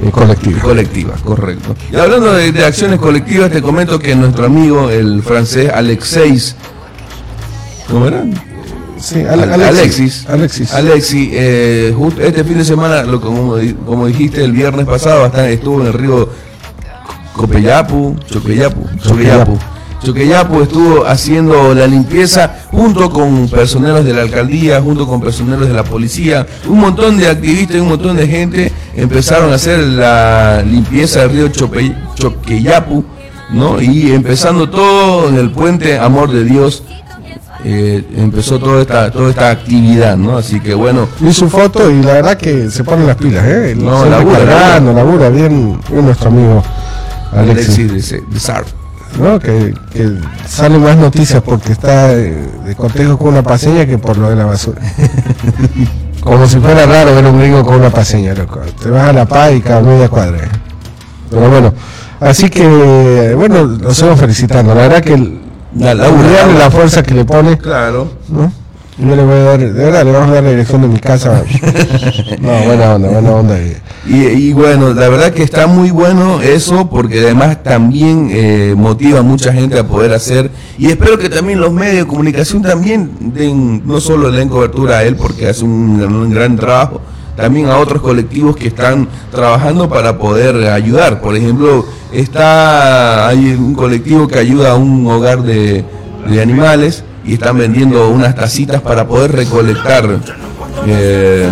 Eh, 0.04 0.12
colectiva. 0.12 0.60
colectiva, 0.62 1.14
correcto. 1.26 1.76
Y 1.91 1.95
hablando 1.95 2.34
de, 2.34 2.52
de 2.52 2.64
acciones 2.66 2.99
colectivas, 2.99 3.49
te 3.49 3.64
comento 3.64 3.97
que 3.97 4.16
nuestro 4.16 4.45
amigo, 4.45 4.91
el 4.91 5.24
francés 5.24 5.72
Alexeis, 5.74 6.56
¿cómo 7.89 8.06
era? 8.06 8.26
Sí, 8.99 9.22
Al- 9.22 9.52
Ale- 9.52 9.66
Alexis. 9.66 10.28
Alexis. 10.30 10.72
Alexis, 10.72 11.30
eh, 11.34 11.95
justo 11.97 12.22
este 12.22 12.43
fin 12.43 12.60
de 12.60 12.66
semana, 12.66 13.02
lo, 13.02 13.20
como, 13.20 13.56
como 13.88 14.06
dijiste 14.06 14.43
el 14.43 14.52
viernes 14.52 14.86
pasado, 14.86 15.26
hasta 15.26 15.49
estuvo 15.49 15.82
en 15.82 15.88
el 15.88 15.93
río 15.93 16.30
Copellapu, 17.36 18.15
Choqueyapu, 18.29 18.82
Choqueyapu. 19.03 19.57
Choqueyapu 20.03 20.61
estuvo 20.61 21.05
haciendo 21.05 21.73
la 21.75 21.86
limpieza 21.86 22.55
junto 22.71 23.09
con 23.11 23.47
personeros 23.47 24.03
de 24.03 24.13
la 24.13 24.23
alcaldía, 24.23 24.82
junto 24.82 25.05
con 25.07 25.21
personeros 25.21 25.67
de 25.67 25.73
la 25.73 25.84
policía, 25.84 26.45
un 26.67 26.79
montón 26.79 27.17
de 27.17 27.27
activistas 27.27 27.77
y 27.77 27.79
un 27.79 27.89
montón 27.89 28.17
de 28.17 28.27
gente 28.27 28.71
empezaron 28.95 29.51
a 29.51 29.55
hacer 29.55 29.79
la 29.79 30.63
limpieza 30.65 31.21
del 31.21 31.29
río 31.32 31.47
Chope- 31.51 31.95
Choqueyapu, 32.15 33.05
¿no? 33.51 33.79
Y 33.79 34.11
empezando 34.11 34.69
todo 34.69 35.29
en 35.29 35.36
el 35.38 35.51
puente 35.51 35.99
Amor 35.99 36.32
de 36.32 36.45
Dios, 36.45 36.84
eh, 37.63 38.03
empezó 38.17 38.57
toda 38.57 38.82
esta, 38.82 39.11
toda 39.11 39.29
esta 39.29 39.51
actividad, 39.51 40.17
¿no? 40.17 40.36
Así 40.36 40.59
que 40.59 40.73
bueno, 40.73 41.07
Vi 41.19 41.32
su 41.32 41.47
foto 41.47 41.91
y 41.91 42.01
la 42.01 42.13
verdad 42.13 42.38
que 42.38 42.71
se 42.71 42.84
ponen 42.84 43.05
las 43.05 43.17
pilas, 43.17 43.43
¿eh? 43.45 43.75
No, 43.77 44.03
labura, 44.05 44.79
labura, 44.79 45.29
bien, 45.29 45.79
bien 45.91 46.05
nuestro 46.05 46.29
amigo 46.29 46.63
Alexis. 47.32 47.89
Alexis 47.89 48.21
Sar. 48.38 48.63
¿no? 49.19 49.39
Que, 49.39 49.73
que 49.91 50.17
sale 50.47 50.77
más 50.79 50.95
noticias 50.97 51.41
porque 51.43 51.73
está 51.73 52.13
eh, 52.13 52.49
de 52.65 52.75
cortejo 52.75 53.17
con 53.17 53.29
una 53.29 53.43
paseña 53.43 53.86
que 53.86 53.97
por 53.97 54.17
lo 54.17 54.29
de 54.29 54.36
la 54.38 54.45
basura. 54.45 54.82
Como 56.21 56.45
si 56.47 56.59
fuera 56.59 56.86
raro 56.86 57.15
ver 57.15 57.25
un 57.25 57.39
gringo 57.39 57.65
con 57.65 57.75
una 57.75 57.89
paseña, 57.89 58.34
loco. 58.36 58.59
Te 58.82 58.89
vas 58.91 59.09
a 59.09 59.13
la 59.13 59.25
paz 59.25 59.53
y 59.53 59.61
cada 59.61 59.82
media 59.82 60.07
cuadra. 60.07 60.38
Pero 61.32 61.49
bueno, 61.49 61.73
así 62.19 62.47
que, 62.49 63.34
bueno, 63.36 63.63
lo 63.63 63.91
sigo 63.93 64.15
felicitando. 64.15 64.75
La 64.75 64.82
verdad 64.84 65.01
que 65.01 65.13
el- 65.15 65.41
La 65.75 65.95
la, 65.95 66.03
labura. 66.03 66.45
la 66.59 66.69
fuerza 66.69 67.01
que 67.01 67.15
le 67.15 67.25
pone, 67.25 67.57
Claro. 67.57 68.11
¿no? 68.29 68.51
Yo 69.02 69.16
le 69.16 69.24
voy 69.24 69.34
a 69.36 69.43
dar, 69.43 69.60
de 69.60 69.72
verdad, 69.72 70.06
le 70.06 70.12
vamos 70.12 70.30
a 70.30 70.34
dar 70.36 70.43
la 70.43 70.49
dirección 70.52 70.82
de 70.84 70.88
mi 70.88 70.99
casa. 70.99 71.43
No, 72.41 72.52
buena 72.66 72.95
onda, 72.95 73.10
buena 73.10 73.32
onda. 73.32 73.58
Y- 74.08 74.52
bueno, 74.54 74.93
la 74.93 75.10
verdad 75.10 75.32
que 75.32 75.43
está 75.43 75.68
muy 75.68 75.91
bueno 75.91 76.41
eso 76.41 76.89
porque 76.89 77.20
además 77.20 77.62
también 77.64 78.30
eh, 78.32 78.74
motiva 78.76 79.20
a 79.20 79.22
mucha 79.22 79.54
gente 79.54 79.78
a 79.80 79.84
poder 79.88 80.12
hacer 80.14 80.49
y 80.78 80.88
espero 80.88 81.18
que 81.20 81.30
también 81.30 81.60
los 81.60 81.72
medios 81.72 81.97
de 81.97 82.08
comunicación 82.08 82.62
también 82.64 83.12
den, 83.34 83.84
no 83.86 83.99
solo 84.02 84.30
le 84.32 84.38
den 84.39 84.49
cobertura 84.49 84.97
a 84.99 85.04
él 85.04 85.16
porque 85.16 85.47
hace 85.47 85.64
un, 85.64 85.99
gran- 85.99 86.14
un 86.16 86.30
gran 86.32 86.56
trabajo, 86.58 86.99
también 87.38 87.68
a 87.70 87.78
otros 87.78 88.02
colectivos 88.02 88.56
que 88.56 88.68
están 88.68 89.08
trabajando 89.32 89.88
para 89.88 90.18
poder 90.18 90.56
ayudar. 90.72 91.22
Por 91.22 91.36
ejemplo, 91.36 91.86
está 92.12 93.28
hay 93.28 93.54
un 93.54 93.74
colectivo 93.76 94.28
que 94.28 94.39
ayuda 94.39 94.72
a 94.72 94.76
un 94.76 95.06
hogar 95.08 95.43
de, 95.43 95.84
de 96.28 96.41
animales 96.41 97.04
y 97.26 97.34
están 97.34 97.57
vendiendo 97.57 98.09
unas 98.09 98.36
tacitas 98.36 98.82
para 98.82 99.07
poder 99.07 99.32
recolectar 99.32 100.07
eh, 100.88 101.49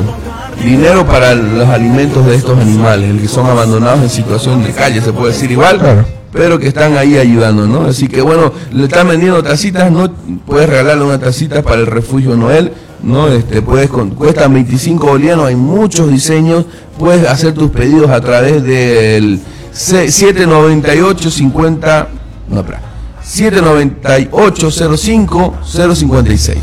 dinero 0.64 1.06
para 1.06 1.36
los 1.36 1.68
alimentos 1.70 2.26
de 2.26 2.36
estos 2.36 2.58
animales, 2.60 3.22
que 3.22 3.28
son 3.28 3.46
abandonados 3.48 4.02
en 4.02 4.10
situación 4.10 4.64
de 4.64 4.72
calle, 4.72 5.02
se 5.02 5.14
puede 5.14 5.34
decir 5.34 5.52
igual, 5.52 5.78
Claro. 5.80 6.06
pero 6.32 6.60
que 6.60 6.68
están 6.68 6.98
ahí 6.98 7.18
ayudando, 7.18 7.66
¿no? 7.68 7.86
Así 7.86 8.08
que 8.08 8.22
bueno, 8.22 8.52
le 8.72 8.86
están 8.86 9.08
vendiendo 9.08 9.42
tacitas, 9.44 9.92
no 9.92 10.12
puedes 10.46 10.70
regalarle 10.70 11.04
una 11.06 11.20
tacita 11.20 11.62
para 11.62 11.82
el 11.82 11.88
refugio 11.88 12.36
Noel, 12.36 12.72
¿no? 13.04 13.28
Este, 13.30 13.62
puedes 13.62 13.90
con, 13.90 14.10
cuestan 14.12 14.54
25 14.54 15.08
bolivianos, 15.08 15.46
hay 15.48 15.56
muchos 15.56 16.10
diseños, 16.10 16.66
puedes 16.98 17.28
hacer 17.28 17.54
tus 17.54 17.70
pedidos 17.72 18.10
a 18.10 18.20
través 18.20 18.64
del 18.64 19.40
C- 19.72 20.12
798 20.12 21.30
50 21.32 22.08
no, 22.50 22.60
espera, 22.62 22.82
798 23.30 24.72
05 24.98 25.54
056 25.64 26.58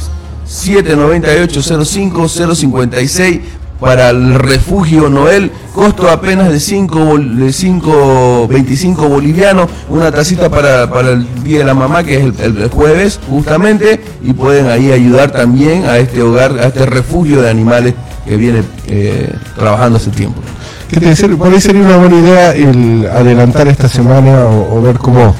798 0.44 1.84
05 1.84 2.28
056 2.28 3.40
para 3.78 4.10
el 4.10 4.34
refugio 4.34 5.08
Noel, 5.08 5.52
costo 5.74 6.10
apenas 6.10 6.50
de 6.50 6.58
5 6.58 7.18
de 7.18 7.52
5 7.52 8.48
25 8.48 9.08
bolivianos, 9.08 9.68
una 9.90 10.10
tacita 10.10 10.48
para, 10.48 10.90
para 10.90 11.10
el 11.10 11.44
día 11.44 11.58
de 11.58 11.64
la 11.66 11.74
mamá 11.74 12.02
que 12.02 12.16
es 12.16 12.40
el, 12.40 12.68
jueves 12.68 13.20
justamente 13.28 14.00
y 14.24 14.32
pueden 14.32 14.68
ahí 14.68 14.90
ayudar 14.90 15.30
también 15.30 15.84
a 15.84 15.98
este 15.98 16.22
hogar, 16.22 16.58
a 16.58 16.68
este 16.68 16.86
refugio 16.86 17.42
de 17.42 17.50
animales 17.50 17.94
que 18.26 18.36
viene 18.36 18.62
eh, 18.88 19.32
trabajando 19.54 19.98
hace 19.98 20.10
tiempo. 20.10 20.40
¿Qué 20.88 20.98
te 20.98 21.06
decir? 21.06 21.36
Por 21.36 21.52
ahí 21.52 21.60
sería 21.60 21.82
una 21.82 21.96
buena 21.96 22.18
idea 22.18 22.52
el 22.54 23.06
adelantar 23.12 23.68
esta 23.68 23.88
semana 23.88 24.46
o 24.46 24.80
ver 24.80 24.98
cómo 24.98 25.34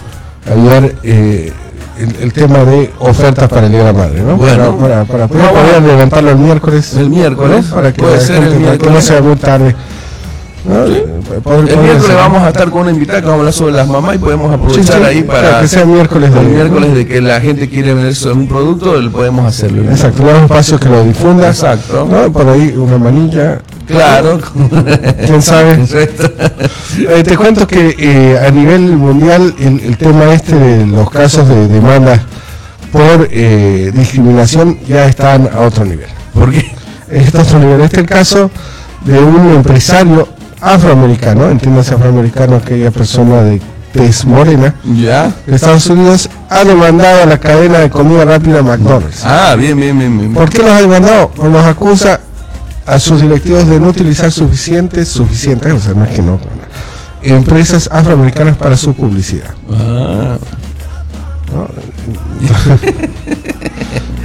ayudar 0.51 0.93
eh, 1.03 1.53
el, 1.99 2.17
el 2.23 2.33
tema 2.33 2.65
de 2.65 2.91
ofertas 2.99 3.49
para 3.49 3.67
el 3.67 3.73
Día 3.73 3.81
de 3.81 3.87
la 3.87 3.93
Madre, 3.93 4.21
¿no? 4.23 4.37
Bueno. 4.37 4.77
para, 4.77 5.05
para, 5.05 5.27
para 5.29 5.49
poder, 5.51 5.75
adelantarlo 5.77 6.31
el 6.31 6.37
miércoles. 6.39 6.95
El 6.95 7.11
miércoles, 7.11 7.69
¿no? 7.71 7.75
Para 7.75 7.93
que 7.93 8.01
puede 8.03 8.17
la 8.17 8.21
ser 8.21 8.37
gente- 8.37 8.55
el 8.55 8.61
miércoles. 8.61 8.95
no 8.95 9.01
sea 9.01 9.23
muy 9.23 9.37
tarde. 9.37 9.75
¿no? 10.65 10.85
Eh, 10.85 11.07
poder- 11.45 11.59
El 11.71 11.79
miércoles 11.79 12.05
hacer- 12.05 12.17
vamos 12.17 12.43
a 12.43 12.49
estar 12.49 12.71
con 12.71 12.83
una 12.83 12.91
invitada 12.91 13.21
que 13.21 13.27
vamos 13.27 13.37
a 13.39 13.41
hablar 13.41 13.53
sobre 13.53 13.73
las 13.73 13.87
mamás 13.89 14.17
y 14.17 14.19
podemos 14.19 14.53
aprovechar 14.53 14.85
Sí, 14.85 14.93
sí, 14.93 15.05
ahí 15.05 15.23
para 15.23 15.61
que 15.61 15.69
sea 15.69 15.85
miércoles 15.85 16.35
de- 16.35 16.41
el 16.41 16.47
miércoles 16.49 16.95
de 16.95 17.07
que 17.07 17.21
la 17.21 17.41
gente 17.41 17.69
quiere 17.69 17.95
vender 17.95 18.15
un 18.33 18.49
producto, 18.49 18.95
podemos 19.13 19.47
hacerlo. 19.47 19.83
Exacto, 19.91 20.23
un 20.25 20.29
espacio 20.31 20.79
que 20.81 20.89
lo 20.89 21.05
difunda. 21.05 21.49
Exacto. 21.49 22.07
¿no? 22.11 22.33
Por 22.33 22.49
ahí 22.49 22.75
una 22.77 22.99
manilla. 22.99 23.61
Claro. 23.87 24.41
¿Quién 25.27 25.43
sabe? 25.43 25.79
Eh, 26.99 27.23
te 27.25 27.37
cuento 27.37 27.67
que 27.67 27.95
eh, 27.99 28.39
a 28.47 28.51
nivel 28.51 28.81
mundial 28.97 29.55
el, 29.59 29.81
el 29.81 29.97
tema 29.97 30.33
este 30.33 30.55
de 30.55 30.87
los 30.87 31.11
casos 31.11 31.49
de 31.49 31.69
demanda 31.69 32.23
por 32.93 33.29
eh, 33.31 33.91
discriminación 33.95 34.79
ya 34.89 35.07
están 35.07 35.49
a 35.53 35.61
otro 35.61 35.85
nivel. 35.85 36.09
¿Por 36.33 36.51
qué? 36.51 36.75
Está 37.11 37.41
a 37.41 37.43
otro 37.43 37.59
nivel. 37.59 37.81
Este 37.83 37.97
es 37.97 38.03
el 38.03 38.09
caso 38.09 38.51
de 39.05 39.19
un 39.19 39.51
empresario 39.55 40.29
afroamericano, 40.61 41.49
entiéndase 41.51 41.95
afroamericano, 41.95 42.57
aquella 42.57 42.91
persona 42.91 43.43
de 43.43 43.61
tez 43.93 44.25
morena, 44.25 44.75
Ya. 44.95 45.33
de 45.47 45.57
Estados 45.57 45.87
Unidos, 45.87 46.29
ha 46.51 46.65
demandado 46.65 47.23
a 47.23 47.27
la 47.27 47.39
cadena 47.39 47.79
de 47.79 47.91
comida 47.91 48.25
rápida 48.25 48.63
McDonald's. 48.63 49.23
Ah, 49.25 49.55
bien, 49.57 49.79
bien, 49.79 49.99
bien. 49.99 50.19
bien. 50.19 50.35
¿Por 50.35 50.51
qué 50.51 50.59
los 50.63 50.71
ha 50.71 50.81
demandado? 50.81 51.31
Pues 51.31 51.53
los 51.53 51.65
acusa 51.65 52.21
a 52.87 52.99
sus 53.01 53.21
directivos 53.21 53.67
de 53.69 53.81
no 53.81 53.89
utilizar 53.89 54.31
suficientes, 54.33 55.09
suficientes, 55.09 55.73
o 55.73 55.81
sea, 55.81 55.95
no 55.95 56.05
es 56.05 56.11
que 56.11 56.23
no, 56.23 56.39
empresas 57.23 57.89
afroamericanas 57.93 58.57
para 58.57 58.77
su 58.77 58.95
publicidad. 58.95 59.51
Ah, 59.73 60.37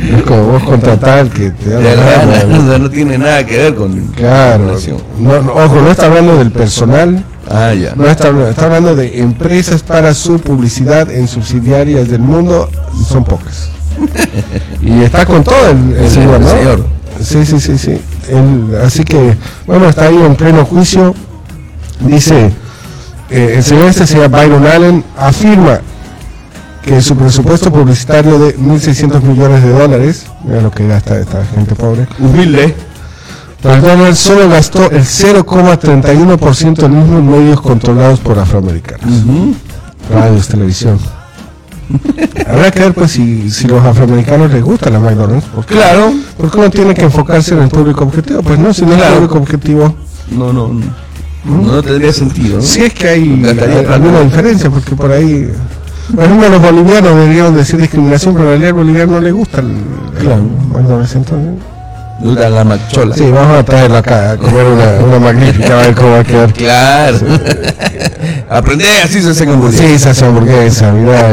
Es 0.01 0.23
como 0.23 0.43
vos 0.47 0.63
contratar 0.63 1.29
que 1.29 1.51
te 1.51 1.69
da 1.69 1.77
de 1.79 1.95
la 1.95 2.03
verdad, 2.03 2.27
gana, 2.41 2.57
no, 2.57 2.63
¿no? 2.63 2.79
no 2.79 2.89
tiene 2.89 3.17
nada 3.19 3.45
que 3.45 3.55
ver 3.57 3.75
con 3.75 4.07
Claro. 4.07 4.75
No, 5.19 5.41
no, 5.43 5.53
ojo, 5.53 5.75
no 5.81 5.91
está 5.91 6.07
hablando 6.07 6.37
del 6.37 6.51
personal, 6.51 7.23
Ah, 7.49 7.73
ya. 7.73 7.93
no 7.95 8.07
está, 8.07 8.27
hablando- 8.29 8.49
está 8.49 8.65
hablando 8.65 8.95
de 8.95 9.19
empresas 9.19 9.83
para 9.83 10.13
su 10.15 10.39
publicidad 10.39 11.09
en 11.11 11.27
subsidiarias 11.27 12.09
del 12.09 12.21
mundo, 12.21 12.69
son 13.07 13.23
pocas. 13.23 13.69
Y 14.81 15.03
está 15.03 15.25
con 15.25 15.43
todo 15.43 15.69
el, 15.69 15.93
el 15.93 16.09
Sí, 16.09 16.15
señor, 16.15 16.43
señor. 16.43 16.85
Sí, 17.21 17.45
sí, 17.45 17.59
sí, 17.59 17.77
sí. 17.77 18.01
Así 18.83 19.03
que, 19.03 19.35
bueno, 19.67 19.87
está 19.87 20.05
ahí 20.05 20.17
en 20.17 20.35
pleno 20.35 20.65
juicio. 20.65 21.13
Dice, 21.99 22.51
eh, 23.29 23.53
el 23.57 23.63
señor 23.63 23.87
este 23.87 24.07
se 24.07 24.19
llama 24.19 24.39
Byron 24.39 24.65
Allen, 24.65 25.03
afirma 25.17 25.81
que 26.81 27.01
su 27.01 27.15
presupuesto 27.15 27.71
publicitario 27.71 28.39
de 28.39 28.57
1.600 28.57 29.21
millones 29.21 29.63
de 29.63 29.69
dólares, 29.69 30.25
mira 30.43 30.61
lo 30.61 30.71
que 30.71 30.87
gasta 30.87 31.19
esta 31.19 31.45
gente 31.45 31.75
pobre, 31.75 32.07
Humilde. 32.19 32.75
McDonald's 33.63 34.17
solo 34.17 34.49
gastó 34.49 34.89
el 34.89 35.03
0,31% 35.03 36.75
del 36.75 36.91
mismo 36.91 37.19
en 37.19 37.29
medios 37.29 37.61
controlados 37.61 38.19
por 38.19 38.39
afroamericanos. 38.39 39.05
Ujú. 39.05 39.53
Radios, 40.11 40.47
televisión. 40.47 40.99
Habrá 42.47 42.71
que 42.71 42.79
ver 42.79 42.93
pues 42.93 43.11
si, 43.11 43.49
si 43.49 43.67
los 43.67 43.83
afroamericanos 43.83 44.51
les 44.51 44.63
gusta 44.63 44.89
la 44.89 44.99
McDonald's. 44.99 45.45
Porque, 45.53 45.75
Claro. 45.75 46.13
Porque 46.37 46.57
uno 46.57 46.69
tiene 46.69 46.93
que 46.93 47.03
enfocarse 47.03 47.53
en 47.53 47.61
el 47.63 47.69
público 47.69 48.03
objetivo. 48.03 48.41
Pues 48.41 48.59
no, 48.59 48.73
si 48.73 48.85
no 48.85 48.93
es 48.95 49.01
el 49.01 49.13
público 49.13 49.37
objetivo. 49.37 49.95
No, 50.31 50.53
no, 50.53 50.69
no, 51.45 51.61
no 51.61 51.81
tendría 51.83 52.13
sentido. 52.13 52.57
¿no? 52.57 52.61
Si 52.63 52.81
es 52.83 52.93
que 52.93 53.07
hay 53.07 53.43
alguna 53.89 54.21
diferencia, 54.21 54.69
porque 54.69 54.95
por 54.95 55.11
ahí. 55.11 55.49
Por 56.13 56.25
ejemplo, 56.25 56.49
los 56.49 56.61
bolivianos 56.61 57.15
deberían 57.15 57.55
decir 57.55 57.79
discriminación, 57.79 58.33
pero 58.33 58.47
realidad 58.47 58.69
al 58.69 58.75
boliviano 58.75 59.11
no 59.13 59.21
le 59.21 59.31
gusta 59.31 59.61
el, 59.61 59.67
el 59.67 60.19
Claro. 60.19 60.43
McDonald's. 60.73 61.15
Entonces, 61.15 61.53
Duda 62.21 62.49
la 62.49 62.63
machola. 62.63 63.15
sí, 63.15 63.29
vamos 63.31 63.57
a 63.57 63.63
traerlo 63.63 63.97
acá 63.97 64.31
a 64.31 64.37
comer 64.37 64.65
una, 64.65 65.05
una 65.05 65.19
magnífica, 65.19 65.79
a 65.79 65.81
ver 65.87 65.95
cómo 65.95 66.11
va 66.11 66.19
a 66.19 66.23
quedar. 66.23 66.53
Claro. 66.53 67.17
Aprende, 68.49 68.85
así 69.03 69.21
se 69.21 69.29
hace 69.29 69.45
con 69.45 69.55
hamburguesa. 69.55 69.87
Sí, 69.87 69.99
se 69.99 70.09
hace 70.09 70.25
hamburguesa, 70.25 70.91
mirá. 70.93 71.29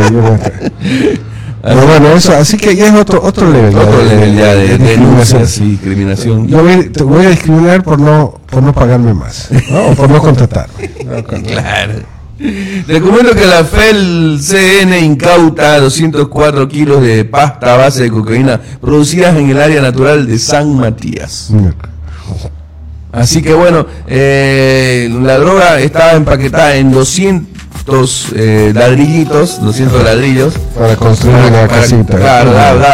Pero 1.60 1.86
bueno, 1.86 2.12
eso, 2.14 2.32
así 2.32 2.56
que 2.56 2.74
ya 2.74 2.86
es 2.86 2.94
otro, 2.94 3.22
otro 3.22 3.50
level. 3.50 3.74
ya 3.74 3.80
Otro 3.80 4.02
nivel 4.04 4.36
ya 4.36 4.54
de, 4.54 4.78
de 4.78 4.78
denuncias 4.78 5.58
y 5.58 5.70
discriminación. 5.72 6.46
Yo 6.46 6.62
voy, 6.62 6.88
te 6.88 7.02
voy 7.02 7.26
a 7.26 7.30
discriminar 7.30 7.82
por 7.82 7.98
no, 7.98 8.40
por 8.46 8.62
no 8.62 8.72
pagarme 8.72 9.12
más, 9.12 9.48
¿no? 9.70 9.88
o 9.88 9.94
por 9.94 10.08
no 10.08 10.20
contratarme. 10.20 10.88
Claro. 11.46 12.17
Te 12.38 13.00
comento 13.00 13.34
que 13.34 13.44
la 13.46 13.64
FEL 13.64 14.38
CN 14.40 14.96
incauta 15.00 15.80
204 15.80 16.68
kilos 16.68 17.02
de 17.02 17.24
pasta 17.24 17.74
a 17.74 17.76
base 17.76 18.04
de 18.04 18.10
cocaína 18.10 18.60
producidas 18.80 19.36
en 19.36 19.50
el 19.50 19.60
área 19.60 19.82
natural 19.82 20.26
de 20.26 20.38
San 20.38 20.76
Matías. 20.76 21.50
Así 23.10 23.42
que 23.42 23.52
bueno, 23.54 23.86
eh, 24.06 25.08
la 25.22 25.38
droga 25.38 25.80
estaba 25.80 26.12
empaquetada 26.12 26.76
en 26.76 26.92
200 26.92 28.26
eh, 28.36 28.72
ladrillitos, 28.74 29.60
200 29.60 30.04
ladrillos. 30.04 30.54
Para 30.78 30.94
construir 30.94 31.36
una 31.36 31.66
para- 31.66 31.80
casita. 31.80 32.16
Claro, 32.18 32.52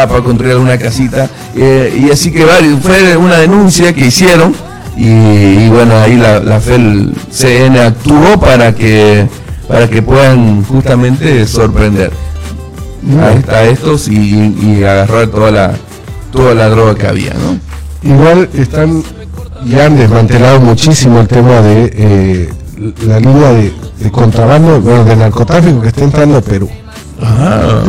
para 0.08 0.22
construir 0.22 0.56
una 0.56 0.78
casita. 0.78 1.28
eh, 1.54 2.02
y 2.06 2.10
así 2.10 2.32
que 2.32 2.46
fue 2.82 3.16
una 3.16 3.36
denuncia 3.38 3.92
que 3.92 4.06
hicieron. 4.06 4.54
Y, 4.96 5.06
y 5.06 5.68
bueno, 5.70 5.96
ahí 5.98 6.16
la, 6.16 6.40
la 6.40 6.60
FEL 6.60 7.12
CN 7.30 7.78
actuó 7.80 8.38
para 8.38 8.72
que 8.74 9.26
para 9.68 9.88
que 9.88 10.02
puedan 10.02 10.62
justamente 10.64 11.46
sorprender 11.46 12.12
a, 13.48 13.62
estos 13.64 14.08
y, 14.08 14.54
y 14.60 14.84
agarrar 14.84 15.28
toda 15.28 15.50
la 15.50 15.74
toda 16.30 16.54
la 16.54 16.68
droga 16.68 16.94
que 16.94 17.06
había, 17.06 17.32
¿no? 17.34 17.58
Igual 18.02 18.48
están, 18.54 19.02
ya 19.64 19.86
han 19.86 19.96
desmantelado 19.96 20.60
muchísimo 20.60 21.20
el 21.20 21.28
tema 21.28 21.60
de 21.60 21.90
eh, 21.94 22.48
la 23.06 23.20
línea 23.20 23.52
de, 23.52 23.72
de 24.00 24.10
contrabando, 24.10 24.80
bueno, 24.80 25.04
de 25.04 25.16
narcotráfico 25.16 25.80
que 25.80 25.88
está 25.88 26.02
entrando 26.04 26.38
a 26.38 26.40
Perú. 26.40 26.68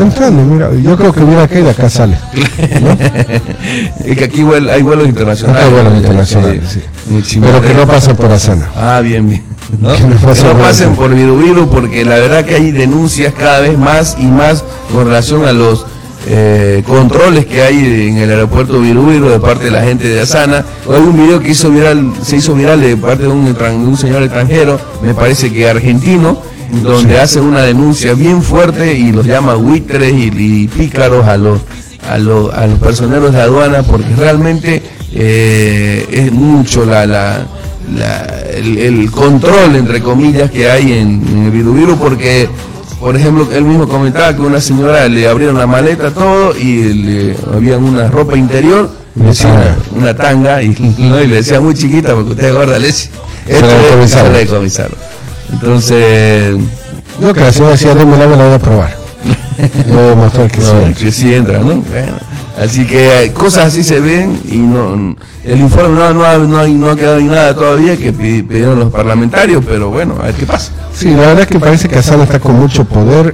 Entrando, 0.02 0.43
mira, 0.43 0.69
yo 0.73 0.95
creo 0.97 1.11
que 1.11 1.22
viene 1.22 1.41
acá 1.41 1.60
y 1.60 1.64
de 1.64 1.69
acá 1.72 1.89
sale. 1.89 2.18
Es 4.06 4.18
que 4.18 4.23
aquí 4.26 4.41
vuel- 4.43 4.69
hay 4.69 4.81
vuelos 4.81 5.07
internacionales. 5.07 5.57
Acá 5.61 5.68
hay 5.68 5.73
vuelos 5.73 5.91
¿no? 5.93 5.99
internacionales, 5.99 6.80
Sí. 7.23 7.39
Pero 7.39 7.61
que 7.61 7.73
no 7.73 7.85
pasen 7.88 8.15
por 8.15 8.31
Asana. 8.31 8.69
Ah, 8.76 8.99
bien, 9.02 9.27
bien. 9.30 9.43
¿no? 9.80 9.93
Que 9.95 10.02
no 10.03 10.19
Que 10.19 10.26
pasen 10.27 10.47
no 10.47 10.53
por 10.53 10.61
pasen 10.61 10.95
por 10.95 11.14
Viru 11.14 11.38
Viru 11.38 11.69
porque 11.69 12.03
la 12.06 12.15
verdad 12.15 12.45
que 12.45 12.56
hay 12.56 12.72
denuncias 12.72 13.34
cada 13.38 13.60
vez 13.61 13.77
más 13.77 14.15
y 14.19 14.26
más 14.26 14.64
con 14.93 15.06
relación 15.06 15.45
a 15.45 15.53
los 15.53 15.85
eh, 16.27 16.84
controles 16.88 17.45
que 17.45 17.61
hay 17.61 18.07
en 18.10 18.18
el 18.18 18.30
aeropuerto 18.31 18.80
Viru 18.80 19.07
Viru 19.07 19.30
de 19.30 19.39
parte 19.39 19.65
de 19.65 19.72
la 19.72 19.84
gente 19.84 20.07
de 20.07 20.22
Asana. 20.22 20.64
Hay 20.91 20.99
un 21.02 21.15
video 21.15 21.39
que 21.39 21.49
hizo 21.52 21.69
viral, 21.69 22.11
se 22.23 22.38
hizo 22.38 22.53
viral 22.56 22.81
de 22.81 22.95
parte 22.97 23.23
de 23.23 23.30
un, 23.30 23.47
extran- 23.47 23.80
de 23.81 23.88
un 23.88 23.97
señor 23.97 24.23
extranjero, 24.23 24.80
me 25.03 25.14
parece 25.14 25.52
que 25.53 25.69
argentino, 25.69 26.38
donde 26.83 27.19
hace 27.19 27.39
una 27.39 27.61
denuncia 27.61 28.13
bien 28.13 28.41
fuerte 28.41 28.93
y 28.97 29.11
los 29.11 29.25
llama 29.25 29.53
buitres 29.55 30.11
y, 30.13 30.31
y 30.35 30.67
pícaros 30.67 31.25
a 31.27 31.37
los 31.37 31.61
a, 32.09 32.17
los 32.17 32.53
a 32.53 32.67
los 32.67 32.79
personeros 32.79 33.33
de 33.33 33.41
aduana 33.41 33.83
porque 33.83 34.07
realmente 34.17 34.81
eh, 35.13 36.05
es 36.11 36.31
mucho 36.31 36.85
la, 36.85 37.05
la, 37.05 37.45
la- 37.95 38.25
el, 38.55 38.77
el 38.77 39.11
control 39.11 39.75
entre 39.75 40.01
comillas 40.01 40.51
que 40.51 40.69
hay 40.69 40.91
en, 40.93 41.23
en 41.27 41.45
el 41.45 41.51
Viru 41.51 41.97
porque 41.97 42.47
por 42.99 43.15
ejemplo 43.15 43.47
él 43.51 43.63
mismo 43.65 43.87
comentaba 43.87 44.35
que 44.35 44.41
una 44.41 44.61
señora 44.61 45.07
le 45.07 45.27
abrieron 45.27 45.57
la 45.57 45.67
maleta 45.67 46.11
todo 46.11 46.55
y 46.57 46.93
le 46.93 47.35
había 47.53 47.77
una 47.77 48.07
ropa 48.07 48.37
interior 48.37 48.89
Una 49.15 49.29
decía, 49.29 49.49
tanga. 49.49 49.75
una 49.95 50.15
tanga 50.15 50.63
y, 50.63 50.69
¿no? 50.99 51.21
y 51.23 51.27
le 51.27 51.35
decía 51.37 51.59
muy 51.59 51.73
chiquita 51.73 52.13
porque 52.15 52.31
usted 52.31 52.55
es 52.55 52.81
leche 52.81 53.09
decomisaron. 53.47 54.07
se 54.27 54.31
la 54.31 54.37
decomisaron. 54.39 54.97
Entonces 55.51 56.55
Yo 57.22 57.34
que 57.34 57.39
la 57.41 57.51
señora 57.51 57.72
decía, 57.72 57.95
démela, 57.95 58.27
me 58.27 58.35
la 58.38 58.45
voy 58.45 58.53
a 58.55 58.59
probar. 58.59 58.95
Voy 59.88 59.97
a 59.97 60.01
demostrar 60.09 60.51
que 60.51 60.59
no, 60.59 60.88
sí. 60.88 60.93
que 61.05 61.11
sí 61.11 61.34
entra, 61.34 61.59
¿no? 61.59 61.65
Bueno, 61.76 62.13
así 62.61 62.85
que 62.85 63.23
eh, 63.23 63.34
cosas 63.34 63.65
así 63.67 63.84
se 63.84 63.99
ven 63.99 64.39
y 64.51 64.57
no 64.57 65.15
el 65.45 65.59
informe 65.61 65.97
no, 65.97 66.13
no, 66.13 66.26
ha, 66.26 66.38
no, 66.38 66.67
no 66.67 66.89
ha 66.89 66.95
quedado 66.95 67.17
en 67.19 67.27
nada 67.27 67.55
todavía 67.55 67.95
que 67.97 68.11
pi- 68.11 68.43
pidieron 68.43 68.80
los 68.80 68.91
parlamentarios, 68.91 69.63
pero 69.65 69.89
bueno, 69.91 70.15
a 70.22 70.26
ver 70.26 70.35
qué 70.35 70.45
pasa. 70.45 70.72
Sí, 70.93 71.09
la 71.11 71.22
verdad 71.27 71.39
es 71.41 71.47
que 71.47 71.59
parece 71.59 71.88
que 71.88 71.97
Asana 71.97 72.23
está 72.23 72.39
con 72.39 72.59
mucho 72.59 72.84
poder, 72.84 73.34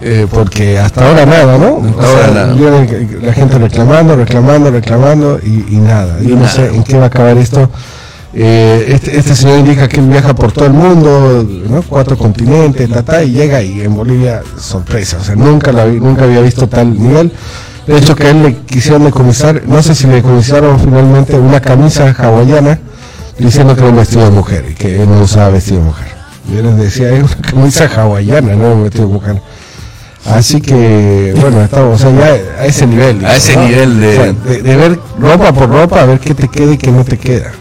eh, 0.00 0.26
porque 0.30 0.78
hasta 0.78 1.08
ahora 1.08 1.26
nada, 1.26 1.58
¿no? 1.58 1.82
Hasta 1.98 2.06
ahora 2.08 2.26
nada. 2.32 2.54
viene 2.54 3.08
la 3.22 3.32
gente 3.32 3.58
reclamando, 3.58 4.14
reclamando, 4.16 4.70
reclamando 4.70 5.40
y, 5.42 5.74
y 5.74 5.76
nada. 5.78 6.18
Y 6.20 6.28
Yo 6.28 6.34
no 6.36 6.42
nada. 6.42 6.52
sé 6.52 6.66
en 6.68 6.84
qué 6.84 6.96
va 6.98 7.04
a 7.04 7.06
acabar 7.08 7.36
esto. 7.38 7.68
Eh, 8.38 8.92
este, 8.92 9.16
este 9.16 9.34
señor 9.34 9.60
indica 9.60 9.88
que 9.88 9.98
él 9.98 10.08
viaja 10.08 10.34
por 10.34 10.52
todo 10.52 10.66
el 10.66 10.74
mundo, 10.74 11.42
¿no? 11.70 11.80
cuatro 11.80 12.18
continentes, 12.18 12.86
ta, 12.90 13.02
ta, 13.02 13.22
y 13.24 13.30
llega 13.30 13.62
y 13.62 13.80
en 13.80 13.96
Bolivia, 13.96 14.42
sorpresa, 14.60 15.16
o 15.18 15.24
sea, 15.24 15.34
nunca, 15.36 15.72
la 15.72 15.86
vi- 15.86 15.98
nunca 16.00 16.24
había 16.24 16.42
visto 16.42 16.68
tal 16.68 16.92
nivel. 17.02 17.32
De 17.86 17.96
hecho, 17.96 18.14
que 18.14 18.26
a 18.26 18.30
él 18.30 18.42
le 18.42 18.56
quisieron 18.56 19.04
decomisar, 19.04 19.62
no 19.66 19.82
sé 19.82 19.94
si 19.94 20.06
le 20.06 20.16
decomisaron 20.16 20.78
finalmente 20.78 21.38
una 21.38 21.60
camisa 21.60 22.14
hawaiana 22.18 22.78
diciendo 23.38 23.74
que 23.74 23.80
era 23.80 23.90
un 23.90 23.96
vestido 23.96 24.24
de 24.24 24.30
mujer 24.32 24.66
y 24.70 24.74
que 24.74 25.00
él 25.02 25.08
no 25.08 25.22
usaba 25.22 25.48
vestido 25.48 25.78
de 25.78 25.84
mujer. 25.86 26.08
Y 26.52 26.56
él 26.58 26.64
les 26.64 26.76
decía, 26.76 27.10
es 27.12 27.22
una 27.22 27.36
camisa 27.50 27.86
hawaiana, 27.96 28.54
no 28.54 28.74
un 28.74 28.82
vestido 28.82 29.06
de 29.06 29.12
mujer. 29.14 29.40
Así 30.26 30.60
que, 30.60 31.32
bueno, 31.40 31.62
estamos 31.62 32.02
o 32.04 32.10
sea, 32.10 32.12
ya 32.18 32.60
a 32.62 32.66
ese 32.66 32.86
nivel. 32.86 33.24
A 33.24 33.36
ese 33.36 33.56
nivel 33.56 33.98
de- 34.00 34.08
o 34.18 34.22
sea, 34.24 34.32
de, 34.32 34.62
de 34.62 34.76
ver 34.76 34.98
ropa 35.18 35.52
por 35.54 35.70
ropa, 35.70 36.02
a 36.02 36.04
ver 36.04 36.18
qué 36.20 36.34
te 36.34 36.48
queda 36.48 36.72
y 36.72 36.76
qué 36.76 36.90
no 36.90 37.02
te 37.02 37.16
queda. 37.16 37.52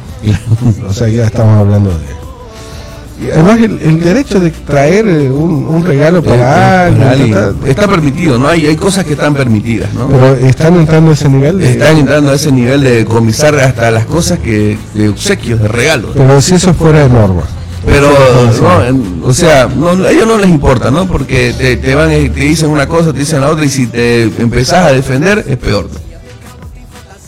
O 0.88 0.94
sea, 0.94 1.08
ya 1.08 1.26
estamos 1.26 1.60
hablando 1.60 1.90
de... 1.92 2.16
Y 3.18 3.32
además 3.32 3.60
el, 3.62 3.80
el 3.82 4.04
derecho 4.04 4.42
de 4.42 4.52
traer 4.52 5.08
eh, 5.08 5.32
un, 5.32 5.66
un 5.68 5.86
regalo 5.86 6.22
para 6.22 6.88
alguien, 6.88 7.32
Para 7.32 7.54
Está 7.66 7.88
permitido, 7.88 8.38
¿no? 8.38 8.50
Hay, 8.50 8.68
hay 8.68 8.76
cosas 8.76 9.06
que 9.06 9.14
están 9.14 9.34
permitidas, 9.34 9.94
¿no? 9.94 10.08
pero 10.10 10.36
están 10.36 10.76
entrando 10.76 11.12
a 11.12 11.14
ese 11.14 11.30
nivel 11.30 11.60
de... 11.60 11.72
Están 11.72 11.98
entrando 11.98 12.32
a 12.32 12.36
ese 12.36 12.52
nivel 12.52 12.82
de 12.82 13.06
comisar 13.06 13.56
hasta 13.56 13.90
las 13.90 14.06
cosas 14.06 14.40
que 14.40 14.78
de 14.94 15.10
obsequios, 15.10 15.62
de 15.62 15.70
regalos. 15.70 16.12
Pero 16.14 16.42
si 16.42 16.56
eso 16.56 16.74
fuera 16.74 17.04
de 17.04 17.10
norma. 17.10 17.44
Pero, 17.86 18.10
no, 18.10 19.28
o 19.28 19.34
sea, 19.34 19.70
no, 19.74 19.92
a 19.92 20.12
ellos 20.12 20.28
no 20.28 20.38
les 20.38 20.50
importa, 20.50 20.90
¿no? 20.90 21.08
Porque 21.08 21.54
te, 21.58 21.78
te 21.78 21.96
van, 21.96 22.12
y 22.12 22.30
te 22.30 22.42
dicen 22.42 22.70
una 22.70 22.88
cosa, 22.88 23.14
te 23.14 23.20
dicen 23.20 23.42
la 23.42 23.50
otra, 23.50 23.64
y 23.64 23.70
si 23.70 23.88
te 23.88 24.24
empezás 24.24 24.88
a 24.88 24.92
defender, 24.92 25.46
es 25.48 25.58
peor. 25.58 25.88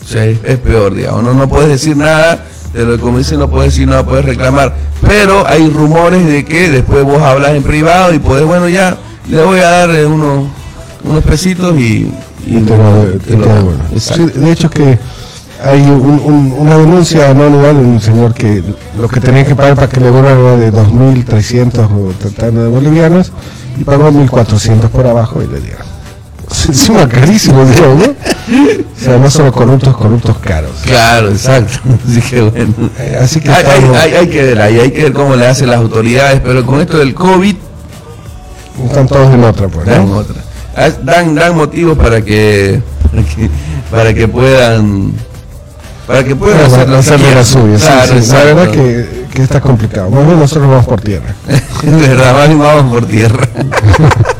O 0.02 0.06
sea, 0.06 0.24
es, 0.24 0.38
es 0.42 0.58
peor, 0.58 0.94
digamos. 0.94 1.22
No, 1.22 1.32
no 1.32 1.48
puedes 1.48 1.68
decir 1.68 1.96
nada, 1.96 2.44
te 2.72 2.84
lo 2.84 2.98
como 3.00 3.18
dicen, 3.18 3.38
no 3.38 3.48
puedes 3.48 3.72
decir 3.72 3.88
nada, 3.88 4.04
puedes 4.04 4.24
reclamar. 4.24 4.74
Pero 5.06 5.46
hay 5.46 5.68
rumores 5.70 6.26
de 6.26 6.44
que 6.44 6.70
después 6.70 7.04
vos 7.04 7.20
hablas 7.22 7.52
en 7.52 7.62
privado 7.62 8.12
y 8.14 8.18
podés, 8.18 8.44
bueno, 8.44 8.68
ya, 8.68 8.96
le 9.28 9.42
voy 9.42 9.60
a 9.60 9.68
dar 9.70 9.90
eh, 9.90 10.04
unos, 10.06 10.46
unos 11.04 11.24
pesitos 11.24 11.76
y... 11.78 12.10
y 12.46 12.56
Y 12.56 12.60
te 12.62 12.76
lo- 12.76 13.04
te 13.04 13.18
te 13.20 13.36
lo- 13.36 13.44
queda 13.44 13.60
bueno. 13.60 13.80
Exacto. 13.92 14.28
Sí, 14.34 14.40
de 14.40 14.52
hecho 14.52 14.70
que 14.70 14.98
hay 15.64 15.80
un- 15.82 16.20
un- 16.24 16.54
una 16.58 16.78
denuncia 16.78 17.30
anónima 17.30 17.68
de 17.68 17.74
un 17.74 18.00
señor 18.00 18.32
que 18.34 18.62
lo 18.98 19.08
que 19.08 19.20
tenía 19.20 19.44
que 19.44 19.54
pagar 19.56 19.74
para 19.74 19.88
que 19.88 20.00
le 20.00 20.08
era 20.08 20.56
de 20.56 20.70
2.300 20.72 21.88
o 21.90 22.12
de 22.50 22.68
bolivianos 22.68 23.32
y 23.78 23.84
pagó 23.84 24.10
1.400 24.10 24.88
por 24.90 25.06
abajo 25.06 25.42
y 25.42 25.46
le 25.46 25.60
dieron. 25.60 25.86
Encima 26.68 27.08
carísimo, 27.08 27.64
digo, 27.64 27.86
¿no? 27.94 28.04
O 28.04 29.00
sea, 29.04 29.16
no 29.18 29.30
solo 29.30 29.52
corruptos, 29.52 29.96
corruptos 29.96 30.36
caros. 30.38 30.70
Claro, 30.82 31.28
exacto. 31.30 31.78
Así 32.08 32.20
que 32.30 32.40
bueno. 32.42 32.74
Eh, 32.98 33.18
Así 33.22 33.40
que 33.40 33.50
Hay, 33.50 33.64
hay- 33.64 33.70
estamos- 33.78 33.96
hay- 33.96 34.14
hay 34.14 34.28
que 34.28 34.42
ver 34.42 34.60
ahí, 34.60 34.78
hay 34.80 34.90
que 34.90 35.02
ver 35.04 35.12
cómo 35.12 35.36
le 35.36 35.46
hacen 35.46 35.68
las 35.70 35.78
autoridades, 35.78 36.40
pero 36.44 36.64
con 36.66 36.80
esto 36.80 36.98
del 36.98 37.14
COVID 37.14 37.56
están 38.86 39.06
todos 39.06 39.32
en 39.34 39.44
otra, 39.44 39.68
pues, 39.68 39.86
dan 39.86 40.08
¿no? 40.08 40.16
otra. 40.18 40.36
Ah, 40.76 40.88
Dan, 41.02 41.34
dan 41.34 41.56
motivos 41.56 41.98
para 41.98 42.22
que, 42.22 42.80
para 43.10 43.22
que 43.24 43.50
para 43.90 44.14
que 44.14 44.28
puedan 44.28 45.12
para 46.06 46.24
que 46.24 46.34
puedan 46.36 46.58
Bueno, 46.70 46.96
hacer 46.96 47.16
hacer 47.16 47.34
la 47.36 47.44
suya. 47.44 47.78
sí, 47.78 47.84
Claro, 47.86 48.22
sí, 48.22 48.32
la 48.32 48.44
verdad 48.44 48.70
que, 48.70 49.24
que 49.34 49.42
está 49.42 49.60
complicado. 49.60 50.08
Más 50.10 50.24
bien 50.26 50.38
nosotros 50.38 50.68
vamos 50.70 50.86
por 50.86 51.00
tierra. 51.00 51.34
de 51.82 51.90
verdad, 52.08 52.48
vamos 52.56 52.92
por 52.94 53.06
tierra. 53.06 53.46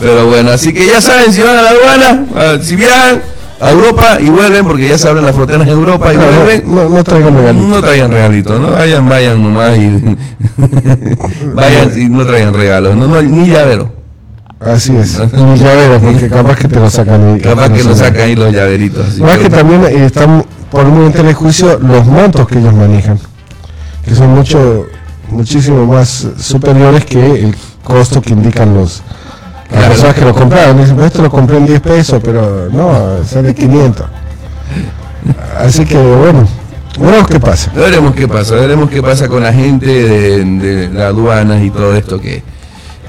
Pero 0.00 0.26
bueno, 0.26 0.50
así 0.50 0.72
que 0.72 0.86
ya 0.86 1.00
saben, 1.00 1.32
si 1.32 1.40
van 1.42 1.56
a 1.58 1.62
la 1.62 1.70
aduana, 1.70 2.58
si 2.62 2.76
viajan 2.76 3.20
a 3.60 3.70
Europa 3.70 4.18
y 4.20 4.28
vuelven, 4.30 4.64
porque 4.66 4.88
ya 4.88 4.96
se 4.98 5.08
abren 5.08 5.24
las 5.24 5.34
fronteras 5.34 5.62
en 5.62 5.68
Europa 5.72 6.12
y 6.14 6.16
No, 6.16 6.22
vuelven, 6.26 6.62
no, 6.74 6.88
no 6.88 7.04
traigan 7.04 7.34
regalitos. 7.36 7.68
No 7.68 7.80
traigan 7.80 8.10
regalitos, 8.12 8.60
no 8.60 8.70
vayan, 8.70 9.08
vayan 9.08 9.42
nomás 9.42 9.76
y 9.78 10.16
vayan 11.54 12.00
y 12.00 12.08
no 12.08 12.24
traigan 12.26 12.54
regalos, 12.54 12.96
no, 12.96 13.06
no, 13.08 13.20
ni 13.22 13.48
llavero. 13.48 13.92
Así 14.60 14.96
es. 14.96 15.14
Y 15.32 15.58
llavero, 15.58 16.00
porque 16.00 16.28
capaz 16.28 16.56
que 16.56 16.68
te 16.68 16.80
lo 16.80 16.90
sacan. 16.90 17.36
y- 17.36 17.40
Capaz 17.40 17.70
que 17.70 17.82
sé. 17.82 17.94
sacan 17.94 18.22
ahí 18.22 18.34
los 18.36 18.52
llaveritos. 18.52 19.18
No, 19.18 19.30
es 19.30 19.38
que 19.38 19.50
también 19.50 19.84
eh, 19.84 20.04
están 20.04 20.44
por 20.70 20.84
muy 20.86 21.06
en 21.06 21.12
telejuicio 21.12 21.78
los 21.78 22.04
montos 22.06 22.46
que 22.48 22.58
ellos 22.58 22.74
manejan, 22.74 23.18
que 24.04 24.14
son 24.14 24.30
mucho, 24.34 24.86
muchísimo 25.30 25.86
más 25.86 26.26
superiores 26.38 27.04
que 27.04 27.24
el 27.24 27.56
costo 27.84 28.20
que 28.20 28.32
indican 28.32 28.74
los 28.74 29.02
las 29.70 29.84
personas 29.88 30.14
que 30.14 30.24
lo 30.24 30.34
compraron. 30.34 30.78
Dicen, 30.78 30.96
"Pues 30.96 31.06
esto 31.08 31.22
lo 31.22 31.30
compré 31.30 31.56
en 31.58 31.66
10 31.66 31.80
pesos, 31.80 32.20
pero 32.22 32.68
no, 32.70 33.24
sale 33.24 33.54
500. 33.54 34.06
Así 35.58 35.84
que 35.84 35.96
bueno, 35.98 36.48
veremos 36.98 37.28
qué 37.28 37.40
pasa. 37.40 37.70
Veremos 37.74 38.14
qué 38.14 38.28
pasa, 38.28 38.54
veremos 38.54 38.90
qué 38.90 39.02
pasa 39.02 39.28
con 39.28 39.42
la 39.42 39.52
gente 39.52 39.86
de, 39.86 40.44
de 40.44 40.88
las 40.88 41.04
aduanas 41.04 41.62
y 41.62 41.70
todo 41.70 41.94
esto 41.94 42.20
que, 42.20 42.42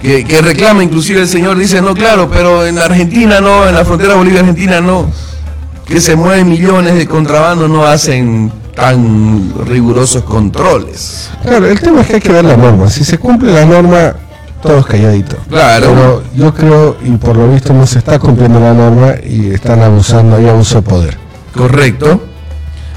que, 0.02 0.26
que 0.26 0.42
reclama, 0.42 0.84
inclusive 0.84 1.22
el 1.22 1.28
señor 1.28 1.58
dice, 1.58 1.82
no, 1.82 1.94
claro, 1.94 2.30
pero 2.32 2.66
en 2.66 2.78
Argentina 2.78 3.40
no, 3.40 3.68
en 3.68 3.76
la 3.76 3.86
frontera 3.86 4.16
Bolivia-Argentina 4.16 4.82
no, 4.82 5.10
que 5.86 6.02
se 6.02 6.16
mueven 6.16 6.50
millones 6.50 6.96
de 6.96 7.08
contrabando, 7.08 7.68
no 7.68 7.86
hacen 7.86 8.52
tan 8.76 9.54
rigurosos 9.66 10.24
controles. 10.24 11.30
Claro, 11.44 11.68
el 11.68 11.80
tema 11.80 12.02
es 12.02 12.08
que 12.08 12.16
hay 12.16 12.22
que 12.22 12.32
ver 12.32 12.46
la 12.46 12.56
norma. 12.56 12.90
Si 12.90 13.04
se 13.04 13.18
cumple 13.18 13.52
la 13.54 13.66
norma, 13.66 14.14
todos 14.62 14.86
calladitos. 14.86 15.40
Claro. 15.50 15.88
Pero 15.94 16.24
yo 16.36 16.54
creo, 16.54 16.98
y 17.04 17.12
por 17.18 17.36
lo 17.38 17.52
visto 17.52 17.74
no 17.74 17.86
se 17.88 18.00
está 18.00 18.20
cumpliendo 18.20 18.60
la 18.60 18.74
norma 18.74 19.14
y 19.24 19.52
están 19.52 19.82
abusando, 19.82 20.36
hay 20.36 20.48
abuso 20.48 20.76
de 20.82 20.82
poder. 20.90 21.18
Correcto. 21.56 22.22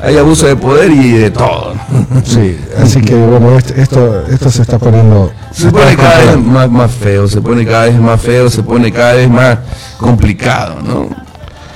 Hay 0.05 0.19
abuso 0.19 0.47
de 0.49 0.57
poder 0.57 0.91
y 0.91 1.13
de 1.13 1.31
todo. 1.31 1.75
Sí, 2.25 2.59
así 2.77 3.01
que 3.01 3.15
bueno, 3.15 3.57
est- 3.57 3.71
esto, 3.79 4.27
esto 4.27 4.51
se 4.51 4.63
está 4.63 4.77
poniendo... 4.77 5.31
Se 5.53 5.71
pone 5.71 5.95
cada 5.95 6.19
vez 6.25 6.39
más, 6.39 6.69
más 6.69 6.91
feo, 6.91 7.29
se 7.29 7.41
pone 7.41 7.65
cada 7.65 7.85
vez 7.85 8.01
más 8.01 8.21
feo, 8.21 8.51
se 8.51 8.65
pone 8.65 8.91
cada 8.91 9.13
vez 9.15 9.31
más 9.31 9.59
complicado, 9.99 10.81
¿no? 10.83 11.09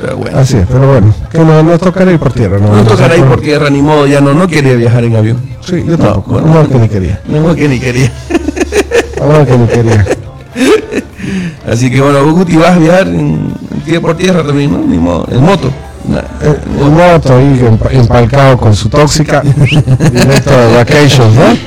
Pero 0.00 0.16
bueno. 0.16 0.38
Así 0.38 0.56
es, 0.56 0.66
pero 0.66 0.88
bueno, 0.88 1.14
que 1.30 1.38
no, 1.38 1.62
no 1.62 1.78
tocará 1.78 2.10
ir 2.10 2.18
por 2.18 2.32
tierra. 2.32 2.58
No, 2.58 2.74
No 2.74 2.82
tocará 2.84 3.16
ir 3.16 3.24
por 3.24 3.40
tierra, 3.40 3.70
ni 3.70 3.80
modo, 3.80 4.08
ya 4.08 4.20
no, 4.20 4.34
no 4.34 4.48
quería 4.48 4.74
viajar 4.74 5.04
en 5.04 5.14
avión. 5.16 5.40
Sí, 5.64 5.84
yo 5.86 5.96
No, 5.96 6.04
tampoco, 6.04 6.32
bueno. 6.32 6.52
no, 6.64 6.68
que 6.68 6.78
ni 6.80 6.88
quería. 6.88 7.20
No, 7.28 7.54
que 7.54 7.68
ni 7.68 7.78
quería. 7.78 8.12
No, 9.20 9.46
que 9.46 9.72
quería. 9.74 10.06
Así 11.70 11.90
que 11.90 12.00
bueno, 12.00 12.32
Guti, 12.32 12.56
vas 12.56 12.76
a 12.76 12.78
viajar 12.78 13.08
en, 13.08 13.52
en 13.72 13.80
tierra 13.84 14.00
por 14.00 14.16
tierra 14.16 14.44
también, 14.46 14.70
¿no? 14.72 14.78
Ni 14.78 14.98
modo, 14.98 15.26
en 15.30 15.42
moto. 15.42 15.70
Nah. 16.08 16.20
El, 16.40 16.80
el 16.80 16.90
moto 16.90 17.36
ahí 17.36 17.60
empa- 17.68 17.90
empalcado 17.92 18.56
con 18.56 18.74
su 18.76 18.88
tóxica, 18.88 19.40
directo 19.42 20.50
a 20.52 20.76
vacations, 20.78 21.34
¿no? 21.34 21.58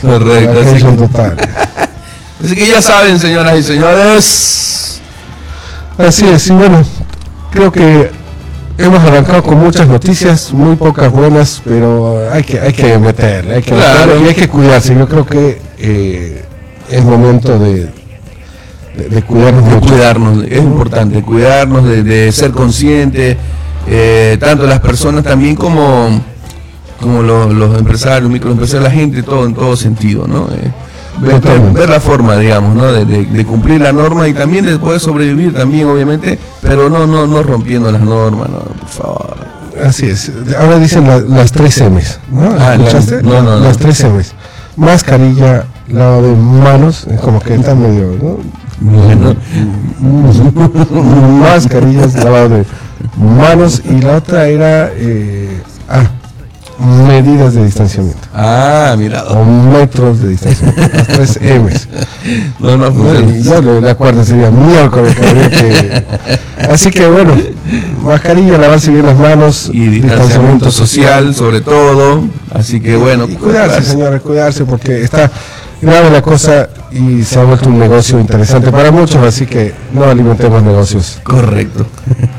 Correcto. 0.02 0.60
Así 0.60 0.84
que, 0.84 0.92
total. 0.92 1.36
así 2.44 2.54
que 2.54 2.66
ya 2.66 2.82
saben, 2.82 3.18
señoras 3.18 3.58
y 3.58 3.62
señores. 3.62 5.00
Así 5.96 6.28
es, 6.28 6.46
y 6.48 6.52
bueno, 6.52 6.82
creo 7.50 7.72
que 7.72 8.10
hemos 8.78 9.00
arrancado 9.02 9.42
con 9.42 9.58
muchas 9.58 9.88
noticias, 9.88 10.52
muy 10.52 10.76
pocas 10.76 11.10
buenas, 11.10 11.62
pero 11.64 12.30
hay 12.32 12.42
que, 12.44 12.60
hay 12.60 12.72
que 12.72 12.98
meterle, 12.98 13.56
hay 13.56 13.62
que 13.62 13.70
Claro. 13.72 14.06
meterle 14.06 14.24
y 14.24 14.28
hay 14.28 14.34
que 14.34 14.48
cuidarse. 14.48 14.94
Yo 14.94 15.08
creo 15.08 15.26
que 15.26 15.60
eh, 15.78 16.44
es 16.90 17.04
momento 17.04 17.58
de, 17.58 17.88
de, 18.96 19.08
de 19.10 19.22
cuidarnos 19.22 19.68
de 19.70 19.80
cuidarnos, 19.88 20.44
es 20.44 20.58
importante 20.58 21.22
cuidarnos, 21.22 21.84
de, 21.84 22.02
de 22.02 22.32
ser 22.32 22.50
conscientes, 22.52 23.36
eh, 23.88 24.36
tanto 24.40 24.66
las 24.66 24.80
personas 24.80 25.24
también 25.24 25.54
como, 25.56 26.08
como 27.00 27.22
los, 27.22 27.52
los 27.52 27.78
empresarios, 27.78 28.30
microempresarios, 28.30 28.84
la 28.84 28.90
gente, 28.90 29.22
todo 29.22 29.46
en 29.46 29.54
todo 29.54 29.76
sentido, 29.76 30.26
¿no? 30.26 30.48
Eh, 30.52 30.70
ver, 31.20 31.88
la 31.88 32.00
forma, 32.00 32.36
digamos, 32.36 32.74
¿no? 32.76 32.86
De, 32.92 33.04
de- 33.04 33.24
de 33.26 33.44
cumplir 33.44 33.80
la 33.80 33.92
norma 33.92 34.28
y 34.28 34.34
también 34.34 34.66
de 34.66 34.78
poder 34.78 35.00
sobrevivir 35.00 35.54
también, 35.54 35.86
obviamente, 35.88 36.38
pero 36.62 36.88
no, 36.90 37.06
no, 37.06 37.26
no 37.26 37.42
rompiendo 37.42 37.90
las 37.90 38.02
normas, 38.02 38.48
no, 38.50 38.58
por 38.58 38.88
favor. 38.88 39.36
Así 39.84 40.06
es. 40.06 40.32
Ahora 40.58 40.78
dicen 40.78 41.06
la- 41.06 41.20
las 41.20 41.52
tres 41.52 41.80
M's, 41.82 42.18
¿no? 42.30 42.54
Ah, 42.58 42.74
¿Escuchaste? 42.74 43.22
no, 43.22 43.42
no, 43.42 43.58
no. 43.58 43.60
Las 43.60 43.76
tres 43.78 44.02
M's. 44.04 44.32
Mascarilla, 44.76 45.64
lavado 45.88 46.22
de 46.22 46.34
manos, 46.36 47.06
es 47.10 47.20
como 47.20 47.40
que 47.40 47.54
está 47.54 47.74
medio, 47.74 48.16
¿no? 48.22 48.38
Bueno, 48.78 49.34
Mascarillas, 51.40 52.14
lavado 52.22 52.48
de 52.50 52.64
manos 53.18 53.82
y 53.88 54.00
la 54.02 54.16
otra 54.16 54.48
era 54.48 54.90
eh, 54.94 55.62
ah, 55.88 56.04
medidas 56.78 57.54
de 57.54 57.64
distanciamiento. 57.64 58.28
ah, 58.34 58.94
mira, 58.98 59.24
O 59.28 59.44
metros 59.44 60.20
de 60.20 60.28
distanciamiento. 60.28 60.82
Las 60.96 61.06
tres 61.06 61.38
M's. 61.40 61.88
no, 62.60 62.76
no 62.76 62.90
No, 62.90 63.38
yo 63.38 63.62
le, 63.62 63.80
le 63.80 63.90
acuerdo 63.90 64.24
sería 64.24 64.50
miércoles 64.50 65.14
que 65.16 66.04
Así 66.70 66.90
que 66.90 67.06
bueno, 67.06 67.32
mascarilla, 68.02 68.58
lavarse 68.58 68.90
bien 68.90 69.06
las 69.06 69.16
manos, 69.18 69.70
y 69.72 69.86
distanciamiento 69.88 70.70
social 70.70 71.34
sobre 71.34 71.60
todo, 71.60 72.24
así 72.52 72.80
que 72.80 72.96
bueno, 72.96 73.26
Y 73.28 73.34
cuidarse, 73.34 73.82
señores, 73.82 74.22
cuidarse 74.22 74.64
porque 74.64 75.02
está 75.02 75.30
grave 75.82 76.10
la 76.10 76.22
cosa 76.22 76.68
y 76.90 77.22
se 77.24 77.38
ha 77.38 77.44
vuelto 77.44 77.68
un 77.68 77.78
negocio 77.78 78.18
interesante 78.18 78.70
para 78.72 78.90
muchos, 78.90 79.22
así 79.22 79.46
que 79.46 79.74
no 79.92 80.04
alimentemos 80.04 80.62
negocios. 80.62 81.20
Correcto. 81.22 81.86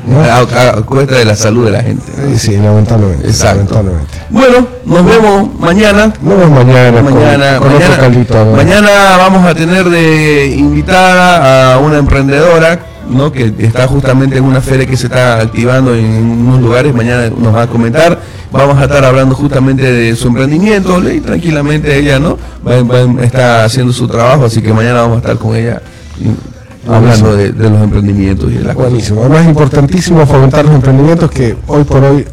¿No? 0.06 0.20
A, 0.24 0.38
a- 0.38 0.78
a 0.78 0.82
cuesta 0.82 1.16
de 1.16 1.24
la 1.26 1.36
salud 1.36 1.66
de 1.66 1.70
la 1.70 1.82
gente. 1.82 2.02
Sí, 2.34 2.38
sí, 2.38 2.56
lamentablemente. 2.56 3.26
Exacto. 3.28 3.74
lamentablemente. 3.74 4.18
Bueno, 4.30 4.66
nos 4.86 5.04
vemos 5.04 5.60
mañana. 5.60 6.12
Nos 6.22 6.38
vemos 6.38 6.64
mañana, 6.64 7.02
con- 7.02 7.14
Mañana, 7.14 7.58
con, 7.58 7.68
otro 7.74 8.44
mañana, 8.46 8.56
mañana 8.56 8.90
vamos 9.18 9.44
a 9.46 9.54
tener 9.54 9.88
de 9.90 10.46
invitada 10.56 11.74
a 11.74 11.78
una 11.78 11.98
emprendedora, 11.98 12.80
¿no? 13.10 13.30
Que 13.32 13.52
está 13.58 13.86
justamente 13.88 14.36
en 14.38 14.44
una 14.44 14.60
feria 14.60 14.86
que 14.86 14.96
se 14.96 15.06
está 15.06 15.40
activando 15.40 15.94
en 15.94 16.06
unos 16.46 16.60
lugares. 16.60 16.94
Mañana 16.94 17.30
nos 17.36 17.54
va 17.54 17.62
a 17.62 17.66
comentar. 17.66 18.18
Vamos 18.50 18.78
a 18.78 18.84
estar 18.84 19.04
hablando 19.04 19.34
justamente 19.34 19.82
de 19.92 20.16
su 20.16 20.28
emprendimiento 20.28 20.98
y 21.10 21.20
tranquilamente 21.20 21.96
ella, 21.98 22.18
¿no? 22.18 22.38
Va- 22.66 22.82
va- 22.82 23.22
está 23.22 23.64
haciendo 23.64 23.92
su 23.92 24.08
trabajo, 24.08 24.46
así 24.46 24.62
que 24.62 24.72
mañana 24.72 25.02
vamos 25.02 25.16
a 25.16 25.18
estar 25.20 25.36
con 25.36 25.54
ella 25.54 25.82
y- 26.18 26.90
hablando 26.90 27.36
de, 27.36 27.52
de 27.52 27.68
los 27.70 27.82
emprendimientos 27.82 28.50
y 28.50 28.54
de 28.54 28.60
cosas. 28.62 28.74
Buenísimo. 28.76 29.20
Además, 29.20 29.42
es 29.42 29.48
importantísimo 29.48 30.26
fomentar 30.26 30.64
los 30.64 30.74
emprendimientos 30.74 31.30
que 31.30 31.56
hoy 31.66 31.84
por 31.84 32.02
hoy 32.02 32.24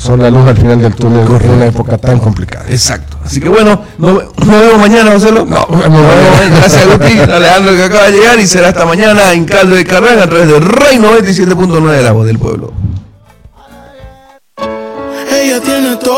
son 0.00 0.22
la 0.22 0.30
luz 0.30 0.48
al 0.48 0.56
final 0.56 0.80
del 0.80 0.94
túnel 0.94 1.26
en 1.26 1.50
una 1.50 1.66
época 1.66 1.98
tan 1.98 2.18
complicada. 2.18 2.64
Exacto. 2.70 3.18
Así 3.22 3.38
que 3.38 3.50
bueno, 3.50 3.82
nos, 3.98 4.34
nos 4.38 4.60
vemos 4.60 4.78
mañana, 4.78 5.10
Marcelo. 5.10 5.44
No, 5.44 5.66
nos 5.70 5.78
vemos 5.78 6.00
mañana. 6.00 6.56
Gracias, 6.56 6.86
Guti, 6.86 7.18
Alejandro, 7.18 7.76
que 7.76 7.84
acaba 7.84 8.04
de 8.04 8.12
llegar 8.12 8.40
y 8.40 8.46
será 8.46 8.68
hasta 8.68 8.86
mañana 8.86 9.32
en 9.34 9.44
Caldo 9.44 9.76
de 9.76 9.84
Carrera 9.84 10.24
a 10.24 10.26
través 10.26 10.48
de 10.48 10.58
Rey 10.58 10.96
97.9 10.96 11.90
de 11.90 12.02
la 12.02 12.12
voz 12.12 12.26
del 12.26 12.38
pueblo. 12.38 12.72
Ella 15.30 15.60
tiene 15.60 15.96
todo. 15.96 16.10